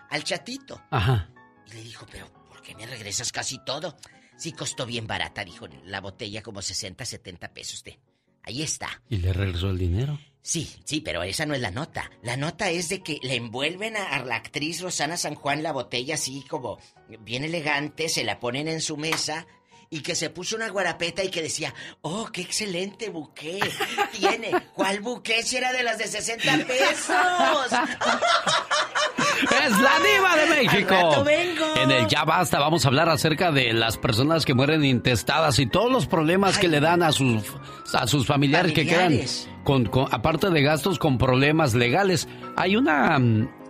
al 0.09 0.23
chatito. 0.23 0.81
Ajá. 0.89 1.29
Y 1.67 1.75
le 1.75 1.83
dijo, 1.83 2.07
pero 2.11 2.25
¿por 2.47 2.63
qué 2.63 2.73
me 2.73 2.87
regresas 2.87 3.31
casi 3.31 3.63
todo? 3.63 3.95
Sí, 4.35 4.51
costó 4.53 4.87
bien 4.87 5.05
barata, 5.05 5.45
dijo 5.45 5.67
la 5.83 6.01
botella, 6.01 6.41
como 6.41 6.63
60, 6.63 7.05
70 7.05 7.53
pesos. 7.53 7.83
De... 7.83 7.99
Ahí 8.41 8.63
está. 8.63 9.01
¿Y 9.09 9.17
le 9.17 9.31
regresó 9.31 9.69
el 9.69 9.77
dinero? 9.77 10.19
Sí, 10.45 10.71
sí, 10.83 11.01
pero 11.01 11.23
esa 11.23 11.47
no 11.47 11.55
es 11.55 11.59
la 11.61 11.71
nota. 11.71 12.11
La 12.21 12.37
nota 12.37 12.69
es 12.69 12.87
de 12.87 13.01
que 13.01 13.17
le 13.23 13.33
envuelven 13.33 13.97
a, 13.97 14.23
la 14.23 14.35
actriz 14.35 14.79
Rosana 14.79 15.17
San 15.17 15.33
Juan 15.33 15.63
la 15.63 15.71
botella 15.71 16.13
así 16.13 16.45
como 16.47 16.77
bien 17.21 17.43
elegante, 17.43 18.09
se 18.09 18.23
la 18.23 18.39
ponen 18.39 18.67
en 18.67 18.79
su 18.79 18.95
mesa 18.95 19.47
y 19.89 20.01
que 20.01 20.15
se 20.15 20.29
puso 20.29 20.55
una 20.55 20.69
guarapeta 20.69 21.23
y 21.23 21.29
que 21.29 21.41
decía, 21.41 21.73
oh, 22.01 22.27
qué 22.31 22.41
excelente 22.41 23.09
buqué 23.09 23.59
tiene. 24.11 24.51
¿Cuál 24.73 24.99
buqué 25.01 25.43
si 25.43 25.57
era 25.57 25.71
de 25.71 25.83
las 25.83 25.97
de 25.97 26.07
60 26.07 26.43
pesos? 26.67 27.15
Es 29.65 29.71
la 29.79 29.93
diva 29.99 30.35
de 30.37 30.47
México. 30.49 31.23
Vengo. 31.23 31.65
En 31.77 31.91
el 31.91 32.07
Ya 32.07 32.23
Basta 32.23 32.59
vamos 32.59 32.85
a 32.85 32.87
hablar 32.87 33.09
acerca 33.09 33.51
de 33.51 33.73
las 33.73 33.97
personas 33.97 34.45
que 34.45 34.53
mueren 34.53 34.83
intestadas 34.85 35.59
y 35.59 35.67
todos 35.67 35.91
los 35.91 36.07
problemas 36.07 36.57
que 36.57 36.67
le 36.67 36.79
dan 36.79 37.03
a 37.03 37.11
sus, 37.11 37.43
a 37.93 38.07
sus 38.07 38.25
familiares, 38.25 38.71
Familiares. 38.73 38.73
que 38.73 39.53
quedan, 39.53 39.63
con, 39.63 39.85
con- 39.85 40.07
aparte 40.13 40.49
de 40.49 40.61
gastos, 40.61 40.99
con 40.99 41.17
problemas 41.17 41.73
legales. 41.73 42.27
Hay 42.55 42.75
una... 42.75 43.17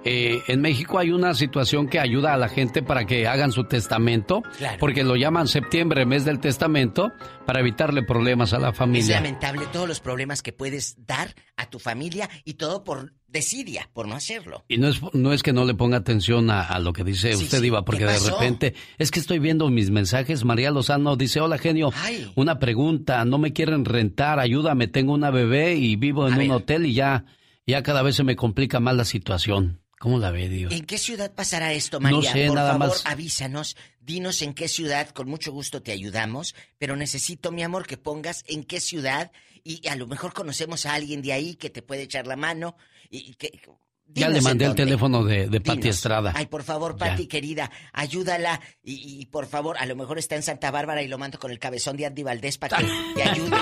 eh, 0.05 0.41
en 0.47 0.61
México 0.61 0.99
hay 0.99 1.11
una 1.11 1.33
situación 1.33 1.87
que 1.87 1.99
ayuda 1.99 2.33
a 2.33 2.37
la 2.37 2.47
gente 2.47 2.81
para 2.83 3.05
que 3.05 3.27
hagan 3.27 3.51
su 3.51 3.63
testamento, 3.65 4.43
Claro. 4.57 4.77
porque 4.79 5.03
lo 5.03 5.15
llaman 5.15 5.47
septiembre, 5.47 6.05
mes 6.05 6.23
del 6.25 6.39
testamento, 6.39 7.11
para 7.45 7.59
evitarle 7.59 8.03
problemas 8.03 8.53
a 8.53 8.59
la 8.59 8.69
Es 8.69 8.77
familia. 8.77 9.15
lamentable 9.15 9.65
todos 9.73 9.87
los 9.87 9.99
problemas 9.99 10.41
que 10.41 10.53
puedes 10.53 10.95
dar 11.05 11.33
a 11.57 11.69
tu 11.69 11.79
familia 11.79 12.29
y 12.43 12.53
todo 12.53 12.83
por 12.83 13.13
desidia, 13.27 13.89
por 13.93 14.07
no 14.07 14.15
hacerlo. 14.15 14.63
Y 14.69 14.77
no 14.77 14.87
es, 14.87 15.01
no 15.13 15.33
es 15.33 15.43
que 15.43 15.51
no 15.53 15.65
le 15.65 15.73
ponga 15.73 15.97
atención 15.97 16.49
a, 16.51 16.61
a 16.61 16.79
lo 16.79 16.93
que 16.93 17.03
dice 17.03 17.33
Sí, 17.33 17.43
usted, 17.43 17.59
sí. 17.59 17.65
Iba, 17.67 17.83
porque 17.83 18.05
¿Qué 18.05 18.11
de 18.11 18.19
repente 18.31 18.73
es 18.97 19.11
que 19.11 19.19
estoy 19.19 19.39
viendo 19.39 19.67
mis 19.69 19.89
mensajes. 19.91 20.45
María 20.45 20.71
Lozano 20.71 21.15
dice: 21.17 21.41
Hola, 21.41 21.57
genio. 21.57 21.91
Ay. 21.95 22.31
Una 22.35 22.59
pregunta: 22.59 23.25
no 23.25 23.37
me 23.37 23.51
quieren 23.51 23.83
rentar, 23.83 24.39
ayúdame. 24.39 24.87
Tengo 24.87 25.13
una 25.13 25.31
bebé 25.31 25.75
y 25.75 25.95
vivo 25.97 26.27
en 26.27 26.33
A 26.35 26.37
un 26.37 26.41
ver. 26.43 26.51
hotel 26.51 26.85
y 26.85 26.93
ya, 26.93 27.25
ya 27.67 27.83
cada 27.83 28.03
vez 28.03 28.15
se 28.15 28.23
me 28.23 28.35
complica 28.37 28.79
más 28.79 28.95
la 28.95 29.03
situación. 29.05 29.81
¿Cómo 29.99 30.19
la 30.19 30.29
ve, 30.31 30.49
Dios? 30.49 30.73
¿En 30.73 30.85
qué 30.85 30.97
ciudad 30.97 31.33
pasará 31.33 31.71
esto, 31.73 31.99
No 31.99 32.11
María? 32.11 32.31
sé, 32.33 32.47
Por 32.47 32.55
nada 32.55 32.73
favor, 32.73 32.87
más. 32.89 33.05
avísanos, 33.05 33.77
dinos 34.01 34.41
en 34.41 34.53
qué 34.53 34.67
ciudad, 34.67 35.09
con 35.09 35.27
mucho 35.29 35.51
gusto 35.51 35.81
te 35.81 35.91
ayudamos, 35.91 36.53
pero 36.77 36.95
necesito, 36.95 37.51
mi 37.51 37.63
amor, 37.63 37.87
que 37.87 37.97
pongas 37.97 38.43
en 38.47 38.63
qué 38.63 38.79
ciudad 38.81 39.31
y 39.63 39.87
a 39.87 39.95
lo 39.95 40.05
mejor 40.07 40.33
conocemos 40.33 40.85
a 40.85 40.93
alguien 40.93 41.21
de 41.21 41.33
ahí 41.33 41.55
que 41.55 41.69
te 41.69 41.81
puede 41.81 42.03
echar 42.03 42.27
la 42.27 42.35
mano 42.35 42.75
y 43.09 43.33
que... 43.35 43.59
Ya 44.07 44.29
le 44.29 44.39
mandé 44.39 44.65
el 44.65 44.75
teléfono 44.75 45.23
de, 45.23 45.47
de 45.47 45.61
Pati. 45.61 45.87
Estrada. 45.87 46.31
Ay, 46.35 46.45
por 46.45 46.61
favor, 46.61 46.91
Ya. 46.91 46.97
Pati, 47.09 47.25
querida, 47.25 47.71
ayúdala 47.91 48.61
y, 48.83 49.19
y, 49.21 49.25
por 49.25 49.47
favor, 49.47 49.77
a 49.79 49.85
lo 49.87 49.95
mejor 49.95 50.19
está 50.19 50.35
en 50.35 50.43
Santa 50.43 50.69
Bárbara 50.69 51.01
y 51.01 51.07
lo 51.07 51.17
mando 51.17 51.39
con 51.39 51.49
el 51.49 51.57
cabezón 51.57 51.97
de 51.97 52.05
Andy 52.05 52.21
Valdés 52.21 52.59
para 52.59 52.77
que 52.77 52.85
te 53.15 53.23
ayude. 53.23 53.57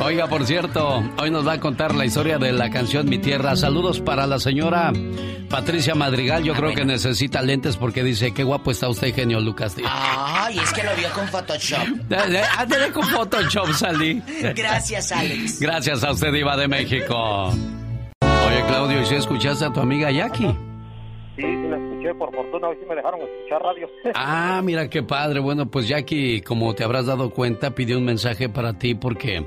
Oiga, 0.00 0.26
por 0.28 0.44
cierto, 0.44 1.02
hoy 1.18 1.30
nos 1.30 1.46
va 1.46 1.54
a 1.54 1.60
contar 1.60 1.94
la 1.94 2.04
historia 2.04 2.38
de 2.38 2.52
la 2.52 2.70
canción 2.70 3.08
Mi 3.08 3.18
Tierra. 3.18 3.56
Saludos 3.56 4.00
para 4.00 4.26
la 4.26 4.38
señora 4.38 4.92
Patricia 5.48 5.94
Madrigal. 5.94 6.44
Yo 6.44 6.52
Ah, 6.52 6.56
creo 6.56 6.68
bueno. 6.70 6.80
que 6.82 6.84
necesita 6.92 7.42
lentes 7.42 7.76
porque 7.76 8.04
dice: 8.04 8.32
Qué 8.34 8.44
guapo 8.44 8.70
está 8.70 8.88
usted, 8.88 9.14
genio 9.14 9.40
Lucas. 9.40 9.74
Ay, 9.84 10.58
es 10.58 10.72
que 10.72 10.82
lo 10.84 10.94
vio 10.96 11.08
con 11.14 11.26
Photoshop. 11.28 11.80
Ándale 12.58 12.92
con 12.92 13.04
Photoshop, 13.04 13.72
salí. 13.72 14.22
Gracias, 14.54 15.10
Alex. 15.12 15.60
Gracias 15.60 16.04
a 16.04 16.12
usted, 16.12 16.32
Iba 16.34 16.56
de 16.56 16.68
México. 16.68 17.48
Oye, 17.48 18.64
Claudio, 18.68 19.00
¿y 19.02 19.06
si 19.06 19.14
escuchaste 19.14 19.64
a 19.64 19.72
tu 19.72 19.80
amiga 19.80 20.10
Jackie? 20.10 20.46
sí, 21.36 21.42
sí 21.42 21.46
me 21.46 21.76
escuché, 21.76 22.14
por 22.14 22.34
fortuna 22.34 22.68
hoy 22.68 22.76
sí 22.80 22.86
me 22.88 22.94
dejaron 22.94 23.20
escuchar 23.22 23.62
radio. 23.62 23.88
Ah, 24.14 24.60
mira 24.62 24.88
qué 24.88 25.02
padre. 25.02 25.40
Bueno, 25.40 25.66
pues 25.70 25.88
Jackie, 25.88 26.42
como 26.42 26.74
te 26.74 26.84
habrás 26.84 27.06
dado 27.06 27.30
cuenta, 27.30 27.70
pidió 27.74 27.96
un 27.98 28.04
mensaje 28.04 28.48
para 28.50 28.78
ti 28.78 28.94
porque 28.94 29.44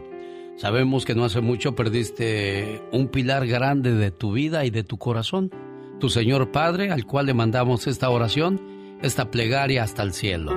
sabemos 0.60 1.06
que 1.06 1.16
no 1.16 1.24
hace 1.24 1.40
mucho 1.40 1.74
perdiste 1.74 2.84
un 2.92 3.08
pilar 3.08 3.48
grande 3.48 3.94
de 3.94 4.12
tu 4.12 4.34
vida 4.34 4.66
y 4.66 4.70
de 4.70 4.84
tu 4.84 4.98
corazón. 4.98 5.52
Tu 6.00 6.10
Señor 6.10 6.52
Padre, 6.52 6.92
al 6.92 7.06
cual 7.06 7.28
le 7.28 7.34
mandamos 7.34 7.88
esta 7.88 8.10
oración, 8.10 8.62
esta 9.02 9.32
plegaria 9.32 9.84
hasta 9.84 10.04
el 10.04 10.14
cielo. 10.14 10.52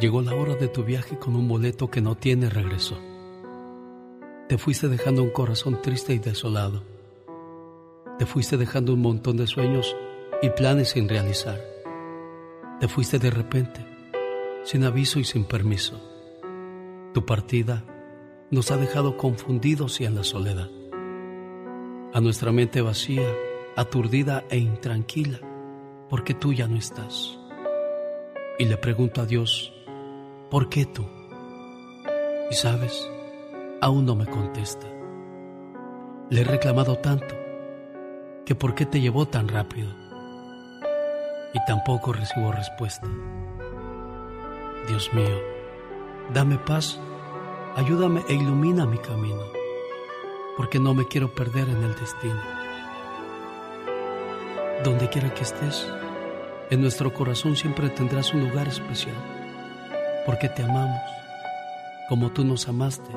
Llegó 0.00 0.22
la 0.22 0.34
hora 0.34 0.56
de 0.56 0.68
tu 0.68 0.82
viaje 0.82 1.18
con 1.18 1.36
un 1.36 1.46
boleto 1.46 1.88
que 1.88 2.00
no 2.00 2.16
tiene 2.16 2.50
regreso. 2.50 2.98
Te 4.48 4.58
fuiste 4.58 4.88
dejando 4.88 5.22
un 5.22 5.30
corazón 5.30 5.80
triste 5.80 6.12
y 6.12 6.18
desolado. 6.18 6.82
Te 8.18 8.26
fuiste 8.26 8.56
dejando 8.56 8.92
un 8.92 9.02
montón 9.02 9.36
de 9.36 9.46
sueños 9.46 9.96
y 10.42 10.50
planes 10.50 10.90
sin 10.90 11.08
realizar. 11.08 11.60
Te 12.80 12.88
fuiste 12.88 13.18
de 13.18 13.30
repente, 13.30 13.84
sin 14.64 14.84
aviso 14.84 15.20
y 15.20 15.24
sin 15.24 15.44
permiso. 15.44 16.00
Tu 17.12 17.24
partida 17.24 17.84
nos 18.50 18.72
ha 18.72 18.76
dejado 18.76 19.16
confundidos 19.16 20.00
y 20.00 20.04
en 20.04 20.16
la 20.16 20.24
soledad. 20.24 20.68
A 22.12 22.20
nuestra 22.20 22.50
mente 22.50 22.82
vacía, 22.82 23.28
aturdida 23.76 24.44
e 24.50 24.58
intranquila, 24.58 25.38
porque 26.08 26.34
tú 26.34 26.52
ya 26.52 26.66
no 26.66 26.76
estás. 26.76 27.38
Y 28.58 28.64
le 28.64 28.76
pregunto 28.76 29.20
a 29.20 29.26
Dios, 29.26 29.72
¿por 30.50 30.68
qué 30.68 30.84
tú? 30.84 31.06
Y 32.50 32.54
sabes, 32.54 33.08
aún 33.80 34.04
no 34.04 34.16
me 34.16 34.26
contesta. 34.26 34.86
Le 36.28 36.40
he 36.40 36.44
reclamado 36.44 36.96
tanto 36.96 37.36
que 38.44 38.56
por 38.56 38.74
qué 38.74 38.84
te 38.84 39.00
llevó 39.00 39.28
tan 39.28 39.46
rápido. 39.46 39.88
Y 41.54 41.64
tampoco 41.66 42.12
recibo 42.12 42.50
respuesta. 42.50 43.06
Dios 44.88 45.12
mío, 45.14 45.38
dame 46.34 46.58
paz, 46.58 47.00
ayúdame 47.76 48.24
e 48.28 48.34
ilumina 48.34 48.86
mi 48.86 48.98
camino, 48.98 49.44
porque 50.56 50.78
no 50.78 50.94
me 50.94 51.06
quiero 51.06 51.34
perder 51.34 51.68
en 51.68 51.82
el 51.82 51.94
destino. 51.94 52.40
Donde 54.84 55.08
quiera 55.08 55.32
que 55.34 55.42
estés, 55.42 55.86
en 56.70 56.80
nuestro 56.80 57.12
corazón 57.12 57.56
siempre 57.56 57.90
tendrás 57.90 58.32
un 58.32 58.48
lugar 58.48 58.68
especial, 58.68 59.16
porque 60.26 60.48
te 60.48 60.62
amamos 60.62 61.00
como 62.08 62.32
tú 62.32 62.44
nos 62.44 62.68
amaste 62.68 63.10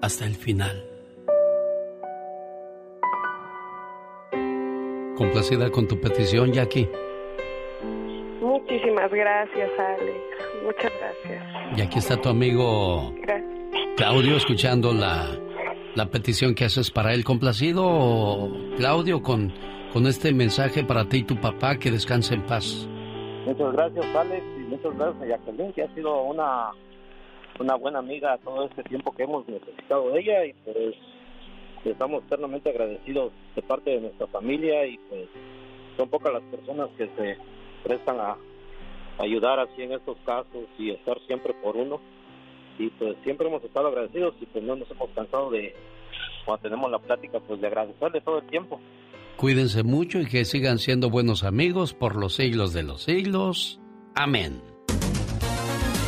hasta 0.00 0.24
el 0.24 0.34
final. 0.34 0.82
Complacida 5.16 5.70
con 5.70 5.86
tu 5.88 6.00
petición, 6.00 6.52
Jackie. 6.52 6.88
Muchísimas 8.68 9.12
gracias, 9.12 9.70
Alex. 9.78 10.18
Muchas 10.64 10.92
gracias. 10.98 11.78
Y 11.78 11.82
aquí 11.82 11.98
está 12.00 12.20
tu 12.20 12.28
amigo 12.28 13.12
Gracias. 13.22 13.48
Claudio 13.96 14.36
escuchando 14.36 14.92
la, 14.92 15.38
la 15.94 16.06
petición 16.06 16.52
que 16.52 16.64
haces 16.64 16.90
para 16.90 17.14
él. 17.14 17.22
¿Complacido, 17.22 18.50
Claudio, 18.76 19.22
con, 19.22 19.52
con 19.92 20.08
este 20.08 20.32
mensaje 20.32 20.82
para 20.82 21.08
ti 21.08 21.18
y 21.18 21.22
tu 21.22 21.36
papá? 21.36 21.76
Que 21.76 21.92
descanse 21.92 22.34
en 22.34 22.42
paz. 22.42 22.88
Muchas 23.46 23.72
gracias, 23.72 24.04
Alex, 24.16 24.44
y 24.56 24.60
muchas 24.62 24.98
gracias 24.98 25.22
a 25.22 25.26
Jacqueline, 25.26 25.72
que 25.72 25.82
ha 25.82 25.94
sido 25.94 26.22
una, 26.22 26.72
una 27.60 27.76
buena 27.76 28.00
amiga 28.00 28.36
todo 28.38 28.66
este 28.66 28.82
tiempo 28.82 29.14
que 29.14 29.22
hemos 29.22 29.46
necesitado 29.48 30.10
de 30.10 30.20
ella 30.20 30.44
y 30.44 30.52
pues 30.64 30.96
estamos 31.84 32.24
eternamente 32.24 32.70
agradecidos 32.70 33.32
de 33.54 33.62
parte 33.62 33.90
de 33.90 34.00
nuestra 34.00 34.26
familia 34.26 34.84
y 34.86 34.98
pues 35.08 35.28
son 35.96 36.08
pocas 36.08 36.32
las 36.32 36.42
personas 36.42 36.88
que 36.98 37.08
se 37.16 37.38
prestan 37.84 38.18
a 38.18 38.36
ayudar 39.18 39.60
así 39.60 39.82
en 39.82 39.92
estos 39.92 40.16
casos 40.24 40.64
y 40.78 40.90
estar 40.90 41.18
siempre 41.26 41.54
por 41.54 41.76
uno 41.76 42.00
y 42.78 42.90
pues 42.90 43.16
siempre 43.24 43.48
hemos 43.48 43.64
estado 43.64 43.88
agradecidos 43.88 44.34
y 44.40 44.46
pues 44.46 44.62
no 44.64 44.76
nos 44.76 44.90
hemos 44.90 45.10
cansado 45.10 45.50
de 45.50 45.74
cuando 46.44 46.62
tenemos 46.62 46.90
la 46.90 46.98
plática 46.98 47.40
pues 47.40 47.60
de 47.60 47.66
agradecerle 47.66 48.20
todo 48.20 48.38
el 48.38 48.46
tiempo 48.46 48.80
Cuídense 49.36 49.82
mucho 49.82 50.18
y 50.20 50.26
que 50.26 50.46
sigan 50.46 50.78
siendo 50.78 51.10
buenos 51.10 51.44
amigos 51.44 51.92
por 51.92 52.16
los 52.16 52.36
siglos 52.36 52.72
de 52.72 52.82
los 52.82 53.02
siglos. 53.02 53.78
Amén. 54.14 54.75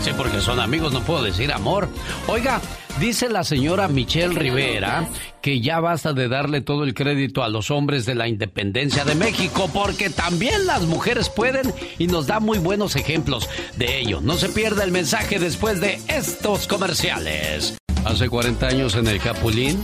Sí, 0.03 0.11
porque 0.17 0.41
son 0.41 0.61
amigos, 0.61 0.93
no 0.93 1.03
puedo 1.03 1.23
decir 1.23 1.53
amor. 1.53 1.89
Oiga, 2.29 2.61
dice 3.01 3.29
la 3.29 3.45
señora 3.45 3.89
Michelle 3.89 4.39
Rivera 4.39 5.09
que 5.43 5.61
ya 5.61 5.81
basta 5.81 6.13
de 6.13 6.29
darle 6.29 6.61
todo 6.61 6.85
el 6.85 6.95
crédito 6.95 7.43
a 7.43 7.49
los 7.49 7.71
hombres 7.71 8.07
de 8.07 8.15
la 8.15 8.29
independencia 8.29 9.05
de 9.05 9.15
México, 9.15 9.71
porque 9.73 10.11
también 10.11 10.67
las 10.67 10.83
mujeres 10.83 11.29
pueden 11.29 11.73
y 11.99 12.07
nos 12.07 12.27
da 12.27 12.41
muy 12.41 12.59
buenos 12.59 12.97
ejemplos 12.97 13.49
de 13.77 14.01
ello. 14.01 14.21
No 14.21 14.35
se 14.35 14.49
pierda 14.49 14.85
el 14.85 14.93
mensaje 14.93 15.39
después 15.39 15.81
de 15.81 16.01
estos 16.09 16.67
comerciales. 16.67 17.79
Hace 18.05 18.29
40 18.29 18.67
años 18.67 18.95
en 18.95 19.07
el 19.09 19.21
Capulín 19.21 19.83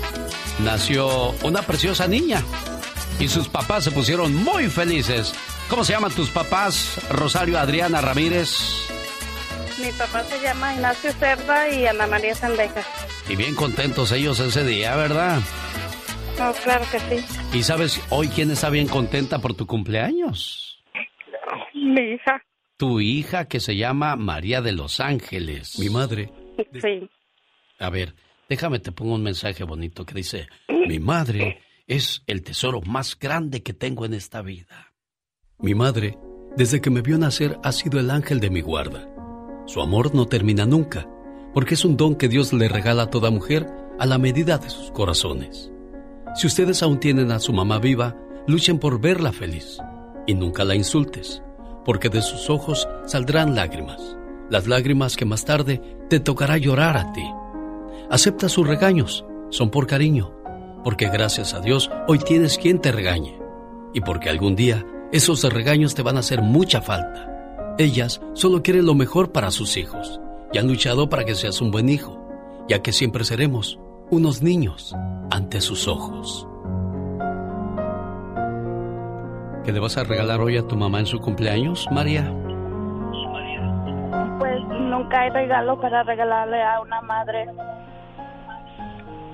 nació 0.64 1.32
una 1.42 1.62
preciosa 1.62 2.06
niña 2.06 2.42
y 3.18 3.28
sus 3.28 3.48
papás 3.48 3.84
se 3.84 3.90
pusieron 3.90 4.34
muy 4.34 4.68
felices. 4.68 5.32
¿Cómo 5.68 5.84
se 5.84 5.92
llaman 5.92 6.12
tus 6.12 6.30
papás, 6.30 6.98
Rosario 7.10 7.58
Adriana 7.58 8.00
Ramírez? 8.00 8.84
Mi 9.84 9.92
papá 9.92 10.24
se 10.24 10.40
llama 10.40 10.72
Ignacio 10.72 11.12
Cerda 11.12 11.68
y 11.68 11.84
Ana 11.84 12.06
María 12.06 12.34
Sandeja. 12.34 12.80
Y 13.28 13.36
bien 13.36 13.54
contentos 13.54 14.12
ellos 14.12 14.40
ese 14.40 14.64
día, 14.64 14.96
¿verdad? 14.96 15.40
No, 16.38 16.52
claro 16.54 16.86
que 16.90 16.98
sí. 17.00 17.24
¿Y 17.52 17.62
sabes 17.62 18.02
hoy 18.08 18.28
quién 18.28 18.50
está 18.50 18.70
bien 18.70 18.88
contenta 18.88 19.40
por 19.40 19.52
tu 19.52 19.66
cumpleaños? 19.66 20.82
Mi 21.74 22.14
hija. 22.14 22.42
Tu 22.78 23.00
hija 23.00 23.44
que 23.44 23.60
se 23.60 23.76
llama 23.76 24.16
María 24.16 24.62
de 24.62 24.72
los 24.72 25.00
Ángeles. 25.00 25.78
Mi 25.78 25.90
madre. 25.90 26.32
Sí. 26.72 27.06
A 27.78 27.90
ver, 27.90 28.14
déjame 28.48 28.78
te 28.78 28.90
pongo 28.90 29.14
un 29.14 29.22
mensaje 29.22 29.64
bonito 29.64 30.06
que 30.06 30.14
dice, 30.14 30.48
mi 30.88 30.98
madre 30.98 31.60
es 31.86 32.22
el 32.26 32.42
tesoro 32.42 32.80
más 32.80 33.18
grande 33.18 33.62
que 33.62 33.74
tengo 33.74 34.06
en 34.06 34.14
esta 34.14 34.40
vida. 34.40 34.94
Mi 35.58 35.74
madre, 35.74 36.16
desde 36.56 36.80
que 36.80 36.88
me 36.88 37.02
vio 37.02 37.18
nacer, 37.18 37.58
ha 37.62 37.70
sido 37.70 38.00
el 38.00 38.10
ángel 38.10 38.40
de 38.40 38.48
mi 38.48 38.62
guarda. 38.62 39.13
Su 39.66 39.80
amor 39.80 40.14
no 40.14 40.26
termina 40.26 40.66
nunca, 40.66 41.08
porque 41.52 41.74
es 41.74 41.84
un 41.84 41.96
don 41.96 42.16
que 42.16 42.28
Dios 42.28 42.52
le 42.52 42.68
regala 42.68 43.04
a 43.04 43.10
toda 43.10 43.30
mujer 43.30 43.66
a 43.98 44.06
la 44.06 44.18
medida 44.18 44.58
de 44.58 44.68
sus 44.68 44.90
corazones. 44.90 45.72
Si 46.34 46.46
ustedes 46.46 46.82
aún 46.82 47.00
tienen 47.00 47.30
a 47.30 47.38
su 47.38 47.52
mamá 47.52 47.78
viva, 47.78 48.16
luchen 48.46 48.78
por 48.78 49.00
verla 49.00 49.32
feliz 49.32 49.78
y 50.26 50.34
nunca 50.34 50.64
la 50.64 50.74
insultes, 50.74 51.42
porque 51.84 52.08
de 52.08 52.22
sus 52.22 52.50
ojos 52.50 52.88
saldrán 53.06 53.54
lágrimas, 53.54 54.16
las 54.50 54.66
lágrimas 54.66 55.16
que 55.16 55.24
más 55.24 55.44
tarde 55.44 55.80
te 56.08 56.20
tocará 56.20 56.58
llorar 56.58 56.96
a 56.96 57.12
ti. 57.12 57.24
Acepta 58.10 58.48
sus 58.48 58.66
regaños, 58.66 59.24
son 59.50 59.70
por 59.70 59.86
cariño, 59.86 60.34
porque 60.82 61.08
gracias 61.08 61.54
a 61.54 61.60
Dios 61.60 61.90
hoy 62.08 62.18
tienes 62.18 62.58
quien 62.58 62.80
te 62.80 62.92
regañe 62.92 63.38
y 63.94 64.00
porque 64.00 64.28
algún 64.28 64.56
día 64.56 64.84
esos 65.12 65.42
regaños 65.44 65.94
te 65.94 66.02
van 66.02 66.16
a 66.16 66.20
hacer 66.20 66.42
mucha 66.42 66.82
falta. 66.82 67.33
Ellas 67.76 68.20
solo 68.34 68.62
quieren 68.62 68.86
lo 68.86 68.94
mejor 68.94 69.32
para 69.32 69.50
sus 69.50 69.76
hijos 69.76 70.20
y 70.52 70.58
han 70.58 70.68
luchado 70.68 71.08
para 71.08 71.24
que 71.24 71.34
seas 71.34 71.60
un 71.60 71.72
buen 71.72 71.88
hijo, 71.88 72.24
ya 72.68 72.82
que 72.82 72.92
siempre 72.92 73.24
seremos 73.24 73.80
unos 74.10 74.42
niños 74.42 74.94
ante 75.32 75.60
sus 75.60 75.88
ojos. 75.88 76.46
¿Qué 79.64 79.72
le 79.72 79.80
vas 79.80 79.96
a 79.96 80.04
regalar 80.04 80.40
hoy 80.40 80.56
a 80.56 80.68
tu 80.68 80.76
mamá 80.76 81.00
en 81.00 81.06
su 81.06 81.18
cumpleaños, 81.18 81.88
María? 81.90 82.32
Pues 84.38 84.60
nunca 84.68 85.22
hay 85.22 85.30
regalo 85.30 85.80
para 85.80 86.04
regalarle 86.04 86.62
a 86.62 86.80
una 86.80 87.00
madre. 87.00 87.46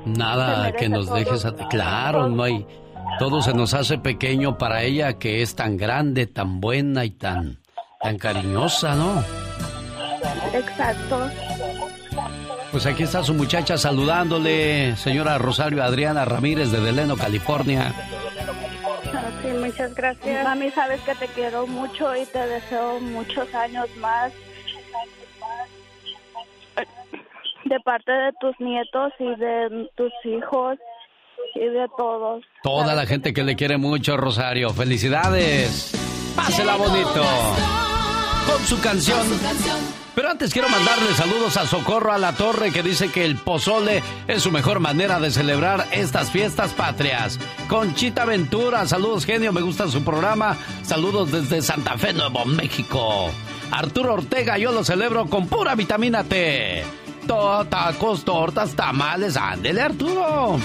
Nada 0.07 0.73
que 0.73 0.89
nos 0.89 1.07
todo. 1.07 1.17
dejes 1.17 1.45
a... 1.45 1.55
Claro, 1.69 2.29
no 2.29 2.45
hay... 2.45 2.67
Todo 3.19 3.43
se 3.43 3.53
nos 3.53 3.75
hace 3.75 3.99
pequeño 3.99 4.57
para 4.57 4.83
ella 4.83 5.19
que 5.19 5.43
es 5.43 5.55
tan 5.55 5.77
grande, 5.77 6.27
tan 6.27 6.61
buena 6.61 7.05
y 7.05 7.11
tan, 7.11 7.59
tan 8.01 8.19
cariñosa, 8.19 8.95
¿no? 8.95 9.23
Exacto. 10.53 11.31
Pues 12.73 12.87
aquí 12.87 13.03
está 13.03 13.23
su 13.23 13.35
muchacha 13.35 13.77
saludándole, 13.77 14.97
señora 14.97 15.39
Rosario 15.39 15.83
Adriana 15.83 16.25
Ramírez 16.25 16.71
de 16.71 16.81
Deleno, 16.81 17.17
California. 17.17 17.93
Sí, 19.43 19.49
muchas 19.49 19.95
gracias. 19.95 20.45
Mami, 20.45 20.71
sabes 20.71 21.01
que 21.03 21.15
te 21.15 21.27
quiero 21.29 21.67
mucho 21.67 22.15
y 22.17 22.25
te 22.27 22.39
deseo 22.47 23.01
muchos 23.01 23.53
años 23.55 23.89
más. 23.97 24.33
De 27.65 27.79
parte 27.81 28.13
de 28.13 28.33
tus 28.41 28.59
nietos 28.61 29.13
y 29.19 29.35
de 29.37 29.91
tus 29.97 30.13
hijos 30.25 30.79
y 31.55 31.67
de 31.67 31.87
todos. 31.97 32.43
Toda 32.63 32.95
la 32.95 33.05
gente 33.07 33.33
que 33.33 33.43
le 33.43 33.57
quiere 33.57 33.77
mucho, 33.77 34.17
Rosario. 34.17 34.71
Felicidades. 34.71 36.10
Pásela 36.37 36.77
bonito. 36.77 37.23
Con 38.47 38.67
su 38.67 38.81
canción 38.81 39.21
Pero 40.15 40.31
antes 40.31 40.53
quiero 40.53 40.69
mandarle 40.69 41.15
saludos 41.15 41.57
a 41.57 41.67
Socorro 41.67 42.13
a 42.13 42.19
la 42.19 42.33
Torre 42.33 42.73
que 42.73 42.83
dice 42.83 43.11
que 43.11 43.25
el 43.25 43.37
pozole 43.37 44.03
es 44.27 44.43
su 44.43 44.51
mejor 44.51 44.81
manera 44.81 45.21
de 45.21 45.31
celebrar 45.31 45.87
estas 45.93 46.31
fiestas 46.31 46.73
patrias. 46.73 47.39
Conchita 47.69 48.25
Ventura, 48.25 48.87
saludos 48.87 49.25
genio, 49.25 49.53
me 49.53 49.61
gusta 49.61 49.89
su 49.89 50.03
programa. 50.03 50.57
Saludos 50.83 51.31
desde 51.31 51.63
Santa 51.63 51.97
Fe, 51.99 52.13
Nuevo 52.13 52.45
México. 52.45 53.31
Arturo 53.71 54.15
Ortega, 54.15 54.59
yo 54.59 54.73
lo 54.73 54.85
celebro 54.85 55.27
con 55.27 55.47
pura 55.47 55.75
vitamina 55.75 56.25
T. 56.25 56.85
tacos, 57.69 58.25
tortas, 58.25 58.75
tamales, 58.75 59.37
ándele 59.37 59.83
Arturo. 59.83 60.59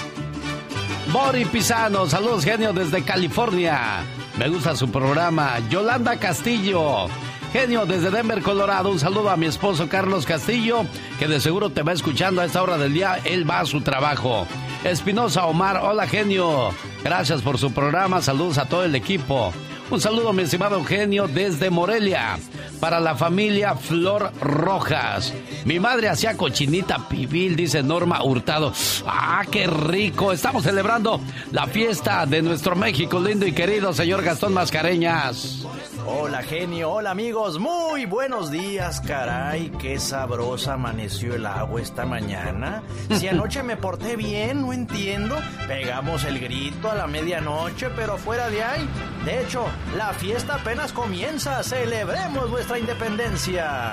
Bori 1.12 1.44
Pisano, 1.44 2.06
saludos 2.06 2.44
genio 2.44 2.72
desde 2.72 3.02
California. 3.02 4.02
Me 4.38 4.48
gusta 4.48 4.76
su 4.76 4.90
programa. 4.90 5.58
Yolanda 5.70 6.18
Castillo. 6.18 7.06
Genio 7.52 7.86
desde 7.86 8.10
Denver, 8.10 8.42
Colorado. 8.42 8.90
Un 8.90 8.98
saludo 8.98 9.30
a 9.30 9.36
mi 9.36 9.46
esposo 9.46 9.88
Carlos 9.88 10.26
Castillo, 10.26 10.84
que 11.18 11.28
de 11.28 11.40
seguro 11.40 11.70
te 11.70 11.82
va 11.82 11.92
escuchando 11.92 12.40
a 12.40 12.44
esta 12.44 12.62
hora 12.62 12.76
del 12.76 12.92
día. 12.92 13.18
Él 13.24 13.48
va 13.48 13.60
a 13.60 13.66
su 13.66 13.80
trabajo. 13.80 14.46
Espinosa 14.84 15.46
Omar, 15.46 15.78
hola 15.82 16.06
genio. 16.06 16.70
Gracias 17.02 17.40
por 17.40 17.56
su 17.56 17.72
programa. 17.72 18.20
Saludos 18.20 18.58
a 18.58 18.66
todo 18.66 18.84
el 18.84 18.94
equipo. 18.94 19.52
Un 19.88 20.00
saludo, 20.00 20.32
mi 20.32 20.42
estimado 20.42 20.82
genio, 20.84 21.28
desde 21.28 21.70
Morelia, 21.70 22.38
para 22.80 22.98
la 22.98 23.14
familia 23.14 23.76
Flor 23.76 24.32
Rojas. 24.40 25.32
Mi 25.64 25.78
madre 25.78 26.08
hacía 26.08 26.36
cochinita 26.36 27.08
pibil, 27.08 27.54
dice 27.54 27.84
Norma 27.84 28.22
Hurtado. 28.24 28.72
¡Ah, 29.06 29.44
qué 29.48 29.68
rico! 29.68 30.32
Estamos 30.32 30.64
celebrando 30.64 31.20
la 31.52 31.68
fiesta 31.68 32.26
de 32.26 32.42
nuestro 32.42 32.74
México 32.74 33.20
lindo 33.20 33.46
y 33.46 33.52
querido, 33.52 33.92
señor 33.92 34.24
Gastón 34.24 34.54
Mascareñas. 34.54 35.64
Hola 36.08 36.42
genio, 36.44 36.92
hola 36.92 37.10
amigos, 37.10 37.58
muy 37.58 38.06
buenos 38.06 38.52
días, 38.52 39.00
caray, 39.00 39.72
qué 39.80 39.98
sabrosa 39.98 40.74
amaneció 40.74 41.34
el 41.34 41.44
agua 41.44 41.82
esta 41.82 42.06
mañana. 42.06 42.84
Si 43.18 43.26
anoche 43.28 43.64
me 43.64 43.76
porté 43.76 44.14
bien, 44.14 44.62
no 44.62 44.72
entiendo, 44.72 45.36
pegamos 45.66 46.22
el 46.22 46.38
grito 46.38 46.88
a 46.88 46.94
la 46.94 47.08
medianoche, 47.08 47.90
pero 47.90 48.18
fuera 48.18 48.48
de 48.50 48.62
ahí. 48.62 48.88
De 49.24 49.42
hecho, 49.42 49.66
la 49.96 50.12
fiesta 50.12 50.56
apenas 50.56 50.92
comienza, 50.92 51.62
celebremos 51.62 52.50
nuestra 52.50 52.78
independencia. 52.78 53.92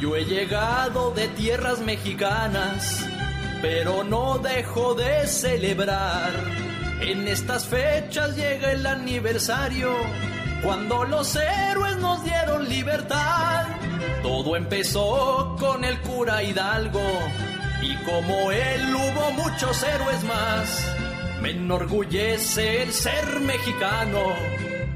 Yo 0.00 0.16
he 0.16 0.24
llegado 0.24 1.10
de 1.12 1.28
tierras 1.28 1.80
mexicanas, 1.80 3.04
pero 3.60 4.04
no 4.04 4.38
dejo 4.38 4.94
de 4.94 5.26
celebrar. 5.26 6.32
En 7.00 7.26
estas 7.26 7.66
fechas 7.66 8.36
llega 8.36 8.72
el 8.72 8.86
aniversario 8.86 9.92
cuando 10.62 11.04
los 11.04 11.34
héroes 11.34 11.96
nos 11.98 12.22
dieron 12.22 12.68
libertad. 12.68 13.66
Todo 14.22 14.56
empezó 14.56 15.56
con 15.58 15.84
el 15.84 16.00
cura 16.02 16.42
Hidalgo 16.42 17.02
y 17.82 17.96
como 18.04 18.52
él 18.52 18.94
hubo 18.94 19.32
muchos 19.32 19.82
héroes 19.82 20.22
más. 20.24 20.84
Me 21.40 21.50
enorgullece 21.50 22.84
el 22.84 22.92
ser 22.92 23.40
mexicano 23.40 24.20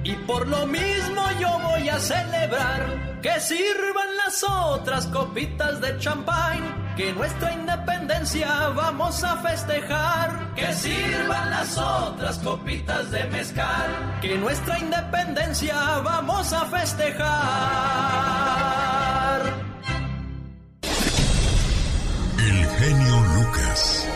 y 0.07 0.13
por 0.25 0.47
lo 0.47 0.67
mismo 0.69 1.23
yo 1.41 1.59
voy 1.59 1.89
a 1.89 1.99
celebrar 1.99 3.21
que 3.21 3.41
sirvan 3.41 4.17
las 4.25 4.45
otras 4.45 5.07
copitas 5.09 5.81
de 5.81 5.99
champán 5.99 6.95
que 6.97 7.13
nuestra 7.13 7.53
independencia 7.53 8.69
vamos 8.69 9.25
a 9.25 9.37
festejar. 9.39 10.55
Que 10.55 10.73
sirvan 10.73 11.51
las 11.51 11.77
otras 11.77 12.39
copitas 12.39 13.11
de 13.11 13.25
mezcal, 13.25 14.19
que 14.23 14.39
nuestra 14.39 14.79
independencia 14.79 15.75
vamos 16.05 16.53
a 16.53 16.65
festejar. 16.67 17.27
El 22.39 22.67
genio 22.79 23.21
Lucas. 23.35 24.07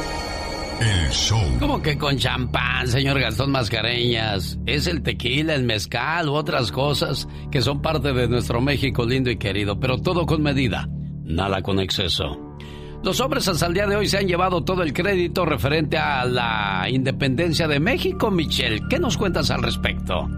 El. 0.80 1.10
¿Cómo 1.58 1.82
que 1.82 1.98
con 1.98 2.16
champán, 2.16 2.88
señor 2.88 3.20
Gastón 3.20 3.50
Mascareñas? 3.50 4.58
Es 4.64 4.86
el 4.86 5.02
tequila, 5.02 5.54
el 5.54 5.64
mezcal 5.64 6.28
u 6.28 6.32
otras 6.32 6.72
cosas 6.72 7.28
que 7.50 7.60
son 7.60 7.82
parte 7.82 8.12
de 8.12 8.28
nuestro 8.28 8.60
México 8.60 9.04
lindo 9.04 9.30
y 9.30 9.36
querido, 9.36 9.78
pero 9.78 9.98
todo 9.98 10.24
con 10.24 10.42
medida, 10.42 10.88
nada 11.24 11.60
con 11.62 11.80
exceso. 11.80 12.56
Los 13.02 13.20
hombres 13.20 13.48
hasta 13.48 13.66
el 13.66 13.74
día 13.74 13.86
de 13.86 13.96
hoy 13.96 14.08
se 14.08 14.18
han 14.18 14.26
llevado 14.26 14.62
todo 14.62 14.82
el 14.82 14.92
crédito 14.92 15.44
referente 15.44 15.98
a 15.98 16.24
la 16.24 16.86
independencia 16.88 17.68
de 17.68 17.80
México, 17.80 18.30
Michelle. 18.30 18.80
¿Qué 18.88 18.98
nos 18.98 19.16
cuentas 19.16 19.50
al 19.50 19.62
respecto? 19.62 20.28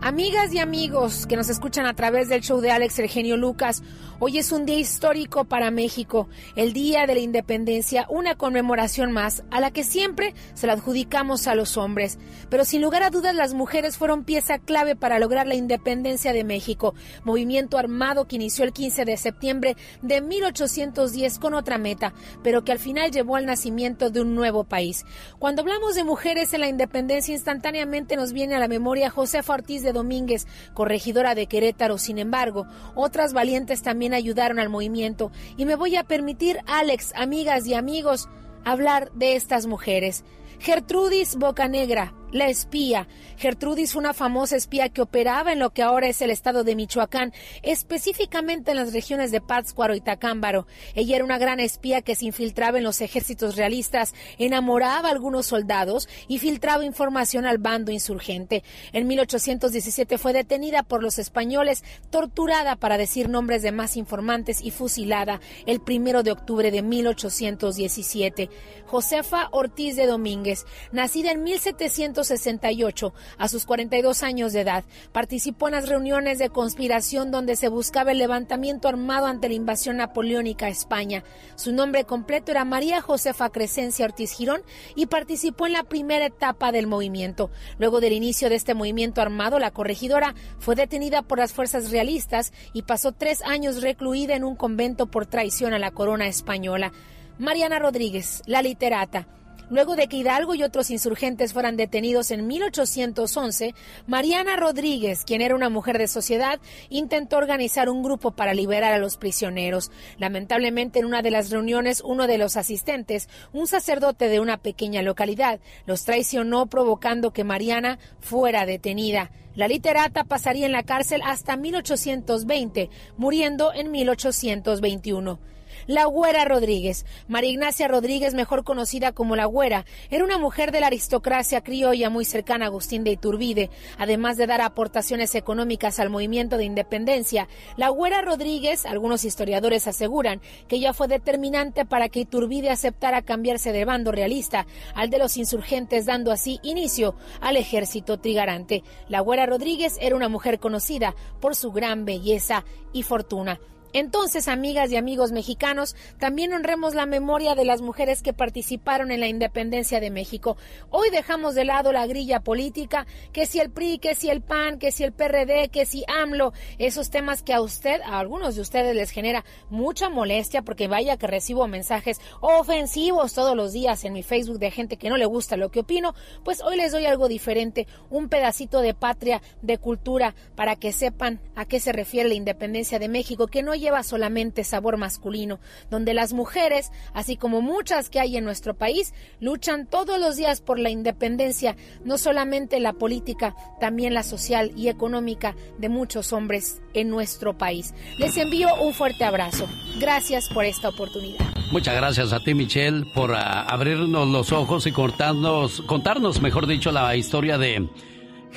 Amigas 0.00 0.54
y 0.54 0.60
amigos 0.60 1.26
que 1.26 1.34
nos 1.34 1.48
escuchan 1.48 1.84
a 1.84 1.92
través 1.92 2.28
del 2.28 2.40
show 2.40 2.60
de 2.60 2.70
Alex 2.70 3.00
El 3.00 3.08
Genio 3.08 3.36
Lucas, 3.36 3.82
hoy 4.20 4.38
es 4.38 4.52
un 4.52 4.64
día 4.64 4.78
histórico 4.78 5.44
para 5.44 5.72
México, 5.72 6.28
el 6.54 6.72
Día 6.72 7.04
de 7.06 7.14
la 7.14 7.20
Independencia, 7.20 8.06
una 8.08 8.36
conmemoración 8.36 9.10
más 9.10 9.42
a 9.50 9.58
la 9.58 9.72
que 9.72 9.82
siempre 9.82 10.34
se 10.54 10.68
la 10.68 10.74
adjudicamos 10.74 11.48
a 11.48 11.56
los 11.56 11.76
hombres. 11.76 12.16
Pero 12.48 12.64
sin 12.64 12.80
lugar 12.80 13.02
a 13.02 13.10
dudas 13.10 13.34
las 13.34 13.54
mujeres 13.54 13.98
fueron 13.98 14.22
pieza 14.22 14.60
clave 14.60 14.94
para 14.94 15.18
lograr 15.18 15.48
la 15.48 15.56
independencia 15.56 16.32
de 16.32 16.44
México, 16.44 16.94
movimiento 17.24 17.76
armado 17.76 18.28
que 18.28 18.36
inició 18.36 18.64
el 18.64 18.72
15 18.72 19.04
de 19.04 19.16
septiembre 19.16 19.76
de 20.00 20.20
1810 20.20 21.40
con 21.40 21.54
otra 21.54 21.76
meta, 21.76 22.14
pero 22.44 22.62
que 22.62 22.70
al 22.70 22.78
final 22.78 23.10
llevó 23.10 23.34
al 23.34 23.46
nacimiento 23.46 24.10
de 24.10 24.20
un 24.20 24.36
nuevo 24.36 24.62
país. 24.62 25.04
Cuando 25.40 25.62
hablamos 25.62 25.96
de 25.96 26.04
mujeres 26.04 26.54
en 26.54 26.60
la 26.60 26.68
independencia, 26.68 27.34
instantáneamente 27.34 28.14
nos 28.14 28.32
viene 28.32 28.54
a 28.54 28.60
la 28.60 28.68
memoria 28.68 29.10
Josefa 29.10 29.54
Ortiz 29.54 29.82
de 29.82 29.87
Domínguez, 29.92 30.46
corregidora 30.74 31.34
de 31.34 31.46
Querétaro. 31.46 31.98
Sin 31.98 32.18
embargo, 32.18 32.66
otras 32.94 33.32
valientes 33.32 33.82
también 33.82 34.14
ayudaron 34.14 34.58
al 34.58 34.68
movimiento 34.68 35.30
y 35.56 35.64
me 35.64 35.74
voy 35.74 35.96
a 35.96 36.04
permitir, 36.04 36.58
Alex, 36.66 37.12
amigas 37.14 37.66
y 37.66 37.74
amigos, 37.74 38.28
hablar 38.64 39.10
de 39.12 39.36
estas 39.36 39.66
mujeres. 39.66 40.24
Gertrudis 40.60 41.36
Bocanegra, 41.36 42.14
la 42.32 42.48
espía. 42.48 43.08
Gertrudis 43.36 43.92
fue 43.92 44.00
una 44.00 44.12
famosa 44.12 44.56
espía 44.56 44.88
que 44.88 45.00
operaba 45.00 45.52
en 45.52 45.60
lo 45.60 45.70
que 45.70 45.82
ahora 45.82 46.08
es 46.08 46.20
el 46.20 46.30
estado 46.30 46.64
de 46.64 46.74
Michoacán, 46.74 47.32
específicamente 47.62 48.72
en 48.72 48.76
las 48.76 48.92
regiones 48.92 49.30
de 49.30 49.40
Pátzcuaro 49.40 49.94
y 49.94 50.00
Tacámbaro. 50.00 50.66
Ella 50.94 51.16
era 51.16 51.24
una 51.24 51.38
gran 51.38 51.60
espía 51.60 52.02
que 52.02 52.16
se 52.16 52.26
infiltraba 52.26 52.78
en 52.78 52.84
los 52.84 53.00
ejércitos 53.00 53.56
realistas, 53.56 54.14
enamoraba 54.38 55.08
a 55.08 55.12
algunos 55.12 55.46
soldados 55.46 56.08
y 56.26 56.38
filtraba 56.38 56.84
información 56.84 57.46
al 57.46 57.58
bando 57.58 57.92
insurgente. 57.92 58.64
En 58.92 59.06
1817 59.06 60.18
fue 60.18 60.32
detenida 60.32 60.82
por 60.82 61.02
los 61.02 61.18
españoles, 61.18 61.84
torturada 62.10 62.76
para 62.76 62.98
decir 62.98 63.28
nombres 63.28 63.62
de 63.62 63.72
más 63.72 63.96
informantes 63.96 64.60
y 64.62 64.70
fusilada 64.70 65.40
el 65.66 65.80
primero 65.80 66.22
de 66.22 66.32
octubre 66.32 66.70
de 66.70 66.82
1817. 66.82 68.50
Josefa 68.86 69.48
Ortiz 69.52 69.96
de 69.96 70.06
Domínguez, 70.06 70.47
nacida 70.92 71.32
en 71.32 71.42
1700 71.42 72.08
1968, 72.08 73.14
a 73.38 73.48
sus 73.48 73.66
42 73.66 74.22
años 74.22 74.52
de 74.52 74.60
edad, 74.60 74.84
participó 75.12 75.68
en 75.68 75.74
las 75.74 75.88
reuniones 75.88 76.38
de 76.38 76.50
conspiración 76.50 77.30
donde 77.30 77.56
se 77.56 77.68
buscaba 77.68 78.12
el 78.12 78.18
levantamiento 78.18 78.88
armado 78.88 79.26
ante 79.26 79.48
la 79.48 79.54
invasión 79.54 79.98
napoleónica 79.98 80.66
a 80.66 80.70
España. 80.70 81.24
Su 81.56 81.72
nombre 81.72 82.04
completo 82.04 82.50
era 82.50 82.64
María 82.64 83.00
Josefa 83.00 83.50
Crescencia 83.50 84.04
Ortiz 84.04 84.32
Girón 84.32 84.62
y 84.94 85.06
participó 85.06 85.66
en 85.66 85.72
la 85.72 85.84
primera 85.84 86.26
etapa 86.26 86.72
del 86.72 86.86
movimiento. 86.86 87.50
Luego 87.78 88.00
del 88.00 88.12
inicio 88.12 88.48
de 88.48 88.56
este 88.56 88.74
movimiento 88.74 89.20
armado, 89.20 89.58
la 89.58 89.70
corregidora 89.70 90.34
fue 90.58 90.74
detenida 90.74 91.22
por 91.22 91.38
las 91.38 91.52
fuerzas 91.52 91.90
realistas 91.90 92.52
y 92.72 92.82
pasó 92.82 93.12
tres 93.12 93.42
años 93.42 93.82
recluida 93.82 94.34
en 94.34 94.44
un 94.44 94.56
convento 94.56 95.06
por 95.06 95.26
traición 95.26 95.74
a 95.74 95.78
la 95.78 95.90
corona 95.90 96.26
española. 96.26 96.92
Mariana 97.38 97.78
Rodríguez, 97.78 98.42
la 98.46 98.62
literata, 98.62 99.28
Luego 99.70 99.96
de 99.96 100.08
que 100.08 100.16
Hidalgo 100.16 100.54
y 100.54 100.62
otros 100.62 100.90
insurgentes 100.90 101.52
fueran 101.52 101.76
detenidos 101.76 102.30
en 102.30 102.46
1811, 102.46 103.74
Mariana 104.06 104.56
Rodríguez, 104.56 105.24
quien 105.24 105.42
era 105.42 105.54
una 105.54 105.68
mujer 105.68 105.98
de 105.98 106.08
sociedad, 106.08 106.58
intentó 106.88 107.36
organizar 107.36 107.90
un 107.90 108.02
grupo 108.02 108.30
para 108.30 108.54
liberar 108.54 108.94
a 108.94 108.98
los 108.98 109.18
prisioneros. 109.18 109.90
Lamentablemente, 110.16 111.00
en 111.00 111.04
una 111.04 111.20
de 111.20 111.30
las 111.30 111.50
reuniones, 111.50 112.02
uno 112.02 112.26
de 112.26 112.38
los 112.38 112.56
asistentes, 112.56 113.28
un 113.52 113.66
sacerdote 113.66 114.28
de 114.28 114.40
una 114.40 114.56
pequeña 114.56 115.02
localidad, 115.02 115.60
los 115.84 116.04
traicionó 116.04 116.66
provocando 116.66 117.32
que 117.32 117.44
Mariana 117.44 117.98
fuera 118.20 118.64
detenida. 118.64 119.30
La 119.54 119.68
literata 119.68 120.24
pasaría 120.24 120.66
en 120.66 120.72
la 120.72 120.84
cárcel 120.84 121.20
hasta 121.24 121.56
1820, 121.56 122.88
muriendo 123.16 123.74
en 123.74 123.90
1821. 123.90 125.40
La 125.88 126.04
Güera 126.04 126.44
Rodríguez. 126.44 127.06
María 127.28 127.50
Ignacia 127.50 127.88
Rodríguez, 127.88 128.34
mejor 128.34 128.62
conocida 128.62 129.12
como 129.12 129.36
La 129.36 129.46
Güera, 129.46 129.86
era 130.10 130.22
una 130.22 130.36
mujer 130.36 130.70
de 130.70 130.80
la 130.80 130.88
aristocracia 130.88 131.62
criolla 131.62 132.10
muy 132.10 132.26
cercana 132.26 132.66
a 132.66 132.68
Agustín 132.68 133.04
de 133.04 133.12
Iturbide. 133.12 133.70
Además 133.96 134.36
de 134.36 134.46
dar 134.46 134.60
aportaciones 134.60 135.34
económicas 135.34 135.98
al 135.98 136.10
movimiento 136.10 136.58
de 136.58 136.66
independencia, 136.66 137.48
La 137.78 137.88
Güera 137.88 138.20
Rodríguez, 138.20 138.84
algunos 138.84 139.24
historiadores 139.24 139.86
aseguran 139.86 140.42
que 140.68 140.76
ella 140.76 140.92
fue 140.92 141.08
determinante 141.08 141.86
para 141.86 142.10
que 142.10 142.20
Iturbide 142.20 142.68
aceptara 142.68 143.22
cambiarse 143.22 143.72
de 143.72 143.86
bando 143.86 144.12
realista 144.12 144.66
al 144.94 145.08
de 145.08 145.16
los 145.16 145.38
insurgentes, 145.38 146.04
dando 146.04 146.32
así 146.32 146.60
inicio 146.62 147.14
al 147.40 147.56
ejército 147.56 148.18
trigarante. 148.18 148.84
La 149.08 149.20
Güera 149.20 149.46
Rodríguez 149.46 149.96
era 150.02 150.16
una 150.16 150.28
mujer 150.28 150.58
conocida 150.58 151.14
por 151.40 151.56
su 151.56 151.72
gran 151.72 152.04
belleza 152.04 152.66
y 152.92 153.04
fortuna. 153.04 153.58
Entonces, 153.92 154.48
amigas 154.48 154.90
y 154.90 154.96
amigos 154.96 155.32
mexicanos, 155.32 155.96
también 156.18 156.52
honremos 156.52 156.94
la 156.94 157.06
memoria 157.06 157.54
de 157.54 157.64
las 157.64 157.80
mujeres 157.80 158.22
que 158.22 158.32
participaron 158.32 159.10
en 159.10 159.20
la 159.20 159.28
independencia 159.28 160.00
de 160.00 160.10
México. 160.10 160.56
Hoy 160.90 161.10
dejamos 161.10 161.54
de 161.54 161.64
lado 161.64 161.92
la 161.92 162.06
grilla 162.06 162.40
política, 162.40 163.06
que 163.32 163.46
si 163.46 163.60
el 163.60 163.70
PRI, 163.70 163.98
que 163.98 164.14
si 164.14 164.28
el 164.28 164.42
PAN, 164.42 164.78
que 164.78 164.92
si 164.92 165.04
el 165.04 165.12
PRD, 165.12 165.70
que 165.70 165.86
si 165.86 166.04
AMLO, 166.06 166.52
esos 166.78 167.10
temas 167.10 167.42
que 167.42 167.54
a 167.54 167.62
usted, 167.62 168.00
a 168.02 168.18
algunos 168.18 168.56
de 168.56 168.60
ustedes 168.60 168.94
les 168.94 169.10
genera 169.10 169.44
mucha 169.70 170.10
molestia, 170.10 170.62
porque 170.62 170.88
vaya 170.88 171.16
que 171.16 171.26
recibo 171.26 171.66
mensajes 171.66 172.20
ofensivos 172.40 173.32
todos 173.32 173.56
los 173.56 173.72
días 173.72 174.04
en 174.04 174.12
mi 174.12 174.22
Facebook 174.22 174.58
de 174.58 174.70
gente 174.70 174.96
que 174.96 175.08
no 175.08 175.16
le 175.16 175.26
gusta 175.26 175.56
lo 175.56 175.70
que 175.70 175.80
opino, 175.80 176.14
pues 176.44 176.62
hoy 176.62 176.76
les 176.76 176.92
doy 176.92 177.06
algo 177.06 177.28
diferente, 177.28 177.86
un 178.10 178.28
pedacito 178.28 178.80
de 178.80 178.94
patria, 178.94 179.40
de 179.62 179.78
cultura, 179.78 180.34
para 180.56 180.76
que 180.76 180.92
sepan 180.92 181.40
a 181.54 181.64
qué 181.64 181.80
se 181.80 181.92
refiere 181.92 182.28
la 182.28 182.34
independencia 182.34 182.98
de 182.98 183.08
México, 183.08 183.46
que 183.46 183.62
no 183.62 183.74
lleva 183.78 184.02
solamente 184.02 184.64
sabor 184.64 184.96
masculino, 184.96 185.58
donde 185.90 186.14
las 186.14 186.32
mujeres, 186.32 186.90
así 187.14 187.36
como 187.36 187.60
muchas 187.60 188.10
que 188.10 188.20
hay 188.20 188.36
en 188.36 188.44
nuestro 188.44 188.74
país, 188.74 189.14
luchan 189.40 189.86
todos 189.86 190.18
los 190.20 190.36
días 190.36 190.60
por 190.60 190.78
la 190.78 190.90
independencia, 190.90 191.76
no 192.04 192.18
solamente 192.18 192.80
la 192.80 192.92
política, 192.92 193.54
también 193.80 194.14
la 194.14 194.22
social 194.22 194.72
y 194.76 194.88
económica 194.88 195.54
de 195.78 195.88
muchos 195.88 196.32
hombres 196.32 196.80
en 196.94 197.10
nuestro 197.10 197.56
país. 197.56 197.94
Les 198.18 198.36
envío 198.36 198.68
un 198.82 198.94
fuerte 198.94 199.24
abrazo. 199.24 199.68
Gracias 200.00 200.48
por 200.48 200.64
esta 200.64 200.88
oportunidad. 200.88 201.44
Muchas 201.70 201.94
gracias 201.94 202.32
a 202.32 202.40
ti, 202.40 202.54
Michelle, 202.54 203.04
por 203.14 203.34
ah, 203.34 203.62
abrirnos 203.62 204.28
los 204.28 204.52
ojos 204.52 204.86
y 204.86 204.92
contarnos, 204.92 205.82
contarnos, 205.82 206.40
mejor 206.40 206.66
dicho, 206.66 206.90
la 206.90 207.14
historia 207.14 207.58
de 207.58 207.88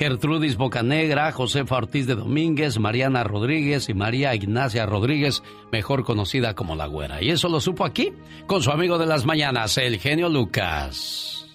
Gertrudis 0.02 0.56
Bocanegra, 0.56 1.30
Josefa 1.30 1.76
Ortiz 1.76 2.08
de 2.08 2.16
Domínguez, 2.16 2.80
Mariana 2.80 3.22
Rodríguez 3.22 3.88
y 3.88 3.94
María 3.94 4.34
Ignacia 4.34 4.84
Rodríguez, 4.84 5.44
mejor 5.70 6.02
conocida 6.02 6.56
como 6.56 6.74
La 6.74 6.86
Güera. 6.86 7.22
Y 7.22 7.30
eso 7.30 7.48
lo 7.48 7.60
supo 7.60 7.84
aquí, 7.84 8.12
con 8.48 8.64
su 8.64 8.72
amigo 8.72 8.98
de 8.98 9.06
las 9.06 9.24
mañanas, 9.24 9.78
el 9.78 10.00
genio 10.00 10.28
Lucas. 10.28 11.46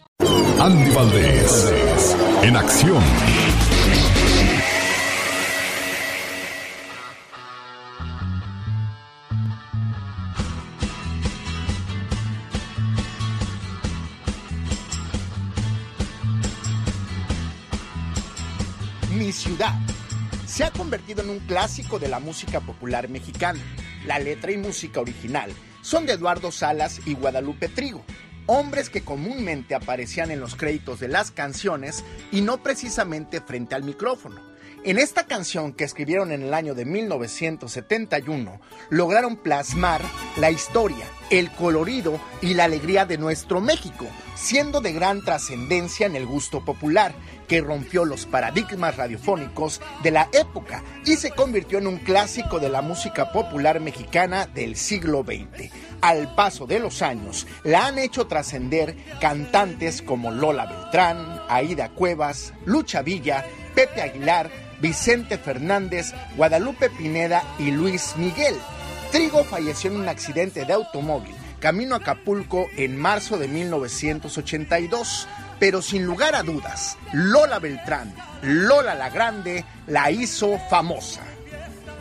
Andy 0.61 0.91
Valdés, 0.91 2.15
en 2.41 2.55
acción. 2.55 3.03
Se 20.45 20.63
ha 20.63 20.71
convertido 20.71 21.23
en 21.23 21.29
un 21.29 21.39
clásico 21.39 21.99
de 21.99 22.07
la 22.07 22.19
música 22.19 22.59
popular 22.59 23.09
mexicana. 23.09 23.59
La 24.05 24.19
letra 24.19 24.51
y 24.51 24.57
música 24.57 24.99
original 24.99 25.51
son 25.81 26.05
de 26.05 26.13
Eduardo 26.13 26.51
Salas 26.51 27.01
y 27.05 27.15
Guadalupe 27.15 27.67
Trigo, 27.67 28.03
hombres 28.45 28.89
que 28.89 29.01
comúnmente 29.01 29.73
aparecían 29.73 30.29
en 30.31 30.39
los 30.39 30.55
créditos 30.55 30.99
de 30.99 31.07
las 31.07 31.31
canciones 31.31 32.03
y 32.31 32.41
no 32.41 32.61
precisamente 32.61 33.41
frente 33.41 33.73
al 33.73 33.83
micrófono. 33.83 34.41
En 34.83 34.99
esta 34.99 35.25
canción 35.25 35.73
que 35.73 35.83
escribieron 35.85 36.31
en 36.31 36.43
el 36.43 36.53
año 36.53 36.75
de 36.75 36.85
1971, 36.85 38.61
lograron 38.89 39.37
plasmar 39.37 40.01
la 40.37 40.51
historia, 40.51 41.05
el 41.29 41.51
colorido 41.51 42.19
y 42.41 42.53
la 42.53 42.65
alegría 42.65 43.05
de 43.05 43.17
nuestro 43.17 43.61
México, 43.61 44.05
siendo 44.35 44.81
de 44.81 44.93
gran 44.93 45.23
trascendencia 45.23 46.05
en 46.05 46.15
el 46.15 46.25
gusto 46.25 46.63
popular, 46.63 47.13
que 47.47 47.61
rompió 47.61 48.05
los 48.05 48.25
paradigmas 48.25 48.97
radiofónicos 48.97 49.81
de 50.03 50.11
la 50.11 50.29
época 50.33 50.83
y 51.05 51.15
se 51.15 51.31
convirtió 51.31 51.77
en 51.79 51.87
un 51.87 51.97
clásico 51.97 52.59
de 52.59 52.69
la 52.69 52.81
música 52.81 53.31
popular 53.31 53.79
mexicana 53.79 54.47
del 54.47 54.75
siglo 54.75 55.23
XX. 55.23 55.71
Al 56.01 56.35
paso 56.35 56.67
de 56.67 56.79
los 56.79 57.01
años, 57.01 57.47
la 57.63 57.87
han 57.87 57.97
hecho 57.97 58.27
trascender 58.27 58.95
cantantes 59.19 60.01
como 60.01 60.31
Lola 60.31 60.65
Beltrán, 60.65 61.41
Aida 61.49 61.89
Cuevas, 61.89 62.53
Lucha 62.65 63.01
Villa, 63.01 63.45
Pepe 63.73 64.01
Aguilar, 64.01 64.49
Vicente 64.79 65.37
Fernández, 65.37 66.13
Guadalupe 66.35 66.89
Pineda 66.89 67.43
y 67.57 67.71
Luis 67.71 68.13
Miguel. 68.17 68.55
Trigo 69.11 69.43
falleció 69.43 69.89
en 69.91 69.97
un 69.97 70.09
accidente 70.09 70.65
de 70.65 70.73
automóvil 70.73 71.35
camino 71.59 71.95
a 71.95 71.99
Acapulco 71.99 72.67
en 72.77 72.97
marzo 72.97 73.37
de 73.37 73.47
1982, 73.47 75.27
pero 75.59 75.81
sin 75.81 76.05
lugar 76.05 76.35
a 76.35 76.43
dudas, 76.43 76.97
Lola 77.13 77.59
Beltrán, 77.59 78.13
Lola 78.41 78.95
la 78.95 79.09
Grande, 79.09 79.65
la 79.87 80.11
hizo 80.11 80.59
famosa. 80.69 81.21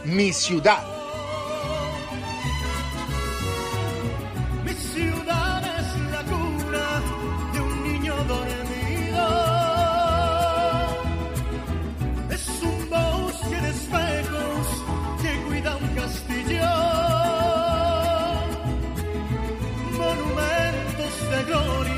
Mi 0.04 0.32
ciudad. 0.32 0.84
Mi 4.64 4.72
ciudad 4.72 5.62
es 5.78 6.10
la 6.10 6.22
cuna 6.22 7.02
de 7.52 7.60
un 7.60 7.82
niño 7.82 8.14
dormido. 8.24 9.45
Castillo. 16.46 16.76
Monumentos 19.98 21.30
de 21.30 21.44
gloria 21.44 21.95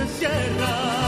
tristes 0.00 0.18
se 0.18 0.99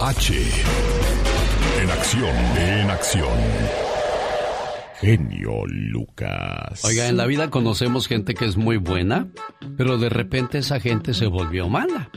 H. 0.00 0.34
En 1.82 1.90
acción, 1.90 2.36
en 2.56 2.90
acción. 2.90 3.38
Genio 5.00 5.66
Lucas. 5.66 6.84
Oiga, 6.84 7.08
en 7.08 7.16
la 7.16 7.26
vida 7.26 7.50
conocemos 7.50 8.06
gente 8.06 8.34
que 8.34 8.44
es 8.44 8.56
muy 8.56 8.76
buena, 8.76 9.26
pero 9.76 9.98
de 9.98 10.08
repente 10.08 10.58
esa 10.58 10.78
gente 10.78 11.14
se 11.14 11.26
volvió 11.26 11.68
mala. 11.68 12.10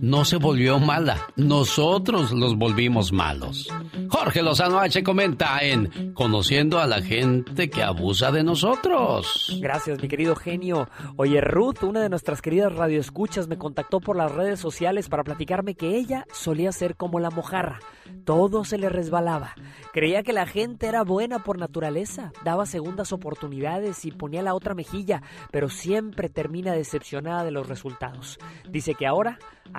No 0.00 0.24
se 0.24 0.36
volvió 0.36 0.78
mala, 0.78 1.26
nosotros 1.36 2.30
los 2.32 2.56
volvimos 2.56 3.12
malos. 3.12 3.68
Jorge 4.08 4.42
Lozano 4.42 4.78
H 4.78 5.02
comenta 5.02 5.58
en 5.60 6.12
Conociendo 6.14 6.78
a 6.78 6.86
la 6.86 7.02
gente 7.02 7.68
que 7.68 7.82
abusa 7.82 8.30
de 8.30 8.44
nosotros. 8.44 9.58
Gracias, 9.60 10.00
mi 10.00 10.08
querido 10.08 10.36
genio. 10.36 10.88
Oye, 11.16 11.40
Ruth, 11.40 11.82
una 11.82 12.00
de 12.00 12.08
nuestras 12.08 12.42
queridas 12.42 12.74
radioescuchas, 12.74 13.48
me 13.48 13.58
contactó 13.58 14.00
por 14.00 14.16
las 14.16 14.32
redes 14.32 14.60
sociales 14.60 15.08
para 15.08 15.24
platicarme 15.24 15.74
que 15.74 15.96
ella 15.96 16.26
solía 16.32 16.70
ser 16.72 16.96
como 16.96 17.18
la 17.18 17.30
mojarra. 17.30 17.80
Todo 18.24 18.64
se 18.64 18.78
le 18.78 18.88
resbalaba. 18.88 19.54
Creía 19.92 20.22
que 20.22 20.32
la 20.32 20.46
gente 20.46 20.86
era 20.86 21.02
buena 21.02 21.40
por 21.40 21.58
naturaleza, 21.58 22.32
daba 22.44 22.66
segundas 22.66 23.12
oportunidades 23.12 24.04
y 24.04 24.12
ponía 24.12 24.42
la 24.42 24.54
otra 24.54 24.74
mejilla, 24.74 25.22
pero 25.50 25.68
siempre 25.68 26.28
termina 26.28 26.72
decepcionada 26.72 27.44
de 27.44 27.50
los 27.50 27.68
resultados. 27.68 28.38
Dice 28.68 28.94
que 28.94 29.06
ahora 29.06 29.38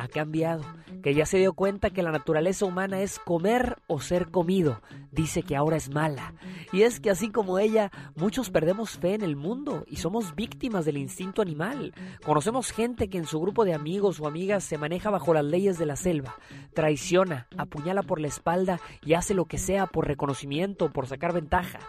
cambiado, 0.09 0.63
que 1.01 1.13
ya 1.13 1.25
se 1.25 1.37
dio 1.37 1.53
cuenta 1.53 1.89
que 1.89 2.03
la 2.03 2.11
naturaleza 2.11 2.65
humana 2.65 3.01
es 3.01 3.19
comer 3.19 3.77
o 3.87 3.99
ser 4.01 4.29
comido. 4.29 4.81
Dice 5.11 5.43
que 5.43 5.55
ahora 5.55 5.77
es 5.77 5.89
mala. 5.89 6.33
Y 6.71 6.83
es 6.83 6.99
que 6.99 7.09
así 7.09 7.29
como 7.29 7.59
ella, 7.59 7.91
muchos 8.15 8.49
perdemos 8.49 8.97
fe 8.99 9.15
en 9.15 9.23
el 9.23 9.35
mundo 9.35 9.85
y 9.87 9.95
somos 9.95 10.35
víctimas 10.35 10.85
del 10.85 10.97
instinto 10.97 11.41
animal. 11.41 11.93
Conocemos 12.23 12.71
gente 12.71 13.09
que 13.09 13.17
en 13.17 13.25
su 13.25 13.39
grupo 13.39 13.65
de 13.65 13.73
amigos 13.73 14.19
o 14.19 14.27
amigas 14.27 14.63
se 14.63 14.77
maneja 14.77 15.09
bajo 15.09 15.33
las 15.33 15.45
leyes 15.45 15.77
de 15.77 15.85
la 15.85 15.95
selva, 15.95 16.35
traiciona, 16.73 17.47
apuñala 17.57 18.03
por 18.03 18.19
la 18.19 18.27
espalda 18.27 18.79
y 19.03 19.13
hace 19.13 19.33
lo 19.33 19.45
que 19.45 19.57
sea 19.57 19.87
por 19.87 20.07
reconocimiento 20.07 20.89
por 20.91 21.07
sacar 21.07 21.33
ventaja. 21.33 21.79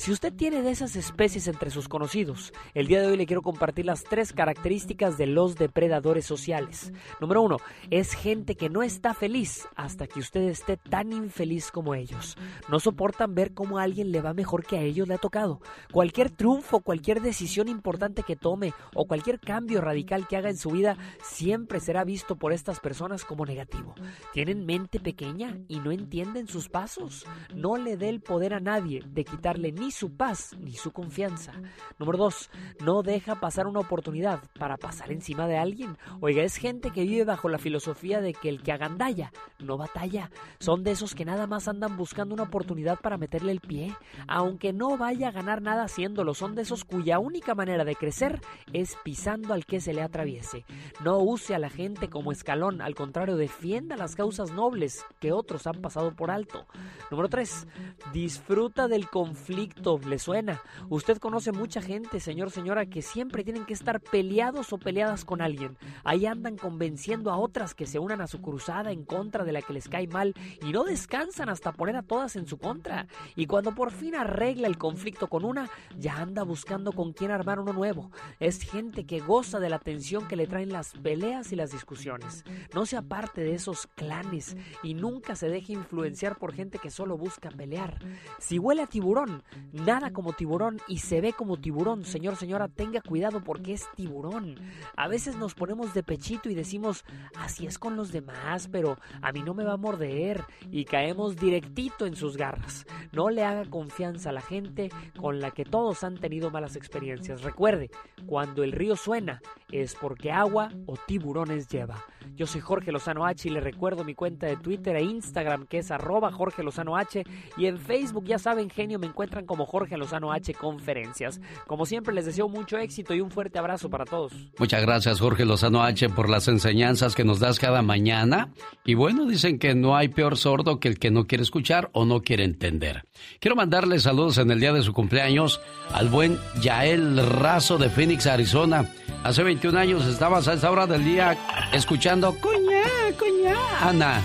Si 0.00 0.10
usted 0.12 0.32
tiene 0.32 0.62
de 0.62 0.70
esas 0.70 0.96
especies 0.96 1.46
entre 1.46 1.68
sus 1.68 1.86
conocidos, 1.86 2.54
el 2.72 2.86
día 2.86 3.02
de 3.02 3.08
hoy 3.08 3.18
le 3.18 3.26
quiero 3.26 3.42
compartir 3.42 3.84
las 3.84 4.02
tres 4.02 4.32
características 4.32 5.18
de 5.18 5.26
los 5.26 5.56
depredadores 5.56 6.24
sociales. 6.24 6.90
Número 7.20 7.42
uno, 7.42 7.58
es 7.90 8.14
gente 8.14 8.54
que 8.54 8.70
no 8.70 8.82
está 8.82 9.12
feliz 9.12 9.68
hasta 9.76 10.06
que 10.06 10.20
usted 10.20 10.40
esté 10.44 10.78
tan 10.78 11.12
infeliz 11.12 11.70
como 11.70 11.94
ellos. 11.94 12.38
No 12.70 12.80
soportan 12.80 13.34
ver 13.34 13.52
cómo 13.52 13.76
a 13.76 13.82
alguien 13.82 14.10
le 14.10 14.22
va 14.22 14.32
mejor 14.32 14.64
que 14.64 14.78
a 14.78 14.80
ellos 14.80 15.06
le 15.06 15.12
ha 15.12 15.18
tocado. 15.18 15.60
Cualquier 15.92 16.30
triunfo, 16.30 16.80
cualquier 16.80 17.20
decisión 17.20 17.68
importante 17.68 18.22
que 18.22 18.36
tome 18.36 18.72
o 18.94 19.04
cualquier 19.04 19.38
cambio 19.38 19.82
radical 19.82 20.26
que 20.26 20.38
haga 20.38 20.48
en 20.48 20.56
su 20.56 20.70
vida 20.70 20.96
siempre 21.22 21.78
será 21.78 22.04
visto 22.04 22.36
por 22.36 22.54
estas 22.54 22.80
personas 22.80 23.26
como 23.26 23.44
negativo. 23.44 23.94
Tienen 24.32 24.64
mente 24.64 24.98
pequeña 24.98 25.58
y 25.68 25.78
no 25.80 25.92
entienden 25.92 26.48
sus 26.48 26.70
pasos. 26.70 27.26
No 27.54 27.76
le 27.76 27.98
dé 27.98 28.08
el 28.08 28.22
poder 28.22 28.54
a 28.54 28.60
nadie 28.60 29.02
de 29.06 29.26
quitarle 29.26 29.72
ni 29.72 29.89
su 29.90 30.16
paz 30.16 30.56
ni 30.58 30.72
su 30.72 30.92
confianza. 30.92 31.52
Número 31.98 32.18
dos, 32.18 32.50
no 32.84 33.02
deja 33.02 33.40
pasar 33.40 33.66
una 33.66 33.80
oportunidad 33.80 34.40
para 34.58 34.76
pasar 34.76 35.12
encima 35.12 35.46
de 35.46 35.58
alguien. 35.58 35.96
Oiga, 36.20 36.42
es 36.42 36.56
gente 36.56 36.90
que 36.90 37.02
vive 37.02 37.24
bajo 37.24 37.48
la 37.48 37.58
filosofía 37.58 38.20
de 38.20 38.32
que 38.32 38.48
el 38.48 38.62
que 38.62 38.72
agandalla 38.72 39.32
no 39.58 39.76
batalla. 39.76 40.30
Son 40.58 40.82
de 40.82 40.92
esos 40.92 41.14
que 41.14 41.24
nada 41.24 41.46
más 41.46 41.68
andan 41.68 41.96
buscando 41.96 42.34
una 42.34 42.44
oportunidad 42.44 42.98
para 43.00 43.18
meterle 43.18 43.52
el 43.52 43.60
pie, 43.60 43.94
aunque 44.26 44.72
no 44.72 44.96
vaya 44.96 45.28
a 45.28 45.32
ganar 45.32 45.62
nada 45.62 45.84
haciéndolo. 45.84 46.34
Son 46.34 46.54
de 46.54 46.62
esos 46.62 46.84
cuya 46.84 47.18
única 47.18 47.54
manera 47.54 47.84
de 47.84 47.96
crecer 47.96 48.40
es 48.72 48.96
pisando 49.04 49.54
al 49.54 49.66
que 49.66 49.80
se 49.80 49.92
le 49.92 50.02
atraviese. 50.02 50.64
No 51.04 51.18
use 51.18 51.54
a 51.54 51.58
la 51.58 51.70
gente 51.70 52.08
como 52.08 52.32
escalón, 52.32 52.80
al 52.80 52.94
contrario, 52.94 53.36
defienda 53.36 53.96
las 53.96 54.16
causas 54.16 54.52
nobles 54.52 55.04
que 55.20 55.32
otros 55.32 55.66
han 55.66 55.80
pasado 55.80 56.12
por 56.14 56.30
alto. 56.30 56.66
Número 57.10 57.28
3. 57.28 57.66
Disfruta 58.12 58.88
del 58.88 59.08
conflicto. 59.08 59.69
¿Le 60.06 60.18
suena? 60.18 60.62
Usted 60.88 61.18
conoce 61.18 61.52
mucha 61.52 61.80
gente, 61.80 62.20
señor, 62.20 62.50
señora, 62.50 62.86
que 62.86 63.02
siempre 63.02 63.44
tienen 63.44 63.64
que 63.64 63.72
estar 63.72 64.00
peleados 64.00 64.72
o 64.72 64.78
peleadas 64.78 65.24
con 65.24 65.40
alguien. 65.40 65.76
Ahí 66.04 66.26
andan 66.26 66.56
convenciendo 66.56 67.30
a 67.30 67.38
otras 67.38 67.74
que 67.74 67.86
se 67.86 67.98
unan 67.98 68.20
a 68.20 68.26
su 68.26 68.40
cruzada 68.40 68.92
en 68.92 69.04
contra 69.04 69.44
de 69.44 69.52
la 69.52 69.62
que 69.62 69.72
les 69.72 69.88
cae 69.88 70.06
mal 70.06 70.34
y 70.62 70.72
no 70.72 70.84
descansan 70.84 71.48
hasta 71.48 71.72
poner 71.72 71.96
a 71.96 72.02
todas 72.02 72.36
en 72.36 72.46
su 72.46 72.58
contra. 72.58 73.06
Y 73.36 73.46
cuando 73.46 73.74
por 73.74 73.90
fin 73.90 74.14
arregla 74.14 74.68
el 74.68 74.78
conflicto 74.78 75.28
con 75.28 75.44
una, 75.44 75.68
ya 75.98 76.16
anda 76.16 76.42
buscando 76.42 76.92
con 76.92 77.12
quién 77.12 77.30
armar 77.30 77.60
uno 77.60 77.72
nuevo. 77.72 78.10
Es 78.38 78.62
gente 78.62 79.04
que 79.04 79.20
goza 79.20 79.60
de 79.60 79.70
la 79.70 79.76
atención 79.76 80.28
que 80.28 80.36
le 80.36 80.46
traen 80.46 80.72
las 80.72 80.92
peleas 80.92 81.52
y 81.52 81.56
las 81.56 81.72
discusiones. 81.72 82.44
No 82.74 82.86
se 82.86 82.96
aparte 82.96 83.40
de 83.42 83.54
esos 83.54 83.86
clanes 83.86 84.56
y 84.82 84.94
nunca 84.94 85.36
se 85.36 85.48
deje 85.48 85.72
influenciar 85.72 86.38
por 86.38 86.52
gente 86.52 86.78
que 86.78 86.90
solo 86.90 87.16
busca 87.16 87.50
pelear. 87.50 87.98
Si 88.38 88.58
huele 88.58 88.82
a 88.82 88.86
tiburón, 88.86 89.42
nada 89.72 90.12
como 90.12 90.32
tiburón 90.32 90.78
y 90.88 90.98
se 90.98 91.20
ve 91.20 91.32
como 91.32 91.56
tiburón, 91.56 92.04
señor, 92.04 92.36
señora, 92.36 92.68
tenga 92.68 93.00
cuidado 93.00 93.42
porque 93.42 93.72
es 93.72 93.86
tiburón. 93.94 94.56
A 94.96 95.08
veces 95.08 95.36
nos 95.36 95.54
ponemos 95.54 95.94
de 95.94 96.02
pechito 96.02 96.48
y 96.48 96.54
decimos, 96.54 97.04
así 97.36 97.66
es 97.66 97.78
con 97.78 97.96
los 97.96 98.12
demás, 98.12 98.68
pero 98.70 98.96
a 99.22 99.32
mí 99.32 99.42
no 99.42 99.54
me 99.54 99.64
va 99.64 99.74
a 99.74 99.76
morder 99.76 100.44
y 100.70 100.84
caemos 100.84 101.36
directito 101.36 102.06
en 102.06 102.16
sus 102.16 102.36
garras. 102.36 102.86
No 103.12 103.30
le 103.30 103.44
haga 103.44 103.68
confianza 103.68 104.30
a 104.30 104.32
la 104.32 104.40
gente 104.40 104.90
con 105.18 105.40
la 105.40 105.50
que 105.50 105.64
todos 105.64 106.04
han 106.04 106.18
tenido 106.18 106.50
malas 106.50 106.76
experiencias. 106.76 107.42
Recuerde, 107.42 107.90
cuando 108.26 108.62
el 108.62 108.72
río 108.72 108.96
suena 108.96 109.40
es 109.70 109.94
porque 109.94 110.32
agua 110.32 110.70
o 110.86 110.96
tiburones 110.96 111.68
lleva. 111.68 112.04
Yo 112.36 112.46
soy 112.46 112.60
Jorge 112.60 112.92
Lozano 112.92 113.26
H 113.26 113.48
y 113.48 113.50
le 113.50 113.60
recuerdo 113.60 114.04
mi 114.04 114.14
cuenta 114.14 114.46
de 114.46 114.56
Twitter 114.56 114.96
e 114.96 115.02
Instagram 115.02 115.66
que 115.66 115.78
es 115.78 115.90
arroba 115.90 116.32
Jorge 116.32 116.62
Lozano 116.62 116.96
H 116.96 117.24
y 117.56 117.66
en 117.66 117.78
Facebook 117.78 118.24
ya 118.24 118.38
saben 118.38 118.70
genio 118.70 118.98
me 118.98 119.06
encuentran 119.06 119.46
como 119.50 119.66
Jorge 119.66 119.96
Lozano 119.96 120.30
H 120.30 120.54
Conferencias. 120.54 121.40
Como 121.66 121.84
siempre 121.84 122.14
les 122.14 122.24
deseo 122.24 122.48
mucho 122.48 122.78
éxito 122.78 123.14
y 123.14 123.20
un 123.20 123.32
fuerte 123.32 123.58
abrazo 123.58 123.90
para 123.90 124.04
todos. 124.04 124.32
Muchas 124.60 124.80
gracias 124.80 125.18
Jorge 125.18 125.44
Lozano 125.44 125.82
H 125.82 126.08
por 126.10 126.28
las 126.28 126.46
enseñanzas 126.46 127.16
que 127.16 127.24
nos 127.24 127.40
das 127.40 127.58
cada 127.58 127.82
mañana 127.82 128.52
y 128.84 128.94
bueno 128.94 129.26
dicen 129.26 129.58
que 129.58 129.74
no 129.74 129.96
hay 129.96 130.06
peor 130.06 130.36
sordo 130.36 130.78
que 130.78 130.86
el 130.86 131.00
que 131.00 131.10
no 131.10 131.26
quiere 131.26 131.42
escuchar 131.42 131.90
o 131.94 132.04
no 132.04 132.22
quiere 132.22 132.44
entender. 132.44 133.02
Quiero 133.40 133.56
mandarle 133.56 133.98
saludos 133.98 134.38
en 134.38 134.52
el 134.52 134.60
día 134.60 134.72
de 134.72 134.82
su 134.82 134.92
cumpleaños 134.92 135.60
al 135.92 136.10
buen 136.10 136.38
Yael 136.62 137.18
Razo 137.26 137.76
de 137.76 137.90
Phoenix, 137.90 138.28
Arizona. 138.28 138.88
Hace 139.24 139.42
21 139.42 139.76
años 139.76 140.06
estabas 140.06 140.46
a 140.46 140.52
esa 140.52 140.70
hora 140.70 140.86
del 140.86 141.04
día 141.04 141.36
escuchando 141.72 142.36
Cuñá, 142.36 142.84
Cuñá, 143.18 143.56
Ana. 143.80 144.22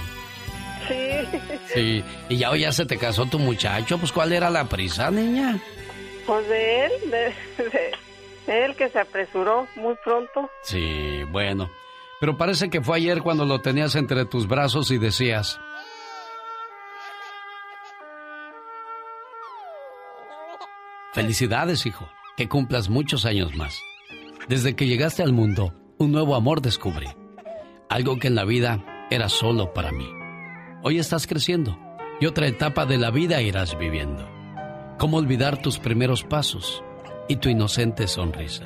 Sí. 0.87 1.39
Sí, 1.73 2.03
y 2.29 2.37
ya 2.37 2.51
hoy 2.51 2.61
ya 2.61 2.71
se 2.71 2.85
te 2.85 2.97
casó 2.97 3.25
tu 3.25 3.39
muchacho, 3.39 3.97
pues 3.97 4.11
¿cuál 4.11 4.33
era 4.33 4.49
la 4.49 4.65
prisa, 4.65 5.11
niña? 5.11 5.59
Pues 6.25 6.47
de 6.47 6.85
él, 6.85 6.91
de, 7.11 7.33
de 8.47 8.65
él 8.65 8.75
que 8.75 8.89
se 8.89 8.99
apresuró 8.99 9.67
muy 9.75 9.95
pronto. 10.03 10.49
Sí, 10.63 11.23
bueno. 11.31 11.69
Pero 12.19 12.37
parece 12.37 12.69
que 12.69 12.81
fue 12.81 12.97
ayer 12.97 13.21
cuando 13.21 13.45
lo 13.45 13.59
tenías 13.61 13.95
entre 13.95 14.25
tus 14.25 14.47
brazos 14.47 14.89
y 14.91 14.97
decías... 14.97 15.59
Felicidades, 21.13 21.85
hijo. 21.85 22.09
Que 22.35 22.49
cumplas 22.49 22.89
muchos 22.89 23.25
años 23.25 23.55
más. 23.55 23.79
Desde 24.49 24.75
que 24.75 24.85
llegaste 24.87 25.23
al 25.23 25.31
mundo, 25.31 25.73
un 25.97 26.11
nuevo 26.11 26.35
amor 26.35 26.61
descubrí. 26.61 27.07
Algo 27.89 28.17
que 28.17 28.27
en 28.27 28.35
la 28.35 28.43
vida 28.43 28.83
era 29.09 29.29
solo 29.29 29.73
para 29.73 29.91
mí. 29.91 30.09
Hoy 30.87 30.99
estás 30.99 31.25
creciendo 31.25 31.79
y 32.21 32.27
otra 32.27 32.45
etapa 32.45 32.85
de 32.85 32.99
la 32.99 33.09
vida 33.09 33.41
irás 33.41 33.75
viviendo. 33.75 34.29
¿Cómo 34.99 35.17
olvidar 35.17 35.59
tus 35.59 35.79
primeros 35.79 36.23
pasos 36.23 36.83
y 37.27 37.37
tu 37.37 37.49
inocente 37.49 38.07
sonrisa? 38.07 38.65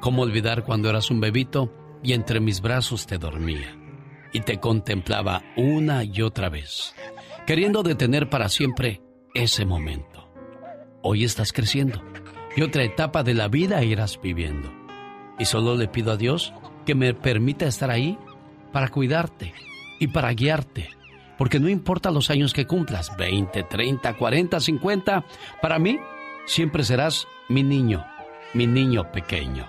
¿Cómo 0.00 0.22
olvidar 0.22 0.64
cuando 0.64 0.88
eras 0.88 1.10
un 1.10 1.20
bebito 1.20 1.98
y 2.02 2.14
entre 2.14 2.40
mis 2.40 2.62
brazos 2.62 3.06
te 3.06 3.18
dormía 3.18 3.76
y 4.32 4.40
te 4.40 4.60
contemplaba 4.60 5.42
una 5.58 6.04
y 6.04 6.22
otra 6.22 6.48
vez, 6.48 6.94
queriendo 7.46 7.82
detener 7.82 8.30
para 8.30 8.48
siempre 8.48 9.02
ese 9.34 9.66
momento? 9.66 10.32
Hoy 11.02 11.24
estás 11.24 11.52
creciendo 11.52 12.02
y 12.56 12.62
otra 12.62 12.82
etapa 12.82 13.22
de 13.22 13.34
la 13.34 13.48
vida 13.48 13.84
irás 13.84 14.18
viviendo. 14.22 14.72
Y 15.38 15.44
solo 15.44 15.76
le 15.76 15.86
pido 15.86 16.12
a 16.12 16.16
Dios 16.16 16.54
que 16.86 16.94
me 16.94 17.12
permita 17.12 17.66
estar 17.66 17.90
ahí 17.90 18.16
para 18.72 18.88
cuidarte 18.88 19.52
y 20.00 20.06
para 20.06 20.32
guiarte. 20.32 20.96
Porque 21.38 21.60
no 21.60 21.68
importa 21.68 22.10
los 22.10 22.30
años 22.30 22.52
que 22.52 22.66
cumplas, 22.66 23.16
20, 23.16 23.62
30, 23.64 24.14
40, 24.14 24.60
50, 24.60 25.24
para 25.60 25.78
mí 25.78 25.98
siempre 26.46 26.82
serás 26.82 27.28
mi 27.48 27.62
niño, 27.62 28.06
mi 28.54 28.66
niño 28.66 29.10
pequeño. 29.12 29.66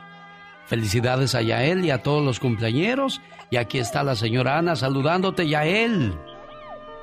Felicidades 0.66 1.34
a 1.34 1.42
Yael 1.42 1.86
y 1.86 1.92
a 1.92 2.04
todos 2.04 2.24
los 2.24 2.40
cumpleañeros. 2.40 3.22
Y 3.50 3.56
aquí 3.56 3.80
está 3.80 4.04
la 4.04 4.16
señora 4.16 4.58
Ana 4.58 4.76
saludándote, 4.76 5.48
Yael. 5.48 6.14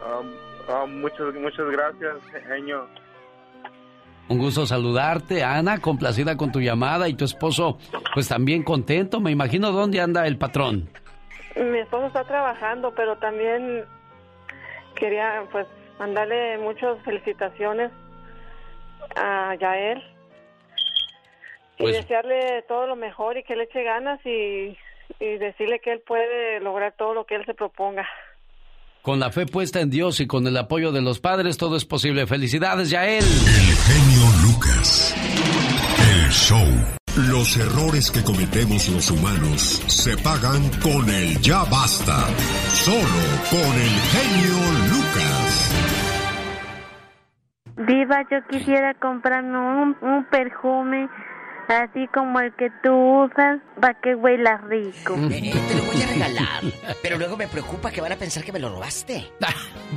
Um, 0.05 0.75
um, 0.75 1.01
muchas, 1.01 1.35
muchas 1.35 1.67
gracias, 1.71 2.17
genio. 2.47 2.87
Un 4.29 4.39
gusto 4.39 4.67
saludarte, 4.67 5.45
Ana, 5.45 5.81
complacida 5.81 6.37
con 6.37 6.51
tu 6.51 6.61
llamada 6.61 7.09
y 7.09 7.15
tu 7.15 7.25
esposo, 7.25 7.79
pues 8.15 8.29
también 8.29 8.63
contento. 8.63 9.21
Me 9.21 9.31
imagino 9.31 9.71
dónde 9.71 10.01
anda 10.01 10.27
el 10.27 10.39
patrón. 10.39 10.89
Mi 11.57 11.79
esposo 11.79 12.07
está 12.07 12.25
trabajando, 12.25 12.93
pero 12.95 13.17
también 13.17 13.85
quería 14.95 15.45
pues 15.53 15.67
mandarle 15.99 16.59
muchas 16.59 16.99
felicitaciones 17.05 17.91
a 19.17 19.55
Yael 19.61 20.03
y 21.79 21.83
Pues- 21.83 21.97
desearle 21.97 22.63
todo 22.69 22.87
lo 22.87 22.97
mejor 22.97 23.37
y 23.37 23.43
que 23.45 23.57
le 23.57 23.65
eche 23.65 23.83
ganas 23.83 24.21
y, 24.25 24.77
y 25.21 25.39
decirle 25.39 25.81
que 25.81 25.93
él 25.93 26.03
puede 26.07 26.61
lograr 26.61 26.95
todo 26.97 27.15
lo 27.15 27.25
que 27.27 27.35
él 27.37 27.45
se 27.47 27.55
proponga. 27.55 28.07
Con 29.03 29.21
la 29.21 29.31
fe 29.31 29.45
puesta 29.45 29.81
en 29.81 29.91
Dios 29.91 30.21
y 30.21 30.27
con 30.27 30.47
el 30.47 30.57
apoyo 30.57 30.91
de 30.91 31.03
los 31.03 31.21
padres, 31.21 31.59
todo 31.59 31.77
es 31.77 31.85
posible. 31.85 32.27
Felicidades, 32.27 32.89
Yael. 32.89 33.23
El 33.23 33.77
genio 33.77 34.25
Lucas. 34.47 35.15
El 35.99 36.31
show. 36.31 37.04
Los 37.17 37.57
errores 37.57 38.11
que 38.11 38.25
cometemos 38.25 38.89
los 38.89 39.09
humanos 39.09 39.81
se 39.87 40.17
pagan 40.17 40.69
con 40.83 41.09
el 41.09 41.41
ya 41.41 41.63
basta. 41.71 42.27
Solo 42.67 43.23
con 43.55 43.61
el 43.61 43.95
genio 44.11 44.59
Lucas. 44.91 45.71
Diva, 47.87 48.23
yo 48.29 48.39
quisiera 48.51 48.95
comprarme 48.95 49.57
un, 49.57 49.97
un 50.03 50.25
perfume 50.25 51.09
así 51.69 52.07
como 52.09 52.41
el 52.41 52.55
que 52.57 52.71
tú 52.83 53.25
usas 53.25 53.61
para 53.81 53.95
que 54.01 54.15
huela 54.15 54.59
rico. 54.69 55.17
Eh, 55.35 55.41
eh, 55.43 55.61
te 55.69 55.75
lo 55.75 55.85
voy 55.85 56.03
a 56.03 56.07
regalar. 56.07 56.63
Pero 57.03 57.19
luego 57.19 57.37
me 57.37 57.49
preocupa 57.49 57.91
que 57.91 58.01
van 58.01 58.13
a 58.13 58.17
pensar 58.17 58.45
que 58.45 58.53
me 58.53 58.59
lo 58.59 58.69
robaste. 58.69 59.33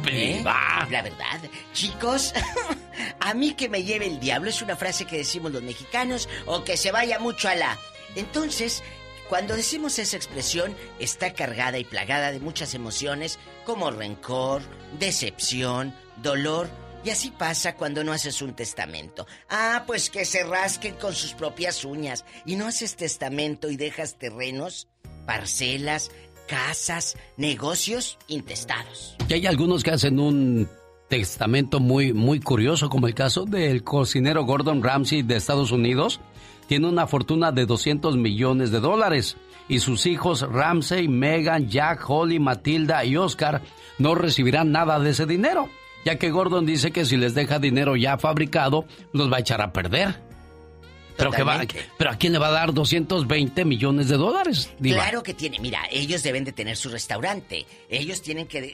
¿Eh? 0.08 0.42
La 0.44 1.02
verdad. 1.02 1.40
Chicos, 1.74 2.34
a 3.20 3.34
mí 3.34 3.54
que 3.54 3.70
me 3.70 3.84
lleve 3.84 4.08
el 4.08 4.20
diablo 4.20 4.50
es 4.50 4.62
una 4.62 4.76
frase 4.76 5.06
que 5.06 5.18
decimos 5.18 5.52
los 5.52 5.62
mexicanos 5.62 6.28
o 6.46 6.64
que 6.64 6.78
se 6.78 6.92
vaya 6.92 7.20
mucho 7.20 7.50
a 7.50 7.56
la. 7.56 7.78
Entonces, 8.16 8.84
cuando 9.30 9.56
decimos 9.56 10.00
esa 10.00 10.16
expresión, 10.16 10.76
está 11.00 11.34
cargada 11.34 11.78
y 11.78 11.84
plagada 11.84 12.32
de 12.32 12.40
muchas 12.40 12.74
emociones 12.74 13.40
como 13.66 13.92
rencor, 13.92 14.62
decepción, 14.98 15.94
dolor. 16.18 16.70
Y 17.08 17.10
así 17.10 17.32
pasa 17.32 17.76
cuando 17.76 18.04
no 18.04 18.12
haces 18.12 18.42
un 18.42 18.54
testamento. 18.54 19.28
Ah, 19.50 19.86
pues 19.88 20.10
que 20.10 20.26
se 20.26 20.44
rasquen 20.44 20.96
con 20.96 21.16
sus 21.16 21.32
propias 21.32 21.86
uñas. 21.86 22.26
Y 22.46 22.58
no 22.58 22.68
haces 22.68 22.98
testamento 22.98 23.72
y 23.72 23.78
dejas 23.78 24.18
terrenos, 24.18 24.90
parcelas, 25.26 26.12
casas, 26.50 27.16
negocios 27.38 28.18
intestados. 28.28 29.16
Y 29.30 29.36
hay 29.36 29.46
algunos 29.46 29.86
que 29.86 29.92
hacen 29.92 30.20
un 30.20 30.68
testamento 31.08 31.80
muy, 31.80 32.12
muy 32.12 32.42
curioso, 32.42 32.90
como 32.90 33.08
el 33.08 33.14
caso 33.14 33.46
del 33.46 33.86
cocinero 33.86 34.44
Gordon 34.44 34.84
Ramsay 34.84 35.22
de 35.22 35.38
Estados 35.38 35.72
Unidos. 35.72 36.20
Tiene 36.68 36.90
una 36.90 37.08
fortuna 37.08 37.54
de 37.54 37.66
200 37.66 38.18
millones 38.18 38.70
de 38.70 38.82
dólares. 38.82 39.38
Y 39.70 39.80
sus 39.80 40.08
hijos 40.08 40.42
Ramsay, 40.42 41.08
Megan, 41.08 41.70
Jack, 41.70 42.04
Holly, 42.06 42.40
Matilda 42.40 43.06
y 43.06 43.16
Oscar 43.16 43.62
no 43.98 44.14
recibirán 44.14 44.74
nada 44.74 45.00
de 45.00 45.12
ese 45.12 45.26
dinero, 45.26 45.70
ya 46.08 46.18
que 46.18 46.32
Gordon 46.32 46.66
dice 46.66 46.92
que 46.92 47.04
si 47.04 47.18
les 47.18 47.36
deja 47.36 47.60
dinero 47.60 47.98
ya 47.98 48.18
fabricado, 48.18 48.86
los 49.12 49.30
va 49.30 49.38
a 49.38 49.40
echar 49.42 49.62
a 49.62 49.74
perder. 49.74 50.16
Pero, 51.18 51.32
que 51.32 51.44
va, 51.44 51.60
pero 51.98 52.12
¿a 52.12 52.16
quién 52.16 52.32
le 52.32 52.40
va 52.40 52.48
a 52.48 52.52
dar 52.52 52.74
220 52.74 53.66
millones 53.66 54.08
de 54.08 54.16
dólares? 54.16 54.70
Diva? 54.80 55.04
Claro 55.04 55.22
que 55.22 55.34
tiene, 55.34 55.60
mira, 55.60 55.82
ellos 55.92 56.24
deben 56.24 56.46
de 56.46 56.54
tener 56.54 56.78
su 56.78 56.88
restaurante. 56.88 57.66
Ellos 57.90 58.22
tienen 58.22 58.48
que, 58.48 58.60
eh, 58.60 58.72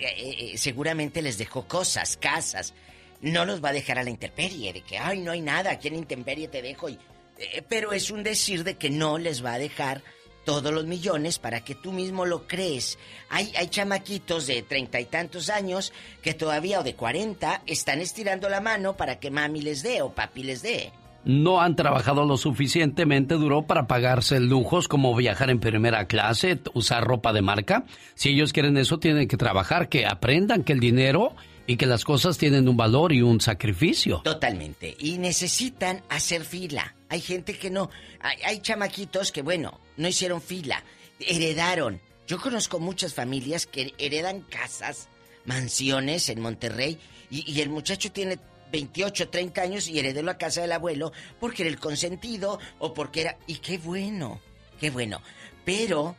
eh, 0.54 0.58
seguramente 0.60 1.24
les 1.24 1.40
dejó 1.40 1.68
cosas, 1.68 2.18
casas. 2.18 2.76
No 3.22 3.46
los 3.46 3.64
va 3.64 3.70
a 3.70 3.74
dejar 3.74 3.98
a 3.98 4.04
la 4.04 4.12
intemperie, 4.12 4.72
de 4.72 4.82
que, 4.82 5.00
ay, 5.00 5.22
no 5.22 5.32
hay 5.32 5.42
nada, 5.42 5.72
aquí 5.72 5.88
en 5.88 5.96
la 5.96 6.02
intemperie 6.02 6.50
te 6.50 6.62
dejo. 6.62 6.88
Y, 6.88 7.00
eh, 7.40 7.64
pero 7.68 7.94
es 7.94 8.12
un 8.12 8.22
decir 8.22 8.64
de 8.64 8.76
que 8.76 8.92
no 8.92 9.18
les 9.18 9.44
va 9.44 9.54
a 9.54 9.58
dejar 9.58 10.04
todos 10.44 10.74
los 10.74 10.86
millones 10.86 11.40
para 11.40 11.62
que 11.62 11.76
tú 11.76 11.92
mismo 11.92 12.26
lo 12.26 12.48
crees. 12.48 12.98
Hay, 13.30 13.52
hay 13.58 13.68
chamaquitos 13.68 14.48
de 14.48 14.62
treinta 14.64 15.00
y 15.00 15.06
tantos 15.06 15.50
años 15.50 15.94
que 16.22 16.34
todavía, 16.34 16.80
o 16.80 16.84
de 16.84 16.96
cuarenta, 16.96 17.62
están 17.66 18.00
estirando 18.00 18.50
la 18.50 18.62
mano 18.62 18.96
para 18.96 19.20
que 19.20 19.32
mami 19.32 19.62
les 19.62 19.84
dé 19.84 20.02
o 20.02 20.14
papi 20.14 20.44
les 20.44 20.62
dé. 20.62 20.92
no 21.26 21.62
han 21.62 21.76
trabajado 21.76 22.26
lo 22.26 22.38
suficientemente 22.38 23.36
duro 23.36 23.64
para 23.64 23.88
pagarse 23.88 24.40
lujos 24.40 24.88
como 24.88 25.16
viajar 25.16 25.50
en 25.50 25.60
primera 25.60 26.06
clase, 26.06 26.60
usar 26.74 27.06
ropa 27.06 27.32
de 27.32 27.42
marca. 27.42 27.86
Si 28.14 28.30
ellos 28.30 28.52
quieren 28.52 28.78
eso, 28.78 29.00
tienen 29.00 29.28
que 29.28 29.38
trabajar, 29.38 29.88
que 29.88 30.06
aprendan 30.06 30.64
que 30.64 30.74
el 30.74 30.80
dinero 30.80 31.34
y 31.66 31.78
que 31.78 31.86
las 31.86 32.04
cosas 32.04 32.38
tienen 32.38 32.68
un 32.68 32.78
valor 32.78 33.14
y 33.14 33.22
un 33.22 33.40
sacrificio. 33.40 34.22
Totalmente. 34.24 34.96
Y 35.00 35.18
necesitan 35.18 36.04
hacer 36.10 36.44
fila. 36.44 36.96
Hay 37.10 37.22
gente 37.22 37.58
que 37.58 37.70
no. 37.70 37.90
Hay, 38.20 38.38
hay 38.44 38.60
chamaquitos 38.60 39.32
que, 39.32 39.42
bueno, 39.42 39.80
no 39.98 40.08
hicieron 40.08 40.42
fila. 40.42 40.84
Heredaron. 41.20 42.02
Yo 42.28 42.40
conozco 42.40 42.80
muchas 42.80 43.14
familias 43.14 43.66
que 43.66 43.94
heredan 43.98 44.42
casas, 44.42 45.08
mansiones 45.46 46.30
en 46.30 46.42
Monterrey. 46.42 46.98
Y, 47.30 47.50
y 47.52 47.62
el 47.62 47.70
muchacho 47.70 48.12
tiene 48.12 48.40
28, 48.72 49.30
30 49.30 49.62
años 49.62 49.88
y 49.88 50.00
heredó 50.00 50.24
la 50.24 50.38
casa 50.38 50.62
del 50.62 50.72
abuelo 50.72 51.14
porque 51.40 51.64
era 51.64 51.70
el 51.70 51.80
consentido 51.80 52.60
o 52.80 52.94
porque 52.94 53.22
era... 53.22 53.38
Y 53.48 53.56
qué 53.58 53.78
bueno, 53.78 54.42
qué 54.80 54.90
bueno. 54.90 55.22
Pero, 55.64 56.18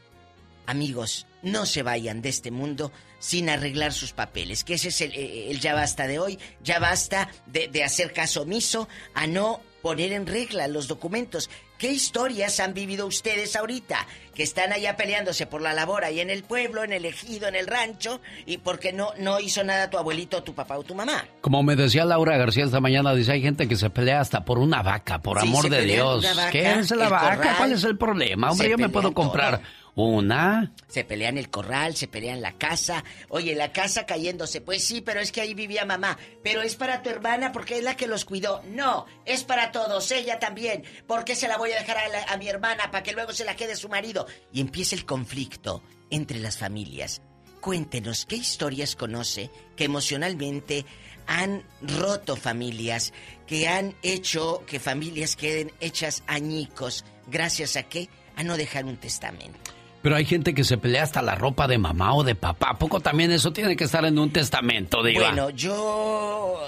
amigos, 0.67 1.27
no 1.43 1.67
se 1.67 1.83
vayan 1.83 2.23
de 2.23 2.29
este 2.31 2.51
mundo 2.51 2.91
sin 3.19 3.49
arreglar 3.49 3.93
sus 3.93 4.13
papeles, 4.13 4.65
que 4.65 4.75
ese 4.75 4.89
es 4.89 5.01
el, 5.01 5.13
eh, 5.15 5.51
el 5.51 5.61
ya 5.61 5.75
basta 5.75 6.07
de 6.07 6.19
hoy, 6.19 6.39
ya 6.63 6.79
basta 6.79 7.29
de, 7.47 7.69
de 7.69 7.85
hacer 7.85 8.13
caso 8.13 8.43
omiso 8.43 8.89
a 9.15 9.27
no 9.27 9.61
poner 9.83 10.13
en 10.13 10.27
regla 10.27 10.67
los 10.69 10.89
documentos. 10.89 11.51
¿Qué 11.77 11.91
historias 11.91 12.61
han 12.61 12.73
vivido 12.73 13.07
ustedes 13.07 13.57
ahorita? 13.57 14.07
Que 14.35 14.43
están 14.43 14.73
allá 14.73 14.97
peleándose 14.97 15.47
por 15.47 15.61
la 15.61 15.75
labor 15.75 16.05
ahí 16.05 16.21
en 16.21 16.31
el 16.31 16.43
pueblo, 16.43 16.85
en 16.85 16.93
el 16.95 17.05
ejido, 17.05 17.49
en 17.49 17.55
el 17.57 17.67
rancho, 17.67 18.21
y 18.47 18.59
porque 18.59 18.93
no, 18.95 19.11
no 19.19 19.41
hizo 19.41 19.63
nada 19.65 19.91
tu 19.91 19.99
abuelito, 19.99 20.43
tu 20.43 20.55
papá 20.55 20.79
o 20.79 20.85
tu 20.85 20.95
mamá. 20.95 21.27
Como 21.43 21.63
me 21.63 21.77
decía 21.77 22.07
Laura 22.07 22.39
García 22.39 22.65
esta 22.65 22.81
mañana, 22.81 23.15
dice, 23.15 23.33
hay 23.33 23.43
gente 23.43 23.69
que 23.69 23.77
se 23.77 23.91
pelea 23.91 24.21
hasta 24.21 24.45
por 24.47 24.59
una 24.59 24.83
vaca, 24.83 25.21
por 25.21 25.39
Sí, 25.41 25.47
amor 25.49 25.69
de 25.69 25.83
Dios. 25.83 26.25
vaca, 26.35 26.51
¿Qué 26.51 26.73
es 26.73 26.91
la 26.93 27.09
vaca? 27.11 27.37
corral. 27.37 27.55
¿Cuál 27.59 27.73
es 27.73 27.85
el 27.85 27.99
problema? 27.99 28.51
Hombre, 28.53 28.71
yo 28.71 28.79
me 28.79 28.89
puedo 28.89 29.09
todo. 29.11 29.61
Una. 29.95 30.73
Se 30.89 31.05
pelean 31.05 31.39
el 31.39 31.51
corral, 31.51 31.97
se 31.97 32.09
pelean 32.09 32.41
la 32.43 32.53
casa. 32.59 33.05
Oye, 33.29 33.55
la 33.55 33.73
casa 33.73 34.07
cayéndose. 34.07 34.61
Pues 34.61 34.85
sí, 34.85 35.01
pero 35.01 35.21
es 35.21 35.33
que 35.33 35.41
ahí 35.41 35.55
vivía 35.55 35.85
mamá. 35.85 36.19
Pero 36.43 36.63
es 36.63 36.77
para 36.77 37.03
tu 37.03 37.11
hermana 37.11 37.53
porque 37.53 37.79
es 37.79 37.85
la 37.85 37.97
que 37.97 38.07
los 38.07 38.25
cuidó. 38.25 38.63
No, 38.69 39.07
es 39.25 39.45
para 39.45 39.73
todos, 39.73 40.11
ella 40.11 40.39
también. 40.39 40.85
¿Por 41.07 41.25
qué 41.25 41.35
se 41.37 41.49
la 41.49 41.57
voy 41.57 41.73
a 41.73 41.79
dejar 41.79 41.99
a, 41.99 42.33
a 42.33 42.37
mi 42.37 42.49
hermana 42.49 42.91
para 42.91 43.03
que 43.03 43.13
luego 43.13 43.33
se 43.33 43.45
la 43.45 43.57
quede 43.57 43.77
su 43.77 43.89
marido? 43.89 44.27
Y 44.53 44.61
empieza 44.61 44.95
el 44.97 45.05
conflicto 45.05 45.83
entre 46.11 46.39
las 46.39 46.59
familias. 46.59 47.23
Cuéntenos 47.61 48.27
qué 48.27 48.37
historias 48.37 48.95
conoce 48.95 49.51
que 49.77 49.85
emocionalmente 49.85 50.85
han 51.27 51.63
roto 51.81 52.37
familias, 52.37 53.13
que 53.47 53.69
han 53.69 53.95
hecho 54.03 54.65
que 54.67 54.81
familias 54.81 55.37
queden 55.37 55.73
hechas 55.81 56.23
añicos. 56.27 57.05
¿Gracias 57.27 57.77
a 57.77 57.85
qué? 57.85 58.09
A 58.37 58.43
no 58.43 58.57
dejar 58.57 58.85
un 58.85 58.97
testamento. 58.97 59.74
Pero 60.05 60.17
hay 60.17 60.27
gente 60.27 60.53
que 60.53 60.65
se 60.65 60.77
pelea 60.77 61.03
hasta 61.03 61.23
la 61.23 61.35
ropa 61.35 61.67
de 61.67 61.79
mamá 61.79 62.15
o 62.15 62.25
de 62.25 62.35
papá. 62.35 62.73
¿A 62.73 62.79
poco 62.79 63.01
también 63.01 63.33
eso 63.33 63.55
tiene 63.55 63.75
que 63.75 63.85
estar 63.85 64.05
en 64.05 64.19
un 64.19 64.31
testamento, 64.31 65.03
diva? 65.03 65.29
Bueno, 65.29 65.49
yo 65.49 66.61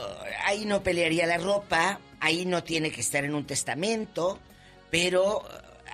ahí 0.46 0.64
no 0.64 0.82
pelearía 0.82 1.26
la 1.26 1.36
ropa, 1.36 2.00
ahí 2.18 2.46
no 2.46 2.64
tiene 2.64 2.90
que 2.90 3.02
estar 3.02 3.26
en 3.26 3.34
un 3.34 3.44
testamento, 3.44 4.38
pero 4.90 5.42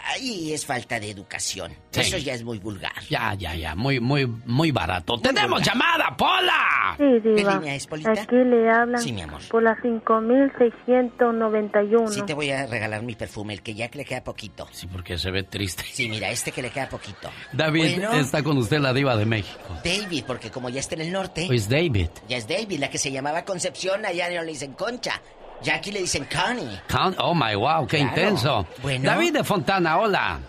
ahí 0.04 0.52
es 0.52 0.66
falta 0.66 0.98
de 1.00 1.10
educación. 1.10 1.72
Sí. 1.90 2.00
Eso 2.00 2.18
ya 2.18 2.34
es 2.34 2.44
muy 2.44 2.58
vulgar. 2.58 2.92
Ya, 3.08 3.34
ya, 3.34 3.54
ya. 3.54 3.74
Muy, 3.74 4.00
muy, 4.00 4.26
muy 4.26 4.70
barato. 4.72 5.18
¡Tenemos 5.18 5.60
vulgar. 5.60 5.66
llamada, 5.74 6.16
Pola! 6.16 6.94
Sí, 6.98 7.04
diva. 7.34 7.54
línea 7.56 7.74
es, 7.74 7.86
Polita? 7.86 8.12
Aquí 8.12 8.36
le 8.36 8.70
hablan 8.70 9.00
Sí, 9.00 9.12
mi 9.12 9.22
amor. 9.22 9.40
por 9.48 9.62
la 9.62 9.74
5691. 9.80 12.08
Sí 12.08 12.22
te 12.22 12.34
voy 12.34 12.50
a 12.50 12.66
regalar 12.66 13.02
mi 13.02 13.14
perfume, 13.14 13.54
el 13.54 13.62
que 13.62 13.74
ya 13.74 13.88
que 13.88 13.98
le 13.98 14.04
queda 14.04 14.22
poquito. 14.24 14.66
Sí, 14.72 14.86
porque 14.86 15.18
se 15.18 15.30
ve 15.30 15.42
triste. 15.42 15.84
Sí, 15.90 16.08
mira, 16.08 16.30
este 16.30 16.52
que 16.52 16.62
le 16.62 16.70
queda 16.70 16.88
poquito. 16.88 17.30
David 17.52 17.96
Bueno. 18.00 18.12
está 18.14 18.42
con 18.42 18.56
usted, 18.58 18.78
la 18.80 18.92
diva 18.92 19.16
de 19.16 19.26
México. 19.26 19.58
David, 19.84 20.24
porque 20.26 20.50
como 20.50 20.68
ya 20.68 20.80
está 20.80 20.94
en 20.94 21.02
el 21.02 21.12
norte, 21.12 21.44
Pues 21.46 21.68
David. 21.68 22.08
ya 22.28 22.36
es 22.36 22.48
David, 22.48 22.78
la 22.78 22.90
que 22.90 22.98
se 22.98 23.10
llamaba 23.12 23.44
Concepción, 23.44 24.04
allá 24.06 24.28
no 24.30 24.42
le 24.42 24.52
dicen 24.52 24.72
Concha. 24.72 25.20
Ya 25.62 25.76
aquí 25.76 25.92
le 25.92 26.00
dicen 26.00 26.26
Connie. 26.26 26.80
Oh 27.18 27.34
my 27.34 27.54
wow, 27.54 27.86
qué 27.86 27.98
Claro. 27.98 28.10
intenso. 28.14 28.66
Bueno. 28.82 29.04
David 29.10 29.32
de 29.34 29.44
Fontana, 29.44 29.98
hola. 29.98 30.40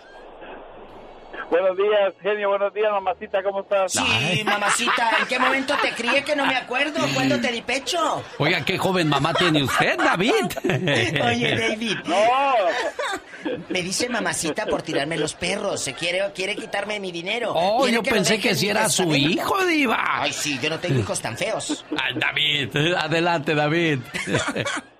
Buenos 1.50 1.76
días, 1.76 2.14
genio. 2.22 2.48
Buenos 2.48 2.72
días, 2.74 2.90
mamacita. 2.90 3.40
¿Cómo 3.42 3.60
estás? 3.60 3.92
Sí, 3.92 4.42
mamacita, 4.44 5.10
¿en 5.20 5.26
qué 5.28 5.38
momento 5.38 5.74
te 5.80 5.90
crié 5.92 6.24
que 6.24 6.34
no 6.34 6.46
me 6.46 6.56
acuerdo? 6.56 7.00
¿Cuándo 7.14 7.38
te 7.40 7.52
di 7.52 7.60
pecho? 7.62 8.24
Oiga, 8.38 8.64
qué 8.64 8.76
joven 8.76 9.08
mamá 9.08 9.32
tiene 9.34 9.62
usted, 9.62 9.96
David. 9.98 10.32
Oye, 11.24 11.56
David. 11.56 11.98
No. 12.06 13.60
Me 13.68 13.82
dice 13.82 14.08
mamacita 14.08 14.64
por 14.66 14.82
tirarme 14.82 15.16
los 15.18 15.34
perros. 15.34 15.80
Se 15.82 15.92
quiere, 15.92 16.22
quiere 16.34 16.56
quitarme 16.56 16.98
mi 16.98 17.12
dinero. 17.12 17.52
Oh, 17.54 17.86
yo 17.86 18.02
pensé 18.02 18.40
que 18.40 18.54
si 18.54 18.68
era 18.70 18.88
su 18.88 19.14
hijo, 19.14 19.64
diva. 19.66 20.22
Ay, 20.22 20.32
sí, 20.32 20.58
yo 20.60 20.70
no 20.70 20.78
tengo 20.80 20.98
hijos 20.98 21.20
tan 21.20 21.36
feos. 21.36 21.84
Ay, 21.96 22.14
David, 22.16 22.94
adelante, 22.96 23.54
David. 23.54 24.00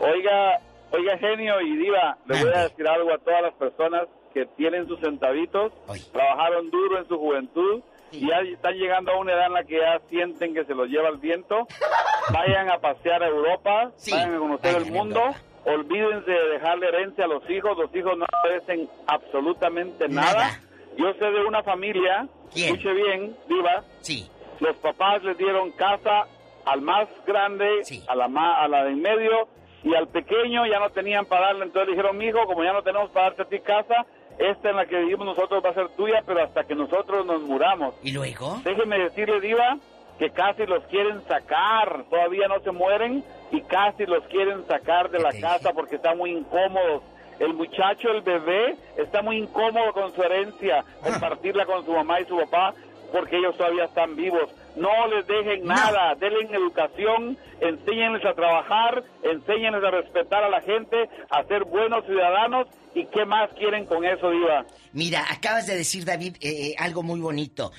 Oiga, 0.00 0.60
oiga, 0.92 1.18
genio 1.18 1.60
y 1.60 1.76
diva, 1.76 2.16
le 2.26 2.42
voy 2.44 2.52
a 2.54 2.62
decir 2.68 2.86
algo 2.88 3.12
a 3.12 3.18
todas 3.18 3.42
las 3.42 3.54
personas 3.54 4.02
que 4.32 4.46
tienen 4.56 4.86
sus 4.86 5.00
centavitos, 5.00 5.72
trabajaron 6.12 6.70
duro 6.70 6.98
en 6.98 7.08
su 7.08 7.18
juventud 7.18 7.82
y 8.12 8.28
ya 8.28 8.38
están 8.40 8.74
llegando 8.74 9.12
a 9.12 9.18
una 9.18 9.32
edad 9.32 9.46
en 9.46 9.52
la 9.54 9.64
que 9.64 9.78
ya 9.78 9.98
sienten 10.08 10.54
que 10.54 10.64
se 10.64 10.74
los 10.74 10.88
lleva 10.88 11.08
el 11.08 11.16
viento. 11.18 11.66
Vayan 12.32 12.70
a 12.70 12.78
pasear 12.78 13.22
a 13.22 13.26
Europa, 13.28 13.90
vayan 14.10 14.34
a 14.34 14.38
conocer 14.38 14.76
el 14.76 14.92
mundo. 14.92 15.20
Olvídense 15.64 16.30
de 16.30 16.48
dejarle 16.50 16.88
herencia 16.88 17.24
a 17.24 17.28
los 17.28 17.48
hijos, 17.50 17.76
los 17.76 17.94
hijos 17.96 18.16
no 18.18 18.26
merecen 18.44 18.88
absolutamente 19.06 20.08
nada. 20.08 20.60
Yo 20.98 21.12
sé 21.14 21.24
de 21.24 21.44
una 21.46 21.62
familia, 21.62 22.26
escuche 22.54 22.92
bien, 22.92 23.34
Diva, 23.48 23.82
sí. 24.00 24.28
los 24.60 24.76
papás 24.76 25.22
les 25.24 25.38
dieron 25.38 25.70
casa 25.72 26.26
al 26.66 26.82
más 26.82 27.08
grande, 27.26 27.82
a 28.08 28.14
la 28.14 28.28
ma- 28.28 28.56
a 28.62 28.68
la 28.68 28.84
de 28.84 28.90
en 28.90 29.00
medio 29.02 29.48
y 29.82 29.94
al 29.94 30.08
pequeño 30.08 30.66
ya 30.66 30.78
no 30.80 30.90
tenían 30.90 31.26
para 31.26 31.46
darle, 31.46 31.64
entonces 31.64 31.90
dijeron, 31.90 32.16
mijo, 32.16 32.44
como 32.46 32.64
ya 32.64 32.72
no 32.72 32.82
tenemos 32.82 33.10
para 33.10 33.26
darte 33.26 33.42
a 33.42 33.44
ti 33.46 33.60
casa, 33.60 34.06
esta 34.38 34.70
en 34.70 34.76
la 34.76 34.86
que 34.86 34.98
vivimos 34.98 35.26
nosotros 35.26 35.62
va 35.64 35.70
a 35.70 35.74
ser 35.74 35.88
tuya, 35.90 36.22
pero 36.26 36.42
hasta 36.42 36.64
que 36.64 36.74
nosotros 36.74 37.26
nos 37.26 37.42
muramos. 37.42 37.94
¿Y 38.02 38.12
luego? 38.12 38.60
Déjeme 38.64 38.98
decirle, 38.98 39.40
Diva, 39.40 39.78
que 40.18 40.30
casi 40.30 40.66
los 40.66 40.84
quieren 40.84 41.22
sacar, 41.26 42.04
todavía 42.10 42.48
no 42.48 42.60
se 42.60 42.72
mueren 42.72 43.24
y 43.50 43.60
casi 43.62 44.06
los 44.06 44.24
quieren 44.24 44.66
sacar 44.66 45.10
de 45.10 45.20
la 45.20 45.30
casa 45.40 45.72
porque 45.72 45.96
están 45.96 46.18
muy 46.18 46.32
incómodos. 46.32 47.02
El 47.38 47.54
muchacho, 47.54 48.10
el 48.10 48.22
bebé, 48.22 48.74
está 48.96 49.22
muy 49.22 49.38
incómodo 49.38 49.92
con 49.92 50.12
su 50.12 50.20
herencia, 50.22 50.84
compartirla 51.00 51.66
con 51.66 51.84
su 51.84 51.92
mamá 51.92 52.20
y 52.20 52.24
su 52.24 52.36
papá 52.36 52.74
porque 53.12 53.38
ellos 53.38 53.56
todavía 53.56 53.84
están 53.84 54.16
vivos. 54.16 54.50
No 54.76 55.06
les 55.08 55.26
dejen 55.26 55.64
nada, 55.64 56.14
denle 56.14 56.48
educación, 56.54 57.36
enséñenles 57.60 58.24
a 58.24 58.34
trabajar, 58.34 59.02
enséñenles 59.22 59.82
a 59.82 59.90
respetar 59.90 60.44
a 60.44 60.48
la 60.48 60.60
gente, 60.60 61.08
a 61.30 61.44
ser 61.44 61.64
buenos 61.64 62.04
ciudadanos 62.06 62.68
y 62.94 63.06
qué 63.06 63.24
más 63.24 63.50
quieren 63.54 63.86
con 63.86 64.04
eso, 64.04 64.30
Diva. 64.30 64.64
Mira, 64.92 65.24
acabas 65.30 65.66
de 65.66 65.76
decir, 65.76 66.04
David, 66.04 66.36
eh, 66.40 66.68
eh, 66.68 66.74
algo 66.78 67.02
muy 67.02 67.20
bonito. 67.20 67.72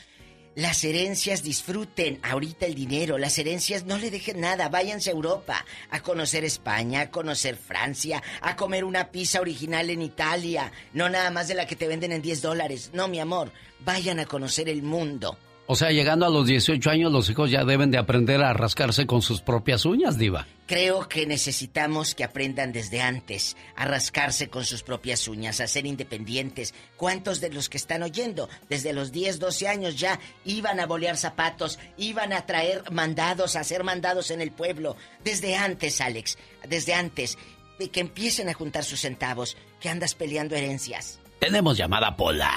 Las 0.56 0.84
herencias 0.84 1.42
disfruten 1.42 2.20
ahorita 2.22 2.66
el 2.66 2.76
dinero, 2.76 3.18
las 3.18 3.38
herencias 3.38 3.86
no 3.86 3.98
le 3.98 4.12
dejen 4.12 4.42
nada, 4.42 4.68
váyanse 4.68 5.10
a 5.10 5.14
Europa 5.14 5.64
a 5.90 6.02
conocer 6.02 6.44
España, 6.44 7.02
a 7.02 7.12
conocer 7.12 7.56
Francia, 7.56 8.22
a 8.42 8.58
comer 8.58 8.84
una 8.84 9.10
pizza 9.10 9.40
original 9.40 9.90
en 9.90 10.02
Italia, 10.02 10.72
no 10.92 11.08
nada 11.08 11.30
más 11.32 11.48
de 11.48 11.54
la 11.54 11.66
que 11.66 11.78
te 11.78 11.88
venden 11.88 12.12
en 12.12 12.22
10 12.22 12.42
dólares, 12.42 12.92
no 12.94 13.08
mi 13.08 13.20
amor, 13.20 13.54
vayan 13.86 14.20
a 14.20 14.26
conocer 14.26 14.70
el 14.70 14.84
mundo. 14.84 15.38
O 15.72 15.76
sea, 15.76 15.92
llegando 15.92 16.26
a 16.26 16.32
los 16.32 16.48
18 16.48 16.90
años, 16.90 17.12
los 17.12 17.30
hijos 17.30 17.52
ya 17.52 17.64
deben 17.64 17.92
de 17.92 18.00
aprender 18.00 18.42
a 18.42 18.54
rascarse 18.54 19.06
con 19.06 19.22
sus 19.22 19.42
propias 19.42 19.86
uñas, 19.86 20.18
Diva. 20.18 20.48
Creo 20.66 21.08
que 21.08 21.28
necesitamos 21.28 22.16
que 22.16 22.24
aprendan 22.24 22.72
desde 22.72 23.02
antes 23.02 23.56
a 23.76 23.86
rascarse 23.86 24.50
con 24.50 24.66
sus 24.66 24.82
propias 24.82 25.28
uñas, 25.28 25.62
a 25.62 25.68
ser 25.68 25.86
independientes. 25.86 26.74
¿Cuántos 26.98 27.40
de 27.40 27.52
los 27.52 27.70
que 27.70 27.78
están 27.78 28.02
oyendo 28.02 28.50
desde 28.68 28.94
los 28.94 29.12
10, 29.12 29.38
12 29.38 29.68
años 29.68 29.96
ya 30.00 30.20
iban 30.44 30.80
a 30.80 30.88
bolear 30.88 31.18
zapatos, 31.18 31.78
iban 31.98 32.34
a 32.34 32.48
traer 32.48 32.90
mandados, 32.92 33.56
a 33.56 33.60
hacer 33.60 33.84
mandados 33.84 34.32
en 34.32 34.42
el 34.42 34.50
pueblo? 34.50 34.96
Desde 35.24 35.56
antes, 35.56 36.02
Alex, 36.02 36.40
desde 36.68 36.96
antes. 36.96 37.38
Y 37.78 37.90
Que 37.90 38.00
empiecen 38.00 38.50
a 38.50 38.56
juntar 38.56 38.84
sus 38.84 39.02
centavos, 39.02 39.56
que 39.80 39.90
andas 39.90 40.16
peleando 40.16 40.56
herencias. 40.56 41.20
Tenemos 41.40 41.78
llamada 41.78 42.18
Pola. 42.18 42.52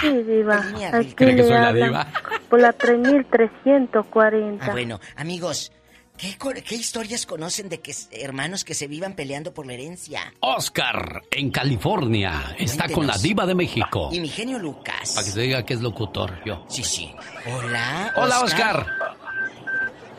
Sí, 0.00 0.22
diva. 0.22 0.64
Aquí 0.92 1.14
¿Cree 1.14 1.36
que 1.36 1.42
soy 1.42 1.52
la 1.52 1.72
diva? 1.72 2.06
por 2.50 2.60
la 2.60 2.72
3340. 2.72 4.64
Ah, 4.66 4.70
bueno, 4.72 5.00
amigos, 5.16 5.72
¿qué, 6.16 6.36
qué 6.64 6.74
historias 6.74 7.26
conocen 7.26 7.68
de 7.68 7.80
que 7.80 7.94
hermanos 8.12 8.64
que 8.64 8.74
se 8.74 8.86
vivan 8.86 9.14
peleando 9.14 9.52
por 9.54 9.66
la 9.66 9.72
herencia? 9.74 10.32
Oscar, 10.40 11.22
en 11.30 11.50
California, 11.50 12.54
está 12.58 12.84
con 12.88 13.06
la 13.06 13.12
Cuéntenos. 13.14 13.22
Diva 13.22 13.46
de 13.46 13.54
México. 13.54 14.08
Y 14.12 14.20
mi 14.20 14.28
genio 14.28 14.58
Lucas. 14.58 15.12
Para 15.14 15.24
que 15.26 15.32
se 15.32 15.40
diga 15.40 15.64
que 15.64 15.74
es 15.74 15.80
locutor, 15.80 16.40
yo. 16.44 16.64
Sí, 16.68 16.84
sí. 16.84 17.14
Hola. 17.54 18.12
Hola, 18.16 18.40
Oscar. 18.40 18.86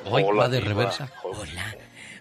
Hoy 0.09 0.23
Hola, 0.25 0.39
va 0.43 0.49
de 0.49 0.57
Diva. 0.59 0.69
reversa. 0.69 1.11
Hola. 1.23 1.75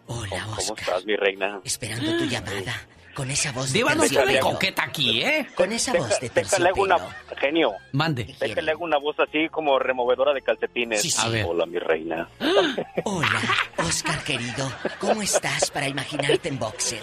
Hola, 0.09 0.28
¿Cómo 0.45 0.53
Oscar. 0.57 0.78
estás, 0.78 1.05
mi 1.05 1.16
reina? 1.16 1.61
Esperando 1.65 2.16
tu 2.19 2.24
llamada. 2.27 2.74
Con 3.16 3.30
esa 3.30 3.51
voz 3.52 3.72
de 3.72 3.78
Diva, 3.78 3.94
no 3.94 4.02
de 4.02 4.09
terciopelo. 4.10 4.40
coqueta 4.40 4.84
aquí, 4.84 5.22
¿eh? 5.22 5.47
Con 5.55 5.72
esa 5.72 5.94
voz 5.94 6.20
de 6.20 6.28
Déjale 6.28 6.68
hago 6.68 6.82
una... 6.82 6.97
terciopelo. 6.98 7.40
Genio. 7.40 7.72
Mande. 7.93 8.34
Déjale 8.38 8.70
hago 8.72 8.84
una 8.84 8.98
voz 8.98 9.16
así 9.20 9.48
como 9.51 9.78
removedora 9.78 10.34
de 10.34 10.43
calcetines. 10.43 11.01
Sí, 11.01 11.10
sí. 11.10 11.18
A 11.24 11.28
ver. 11.30 11.47
Hola, 11.48 11.64
mi 11.64 11.78
reina. 11.78 12.28
Hola, 13.05 13.40
Oscar 13.78 14.22
querido. 14.22 14.70
¿Cómo 14.98 15.22
estás 15.22 15.70
para 15.70 15.88
imaginarte 15.88 16.48
en 16.51 16.59
boxer? 16.59 17.01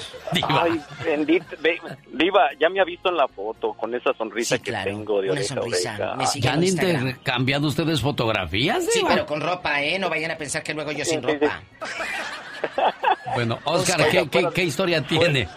Ay, 0.47 0.79
bendito. 1.03 1.45
ve- 1.59 1.81
Viva, 2.11 2.49
ya 2.59 2.69
me 2.69 2.79
ha 2.79 2.83
visto 2.83 3.09
en 3.09 3.17
la 3.17 3.27
foto 3.27 3.73
con 3.73 3.93
esa 3.95 4.13
sonrisa 4.13 4.59
que 4.59 4.71
tengo 4.71 5.19
de 5.19 5.31
una 5.31 5.39
oreja 5.39 5.53
a 5.55 5.57
sonrisa. 5.57 5.93
oreja. 5.95 6.15
Me 6.15 6.27
sigue 6.27 6.45
¿Ya 6.45 6.53
han 6.53 6.63
intercambiado 6.63 7.67
ustedes 7.67 8.01
fotografías, 8.01 8.85
Sí, 8.85 8.99
Diva? 8.99 9.09
pero 9.09 9.25
con 9.25 9.41
ropa, 9.41 9.81
¿eh? 9.81 9.97
No 9.97 10.09
vayan 10.11 10.29
a 10.29 10.37
pensar 10.37 10.61
que 10.61 10.75
luego 10.75 10.91
yo 10.91 11.03
sin 11.05 11.21
Sí, 11.21 11.27
sí, 11.27 11.33
ropa. 11.39 11.61
Bueno, 13.33 13.57
Oscar, 13.65 14.01
Oiga, 14.01 14.11
¿qué, 14.11 14.29
qué- 14.29 14.49
qué 14.53 14.63
historia 14.63 15.01
tiene? 15.01 15.47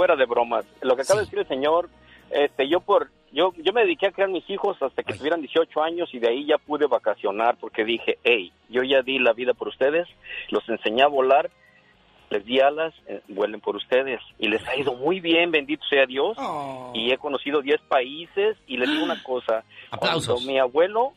Fuera 0.00 0.16
de 0.16 0.24
bromas. 0.24 0.64
Lo 0.80 0.96
que 0.96 1.02
acaba 1.02 1.20
de 1.20 1.26
decir 1.26 1.38
el 1.40 1.46
señor, 1.46 1.90
este, 2.30 2.66
yo 2.66 2.80
por... 2.80 3.10
Yo, 3.32 3.52
yo 3.58 3.74
me 3.74 3.82
dediqué 3.82 4.06
a 4.06 4.12
criar 4.12 4.30
mis 4.30 4.48
hijos 4.48 4.76
hasta 4.80 5.02
que 5.02 5.12
tuvieran 5.12 5.42
18 5.42 5.82
años 5.82 6.08
y 6.14 6.18
de 6.18 6.30
ahí 6.30 6.46
ya 6.46 6.56
pude 6.56 6.86
vacacionar 6.86 7.58
porque 7.60 7.84
dije, 7.84 8.18
hey, 8.24 8.50
yo 8.70 8.82
ya 8.82 9.02
di 9.02 9.18
la 9.18 9.34
vida 9.34 9.52
por 9.52 9.68
ustedes, 9.68 10.08
los 10.48 10.66
enseñé 10.70 11.02
a 11.02 11.06
volar, 11.06 11.50
les 12.30 12.44
di 12.46 12.60
alas, 12.60 12.94
eh, 13.06 13.20
vuelen 13.28 13.60
por 13.60 13.76
ustedes 13.76 14.20
y 14.38 14.48
les 14.48 14.66
ha 14.66 14.74
ido 14.74 14.94
muy 14.94 15.20
bien, 15.20 15.50
bendito 15.50 15.84
sea 15.84 16.06
Dios. 16.06 16.36
Y 16.94 17.12
he 17.12 17.18
conocido 17.18 17.60
10 17.60 17.82
países 17.82 18.56
y 18.66 18.78
les 18.78 18.90
digo 18.90 19.04
una 19.04 19.22
cosa, 19.22 19.64
Aplausos. 19.90 20.26
cuando 20.34 20.50
mi 20.50 20.58
abuelo, 20.58 21.12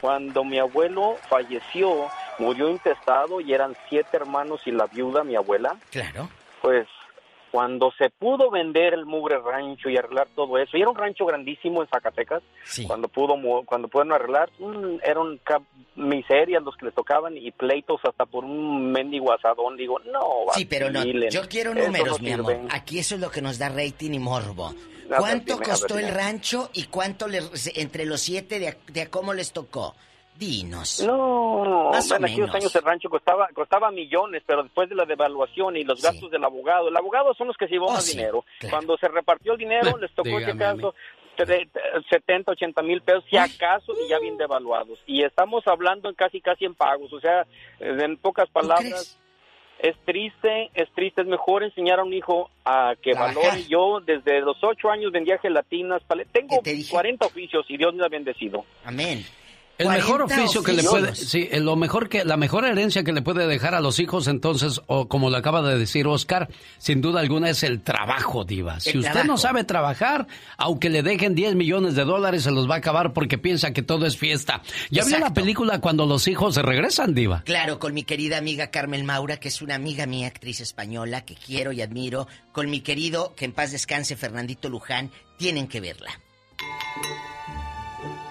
cuando 0.00 0.44
mi 0.44 0.58
abuelo 0.58 1.14
falleció, 1.28 2.08
murió 2.40 2.68
intestado 2.68 3.40
y 3.40 3.54
eran 3.54 3.76
siete 3.88 4.16
hermanos 4.16 4.60
y 4.66 4.72
la 4.72 4.86
viuda, 4.86 5.22
mi 5.22 5.36
abuela. 5.36 5.76
Claro. 5.90 6.28
Pues 6.60 6.86
cuando 7.50 7.92
se 7.98 8.10
pudo 8.10 8.50
vender 8.50 8.94
el 8.94 9.06
mugre 9.06 9.38
rancho 9.38 9.88
y 9.88 9.96
arreglar 9.96 10.28
todo 10.34 10.58
eso, 10.58 10.76
y 10.76 10.80
era 10.80 10.90
un 10.90 10.96
rancho 10.96 11.26
grandísimo 11.26 11.82
en 11.82 11.88
Zacatecas, 11.88 12.42
cuando 12.86 13.08
pudo 13.08 13.34
cuando 13.64 13.88
pudieron 13.88 14.12
arreglar, 14.12 14.50
mm, 14.58 14.98
eran 15.02 15.40
miserias 15.96 16.62
los 16.62 16.76
que 16.76 16.86
les 16.86 16.94
tocaban 16.94 17.36
y 17.36 17.50
pleitos 17.50 18.00
hasta 18.04 18.24
por 18.26 18.44
un 18.44 18.92
mendigo 18.92 19.32
asadón, 19.32 19.76
digo, 19.76 19.98
no, 20.00 20.20
Sí, 20.54 20.64
pero 20.64 20.90
no. 20.90 21.04
Yo 21.04 21.42
quiero 21.48 21.74
números, 21.74 22.20
no 22.20 22.24
mi 22.24 22.32
amor. 22.32 22.58
Aquí 22.70 22.98
eso 22.98 23.16
es 23.16 23.20
lo 23.20 23.30
que 23.30 23.42
nos 23.42 23.58
da 23.58 23.68
rating 23.68 24.12
y 24.12 24.18
morbo. 24.18 24.72
¿Cuánto 25.18 25.58
ver, 25.58 25.68
costó 25.68 25.98
el 25.98 26.08
rancho 26.08 26.70
y 26.72 26.84
cuánto 26.84 27.26
les, 27.26 27.76
entre 27.76 28.04
los 28.04 28.20
siete 28.20 28.60
de 28.60 28.68
a, 28.68 28.76
de 28.86 29.02
a 29.02 29.10
cómo 29.10 29.34
les 29.34 29.52
tocó? 29.52 29.94
Dinos. 30.40 31.04
No, 31.06 31.90
Más 31.92 32.10
o 32.10 32.16
en 32.16 32.24
aquellos 32.24 32.54
años 32.54 32.74
el 32.74 32.82
rancho 32.82 33.08
costaba 33.10 33.46
costaba 33.54 33.90
millones, 33.90 34.42
pero 34.46 34.62
después 34.64 34.88
de 34.88 34.94
la 34.96 35.04
devaluación 35.04 35.76
y 35.76 35.84
los 35.84 36.02
gastos 36.02 36.30
del 36.30 36.42
abogado, 36.42 36.88
el 36.88 36.96
abogado 36.96 37.34
son 37.34 37.46
los 37.48 37.56
que 37.56 37.66
se 37.66 37.74
llevó 37.74 37.86
Oh, 37.88 37.92
más 37.92 38.04
sí, 38.04 38.16
dinero. 38.16 38.44
Cuando 38.70 38.96
se 38.96 39.06
repartió 39.08 39.52
el 39.52 39.58
dinero, 39.58 39.96
les 40.00 40.10
tocó 40.14 40.28
Dígame 40.30 40.44
ese 40.50 40.58
caso 40.58 40.94
tre- 41.36 41.68
70, 42.10 42.52
80 42.52 42.82
mil 42.82 43.02
pesos, 43.02 43.24
si 43.30 43.36
acaso, 43.36 43.92
y 44.04 44.08
ya 44.08 44.18
bien 44.18 44.36
devaluados. 44.38 44.98
Y 45.06 45.22
estamos 45.24 45.66
hablando 45.66 46.08
en 46.08 46.14
casi, 46.14 46.40
casi 46.40 46.64
en 46.64 46.74
pagos. 46.74 47.12
O 47.12 47.20
sea, 47.20 47.46
en 47.78 48.16
pocas 48.16 48.48
palabras, 48.50 49.18
es 49.78 49.96
triste, 50.04 50.70
es 50.74 50.90
triste. 50.94 51.22
Es 51.22 51.26
mejor 51.26 51.62
enseñar 51.64 52.00
a 52.00 52.02
un 52.04 52.12
hijo 52.12 52.50
a 52.64 52.94
que 53.02 53.12
Trabajar. 53.12 53.36
valore. 53.44 53.64
Yo 53.68 54.00
desde 54.00 54.40
los 54.40 54.56
8 54.62 54.90
años 54.90 55.12
vendía 55.12 55.38
gelatinas. 55.38 56.02
Tengo 56.32 56.60
40 56.90 57.26
oficios 57.26 57.64
y 57.68 57.76
Dios 57.78 57.94
me 57.94 58.04
ha 58.04 58.08
bendecido. 58.08 58.64
Amén. 58.84 59.24
El 59.80 59.88
mejor 59.88 60.24
40 60.24 60.42
oficio 60.42 60.62
que 60.62 60.72
le 60.74 60.82
puede, 60.82 61.14
sí, 61.14 61.48
lo 61.54 61.74
mejor 61.74 62.08
que, 62.08 62.24
la 62.24 62.36
mejor 62.36 62.66
herencia 62.66 63.02
que 63.02 63.12
le 63.12 63.22
puede 63.22 63.46
dejar 63.46 63.74
a 63.74 63.80
los 63.80 63.98
hijos, 63.98 64.28
entonces, 64.28 64.82
o 64.86 65.08
como 65.08 65.30
lo 65.30 65.38
acaba 65.38 65.62
de 65.62 65.78
decir 65.78 66.06
Oscar, 66.06 66.48
sin 66.76 67.00
duda 67.00 67.20
alguna 67.20 67.48
es 67.48 67.62
el 67.62 67.80
trabajo, 67.80 68.44
diva. 68.44 68.78
Si 68.78 68.90
usted 68.90 69.12
trabajo. 69.12 69.26
no 69.26 69.38
sabe 69.38 69.64
trabajar, 69.64 70.26
aunque 70.58 70.90
le 70.90 71.02
dejen 71.02 71.34
10 71.34 71.54
millones 71.54 71.94
de 71.94 72.04
dólares, 72.04 72.42
se 72.42 72.50
los 72.50 72.68
va 72.68 72.74
a 72.74 72.78
acabar 72.78 73.14
porque 73.14 73.38
piensa 73.38 73.72
que 73.72 73.82
todo 73.82 74.04
es 74.04 74.16
fiesta. 74.16 74.62
¿Ya 74.90 75.04
vio 75.04 75.18
la 75.18 75.32
película 75.32 75.80
cuando 75.80 76.04
los 76.04 76.28
hijos 76.28 76.54
se 76.56 76.62
regresan, 76.62 77.14
diva? 77.14 77.42
Claro, 77.46 77.78
con 77.78 77.94
mi 77.94 78.02
querida 78.02 78.36
amiga 78.36 78.70
Carmen 78.70 79.06
Maura, 79.06 79.38
que 79.38 79.48
es 79.48 79.62
una 79.62 79.76
amiga 79.76 80.04
mía, 80.04 80.26
actriz 80.26 80.60
española, 80.60 81.24
que 81.24 81.34
quiero 81.34 81.72
y 81.72 81.80
admiro, 81.80 82.28
con 82.52 82.68
mi 82.68 82.80
querido, 82.80 83.34
que 83.34 83.46
en 83.46 83.52
paz 83.52 83.72
descanse, 83.72 84.16
Fernandito 84.16 84.68
Luján, 84.68 85.10
tienen 85.38 85.68
que 85.68 85.80
verla. 85.80 86.20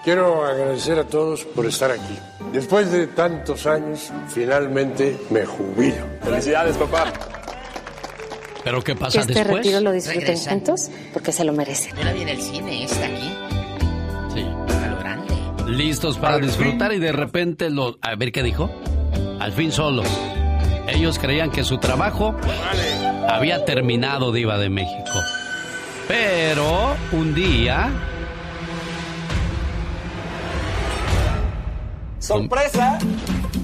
Quiero 0.04 0.44
agradecer 0.44 0.98
a 0.98 1.04
todos 1.04 1.44
por 1.44 1.66
estar 1.66 1.90
aquí. 1.90 2.18
Después 2.52 2.90
de 2.90 3.06
tantos 3.08 3.66
años, 3.66 4.10
finalmente 4.28 5.18
me 5.30 5.44
jubilo. 5.44 6.06
Felicidades, 6.22 6.76
papá. 6.76 7.12
¿Pero 8.64 8.82
qué 8.82 8.92
Que 8.94 8.98
pasa 8.98 9.20
este 9.20 9.34
después? 9.34 9.58
retiro 9.58 9.80
lo 9.80 9.92
disfruten 9.92 10.22
Regresan. 10.22 10.54
juntos 10.54 10.90
porque 11.12 11.32
se 11.32 11.44
lo 11.44 11.52
merecen. 11.52 11.94
No 11.96 12.02
la 12.04 12.12
vi 12.12 12.22
en 12.22 12.28
el 12.30 12.40
cine, 12.42 12.84
está 12.84 13.06
aquí. 13.06 13.34
Sí. 14.34 14.40
A 14.42 14.86
lo 14.88 14.98
grande. 14.98 15.34
Listos 15.66 16.18
para 16.18 16.38
disfrutar 16.38 16.92
y 16.92 16.98
de 16.98 17.12
repente 17.12 17.70
lo... 17.70 17.98
A 18.02 18.14
ver 18.16 18.32
qué 18.32 18.42
dijo. 18.42 18.70
Al 19.38 19.52
fin 19.52 19.70
solos. 19.70 20.06
Ellos 20.88 21.18
creían 21.18 21.50
que 21.50 21.62
su 21.62 21.78
trabajo 21.78 22.34
había 23.28 23.64
terminado, 23.64 24.32
diva 24.32 24.58
de 24.58 24.70
México. 24.70 25.12
Pero 26.08 26.96
un 27.12 27.34
día... 27.34 27.90
¡Sorpresa! 32.20 32.98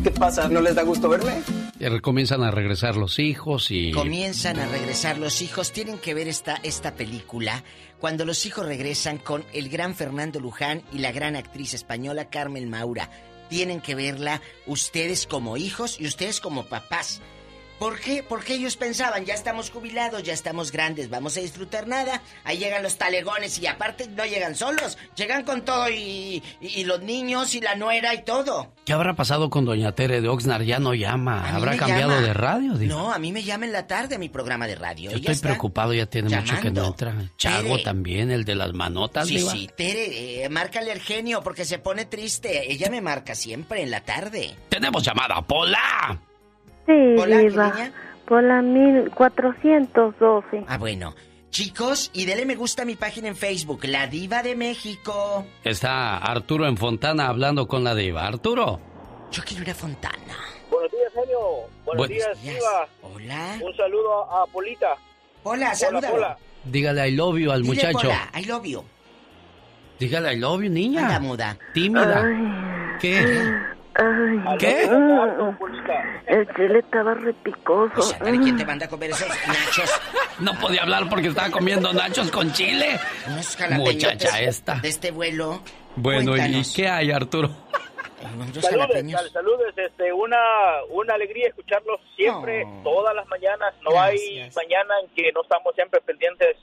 ¿Qué 0.03 0.11
pasa? 0.11 0.49
¿No 0.49 0.61
les 0.61 0.75
da 0.75 0.83
gusto 0.83 1.09
verme? 1.09 1.43
Y 1.79 2.01
comienzan 2.01 2.43
a 2.43 2.51
regresar 2.51 2.97
los 2.97 3.19
hijos 3.19 3.71
y... 3.71 3.93
Comienzan 3.93 4.59
a 4.59 4.67
regresar 4.67 5.19
los 5.19 5.43
hijos. 5.43 5.73
Tienen 5.73 5.99
que 5.99 6.15
ver 6.15 6.27
esta, 6.27 6.59
esta 6.63 6.95
película 6.95 7.63
cuando 8.01 8.25
los 8.25 8.47
hijos 8.47 8.65
regresan 8.65 9.19
con 9.19 9.45
el 9.53 9.69
gran 9.69 9.95
Fernando 9.95 10.41
Luján 10.41 10.83
y 10.91 10.99
la 10.99 11.13
gran 11.13 11.37
actriz 11.37 11.75
española 11.75 12.31
Carmen 12.31 12.71
Maura. 12.71 13.11
Tienen 13.51 13.81
que 13.81 13.95
verla 13.95 14.41
ustedes 14.67 15.27
como 15.27 15.57
hijos 15.57 16.01
y 16.01 16.07
ustedes 16.07 16.41
como 16.41 16.65
papás. 16.65 17.21
¿Por 17.79 18.01
qué? 18.01 18.25
Porque 18.27 18.55
ellos 18.55 18.77
pensaban, 18.77 19.25
ya 19.27 19.35
estamos 19.35 19.71
jubilados, 19.71 20.23
ya 20.23 20.33
estamos 20.33 20.73
grandes, 20.73 21.11
vamos 21.11 21.37
a 21.37 21.41
disfrutar 21.41 21.87
nada. 21.87 22.23
Ahí 22.45 22.59
llegan 22.59 22.83
los 22.83 22.97
talegones 22.97 23.59
y 23.59 23.67
aparte 23.67 24.09
no 24.09 24.25
llegan 24.25 24.55
solos, 24.55 24.97
llegan 25.15 25.45
con 25.45 25.63
todo 25.63 25.91
y, 25.91 26.43
y, 26.61 26.85
los 26.85 27.03
niños 27.03 27.55
y 27.55 27.61
la 27.61 27.75
nuera 27.75 28.15
y 28.15 28.23
todo. 28.25 28.73
¿Qué 28.87 28.95
habrá 28.95 29.15
pasado 29.15 29.51
con 29.51 29.67
doña 29.67 29.93
Tere 29.93 30.23
de 30.23 30.29
Oxnard? 30.29 30.63
Ya 30.63 30.79
no 30.79 30.95
llama, 30.95 31.55
habrá 31.55 31.77
cambiado 31.77 32.21
de 32.21 32.33
radio. 32.33 32.73
No, 32.75 33.13
a 33.13 33.19
mí 33.19 33.33
me 33.33 33.43
llama 33.43 33.67
en 33.67 33.73
la 33.73 33.87
tarde 33.87 34.19
mi 34.19 34.31
programa 34.31 34.67
de 34.67 34.77
radio. 34.77 35.11
Yo 35.11 35.17
estoy 35.17 35.37
preocupado, 35.37 35.93
ya 35.93 36.07
tiene 36.07 36.35
mucho 36.35 36.59
que 36.61 36.71
no 36.71 36.87
entra. 36.87 37.15
Chago 37.37 37.79
también, 37.83 38.31
el 38.31 38.45
de 38.45 38.55
las 38.55 38.73
manotas. 38.73 39.29
Sí, 39.29 39.39
sí, 39.41 39.69
Tere, 39.77 40.45
eh, 40.45 40.49
márcale 40.49 40.93
al 40.93 41.01
genio 41.01 41.43
porque 41.43 41.65
se 41.65 41.79
pone 41.79 42.07
triste. 42.07 42.73
Ella 42.73 42.89
me 42.91 43.03
marca 43.03 43.35
siempre 43.35 43.83
en 43.83 43.91
la 43.91 44.01
tarde. 44.01 44.57
Tenemos 44.71 45.03
llamada, 45.03 45.43
Pola. 45.43 46.21
Sí, 46.87 47.17
Hola, 47.19 47.91
Por 48.27 48.43
la 48.43 48.63
1412. 48.63 50.65
Ah, 50.67 50.79
bueno. 50.79 51.15
Chicos, 51.51 52.11
y 52.13 52.27
dele 52.27 52.45
me 52.45 52.55
gusta 52.55 52.83
a 52.83 52.85
mi 52.85 52.97
página 52.97 53.29
en 53.29 53.37
Facebook, 53.37 53.85
La 53.85 54.07
Diva 54.07 54.43
de 54.43 54.55
México. 54.55 55.47
Está 55.65 56.19
Arturo 56.19 56.67
en 56.67 56.77
Fontana 56.77 57.29
hablando 57.29 57.67
con 57.67 57.83
la 57.83 57.95
Diva. 57.95 58.27
Arturo. 58.27 58.79
Yo 59.31 59.43
quiero 59.43 59.63
ir 59.63 59.71
a 59.71 59.75
Fontana. 59.75 60.37
Buenos 60.71 60.93
días, 60.93 61.13
genio. 61.15 61.39
Buenos, 61.85 62.09
días, 62.09 62.43
Diva. 62.43 62.89
Hola. 63.03 63.59
Un 63.63 63.77
saludo 63.77 64.31
a, 64.31 64.47
Polita. 64.47 64.97
Hola, 65.45 65.75
saluda. 65.75 66.11
Hola, 66.13 66.39
Dígale 66.65 67.09
I 67.09 67.13
love 67.13 67.39
you 67.39 67.51
al 67.51 67.65
muchacho. 67.65 68.09
Hola, 68.09 68.31
I 68.39 68.45
love 68.45 68.67
you. 68.67 68.85
Dígale 69.99 70.35
I 70.35 70.39
love 70.39 70.63
you, 70.63 70.71
niña. 70.71 71.07
Anda 71.07 71.21
muda. 71.21 71.59
Tímida. 71.73 72.25
¿Qué? 73.01 73.55
Ay, 73.99 74.59
¿Qué? 74.59 74.83
El 76.27 76.47
chile 76.55 76.81
estaba 76.81 77.15
repicoso. 77.15 77.99
O 77.99 78.03
sea, 78.03 78.19
¿quién 78.19 78.57
te 78.57 78.65
manda 78.65 78.87
a 78.87 78.89
comer 78.89 79.11
esos 79.11 79.29
nachos? 79.29 80.01
No 80.39 80.53
podía 80.61 80.83
hablar 80.83 81.09
porque 81.09 81.29
estaba 81.29 81.51
comiendo 81.51 81.93
nachos 81.93 82.31
con 82.31 82.53
chile. 82.53 82.99
Unos 83.27 83.59
Muchacha 83.79 84.41
esta. 84.41 84.75
De 84.77 84.89
este 84.89 85.11
vuelo. 85.11 85.63
Bueno, 85.97 86.33
Cuéntanos. 86.33 86.73
¿y 86.73 86.83
qué 86.83 86.89
hay, 86.89 87.11
Arturo? 87.11 87.49
Saludos, 88.61 89.33
saludos, 89.33 89.75
este, 89.77 90.13
una, 90.13 90.39
una 90.91 91.15
alegría 91.15 91.49
escucharlos 91.49 92.01
siempre, 92.17 92.67
todas 92.83 93.15
las 93.15 93.27
mañanas. 93.29 93.75
No 93.83 94.01
hay 94.01 94.51
mañana 94.55 94.95
en 95.03 95.15
que 95.15 95.31
no 95.33 95.43
estamos 95.43 95.75
siempre 95.75 96.01
pendientes 96.01 96.57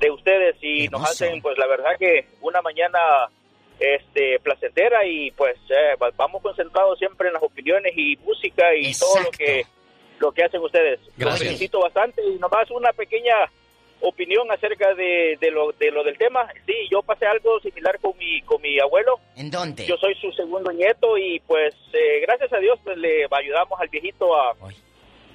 de 0.00 0.10
ustedes 0.10 0.56
y 0.60 0.88
nos 0.88 1.02
hacen, 1.02 1.40
pues 1.40 1.56
la 1.58 1.66
verdad 1.66 1.90
que 1.98 2.28
una 2.40 2.62
mañana 2.62 2.98
este 3.78 4.38
placentera 4.40 5.04
y 5.06 5.30
pues 5.32 5.56
eh, 5.70 5.94
vamos 6.16 6.42
concentrados 6.42 6.98
siempre 6.98 7.28
en 7.28 7.34
las 7.34 7.42
opiniones 7.42 7.92
y 7.96 8.16
música 8.18 8.74
y 8.74 8.92
todo 8.94 9.22
lo 9.22 9.30
que 9.30 9.64
lo 10.18 10.32
que 10.32 10.44
hacen 10.44 10.60
ustedes. 10.60 10.98
Gracias. 11.16 11.18
Los 11.18 11.38
felicito 11.38 11.80
bastante 11.80 12.22
y 12.24 12.38
nomás 12.38 12.70
una 12.70 12.92
pequeña 12.92 13.34
opinión 14.00 14.50
acerca 14.50 14.94
de, 14.94 15.36
de, 15.40 15.50
lo, 15.50 15.72
de 15.72 15.90
lo 15.90 16.04
del 16.04 16.16
tema. 16.18 16.46
Sí, 16.66 16.74
yo 16.90 17.02
pasé 17.02 17.26
algo 17.26 17.58
similar 17.60 17.98
con 18.00 18.16
mi 18.18 18.42
con 18.42 18.60
mi 18.62 18.78
abuelo. 18.80 19.20
¿En 19.36 19.50
dónde? 19.50 19.86
Yo 19.86 19.96
soy 19.96 20.14
su 20.16 20.32
segundo 20.32 20.72
nieto 20.72 21.16
y 21.16 21.40
pues 21.40 21.74
eh, 21.92 22.20
gracias 22.22 22.52
a 22.52 22.58
Dios 22.58 22.78
pues 22.82 22.96
le 22.96 23.26
ayudamos 23.30 23.80
al 23.80 23.88
viejito 23.88 24.34
a, 24.34 24.54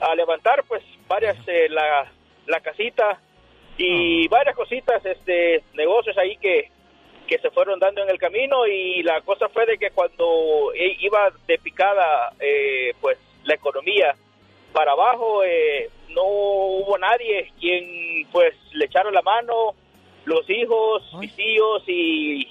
a 0.01 0.15
levantar 0.15 0.63
pues 0.67 0.83
varias 1.07 1.37
eh, 1.47 1.67
la, 1.69 2.11
la 2.47 2.59
casita 2.59 3.19
y 3.77 4.27
varias 4.27 4.55
cositas 4.55 5.03
este 5.05 5.63
negocios 5.73 6.17
ahí 6.17 6.37
que 6.37 6.69
que 7.27 7.37
se 7.39 7.49
fueron 7.51 7.79
dando 7.79 8.01
en 8.01 8.09
el 8.09 8.17
camino 8.17 8.65
y 8.67 9.01
la 9.03 9.21
cosa 9.21 9.49
fue 9.49 9.65
de 9.65 9.77
que 9.77 9.91
cuando 9.91 10.73
e- 10.73 10.97
iba 10.99 11.31
de 11.47 11.57
picada 11.57 12.33
eh, 12.39 12.93
pues 13.01 13.17
la 13.45 13.55
economía 13.55 14.15
para 14.73 14.91
abajo 14.91 15.43
eh, 15.43 15.89
no 16.09 16.23
hubo 16.23 16.97
nadie 16.97 17.51
quien 17.59 18.27
pues 18.31 18.53
le 18.73 18.85
echara 18.85 19.11
la 19.11 19.21
mano 19.21 19.75
los 20.25 20.49
hijos 20.49 21.03
mis 21.19 21.35
tíos 21.35 21.83
y 21.87 22.47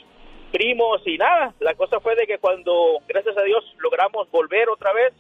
primos 0.53 1.01
y 1.07 1.17
nada. 1.17 1.55
La 1.61 1.75
cosa 1.75 1.99
fue 2.01 2.15
de 2.15 2.27
que 2.27 2.39
cuando 2.39 2.99
gracias 3.09 3.37
a 3.39 3.43
Dios 3.43 3.65
logramos 3.79 4.31
volver 4.31 4.69
otra 4.69 4.93
vez 4.93 5.13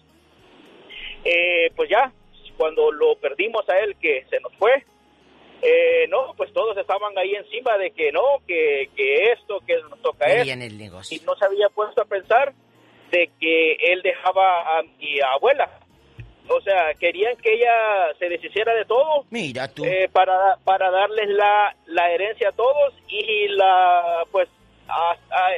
eh, 1.24 1.70
pues 1.76 1.88
ya 1.88 2.12
cuando 2.56 2.92
lo 2.92 3.16
perdimos 3.16 3.68
a 3.68 3.78
él 3.80 3.96
que 4.00 4.24
se 4.28 4.40
nos 4.40 4.52
fue 4.56 4.84
eh, 5.62 6.06
no, 6.08 6.34
pues 6.36 6.52
todos 6.52 6.76
estaban 6.76 7.16
ahí 7.16 7.34
encima 7.34 7.78
de 7.78 7.90
que 7.92 8.10
no, 8.12 8.22
que, 8.46 8.90
que 8.96 9.30
esto, 9.32 9.60
que 9.66 9.76
nos 9.88 10.00
toca 10.02 10.26
esto. 10.26 10.52
el 10.52 10.76
negocio. 10.78 11.16
Y 11.16 11.24
no 11.24 11.34
se 11.36 11.44
había 11.46 11.68
puesto 11.68 12.02
a 12.02 12.04
pensar 12.04 12.52
de 13.10 13.30
que 13.40 13.72
él 13.80 14.02
dejaba 14.02 14.78
a 14.78 14.82
mi 14.82 15.20
abuela. 15.20 15.70
O 16.48 16.60
sea, 16.62 16.92
querían 16.98 17.36
que 17.36 17.52
ella 17.54 18.12
se 18.18 18.28
deshiciera 18.28 18.74
de 18.74 18.84
todo. 18.84 19.24
Mira 19.30 19.68
tú. 19.72 19.84
eh, 19.84 20.08
para, 20.12 20.56
para 20.64 20.90
darles 20.90 21.28
la, 21.28 21.76
la 21.86 22.10
herencia 22.10 22.48
a 22.48 22.52
todos 22.52 22.94
y 23.06 23.46
la, 23.48 24.24
pues, 24.32 24.48
a- 24.88 25.16
a- 25.30 25.52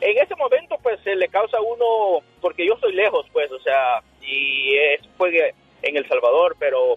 en 0.00 0.18
ese 0.18 0.34
momento, 0.36 0.76
pues, 0.82 0.98
se 1.04 1.14
le 1.14 1.28
causa 1.28 1.60
uno, 1.60 2.24
porque 2.40 2.66
yo 2.66 2.74
estoy 2.74 2.94
lejos, 2.94 3.26
pues, 3.32 3.50
o 3.52 3.58
sea, 3.60 4.02
y 4.22 4.74
es, 4.76 5.00
fue 5.18 5.54
en 5.82 5.96
El 5.96 6.08
Salvador, 6.08 6.56
pero 6.58 6.96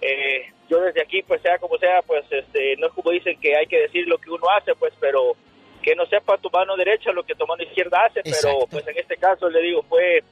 eh, 0.00 0.50
yo 0.68 0.80
desde 0.80 1.02
aquí, 1.02 1.22
pues 1.22 1.40
sea 1.42 1.58
como 1.58 1.78
sea, 1.78 2.02
pues 2.02 2.24
este, 2.30 2.76
no 2.78 2.88
es 2.88 2.92
como 2.92 3.10
dicen 3.10 3.38
que 3.40 3.56
hay 3.56 3.66
que 3.66 3.80
decir 3.82 4.06
lo 4.06 4.18
que 4.18 4.30
uno 4.30 4.48
hace, 4.56 4.74
pues, 4.74 4.92
pero 5.00 5.36
que 5.82 5.94
no 5.94 6.06
sepa 6.06 6.38
tu 6.38 6.50
mano 6.50 6.76
derecha 6.76 7.12
lo 7.12 7.22
que 7.22 7.34
tu 7.34 7.46
mano 7.46 7.62
izquierda 7.62 8.00
hace, 8.06 8.22
pero 8.24 8.66
pues 8.68 8.86
en 8.88 8.98
este 8.98 9.16
caso 9.16 9.48
le 9.48 9.62
digo, 9.62 9.82
fue, 9.84 10.24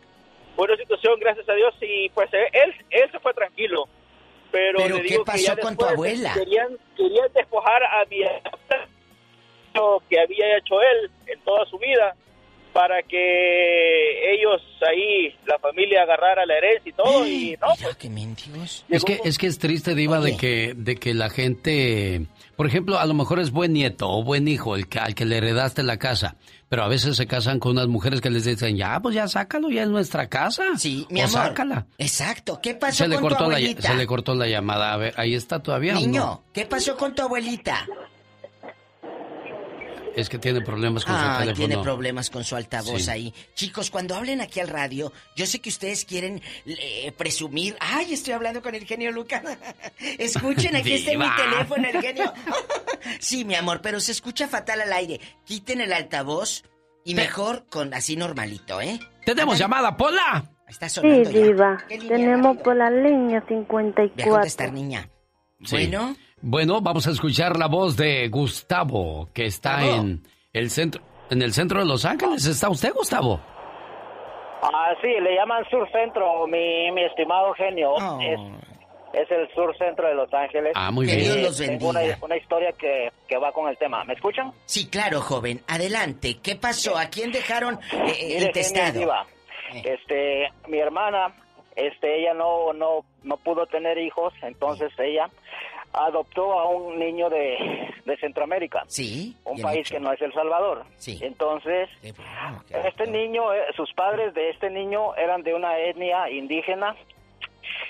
fue 0.57 0.67
una 0.67 0.77
situación, 0.77 1.19
gracias 1.21 1.49
a 1.49 1.55
Dios, 1.55 1.75
y 1.81 2.09
pues 2.11 2.29
él, 2.33 2.75
él 2.91 3.11
se 3.11 3.21
fue 3.21 3.33
tranquilo. 3.35 3.89
Pero, 4.51 4.79
¿Pero 4.79 4.97
le 4.97 5.03
qué 5.03 5.09
digo 5.09 5.25
que 5.25 5.33
pasó 5.33 5.55
ya 5.55 5.57
con 5.57 5.77
tu 5.77 5.85
abuela? 5.85 6.33
Querían, 6.35 6.77
querían 6.97 7.33
despojar 7.33 7.83
a 7.83 8.05
mi 8.09 8.23
que 10.09 10.21
había 10.21 10.57
hecho 10.57 10.81
él 10.81 11.11
en 11.27 11.41
toda 11.41 11.67
su 11.67 11.79
vida 11.79 12.15
para 12.75 13.03
que 13.05 14.35
ellos 14.35 14.61
ahí, 14.87 15.33
la 15.47 15.59
familia 15.61 16.03
agarrara 16.03 16.45
la 16.45 16.59
herencia 16.59 16.91
y 16.91 16.93
todo, 16.93 17.27
y 17.27 17.57
no, 17.61 17.69
pues, 17.69 17.97
qué. 17.97 18.11
Es 18.89 19.05
que, 19.05 19.21
es 19.25 19.39
que 19.39 19.47
es 19.47 19.59
triste, 19.61 19.95
Diva, 19.95 20.21
de 20.21 20.37
que, 20.37 20.75
de 20.77 20.97
que 20.97 21.15
la 21.15 21.31
gente, 21.31 22.27
por 22.57 22.67
ejemplo, 22.67 22.99
a 22.99 23.07
lo 23.07 23.15
mejor 23.15 23.39
es 23.39 23.53
buen 23.53 23.73
nieto 23.73 24.11
o 24.11 24.25
buen 24.25 24.49
hijo 24.49 24.75
el 24.75 24.89
que, 24.89 24.99
al 24.99 25.15
que 25.15 25.25
le 25.25 25.37
heredaste 25.37 25.85
la 25.85 25.99
casa, 25.99 26.37
pero 26.69 26.83
a 26.83 26.89
veces 26.89 27.17
se 27.17 27.29
casan 27.29 27.61
con 27.61 27.73
unas 27.73 27.87
mujeres 27.87 28.21
que 28.21 28.29
les 28.29 28.45
dicen, 28.45 28.77
ya, 28.77 28.99
pues 29.01 29.15
ya 29.15 29.29
sácalo, 29.29 29.71
ya 29.71 29.85
es 29.85 29.89
nuestra 29.89 30.29
casa. 30.29 30.65
Sí, 30.77 31.07
mi 31.11 31.21
o 31.21 31.25
amor. 31.27 31.33
sácala. 31.33 31.87
Exacto. 31.97 32.59
¿Qué 32.61 32.75
pasó 32.75 33.05
Se 33.05 33.09
le, 33.09 33.15
con 33.15 33.23
tu 33.23 33.29
cortó 33.29 33.45
la, 33.49 33.57
abuelita? 33.57 33.83
se 33.89 33.95
le 33.95 34.07
cortó 34.07 34.35
la 34.35 34.49
llamada. 34.49 34.93
A 34.93 34.97
ver, 34.97 35.15
¿ahí 35.17 35.35
está 35.35 35.63
todavía 35.63 35.95
Niño, 35.95 36.21
no? 36.21 36.45
¿qué 36.53 36.67
pasó 36.67 36.97
con 36.97 37.15
tu 37.15 37.23
abuelita? 37.23 37.87
Es 40.17 40.29
que 40.29 40.39
tiene 40.39 40.61
problemas 40.61 41.05
con 41.05 41.15
su 41.15 41.21
Ah, 41.21 41.39
teléfono. 41.41 41.67
tiene 41.69 41.83
problemas 41.83 42.31
con 42.31 42.45
su 42.45 42.55
altavoz 42.57 43.03
Sí. 43.05 43.11
ahí. 43.11 43.35
Chicos, 43.55 43.91
cuando 43.91 44.15
hablen 44.15 44.41
aquí 44.41 44.61
al 44.61 44.69
radio, 44.69 45.13
yo 45.37 45.47
sé 45.47 45.61
que 45.61 45.69
ustedes 45.71 46.05
quieren 46.05 46.41
eh, 46.67 47.13
presumir. 47.17 47.77
Ay, 47.81 48.15
estoy 48.15 48.33
hablando 48.35 48.63
con 48.63 48.75
el 48.75 48.85
genio 48.87 49.11
Lucas. 49.13 49.43
Escuchen, 50.19 50.77
aquí 50.77 50.93
está 50.95 51.13
en 51.13 51.19
mi 51.19 51.27
teléfono 51.37 51.89
el 51.89 52.01
genio. 52.01 52.33
sí, 53.21 53.45
mi 53.45 53.55
amor, 53.55 53.81
pero 53.83 54.01
se 54.01 54.13
escucha 54.13 54.49
fatal 54.49 54.81
al 54.81 54.93
aire. 54.93 55.21
Quiten 55.45 55.81
el 55.81 55.93
altavoz 55.93 56.63
y 57.05 57.15
mejor 57.15 57.67
con 57.69 57.93
así 57.95 58.17
normalito, 58.17 58.81
¿eh? 58.81 58.99
¡Tenemos 59.25 59.59
llamada, 59.59 59.97
Pola! 59.97 60.51
Está 60.69 60.89
Sí, 60.89 60.95
sonando 60.97 61.31
ya. 61.31 61.41
Diva. 61.41 61.85
¿Qué 61.89 61.99
línea 61.99 62.17
Tenemos 62.17 62.57
por 62.59 62.77
la 62.77 62.91
línea 62.91 63.41
Ve 63.41 63.45
a 63.45 63.49
54. 63.49 64.33
contestar, 64.33 64.73
niña. 64.73 65.09
Sí. 65.63 65.71
Bueno. 65.77 66.17
Bueno, 66.47 66.83
vamos 66.83 67.07
a 67.07 67.11
escuchar 67.11 67.57
la 67.57 67.69
voz 67.69 67.97
de 67.97 68.29
Gustavo, 68.29 69.31
que 69.33 69.47
está 69.47 69.83
en 69.87 70.23
el 70.53 70.69
centro, 70.69 71.01
en 71.31 71.41
el 71.41 71.55
centro 71.55 71.81
de 71.81 71.87
Los 71.87 72.05
Ángeles. 72.05 72.45
¿Está 72.45 72.69
usted, 72.69 72.93
Gustavo? 72.93 73.41
Ah, 74.63 74.93
sí, 75.01 75.09
le 75.09 75.35
llaman 75.35 75.65
Sur 75.71 75.91
Centro, 75.91 76.47
mi, 76.47 76.91
mi 76.93 77.03
estimado 77.05 77.55
genio. 77.55 77.95
Es, 78.21 78.39
es 79.15 79.31
el 79.31 79.49
Sur 79.55 79.75
Centro 79.79 80.07
de 80.07 80.15
Los 80.15 80.33
Ángeles. 80.35 80.73
Ah, 80.75 80.91
muy 80.91 81.07
Que 81.07 81.17
bien. 81.17 81.33
Dios 81.33 81.43
los 81.45 81.57
Tengo 81.57 81.89
una, 81.89 82.01
bendiga. 82.01 82.19
una 82.27 82.37
historia 82.37 82.73
que, 82.73 83.11
que 83.27 83.39
va 83.39 83.51
con 83.51 83.67
el 83.71 83.79
tema. 83.79 84.05
¿Me 84.05 84.13
escuchan? 84.13 84.53
Sí, 84.67 84.91
claro, 84.91 85.23
joven. 85.23 85.63
Adelante. 85.67 86.41
¿Qué 86.43 86.57
pasó? 86.57 86.99
¿A 86.99 87.07
quién 87.07 87.33
dejaron 87.33 87.77
eh, 87.77 87.79
eh, 87.91 88.03
Mire, 88.03 88.37
el 88.37 88.39
genio, 88.39 88.53
testado? 88.53 88.99
diva, 89.01 89.27
Este, 89.83 90.51
mi 90.69 90.79
hermana, 90.79 91.35
este, 91.75 92.21
ella 92.21 92.35
no, 92.35 92.75
no, 92.75 93.05
no 93.23 93.37
pudo 93.39 93.65
tener 93.67 93.97
hijos, 93.97 94.35
entonces 94.43 94.93
ella 94.99 95.31
adoptó 95.95 96.59
a 96.59 96.69
un 96.69 96.99
niño 96.99 97.31
de, 97.31 97.57
de 98.05 98.17
Centroamérica. 98.19 98.83
Sí. 98.87 99.37
Un 99.45 99.61
país 99.61 99.89
que 99.89 100.01
no 100.01 100.13
es 100.13 100.21
El 100.21 100.33
Salvador. 100.33 100.85
Sí. 100.97 101.19
Entonces, 101.23 101.89
este 102.03 103.07
niño, 103.07 103.53
eh, 103.53 103.65
sus 103.77 103.93
padres 103.95 104.35
de 104.35 104.51
este 104.51 104.71
niño 104.71 105.15
eran 105.17 105.43
de 105.43 105.55
una 105.55 105.79
etnia 105.79 106.29
indígena. 106.31 106.97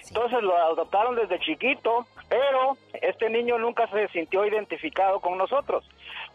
Entonces 0.06 0.42
lo 0.42 0.56
adoptaron 0.56 1.16
desde 1.16 1.40
chiquito, 1.40 2.06
pero 2.28 2.76
este 3.00 3.30
niño 3.30 3.58
nunca 3.58 3.88
se 3.88 4.08
sintió 4.08 4.44
identificado 4.44 5.20
con 5.20 5.38
nosotros, 5.38 5.88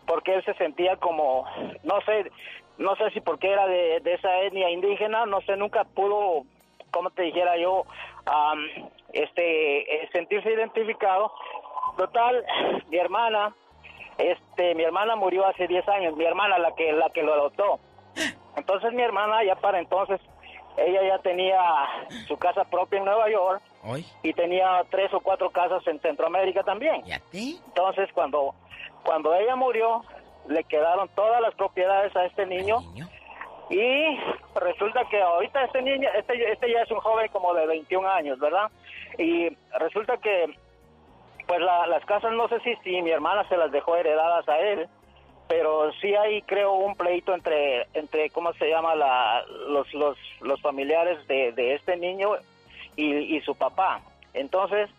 porque 0.05 0.33
él 0.33 0.43
se 0.43 0.55
sentía 0.55 0.97
como, 0.97 1.45
no 1.83 2.01
sé, 2.01 2.31
no 2.77 2.95
sé 2.95 3.11
si 3.11 3.21
porque 3.21 3.51
era 3.51 3.67
de, 3.67 3.99
de 4.01 4.13
esa 4.15 4.41
etnia 4.41 4.69
indígena, 4.71 5.25
no 5.25 5.41
sé, 5.41 5.55
nunca 5.55 5.83
pudo, 5.83 6.45
como 6.91 7.11
te 7.11 7.23
dijera 7.23 7.57
yo, 7.57 7.85
am, 8.25 8.65
este, 9.13 10.03
eh, 10.03 10.09
sentirse 10.11 10.51
identificado. 10.51 11.31
Total, 11.99 12.45
mi 12.87 12.97
hermana, 12.97 13.53
este, 14.17 14.73
mi 14.73 14.83
hermana 14.83 15.17
murió 15.17 15.45
hace 15.45 15.67
10 15.67 15.85
años, 15.89 16.15
mi 16.15 16.23
hermana 16.23 16.57
la 16.57 16.73
que, 16.73 16.93
la 16.93 17.09
que 17.09 17.23
lo 17.23 17.33
adoptó. 17.33 17.81
Entonces 18.55 18.93
mi 18.93 19.01
hermana 19.01 19.43
ya 19.43 19.55
para 19.55 19.79
entonces, 19.79 20.21
ella 20.77 21.01
ya 21.05 21.19
tenía 21.19 21.59
su 22.25 22.37
casa 22.37 22.63
propia 22.63 22.99
en 22.99 23.05
Nueva 23.05 23.29
York 23.29 23.61
Hoy. 23.83 24.05
y 24.23 24.31
tenía 24.31 24.81
tres 24.89 25.13
o 25.13 25.19
cuatro 25.19 25.49
casas 25.49 25.85
en 25.87 25.99
Centroamérica 25.99 26.63
también. 26.63 27.03
Entonces 27.33 28.09
cuando, 28.13 28.55
cuando 29.03 29.35
ella 29.35 29.57
murió, 29.57 30.05
le 30.47 30.63
quedaron 30.63 31.09
todas 31.15 31.41
las 31.41 31.53
propiedades 31.55 32.15
a 32.15 32.25
este 32.25 32.45
niño. 32.45 32.77
Y 33.69 34.17
resulta 34.55 35.03
que 35.11 35.21
ahorita 35.21 35.65
este 35.65 35.81
niño, 35.81 36.07
este, 36.15 36.49
este 36.49 36.71
ya 36.71 36.83
es 36.83 36.91
un 36.91 37.01
joven 37.01 37.29
como 37.33 37.53
de 37.53 37.67
21 37.67 38.09
años, 38.09 38.39
¿verdad? 38.39 38.71
Y 39.17 39.49
resulta 39.77 40.15
que, 40.17 40.55
pues 41.49 41.61
la- 41.61 41.87
las 41.87 42.05
casas 42.05 42.31
no 42.33 42.47
sé 42.47 42.59
si, 42.83 43.01
mi 43.01 43.09
hermana 43.09 43.43
se 43.49 43.57
las 43.57 43.71
dejó 43.71 43.95
heredadas 43.95 44.47
a 44.47 44.59
él, 44.59 44.87
pero 45.47 45.91
sí 45.93 46.13
hay 46.15 46.43
creo 46.43 46.73
un 46.73 46.95
pleito 46.95 47.33
entre, 47.33 47.87
entre 47.95 48.29
¿cómo 48.29 48.53
se 48.53 48.69
llama? 48.69 48.93
La, 48.93 49.43
los, 49.67 49.91
los, 49.95 50.15
los 50.41 50.61
familiares 50.61 51.25
de, 51.27 51.51
de 51.53 51.73
este 51.73 51.97
niño 51.97 52.33
y, 52.95 53.35
y 53.35 53.41
su 53.41 53.55
papá. 53.55 53.99
Entonces, 54.35 54.91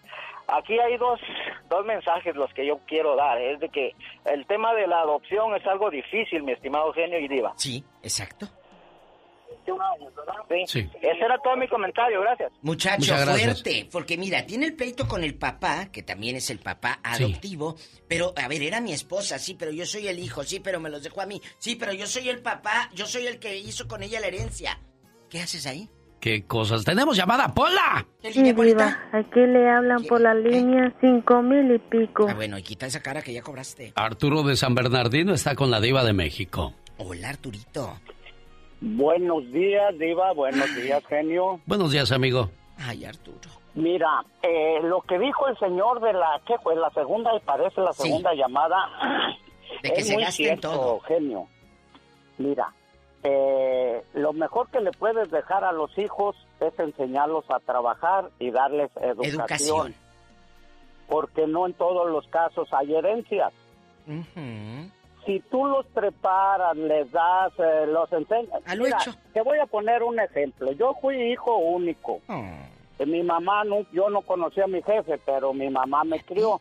aquí 0.49 0.77
hay 0.81 0.97
dos, 0.97 1.21
dos 1.69 1.87
mensajes 1.87 2.35
los 2.35 2.53
que 2.53 2.67
yo 2.67 2.81
quiero 2.89 3.15
dar. 3.15 3.41
Es 3.41 3.61
de 3.61 3.69
que 3.69 3.95
el 4.25 4.45
tema 4.47 4.75
de 4.75 4.89
la 4.89 5.03
adopción 5.03 5.55
es 5.55 5.65
algo 5.69 5.89
difícil, 5.89 6.43
mi 6.43 6.51
estimado 6.51 6.93
genio 6.93 7.21
y 7.21 7.29
diva. 7.29 7.53
Sí, 7.55 7.85
exacto. 8.03 8.47
Sí. 10.67 10.81
Ese 11.01 11.25
era 11.25 11.39
todo 11.43 11.57
mi 11.57 11.69
comentario, 11.69 12.21
gracias. 12.21 12.53
Muchacho, 12.63 13.15
fuerte, 13.17 13.89
porque 13.91 14.17
mira, 14.19 14.45
tiene 14.47 14.67
el 14.67 14.75
pleito 14.75 15.07
con 15.07 15.23
el 15.25 15.35
papá, 15.35 15.87
que 15.93 16.03
también 16.03 16.37
es 16.37 16.51
el 16.51 16.59
papá 16.59 17.01
Sí. 17.15 17.25
adoptivo, 17.25 17.77
pero 18.09 18.33
a 18.37 18.49
ver, 18.49 18.63
era 18.63 18.81
mi 18.81 18.93
esposa, 18.93 19.39
sí, 19.39 19.55
pero 19.59 19.71
yo 19.71 19.87
soy 19.87 20.09
el 20.09 20.19
hijo, 20.19 20.43
sí, 20.45 20.61
pero 20.61 20.81
me 20.81 20.91
los 20.91 21.03
dejó 21.03 21.21
a 21.21 21.27
mí, 21.27 21.41
sí, 21.59 21.77
pero 21.77 21.93
yo 21.93 22.07
soy 22.07 22.29
el 22.29 22.41
papá, 22.41 22.91
yo 22.95 23.07
soy 23.07 23.27
el 23.27 23.39
que 23.39 23.57
hizo 23.57 23.87
con 23.89 24.03
ella 24.03 24.21
la 24.21 24.27
herencia. 24.27 24.79
¿Qué 25.29 25.41
haces 25.41 25.67
ahí? 25.67 25.89
¿Qué 26.21 26.45
cosas? 26.45 26.85
¡Tenemos 26.85 27.17
llamada, 27.17 27.55
Pola! 27.55 28.07
Sí, 28.23 28.43
diva, 28.53 28.99
aquí 29.13 29.41
le 29.41 29.71
hablan 29.71 30.05
por 30.05 30.21
la 30.21 30.35
línea 30.35 30.93
cinco 31.01 31.41
mil 31.41 31.75
y 31.75 31.79
pico. 31.79 32.27
Ah, 32.29 32.35
bueno, 32.35 32.59
y 32.59 32.63
quita 32.63 32.85
esa 32.87 33.01
cara 33.01 33.23
que 33.23 33.33
ya 33.33 33.41
cobraste. 33.41 33.93
Arturo 33.95 34.43
de 34.43 34.55
San 34.57 34.75
Bernardino 34.75 35.33
está 35.33 35.55
con 35.55 35.71
la 35.71 35.81
diva 35.81 36.05
de 36.05 36.13
México. 36.13 36.75
Hola, 36.99 37.31
Arturito. 37.31 37.99
Buenos 38.81 39.51
días, 39.53 39.99
Diva. 39.99 40.33
Buenos 40.33 40.75
días, 40.77 41.05
genio. 41.07 41.61
Buenos 41.67 41.93
días, 41.93 42.11
amigo. 42.13 42.51
Ay, 42.79 43.05
Arturo. 43.05 43.51
Mira, 43.75 44.25
eh, 44.43 44.81
lo 44.83 45.01
que 45.03 45.19
dijo 45.19 45.47
el 45.49 45.57
señor 45.59 46.01
de 46.01 46.13
la, 46.13 46.41
¿qué 46.47 46.55
fue? 46.63 46.75
La 46.77 46.91
segunda, 46.91 47.35
y 47.37 47.41
parece 47.41 47.81
la 47.81 47.93
Sí. 47.93 48.05
segunda 48.05 48.35
llamada. 48.35 48.77
De 49.83 49.93
que 49.93 50.01
es 50.01 50.09
se 50.09 50.15
muy 50.15 50.25
cierto, 50.27 50.71
todo. 50.71 51.01
genio. 51.01 51.47
Mira, 52.39 52.73
eh, 53.23 54.03
lo 54.15 54.33
mejor 54.33 54.69
que 54.71 54.81
le 54.81 54.91
puedes 54.93 55.31
dejar 55.31 55.63
a 55.63 55.73
los 55.73 55.97
hijos 55.99 56.35
es 56.59 56.77
enseñarlos 56.79 57.45
a 57.51 57.61
trabajar 57.61 58.31
y 58.39 58.51
darles 58.51 58.91
educación. 58.97 59.35
Educación. 59.41 59.95
Porque 61.07 61.47
no 61.47 61.67
en 61.67 61.75
todos 61.75 62.11
los 62.11 62.27
casos 62.29 62.69
hay 62.73 62.95
herencias. 62.95 63.53
Si 65.25 65.41
tú 65.51 65.67
los 65.67 65.87
preparas, 65.87 66.77
les 66.77 67.11
das, 67.13 67.53
eh, 67.59 67.87
los 67.87 68.11
enseñas. 68.13 68.63
A 68.67 68.75
lo 68.75 68.85
Mira, 68.85 68.99
hecho. 69.01 69.13
Te 69.33 69.43
voy 69.43 69.59
a 69.59 69.67
poner 69.67 70.03
un 70.03 70.19
ejemplo. 70.19 70.73
Yo 70.73 70.95
fui 71.01 71.17
hijo 71.33 71.57
único. 71.57 72.21
Eh, 72.29 73.07
Mi 73.07 73.23
mamá, 73.23 73.65
no, 73.65 73.87
yo 73.93 74.11
no 74.11 74.21
conocía 74.23 74.65
a 74.65 74.69
mi 74.69 74.83
jefe, 74.83 75.19
pero 75.25 75.53
mi 75.53 75.71
mamá 75.71 76.05
me 76.05 76.21
crió. 76.21 76.61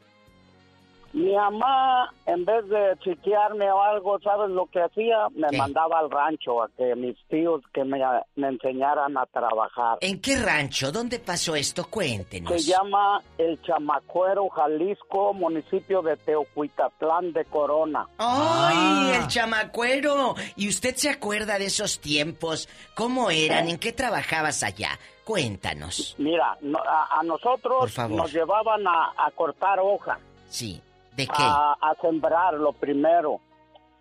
Mi 1.11 1.33
mamá, 1.35 2.13
en 2.27 2.45
vez 2.45 2.67
de 2.69 2.95
chiquearme 3.03 3.69
o 3.71 3.81
algo, 3.81 4.19
¿sabes 4.19 4.51
lo 4.51 4.67
que 4.67 4.79
hacía? 4.81 5.27
Me 5.33 5.47
mandaba 5.57 5.97
al 5.99 6.11
rancho 6.11 6.61
a 6.61 6.69
que 6.77 6.95
mis 6.95 7.17
tíos 7.29 7.61
que 7.73 7.83
me, 7.83 7.99
me 8.35 8.47
enseñaran 8.49 9.17
a 9.17 9.25
trabajar. 9.25 9.97
¿En 10.01 10.21
qué 10.21 10.37
rancho? 10.37 10.91
¿Dónde 10.91 11.17
pasó 11.19 11.55
esto? 11.55 11.87
Cuéntenos. 11.89 12.51
Se 12.53 12.71
llama 12.71 13.21
El 13.39 13.59
Chamacuero, 13.63 14.47
Jalisco, 14.49 15.33
municipio 15.33 16.03
de 16.03 16.15
Teocuitatlán 16.17 17.33
de 17.33 17.45
Corona. 17.45 18.05
¡Ay, 18.19 19.15
el 19.19 19.27
chamacuero! 19.27 20.35
¿Y 20.55 20.69
usted 20.69 20.95
se 20.95 21.09
acuerda 21.09 21.57
de 21.57 21.65
esos 21.65 21.99
tiempos? 21.99 22.69
¿Cómo 22.95 23.31
eran? 23.31 23.67
¿En 23.67 23.79
qué 23.79 23.91
trabajabas 23.93 24.61
allá? 24.63 24.91
Cuéntanos. 25.23 26.15
Mira, 26.17 26.57
no- 26.61 26.79
a, 26.79 27.19
a 27.19 27.23
nosotros 27.23 27.97
nos 28.09 28.31
llevaban 28.33 28.85
a, 28.87 29.13
a 29.17 29.31
cortar 29.31 29.79
hoja. 29.79 30.19
Sí. 30.49 30.81
¿De 31.19 31.27
qué? 31.27 31.43
A, 31.43 31.73
a 31.73 31.95
sembrar 32.01 32.53
lo 32.55 32.71
primero. 32.73 33.39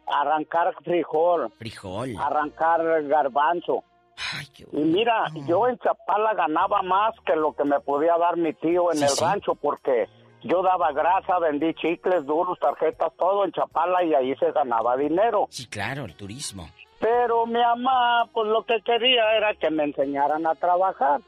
Arrancar 0.07 0.74
frijol. 0.85 1.51
Frijol. 1.59 2.16
Arrancar 2.19 2.81
garbanzo. 3.05 3.82
y 4.73 4.77
mira, 4.78 5.27
yo 5.47 5.69
en 5.69 5.78
Chapala 5.78 6.35
ganaba 6.35 6.82
más 6.82 7.15
que 7.27 7.36
lo 7.36 7.53
que 7.55 7.65
me 7.65 7.78
podía 7.81 8.16
dar 8.19 8.36
mi 8.36 8.53
tío 8.55 8.90
en 8.90 8.99
Sí, 8.99 9.05
el 9.05 9.11
sí. 9.11 9.24
rancho 9.24 9.55
porque 9.55 10.07
yo 10.43 10.62
daba 10.62 10.93
grasa, 10.93 11.39
vendí 11.40 11.74
chicles, 11.74 12.24
duros, 12.27 12.59
tarjetas, 12.61 13.12
todo 13.19 13.45
en 13.45 13.53
Chapala 13.53 14.03
y 14.05 14.15
ahí 14.15 14.35
se 14.36 14.51
ganaba 14.53 14.97
dinero. 14.97 15.47
Sí, 15.51 15.66
claro, 15.69 16.05
el 16.05 16.15
turismo. 16.16 16.69
Pero 17.01 17.47
mi 17.47 17.61
mamá, 17.61 18.28
pues 18.32 18.49
lo 18.49 18.65
que 18.65 18.81
quería 18.85 19.36
era 19.36 19.55
que 19.55 19.70
me 19.70 19.85
enseñaran 19.85 20.47
a 20.47 20.55
trabajar. 20.55 21.20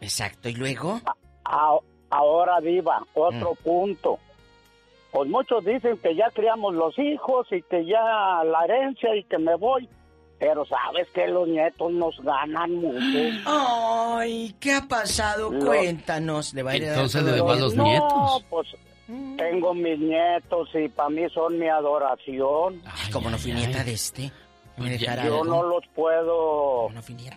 Exacto. 0.00 0.48
¿Y 0.48 0.54
luego? 0.54 1.00
A- 1.44 1.78
ahora, 2.10 2.60
Diva, 2.60 3.02
otro 3.14 3.52
Mm. 3.52 3.64
punto. 3.64 4.18
Pues 5.12 5.28
muchos 5.30 5.64
dicen 5.64 5.98
que 5.98 6.16
ya 6.16 6.30
criamos 6.30 6.74
los 6.74 6.98
hijos 6.98 7.46
y 7.52 7.62
que 7.62 7.84
ya 7.84 8.42
la 8.44 8.64
herencia 8.64 9.14
y 9.14 9.24
que 9.24 9.38
me 9.38 9.54
voy. 9.56 9.88
Pero 10.38 10.64
sabes 10.64 11.06
que 11.14 11.28
los 11.28 11.46
nietos 11.46 11.92
nos 11.92 12.18
ganan 12.20 12.74
mucho. 12.74 13.18
Ay, 13.46 14.54
¿qué 14.58 14.72
ha 14.74 14.82
pasado? 14.88 15.52
Lo- 15.52 15.66
Cuéntanos. 15.66 16.52
¿Le 16.54 16.62
va 16.64 16.72
a 16.72 16.74
heredar 16.74 16.94
Entonces 16.94 17.22
le 17.22 17.30
a 17.32 17.54
los 17.56 17.74
no, 17.76 17.84
nietos. 17.84 18.44
pues 18.50 18.68
tengo 19.36 19.74
mis 19.74 19.98
nietos 20.00 20.68
y 20.74 20.88
para 20.88 21.10
mí 21.10 21.22
son 21.32 21.58
mi 21.58 21.68
adoración. 21.68 22.82
Como 23.12 23.30
no 23.30 23.38
fui 23.38 23.52
nieta 23.52 23.84
de 23.84 23.92
este. 23.92 24.32
¿Me 24.76 24.90
dejará 24.90 25.26
Yo 25.26 25.44
no 25.44 25.62
los 25.62 25.84
puedo 25.94 26.88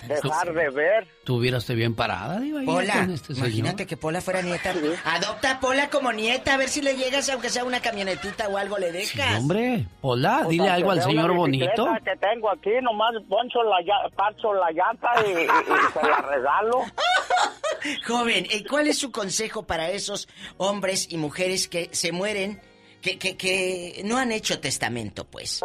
dejar 0.07 0.53
de 0.53 0.69
ver. 0.69 1.07
¿Tú 1.25 1.35
hubieras 1.35 1.67
bien 1.67 1.93
parada, 1.93 2.39
diva? 2.39 2.61
ahí 2.61 2.65
Pola, 2.65 3.07
este 3.13 3.33
señor? 3.33 3.47
imagínate 3.49 3.85
que 3.85 3.97
Pola 3.97 4.21
fuera 4.21 4.41
nieta. 4.41 4.73
Adopta 5.03 5.51
a 5.51 5.59
Pola 5.59 5.89
como 5.89 6.13
nieta, 6.13 6.53
a 6.53 6.57
ver 6.57 6.69
si 6.69 6.81
le 6.81 6.95
llegas, 6.95 7.29
aunque 7.29 7.49
sea 7.49 7.65
una 7.65 7.81
camionetita 7.81 8.47
o 8.47 8.57
algo, 8.57 8.77
le 8.77 8.91
dejas. 8.93 9.39
Hombre, 9.39 9.85
Pola, 10.01 10.37
Pues, 10.43 10.49
dile 10.49 10.69
algo 10.69 10.91
al 10.91 11.01
señor 11.03 11.33
bonito. 11.33 11.85
que 12.03 12.15
tengo 12.17 12.49
aquí, 12.49 12.69
nomás 12.81 13.11
poncho 13.27 13.59
la, 13.63 13.77
parcho 14.15 14.53
la 14.53 14.71
llanta 14.71 15.09
y, 15.25 15.31
y- 15.31 15.43
y 15.43 15.93
se 15.93 16.07
la 16.07 16.21
regalo. 16.21 16.83
Joven, 18.07 18.47
¿y 18.49 18.63
¿cuál 18.63 18.87
es 18.87 18.97
su 18.97 19.11
consejo 19.11 19.63
para 19.63 19.89
esos 19.89 20.27
hombres 20.57 21.07
y 21.11 21.17
mujeres 21.17 21.67
que 21.67 21.89
se 21.91 22.11
mueren, 22.11 22.61
que, 23.01 23.19
que, 23.19 23.37
que 23.37 24.01
no 24.05 24.17
han 24.17 24.31
hecho 24.31 24.59
testamento, 24.59 25.25
pues? 25.25 25.61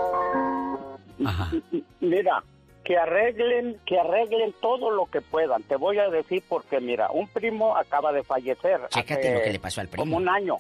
Mira, 2.00 2.42
que 2.84 2.96
arreglen, 2.96 3.78
que 3.86 3.98
arreglen 3.98 4.54
todo 4.60 4.90
lo 4.90 5.06
que 5.06 5.20
puedan. 5.20 5.62
Te 5.64 5.76
voy 5.76 5.98
a 5.98 6.08
decir 6.08 6.42
porque, 6.48 6.80
mira, 6.80 7.10
un 7.10 7.28
primo 7.28 7.76
acaba 7.76 8.12
de 8.12 8.22
fallecer. 8.22 8.80
Chécate 8.88 9.20
hace 9.28 9.34
lo 9.34 9.42
que 9.44 9.52
le 9.52 9.58
pasó 9.60 9.80
al 9.80 9.88
primo. 9.88 10.02
Como 10.04 10.16
un 10.16 10.28
año. 10.28 10.56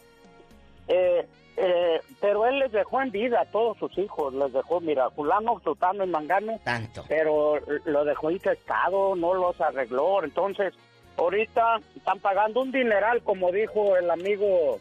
Eh, 0.88 1.26
eh, 1.56 2.00
pero 2.20 2.46
él 2.46 2.58
les 2.58 2.72
dejó 2.72 3.00
en 3.02 3.10
vida 3.10 3.40
a 3.40 3.44
todos 3.46 3.78
sus 3.78 3.96
hijos. 3.98 4.32
Les 4.34 4.52
dejó, 4.52 4.80
mira, 4.80 5.10
fulano, 5.10 5.60
sutano 5.64 6.04
y 6.04 6.08
mangano. 6.08 6.58
Tanto. 6.64 7.04
Pero 7.08 7.58
lo 7.84 8.04
dejó 8.04 8.30
infectado, 8.30 9.14
no 9.16 9.34
los 9.34 9.60
arregló. 9.60 10.22
Entonces, 10.24 10.74
ahorita 11.16 11.80
están 11.96 12.18
pagando 12.20 12.60
un 12.62 12.72
dineral, 12.72 13.22
como 13.22 13.50
dijo 13.52 13.96
el 13.96 14.10
amigo 14.10 14.78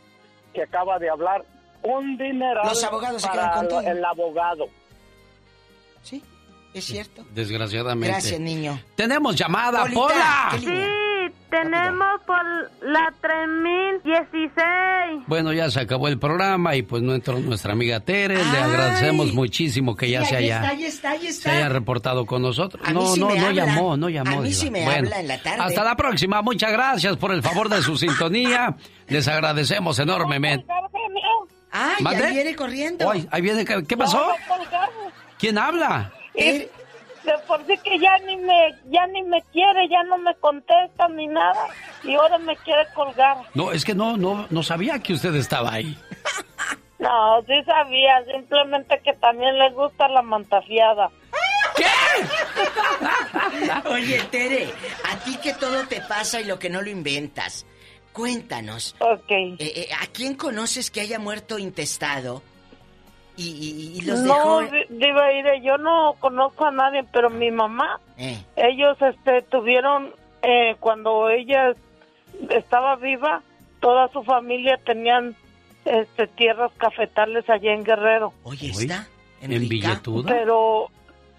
que 0.53 0.63
acaba 0.63 0.99
de 0.99 1.09
hablar. 1.09 1.43
Un 1.81 2.17
dineral 2.17 2.67
Los 2.67 2.83
abogados 2.83 3.21
se 3.21 3.27
para 3.29 3.43
quedan 3.43 3.57
con 3.59 3.67
todo. 3.69 3.81
el 3.81 4.03
abogado. 4.03 4.65
Sí, 6.03 6.23
es 6.73 6.85
cierto. 6.85 7.25
Desgraciadamente. 7.33 8.11
Gracias, 8.13 8.39
niño. 8.39 8.79
Tenemos 8.95 9.35
llamada, 9.35 9.81
Polita, 9.81 9.99
Pola. 9.99 10.51
Sí, 10.59 11.33
tenemos 11.49 12.21
por 12.25 12.43
la 12.81 13.13
3016. 13.21 15.23
Bueno, 15.27 15.51
ya 15.53 15.69
se 15.71 15.79
acabó 15.79 16.07
el 16.07 16.19
programa 16.19 16.75
y 16.75 16.83
pues 16.83 17.01
no 17.01 17.13
entró 17.13 17.39
nuestra 17.39 17.73
amiga 17.73 17.99
Tere. 17.99 18.35
Le 18.35 18.57
agradecemos 18.59 19.33
muchísimo 19.33 19.95
que 19.95 20.09
ya 20.11 20.21
Sí, 20.23 20.29
se 20.29 20.35
haya, 20.37 20.55
está, 20.57 20.69
ahí 20.69 20.83
está, 20.85 21.09
ahí 21.11 21.19
se 21.21 21.27
está. 21.29 21.51
haya 21.51 21.69
reportado 21.69 22.25
con 22.25 22.41
nosotros. 22.41 22.81
A 22.85 22.89
mí 22.91 22.95
no, 22.99 23.07
sí 23.13 23.19
no, 23.19 23.29
me 23.29 23.39
no 23.39 23.47
habla. 23.47 23.65
llamó, 23.65 23.97
no 23.97 24.09
llamó. 24.09 24.39
A 24.39 24.41
mí 24.41 24.53
sí 24.53 24.69
me 24.69 24.83
Bueno, 24.85 24.99
habla 25.07 25.19
en 25.21 25.27
la 25.27 25.41
tarde. 25.41 25.63
Hasta 25.63 25.83
la 25.83 25.95
próxima. 25.95 26.41
Muchas 26.41 26.71
gracias 26.71 27.17
por 27.17 27.31
el 27.31 27.41
favor 27.43 27.69
de 27.69 27.81
su 27.81 27.97
sintonía. 27.97 28.75
Les 29.07 29.27
agradecemos 29.27 29.97
enormemente. 29.99 30.65
Ay, 31.71 32.03
ahí 32.05 32.33
viene 32.33 32.55
corriendo. 32.55 33.09
Ay, 33.09 33.27
ahí 33.31 33.41
viene. 33.41 33.65
¿Qué 33.65 33.97
pasó? 33.97 34.27
¿Quién 35.39 35.57
habla? 35.57 36.11
Eh, 36.35 36.69
De 37.23 37.33
por 37.47 37.65
sí 37.65 37.77
que 37.83 37.97
ya 37.99 38.17
ni 38.19 38.37
me 38.37 38.75
ya 38.91 39.07
ni 39.07 39.23
me 39.23 39.41
quiere, 39.51 39.87
ya 39.89 40.03
no 40.03 40.17
me 40.17 40.35
contesta 40.35 41.07
ni 41.09 41.27
nada 41.27 41.67
y 42.03 42.13
ahora 42.15 42.37
me 42.37 42.55
quiere 42.57 42.83
colgar. 42.93 43.37
No, 43.53 43.71
es 43.71 43.83
que 43.85 43.95
no, 43.95 44.17
no, 44.17 44.45
no 44.49 44.63
sabía 44.63 44.99
que 44.99 45.13
usted 45.13 45.33
estaba 45.35 45.73
ahí. 45.73 45.97
No, 46.99 47.41
sí 47.47 47.53
sabía, 47.65 48.25
simplemente 48.29 48.99
que 49.01 49.13
también 49.13 49.57
le 49.57 49.69
gusta 49.71 50.09
la 50.09 50.21
mantafiada. 50.21 51.09
Oye, 53.89 54.19
Tere, 54.29 54.67
a 55.09 55.15
ti 55.23 55.37
que 55.37 55.53
todo 55.53 55.87
te 55.87 56.01
pasa 56.01 56.41
y 56.41 56.43
lo 56.43 56.59
que 56.59 56.69
no 56.69 56.81
lo 56.81 56.89
inventas. 56.89 57.65
Cuéntanos. 58.11 58.97
Ok. 58.99 59.29
eh, 59.31 59.87
¿A 60.01 60.07
quién 60.07 60.35
conoces 60.35 60.91
que 60.91 60.99
haya 60.99 61.19
muerto 61.19 61.57
intestado? 61.57 62.43
Y, 63.39 63.51
y- 63.95 63.97
y 63.97 64.01
los 64.01 64.19
no, 64.21 64.59
dejó. 64.59 64.61
Di- 64.63 64.85
Diva, 64.97 65.23
yo 65.63 65.77
no 65.77 66.15
conozco 66.19 66.65
a 66.65 66.71
nadie, 66.71 67.03
pero 67.11 67.29
mi 67.29 67.51
mamá, 67.51 67.99
Eh, 68.17 68.37
ellos 68.57 68.97
este 69.01 69.41
tuvieron 69.43 70.11
eh, 70.41 70.75
cuando 70.79 71.29
ella 71.29 71.73
estaba 72.49 72.95
viva, 72.97 73.41
toda 73.79 74.09
su 74.09 74.23
familia 74.23 74.77
tenían 74.85 75.35
este 75.85 76.27
tierras 76.27 76.71
cafetales 76.77 77.49
allá 77.49 77.73
en 77.73 77.83
Guerrero. 77.83 78.33
Oye, 78.43 78.71
¿está? 78.71 79.07
¿En 79.41 79.51
Villetuda? 79.69 80.27
Pero 80.29 80.87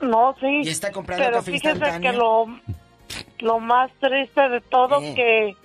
no, 0.00 0.34
sí. 0.40 0.62
¿Y 0.64 0.68
está 0.68 0.90
comprando 0.90 1.22
Pero 1.24 1.36
café 1.38 1.52
fíjese 1.52 1.70
instantáneo? 1.76 2.10
que 2.12 2.16
lo 2.16 2.46
lo 3.40 3.58
más 3.58 3.90
triste 4.00 4.48
de 4.48 4.60
todo 4.62 5.00
Eh. 5.02 5.14
que 5.14 5.56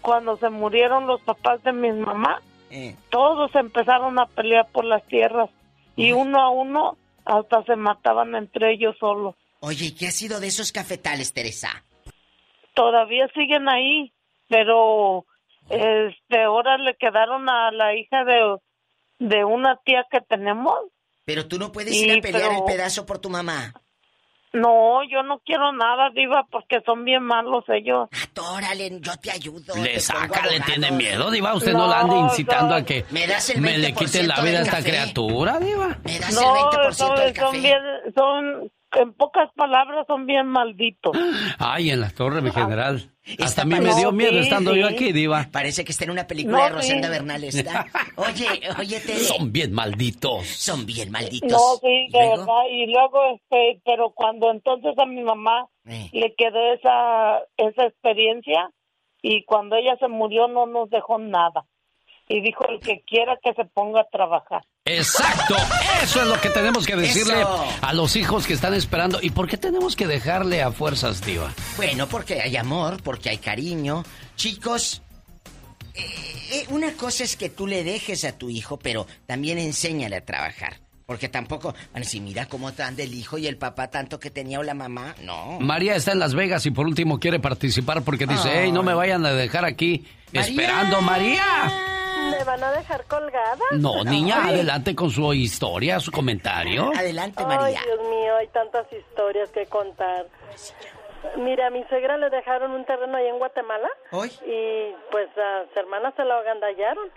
cuando 0.00 0.36
se 0.38 0.48
murieron 0.48 1.06
los 1.06 1.20
papás 1.20 1.62
de 1.64 1.72
mi 1.72 1.92
mamá, 1.92 2.40
eh. 2.70 2.94
todos 3.10 3.54
empezaron 3.54 4.18
a 4.18 4.26
pelear 4.26 4.66
por 4.72 4.84
las 4.86 5.02
tierras 5.04 5.50
y 5.96 6.12
uno 6.12 6.40
a 6.40 6.50
uno 6.50 6.96
hasta 7.24 7.62
se 7.64 7.76
mataban 7.76 8.34
entre 8.34 8.72
ellos 8.72 8.96
solos. 8.98 9.34
Oye, 9.60 9.86
¿y 9.86 9.94
qué 9.94 10.08
ha 10.08 10.10
sido 10.10 10.40
de 10.40 10.48
esos 10.48 10.72
cafetales, 10.72 11.32
Teresa? 11.32 11.84
Todavía 12.74 13.28
siguen 13.34 13.68
ahí, 13.68 14.12
pero 14.48 15.24
este 15.68 16.42
ahora 16.42 16.78
le 16.78 16.96
quedaron 16.96 17.48
a 17.48 17.70
la 17.70 17.94
hija 17.94 18.24
de 18.24 18.56
de 19.18 19.44
una 19.44 19.76
tía 19.84 20.04
que 20.10 20.20
tenemos. 20.20 20.74
Pero 21.24 21.46
tú 21.46 21.58
no 21.58 21.70
puedes 21.70 21.94
ir 21.94 22.10
a 22.18 22.20
pelear 22.20 22.48
pero- 22.50 22.58
el 22.58 22.64
pedazo 22.64 23.06
por 23.06 23.18
tu 23.20 23.30
mamá. 23.30 23.72
No, 24.54 25.00
yo 25.10 25.22
no 25.22 25.40
quiero 25.44 25.72
nada, 25.72 26.10
diva, 26.14 26.46
porque 26.50 26.80
son 26.84 27.04
bien 27.04 27.22
malos 27.22 27.64
ellos. 27.68 28.08
Órale, 28.38 28.98
yo 29.00 29.12
te 29.16 29.30
ayudo. 29.30 29.74
Le 29.76 29.94
te 29.94 30.00
saca, 30.00 30.46
le 30.46 30.60
tiene 30.60 30.90
miedo, 30.90 31.30
Diva. 31.30 31.54
Usted 31.54 31.72
no, 31.72 31.86
la 31.88 32.00
ande 32.00 32.16
incitando 32.18 32.74
a 32.74 32.82
que 32.82 33.04
Me 33.10 33.26
das 33.26 33.48
el 33.50 33.60
me 33.62 33.78
le 33.78 33.94
20% 33.94 33.98
quiten 33.98 34.28
la 34.28 34.40
vida 34.42 34.58
a 34.58 34.62
esta 34.62 34.76
café. 34.76 34.90
criatura, 34.90 35.58
Diva. 35.58 35.98
Me 36.04 36.18
das 36.18 36.34
No, 36.34 36.70
el 36.70 36.78
20% 36.90 36.92
son, 36.92 37.16
del 37.16 37.34
son 37.36 37.62
bien, 37.62 37.78
son, 38.14 38.72
en 39.00 39.12
pocas 39.14 39.50
palabras, 39.54 40.06
son 40.06 40.26
bien 40.26 40.46
malditos. 40.48 41.16
Ay, 41.58 41.90
en 41.90 42.00
la 42.00 42.10
torre, 42.10 42.40
mi 42.42 42.50
general. 42.50 43.10
Hasta 43.40 43.62
a 43.62 43.64
mí 43.64 43.74
me 43.80 43.94
dio 43.94 44.10
miedo 44.12 44.32
sí, 44.32 44.38
estando 44.40 44.74
yo 44.74 44.86
aquí, 44.88 45.12
Diva. 45.12 45.46
Parece 45.52 45.84
que 45.84 45.92
está 45.92 46.04
en 46.04 46.10
una 46.10 46.26
película 46.26 46.58
No, 46.58 46.64
de 46.64 46.70
Rosenda 46.70 47.06
sí. 47.08 47.12
Bernal. 47.12 47.44
Está. 47.44 47.86
Oye, 48.16 48.46
oye. 48.78 48.98
Son 49.00 49.52
bien 49.52 49.72
malditos. 49.72 50.44
Son 50.46 50.84
bien 50.84 51.10
malditos. 51.12 51.50
No, 51.52 51.76
sí, 51.80 52.06
¿Y 52.08 52.10
de 52.12 52.18
luego? 52.18 52.36
verdad. 52.38 52.62
Y 52.70 52.86
luego, 52.92 53.20
este, 53.34 53.80
pero 53.84 54.10
cuando 54.10 54.50
entonces 54.50 54.98
a 54.98 55.06
mi 55.06 55.22
mamá 55.22 55.66
Eh. 55.86 56.08
le 56.12 56.34
quedó 56.34 56.72
esa, 56.74 57.38
esa 57.56 57.84
experiencia 57.86 58.70
y 59.22 59.44
cuando 59.44 59.76
ella 59.76 59.96
se 60.00 60.08
murió 60.08 60.48
no 60.48 60.66
nos 60.66 60.90
dejó 60.90 61.18
nada. 61.18 61.64
Y 62.28 62.40
dijo, 62.40 62.66
el 62.68 62.80
que 62.80 63.02
quiera 63.02 63.38
que 63.42 63.52
se 63.54 63.64
ponga 63.66 64.00
a 64.00 64.08
trabajar. 64.10 64.62
Exacto, 64.84 65.54
eso 66.02 66.22
es 66.22 66.26
lo 66.26 66.40
que 66.40 66.50
tenemos 66.50 66.86
que 66.86 66.96
decirle 66.96 67.40
Eso. 67.40 67.64
a 67.80 67.92
los 67.92 68.16
hijos 68.16 68.48
que 68.48 68.52
están 68.52 68.74
esperando. 68.74 69.20
¿Y 69.22 69.30
por 69.30 69.48
qué 69.48 69.56
tenemos 69.56 69.94
que 69.94 70.08
dejarle 70.08 70.60
a 70.60 70.72
fuerzas, 70.72 71.24
Diva? 71.24 71.52
Bueno, 71.76 72.08
porque 72.08 72.40
hay 72.40 72.56
amor, 72.56 73.00
porque 73.00 73.30
hay 73.30 73.38
cariño. 73.38 74.04
Chicos, 74.34 75.02
eh, 75.94 76.04
eh, 76.50 76.66
una 76.70 76.94
cosa 76.94 77.22
es 77.22 77.36
que 77.36 77.48
tú 77.48 77.68
le 77.68 77.84
dejes 77.84 78.24
a 78.24 78.32
tu 78.32 78.50
hijo, 78.50 78.76
pero 78.76 79.06
también 79.26 79.58
enséñale 79.58 80.16
a 80.16 80.24
trabajar. 80.24 80.80
Porque 81.12 81.28
tampoco, 81.28 81.74
bueno, 81.90 82.06
si 82.06 82.20
mira 82.20 82.46
cómo 82.46 82.68
anda 82.68 83.02
el 83.02 83.12
hijo 83.12 83.36
y 83.36 83.46
el 83.46 83.58
papá 83.58 83.90
tanto 83.90 84.18
que 84.18 84.30
tenía 84.30 84.58
o 84.58 84.62
la 84.62 84.72
mamá, 84.72 85.14
no. 85.20 85.60
María 85.60 85.94
está 85.94 86.12
en 86.12 86.18
Las 86.18 86.34
Vegas 86.34 86.64
y 86.64 86.70
por 86.70 86.86
último 86.86 87.20
quiere 87.20 87.38
participar 87.38 88.00
porque 88.00 88.26
dice, 88.26 88.48
Ay. 88.48 88.58
hey, 88.62 88.72
no 88.72 88.82
me 88.82 88.94
vayan 88.94 89.26
a 89.26 89.32
dejar 89.34 89.66
aquí 89.66 90.06
María. 90.32 90.48
esperando, 90.48 91.02
María. 91.02 91.44
¿Me 92.30 92.42
van 92.44 92.64
a 92.64 92.72
dejar 92.72 93.04
colgada? 93.04 93.60
No, 93.72 94.02
niña, 94.04 94.46
adelante 94.46 94.94
con 94.94 95.10
su 95.10 95.34
historia, 95.34 96.00
su 96.00 96.10
comentario. 96.10 96.90
Adelante, 96.96 97.44
Ay, 97.46 97.74
Dios 97.74 98.08
mío, 98.08 98.36
hay 98.38 98.48
tantas 98.48 98.86
historias 98.90 99.50
que 99.50 99.66
contar. 99.66 100.28
Mira, 101.36 101.66
a 101.66 101.70
mi 101.70 101.84
suegra 101.90 102.16
le 102.16 102.30
dejaron 102.30 102.70
un 102.70 102.86
terreno 102.86 103.18
ahí 103.18 103.26
en 103.26 103.36
Guatemala. 103.36 103.88
Y 104.46 104.94
pues 105.10 105.28
las 105.36 105.76
hermanas 105.76 106.14
se 106.16 106.24
lo 106.24 106.32
agandallaron. 106.32 107.10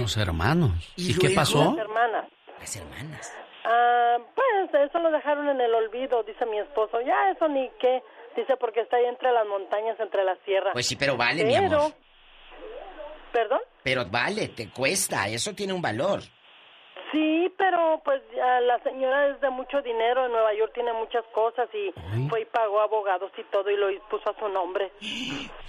Los 0.00 0.16
hermanos. 0.16 0.92
¿Y, 0.96 1.18
qué 1.18 1.30
pasó? 1.30 1.64
Las 1.64 1.78
hermanas. 1.78 2.24
Las 2.60 2.76
hermanas. 2.76 3.34
Ah, 3.64 4.18
pues 4.34 4.88
eso 4.88 4.98
lo 4.98 5.10
dejaron 5.10 5.48
en 5.48 5.60
el 5.60 5.74
olvido, 5.74 6.22
dice 6.22 6.44
mi 6.46 6.58
esposo. 6.58 7.00
Ya, 7.00 7.30
eso 7.30 7.48
ni 7.48 7.68
qué. 7.80 8.02
Dice 8.36 8.56
porque 8.56 8.80
está 8.80 8.96
ahí 8.98 9.06
entre 9.06 9.32
las 9.32 9.46
montañas, 9.46 9.98
entre 9.98 10.24
las 10.24 10.38
sierras. 10.44 10.72
Pues 10.72 10.86
sí, 10.86 10.96
pero 10.96 11.16
vale, 11.16 11.44
mi 11.44 11.54
Pero- 11.54 11.76
amor. 11.78 11.92
¿Perdón? 13.32 13.60
Pero 13.84 14.04
vale, 14.10 14.48
te 14.48 14.70
cuesta, 14.70 15.28
eso 15.28 15.54
tiene 15.54 15.72
un 15.72 15.80
valor. 15.82 16.20
Sí, 17.12 17.52
pero 17.58 18.00
pues 18.04 18.22
ya 18.34 18.60
la 18.60 18.78
señora 18.84 19.28
es 19.28 19.40
de 19.40 19.50
mucho 19.50 19.80
dinero, 19.82 20.26
en 20.26 20.32
Nueva 20.32 20.52
York 20.54 20.72
tiene 20.74 20.92
muchas 20.92 21.24
cosas 21.32 21.68
y 21.74 21.92
fue 22.28 22.42
y 22.42 22.44
pagó 22.46 22.80
abogados 22.80 23.32
y 23.36 23.42
todo 23.44 23.68
y 23.70 23.76
lo 23.76 23.86
puso 24.08 24.30
a 24.30 24.38
su 24.38 24.48
nombre. 24.48 24.92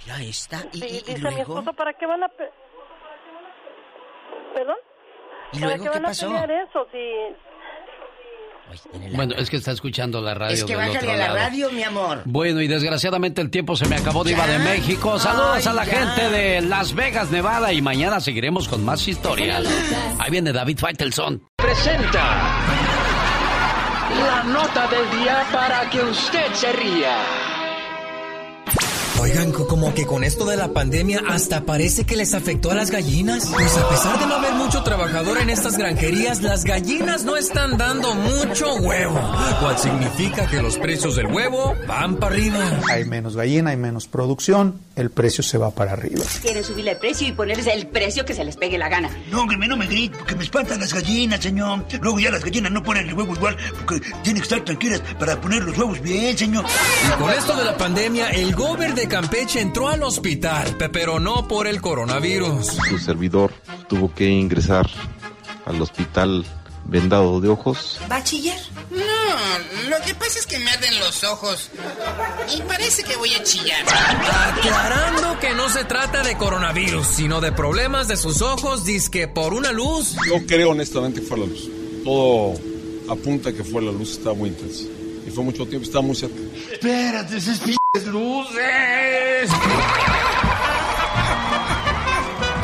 Ya 0.06 0.16
está. 0.20 0.58
¿Y, 0.72 0.78
Sí, 0.78 0.86
y- 1.06 1.10
y 1.10 1.14
dice 1.14 1.28
mi 1.28 1.36
luego? 1.36 1.58
esposo, 1.58 1.72
¿para 1.74 1.92
qué 1.94 2.06
van 2.06 2.24
a... 2.24 2.28
pe- 2.28 2.50
¿Perdón? 4.54 4.76
¿Y 5.52 5.60
¿Para 5.60 5.66
luego 5.76 5.84
qué 5.84 5.90
qué 5.90 5.94
van 5.98 6.02
pasó? 6.02 6.26
a 6.26 6.28
pelear 6.42 6.50
eso 6.50 6.86
si... 6.92 6.98
Bueno, 9.14 9.34
es 9.36 9.50
que 9.50 9.56
está 9.56 9.72
escuchando 9.72 10.22
la 10.22 10.32
radio 10.32 10.54
Es 10.54 10.64
que 10.64 10.74
del 10.74 10.78
bájale 10.78 10.96
otro 10.98 11.10
a 11.10 11.16
la 11.16 11.24
lado. 11.26 11.36
radio, 11.36 11.70
mi 11.72 11.82
amor. 11.82 12.22
Bueno, 12.24 12.62
y 12.62 12.68
desgraciadamente 12.68 13.42
el 13.42 13.50
tiempo 13.50 13.76
se 13.76 13.86
me 13.86 13.96
acabó, 13.96 14.24
Diva 14.24 14.46
de 14.46 14.58
México. 14.60 15.18
Saludos 15.18 15.66
Ay, 15.66 15.70
a 15.70 15.72
la 15.74 15.84
ya. 15.84 15.92
gente 15.92 16.30
de 16.30 16.60
Las 16.62 16.94
Vegas, 16.94 17.30
Nevada. 17.30 17.70
Y 17.74 17.82
mañana 17.82 18.18
seguiremos 18.20 18.68
con 18.68 18.82
más 18.82 19.06
historias. 19.06 19.66
Ahí 20.18 20.30
viene 20.30 20.52
David 20.54 20.78
Faitelson. 20.78 21.46
Presenta 21.56 22.22
la 24.24 24.42
nota 24.44 24.86
del 24.88 25.20
día 25.20 25.44
para 25.52 25.90
que 25.90 26.00
usted 26.00 26.52
se 26.54 26.72
ría. 26.72 27.14
Oigan, 29.20 29.52
co- 29.52 29.68
como 29.68 29.94
que 29.94 30.04
con 30.06 30.24
esto 30.24 30.44
de 30.46 30.56
la 30.56 30.68
pandemia 30.72 31.20
hasta 31.28 31.60
parece 31.64 32.04
que 32.04 32.16
les 32.16 32.34
afectó 32.34 32.70
a 32.72 32.74
las 32.74 32.90
gallinas. 32.90 33.46
Pues 33.52 33.76
a 33.76 33.88
pesar 33.88 34.18
de 34.18 34.26
no 34.26 34.34
haber 34.34 34.52
mucho 34.54 34.82
trabajador 34.82 35.38
en 35.38 35.50
estas 35.50 35.76
granjerías, 35.78 36.42
las 36.42 36.64
gallinas 36.64 37.22
no 37.24 37.36
están 37.36 37.76
dando 37.78 38.14
mucho 38.16 38.74
huevo. 38.76 39.20
Cual 39.60 39.78
significa 39.78 40.46
que 40.48 40.60
los 40.60 40.76
precios 40.78 41.14
del 41.16 41.26
huevo 41.26 41.74
van 41.86 42.16
para 42.16 42.34
arriba. 42.34 42.58
Hay 42.88 43.04
menos 43.04 43.36
gallina, 43.36 43.70
hay 43.70 43.76
menos 43.76 44.08
producción, 44.08 44.80
el 44.96 45.10
precio 45.10 45.44
se 45.44 45.56
va 45.56 45.70
para 45.70 45.92
arriba. 45.92 46.24
Quieren 46.40 46.64
subirle 46.64 46.92
el 46.92 46.96
precio 46.96 47.28
y 47.28 47.32
ponerles 47.32 47.66
el 47.68 47.86
precio 47.86 48.24
que 48.24 48.34
se 48.34 48.44
les 48.44 48.56
pegue 48.56 48.76
la 48.76 48.88
gana. 48.88 49.08
No, 49.30 49.46
que 49.46 49.56
me 49.56 49.68
no 49.68 49.76
me 49.76 49.86
grite, 49.86 50.16
porque 50.18 50.34
me 50.34 50.42
espantan 50.44 50.80
las 50.80 50.92
gallinas, 50.92 51.40
señor. 51.40 51.84
Luego 52.00 52.18
ya 52.18 52.30
las 52.30 52.42
gallinas 52.44 52.72
no 52.72 52.82
ponen 52.82 53.08
el 53.08 53.14
huevo 53.14 53.34
igual, 53.34 53.56
porque 53.86 54.00
tienen 54.24 54.42
que 54.42 54.48
estar 54.48 54.64
tranquilas 54.64 55.00
para 55.20 55.40
poner 55.40 55.62
los 55.62 55.78
huevos 55.78 56.00
bien, 56.00 56.36
señor. 56.36 56.64
Y 57.06 57.20
con 57.22 57.30
esto 57.30 57.54
de 57.54 57.64
la 57.64 57.76
pandemia, 57.76 58.30
el 58.30 58.52
gober 58.54 58.94
de 58.94 59.11
Campeche 59.12 59.60
entró 59.60 59.88
al 59.88 60.02
hospital, 60.04 60.74
pe- 60.78 60.88
pero 60.88 61.20
no 61.20 61.46
por 61.46 61.66
el 61.66 61.82
coronavirus. 61.82 62.66
Su 62.88 62.98
servidor 62.98 63.52
tuvo 63.86 64.10
que 64.14 64.24
ingresar 64.26 64.88
al 65.66 65.82
hospital 65.82 66.46
vendado 66.86 67.38
de 67.42 67.50
ojos. 67.50 68.00
¿Va 68.10 68.16
a 68.16 68.24
chillar? 68.24 68.58
No, 68.90 69.90
lo 69.90 70.02
que 70.06 70.14
pasa 70.14 70.38
es 70.38 70.46
que 70.46 70.58
me 70.60 70.70
arden 70.70 70.98
los 70.98 71.24
ojos. 71.24 71.68
Y 72.56 72.62
parece 72.62 73.04
que 73.04 73.14
voy 73.16 73.34
a 73.34 73.42
chillar. 73.42 73.84
Aclarando 73.86 75.38
que 75.40 75.52
no 75.52 75.68
se 75.68 75.84
trata 75.84 76.22
de 76.22 76.38
coronavirus, 76.38 77.06
sino 77.06 77.42
de 77.42 77.52
problemas 77.52 78.08
de 78.08 78.16
sus 78.16 78.40
ojos, 78.40 78.86
dizque 78.86 79.28
por 79.28 79.52
una 79.52 79.72
luz. 79.72 80.16
No 80.26 80.40
creo 80.46 80.70
honestamente 80.70 81.20
que 81.20 81.26
fue 81.26 81.36
la 81.38 81.44
luz. 81.44 81.68
Todo 82.02 82.54
apunta 83.10 83.52
que 83.52 83.62
fue 83.62 83.82
la 83.82 83.92
luz, 83.92 84.12
estaba 84.12 84.34
muy 84.34 84.48
intensa. 84.48 84.84
Y 85.26 85.30
fue 85.30 85.44
mucho 85.44 85.66
tiempo, 85.66 85.84
estaba 85.86 86.00
muy 86.02 86.16
cerca. 86.16 86.40
Espérate, 86.72 87.36
esas 87.36 87.58
p*** 87.58 87.76
luces. 87.94 89.50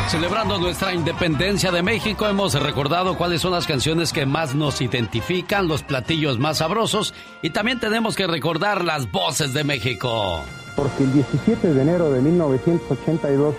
Celebrando 0.08 0.56
nuestra 0.56 0.94
independencia 0.94 1.70
de 1.70 1.82
México, 1.82 2.26
hemos 2.26 2.54
recordado 2.54 3.18
cuáles 3.18 3.42
son 3.42 3.52
las 3.52 3.66
canciones 3.66 4.14
que 4.14 4.24
más 4.24 4.54
nos 4.54 4.80
identifican, 4.80 5.68
los 5.68 5.82
platillos 5.82 6.38
más 6.38 6.58
sabrosos 6.58 7.12
y 7.42 7.50
también 7.50 7.78
tenemos 7.78 8.16
que 8.16 8.26
recordar 8.26 8.82
las 8.82 9.12
voces 9.12 9.52
de 9.52 9.64
México. 9.64 10.42
Porque 10.74 11.04
el 11.04 11.12
17 11.12 11.74
de 11.74 11.82
enero 11.82 12.10
de 12.10 12.22
1982 12.22 13.54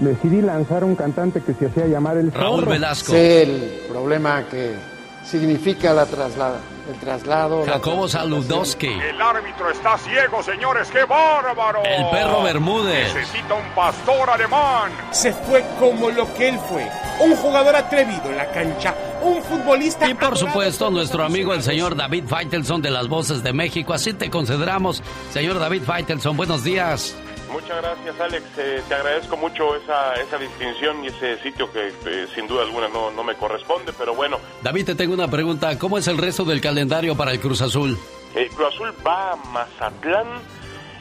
decidí 0.00 0.42
lanzar 0.42 0.84
un 0.84 0.96
cantante 0.96 1.40
que 1.40 1.54
se 1.54 1.64
hacía 1.64 1.86
llamar 1.86 2.18
el 2.18 2.30
Raúl 2.30 2.66
Velasco. 2.66 3.12
Sé 3.12 3.44
el 3.44 3.80
problema 3.88 4.46
que 4.50 4.97
significa 5.24 5.92
la 5.92 6.06
traslada 6.06 6.60
el 6.88 6.98
traslado. 6.98 7.64
Jacobo 7.66 8.08
Saludowski. 8.08 8.86
El 8.86 9.20
árbitro 9.20 9.70
está 9.70 9.98
ciego, 9.98 10.42
señores, 10.42 10.88
qué 10.90 11.04
bárbaro. 11.04 11.82
El 11.84 12.08
perro 12.10 12.42
Bermúdez. 12.42 13.14
Necesita 13.14 13.54
un 13.54 13.74
pastor 13.74 14.30
alemán. 14.30 14.92
Se 15.10 15.32
fue 15.32 15.64
como 15.78 16.10
lo 16.10 16.32
que 16.34 16.48
él 16.48 16.58
fue, 16.68 16.88
un 17.20 17.36
jugador 17.36 17.76
atrevido 17.76 18.30
en 18.30 18.36
la 18.36 18.50
cancha, 18.50 18.94
un 19.22 19.42
futbolista. 19.42 20.08
Y 20.08 20.14
por 20.14 20.36
supuesto, 20.36 20.90
nuestro 20.90 21.24
amigo 21.24 21.52
el 21.52 21.62
señor 21.62 21.94
David 21.94 22.24
Faitelson 22.26 22.80
de 22.80 22.90
las 22.90 23.08
Voces 23.08 23.42
de 23.42 23.52
México. 23.52 23.92
Así 23.92 24.14
te 24.14 24.30
consideramos, 24.30 25.02
señor 25.30 25.58
David 25.58 25.82
Faitelson. 25.84 26.36
Buenos 26.36 26.64
días. 26.64 27.14
Muchas 27.50 27.82
gracias, 27.82 28.20
Alex. 28.20 28.44
Eh, 28.58 28.82
te 28.88 28.94
agradezco 28.94 29.36
mucho 29.36 29.74
esa, 29.76 30.14
esa 30.14 30.38
distinción 30.38 31.04
y 31.04 31.08
ese 31.08 31.38
sitio 31.42 31.70
que 31.72 31.88
eh, 31.88 32.26
sin 32.34 32.46
duda 32.46 32.62
alguna 32.62 32.88
no, 32.88 33.10
no 33.10 33.24
me 33.24 33.34
corresponde, 33.34 33.92
pero 33.96 34.14
bueno. 34.14 34.38
David, 34.62 34.86
te 34.86 34.94
tengo 34.94 35.14
una 35.14 35.28
pregunta. 35.28 35.78
¿Cómo 35.78 35.98
es 35.98 36.08
el 36.08 36.18
resto 36.18 36.44
del 36.44 36.60
calendario 36.60 37.16
para 37.16 37.32
el 37.32 37.40
Cruz 37.40 37.62
Azul? 37.62 37.98
El 38.34 38.48
Cruz 38.50 38.74
Azul 38.74 38.94
va 39.06 39.32
a 39.32 39.36
Mazatlán, 39.36 40.26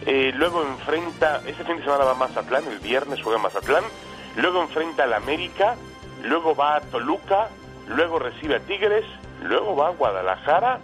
eh, 0.05 0.31
luego 0.35 0.63
enfrenta, 0.63 1.41
este 1.45 1.63
fin 1.65 1.77
de 1.77 1.83
semana 1.83 2.05
va 2.05 2.11
a 2.11 2.15
Mazatlán, 2.15 2.65
el 2.67 2.79
viernes 2.79 3.21
juega 3.21 3.37
Mazatlán, 3.39 3.83
luego 4.37 4.61
enfrenta 4.61 5.03
al 5.03 5.13
América, 5.13 5.75
luego 6.23 6.55
va 6.55 6.77
a 6.77 6.81
Toluca, 6.81 7.49
luego 7.87 8.19
recibe 8.19 8.55
a 8.55 8.59
Tigres, 8.61 9.05
luego 9.43 9.75
va 9.75 9.87
a 9.87 9.91
Guadalajara 9.91 10.79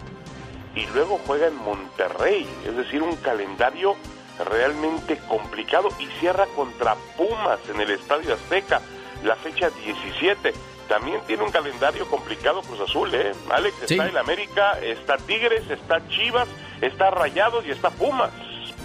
y 0.75 0.85
luego 0.87 1.19
juega 1.25 1.47
en 1.47 1.55
Monterrey. 1.55 2.47
Es 2.67 2.75
decir, 2.75 3.01
un 3.01 3.15
calendario 3.17 3.95
realmente 4.39 5.17
complicado 5.27 5.89
y 5.99 6.05
cierra 6.19 6.45
contra 6.55 6.95
Pumas 7.17 7.59
en 7.69 7.81
el 7.81 7.91
Estadio 7.91 8.33
Azteca 8.33 8.81
la 9.23 9.35
fecha 9.35 9.69
17. 9.69 10.53
También 10.87 11.21
tiene 11.25 11.43
un 11.43 11.51
calendario 11.51 12.05
complicado 12.07 12.61
Cruz 12.61 12.81
Azul, 12.81 13.13
¿eh? 13.13 13.31
Alex, 13.49 13.83
está 13.83 14.07
el 14.07 14.17
América, 14.17 14.77
está 14.81 15.17
Tigres, 15.17 15.69
está 15.69 16.05
Chivas, 16.09 16.47
está 16.81 17.09
Rayados 17.09 17.65
y 17.65 17.71
está 17.71 17.89
Pumas. 17.89 18.31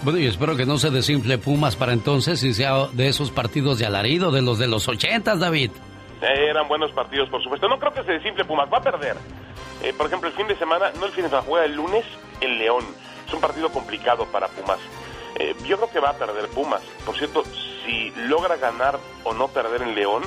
Bueno, 0.01 0.17
y 0.17 0.27
espero 0.27 0.55
que 0.55 0.65
no 0.65 0.77
se 0.77 0.91
desinfle 0.91 1.37
Pumas 1.37 1.75
para 1.75 1.91
entonces 1.91 2.41
y 2.43 2.53
sea 2.53 2.87
de 2.93 3.09
esos 3.09 3.31
partidos 3.31 3.79
de 3.79 3.85
alarido, 3.85 4.31
de 4.31 4.41
los 4.41 4.57
de 4.57 4.67
los 4.67 4.87
ochentas, 4.87 5.39
David. 5.39 5.71
Eh, 6.21 6.49
eran 6.49 6.67
buenos 6.67 6.91
partidos, 6.91 7.29
por 7.29 7.43
supuesto. 7.43 7.67
No 7.67 7.77
creo 7.79 7.93
que 7.93 8.03
se 8.03 8.13
desinfle 8.13 8.45
Pumas, 8.45 8.71
va 8.71 8.77
a 8.77 8.81
perder. 8.81 9.17
Eh, 9.83 9.93
por 9.97 10.07
ejemplo, 10.07 10.29
el 10.29 10.35
fin 10.35 10.47
de 10.47 10.57
semana, 10.57 10.91
no 10.99 11.05
el 11.05 11.11
fin 11.11 11.23
de 11.23 11.29
semana, 11.29 11.45
juega 11.47 11.65
el 11.65 11.75
lunes 11.75 12.05
el 12.39 12.57
León. 12.57 12.85
Es 13.27 13.33
un 13.33 13.41
partido 13.41 13.69
complicado 13.69 14.25
para 14.31 14.47
Pumas. 14.47 14.79
Eh, 15.35 15.55
yo 15.65 15.77
creo 15.77 15.91
que 15.91 15.99
va 15.99 16.09
a 16.09 16.17
perder 16.17 16.49
Pumas. 16.49 16.81
Por 17.05 17.17
cierto, 17.17 17.43
si 17.85 18.11
logra 18.27 18.57
ganar 18.57 18.99
o 19.23 19.33
no 19.33 19.47
perder 19.47 19.81
en 19.81 19.95
León, 19.95 20.23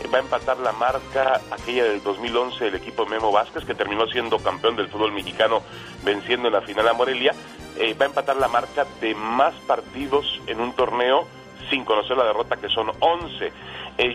eh, 0.00 0.08
va 0.12 0.18
a 0.18 0.20
empatar 0.20 0.58
la 0.58 0.72
marca 0.72 1.40
aquella 1.50 1.84
del 1.84 2.02
2011 2.02 2.68
el 2.68 2.74
equipo 2.74 3.06
Memo 3.06 3.32
Vázquez, 3.32 3.64
que 3.64 3.74
terminó 3.74 4.06
siendo 4.06 4.38
campeón 4.38 4.76
del 4.76 4.88
fútbol 4.88 5.12
mexicano 5.12 5.62
venciendo 6.02 6.48
en 6.48 6.54
la 6.54 6.62
final 6.62 6.88
a 6.88 6.92
Morelia. 6.92 7.34
Eh, 7.76 7.94
va 7.94 8.06
a 8.06 8.08
empatar 8.08 8.36
la 8.36 8.48
marca 8.48 8.86
de 9.00 9.14
más 9.14 9.54
partidos 9.66 10.40
en 10.46 10.60
un 10.60 10.72
torneo 10.74 11.26
sin 11.70 11.84
conocer 11.84 12.16
la 12.16 12.24
derrota, 12.24 12.56
que 12.56 12.68
son 12.68 12.92
11. 13.00 13.52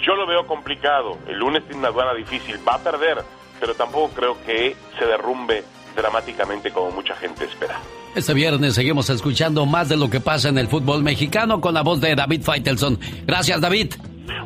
yo 0.01 0.15
lo 0.15 0.27
veo 0.27 0.45
complicado. 0.45 1.17
El 1.27 1.37
lunes 1.39 1.63
tiene 1.63 1.79
una 1.79 1.87
aduana 1.89 2.13
difícil. 2.13 2.59
Va 2.67 2.75
a 2.75 2.79
perder, 2.79 3.23
pero 3.59 3.73
tampoco 3.73 4.13
creo 4.13 4.37
que 4.45 4.75
se 4.97 5.05
derrumbe 5.05 5.63
dramáticamente 5.95 6.71
como 6.71 6.91
mucha 6.91 7.15
gente 7.15 7.45
espera. 7.45 7.79
Este 8.15 8.33
viernes 8.33 8.73
seguimos 8.73 9.09
escuchando 9.09 9.65
más 9.65 9.87
de 9.87 9.95
lo 9.95 10.09
que 10.09 10.19
pasa 10.19 10.49
en 10.49 10.57
el 10.57 10.67
fútbol 10.67 11.03
mexicano 11.03 11.61
con 11.61 11.73
la 11.73 11.83
voz 11.83 12.01
de 12.01 12.15
David 12.15 12.41
Feitelson. 12.41 12.99
Gracias, 13.27 13.61
David. 13.61 13.93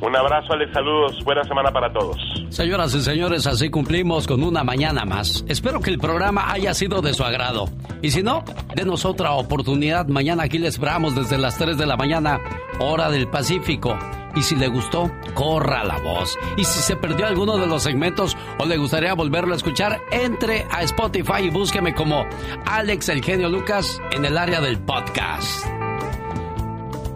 Un 0.01 0.15
abrazo, 0.15 0.53
Alex. 0.53 0.73
Saludos. 0.73 1.23
Buena 1.23 1.43
semana 1.43 1.71
para 1.71 1.91
todos. 1.91 2.17
Señoras 2.49 2.93
y 2.93 3.01
señores, 3.01 3.47
así 3.47 3.69
cumplimos 3.69 4.27
con 4.27 4.43
una 4.43 4.63
mañana 4.63 5.05
más. 5.05 5.43
Espero 5.47 5.79
que 5.79 5.89
el 5.89 5.99
programa 5.99 6.51
haya 6.51 6.73
sido 6.73 7.01
de 7.01 7.13
su 7.13 7.23
agrado. 7.23 7.65
Y 8.01 8.11
si 8.11 8.21
no, 8.21 8.43
denos 8.75 9.05
otra 9.05 9.31
oportunidad. 9.33 10.07
Mañana 10.07 10.43
aquí 10.43 10.57
les 10.59 10.75
esperamos 10.75 11.15
desde 11.15 11.37
las 11.37 11.57
3 11.57 11.77
de 11.77 11.85
la 11.85 11.97
mañana, 11.97 12.39
hora 12.79 13.09
del 13.09 13.27
Pacífico. 13.27 13.97
Y 14.35 14.41
si 14.41 14.55
le 14.55 14.67
gustó, 14.67 15.11
corra 15.35 15.83
la 15.83 15.99
voz. 15.99 16.37
Y 16.57 16.63
si 16.63 16.79
se 16.79 16.95
perdió 16.95 17.27
alguno 17.27 17.57
de 17.57 17.67
los 17.67 17.83
segmentos 17.83 18.35
o 18.59 18.65
le 18.65 18.77
gustaría 18.77 19.13
volverlo 19.13 19.53
a 19.53 19.57
escuchar, 19.57 20.01
entre 20.11 20.65
a 20.71 20.81
Spotify 20.83 21.43
y 21.43 21.49
búsqueme 21.49 21.93
como 21.93 22.25
Alex 22.65 23.09
El 23.09 23.23
Genio 23.23 23.49
Lucas 23.49 24.01
en 24.11 24.25
el 24.25 24.37
área 24.37 24.59
del 24.59 24.79
podcast. 24.79 25.82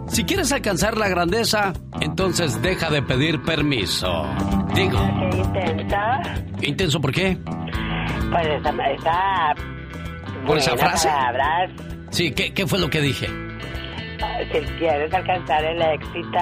Si 0.08 0.24
quieres 0.24 0.52
alcanzar 0.52 0.96
la 0.96 1.08
grandeza, 1.08 1.72
entonces 2.00 2.60
deja 2.62 2.90
de 2.90 3.02
pedir 3.02 3.42
permiso. 3.42 4.24
Digo. 4.74 4.98
¿Qué 5.30 5.38
intensa? 5.38 6.20
¿Intenso 6.62 7.00
por 7.00 7.12
qué? 7.12 7.38
Pues 8.30 8.46
esa... 9.00 9.54
¿Por 10.46 10.58
esa 10.58 10.76
frase? 10.76 11.08
Sí, 12.10 12.32
¿qué, 12.32 12.52
¿qué 12.54 12.66
fue 12.66 12.78
lo 12.78 12.88
que 12.88 13.00
dije? 13.00 13.28
Si 14.52 14.60
quieres 14.78 15.12
alcanzar 15.12 15.64
el 15.64 15.80
éxito... 15.80 16.38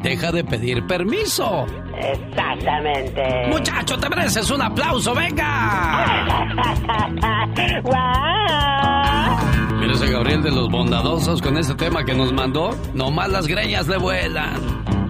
Deja 0.00 0.32
de 0.32 0.44
pedir 0.44 0.86
permiso. 0.86 1.64
Exactamente. 1.98 3.46
Muchacho, 3.48 3.98
te 3.98 4.08
mereces 4.10 4.50
un 4.50 4.60
aplauso, 4.60 5.14
venga. 5.14 6.26
¡Wow! 7.84 7.94
Mira 9.78 9.92
ese 9.94 10.10
Gabriel 10.10 10.42
de 10.42 10.50
los 10.50 10.68
bondadosos 10.70 11.40
con 11.40 11.56
ese 11.56 11.74
tema 11.74 12.04
que 12.04 12.12
nos 12.14 12.32
mandó. 12.34 12.76
No 12.92 13.10
más 13.10 13.30
las 13.30 13.46
greñas 13.46 13.88
le 13.88 13.96
vuelan. 13.96 14.60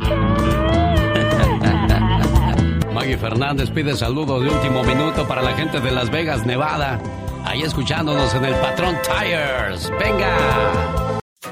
Maggie 2.94 3.16
Fernández 3.16 3.70
pide 3.70 3.96
saludos 3.96 4.44
de 4.44 4.50
último 4.50 4.84
minuto 4.84 5.26
para 5.26 5.42
la 5.42 5.52
gente 5.54 5.80
de 5.80 5.90
Las 5.90 6.08
Vegas, 6.10 6.46
Nevada. 6.46 7.00
Ahí 7.44 7.62
escuchándonos 7.62 8.32
en 8.34 8.44
el 8.44 8.54
Patrón 8.54 8.94
Tires. 9.02 9.90
¡Venga! 9.98 11.03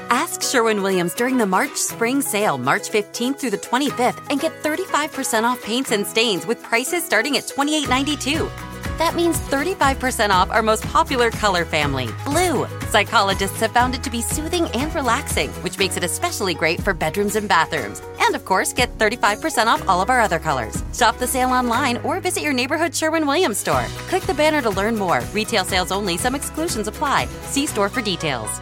Ask 0.09 0.41
Sherwin 0.41 0.81
Williams 0.81 1.13
during 1.13 1.37
the 1.37 1.45
March 1.45 1.75
Spring 1.75 2.21
Sale, 2.21 2.57
March 2.57 2.89
15th 2.89 3.39
through 3.39 3.51
the 3.51 3.57
25th, 3.57 4.25
and 4.29 4.39
get 4.39 4.63
35% 4.63 5.43
off 5.43 5.61
paints 5.63 5.91
and 5.91 6.05
stains 6.05 6.45
with 6.45 6.61
prices 6.63 7.03
starting 7.03 7.37
at 7.37 7.43
$28.92. 7.43 8.49
That 8.97 9.15
means 9.15 9.39
35% 9.39 10.29
off 10.29 10.51
our 10.51 10.61
most 10.61 10.83
popular 10.83 11.31
color 11.31 11.65
family, 11.65 12.09
blue. 12.25 12.67
Psychologists 12.89 13.59
have 13.59 13.71
found 13.71 13.95
it 13.95 14.03
to 14.03 14.09
be 14.09 14.21
soothing 14.21 14.67
and 14.67 14.93
relaxing, 14.93 15.49
which 15.63 15.79
makes 15.79 15.97
it 15.97 16.03
especially 16.03 16.53
great 16.53 16.81
for 16.81 16.93
bedrooms 16.93 17.35
and 17.35 17.49
bathrooms. 17.49 18.01
And 18.19 18.35
of 18.35 18.45
course, 18.45 18.71
get 18.71 18.95
35% 18.97 19.67
off 19.67 19.87
all 19.87 20.01
of 20.01 20.09
our 20.09 20.21
other 20.21 20.39
colors. 20.39 20.83
Shop 20.93 21.17
the 21.17 21.27
sale 21.27 21.49
online 21.49 21.97
or 21.97 22.19
visit 22.19 22.43
your 22.43 22.53
neighborhood 22.53 22.95
Sherwin 22.95 23.25
Williams 23.25 23.57
store. 23.57 23.85
Click 24.09 24.23
the 24.23 24.33
banner 24.33 24.61
to 24.61 24.69
learn 24.69 24.95
more. 24.95 25.21
Retail 25.33 25.65
sales 25.65 25.91
only, 25.91 26.17
some 26.17 26.35
exclusions 26.35 26.87
apply. 26.87 27.27
See 27.43 27.65
store 27.65 27.89
for 27.89 28.01
details. 28.01 28.61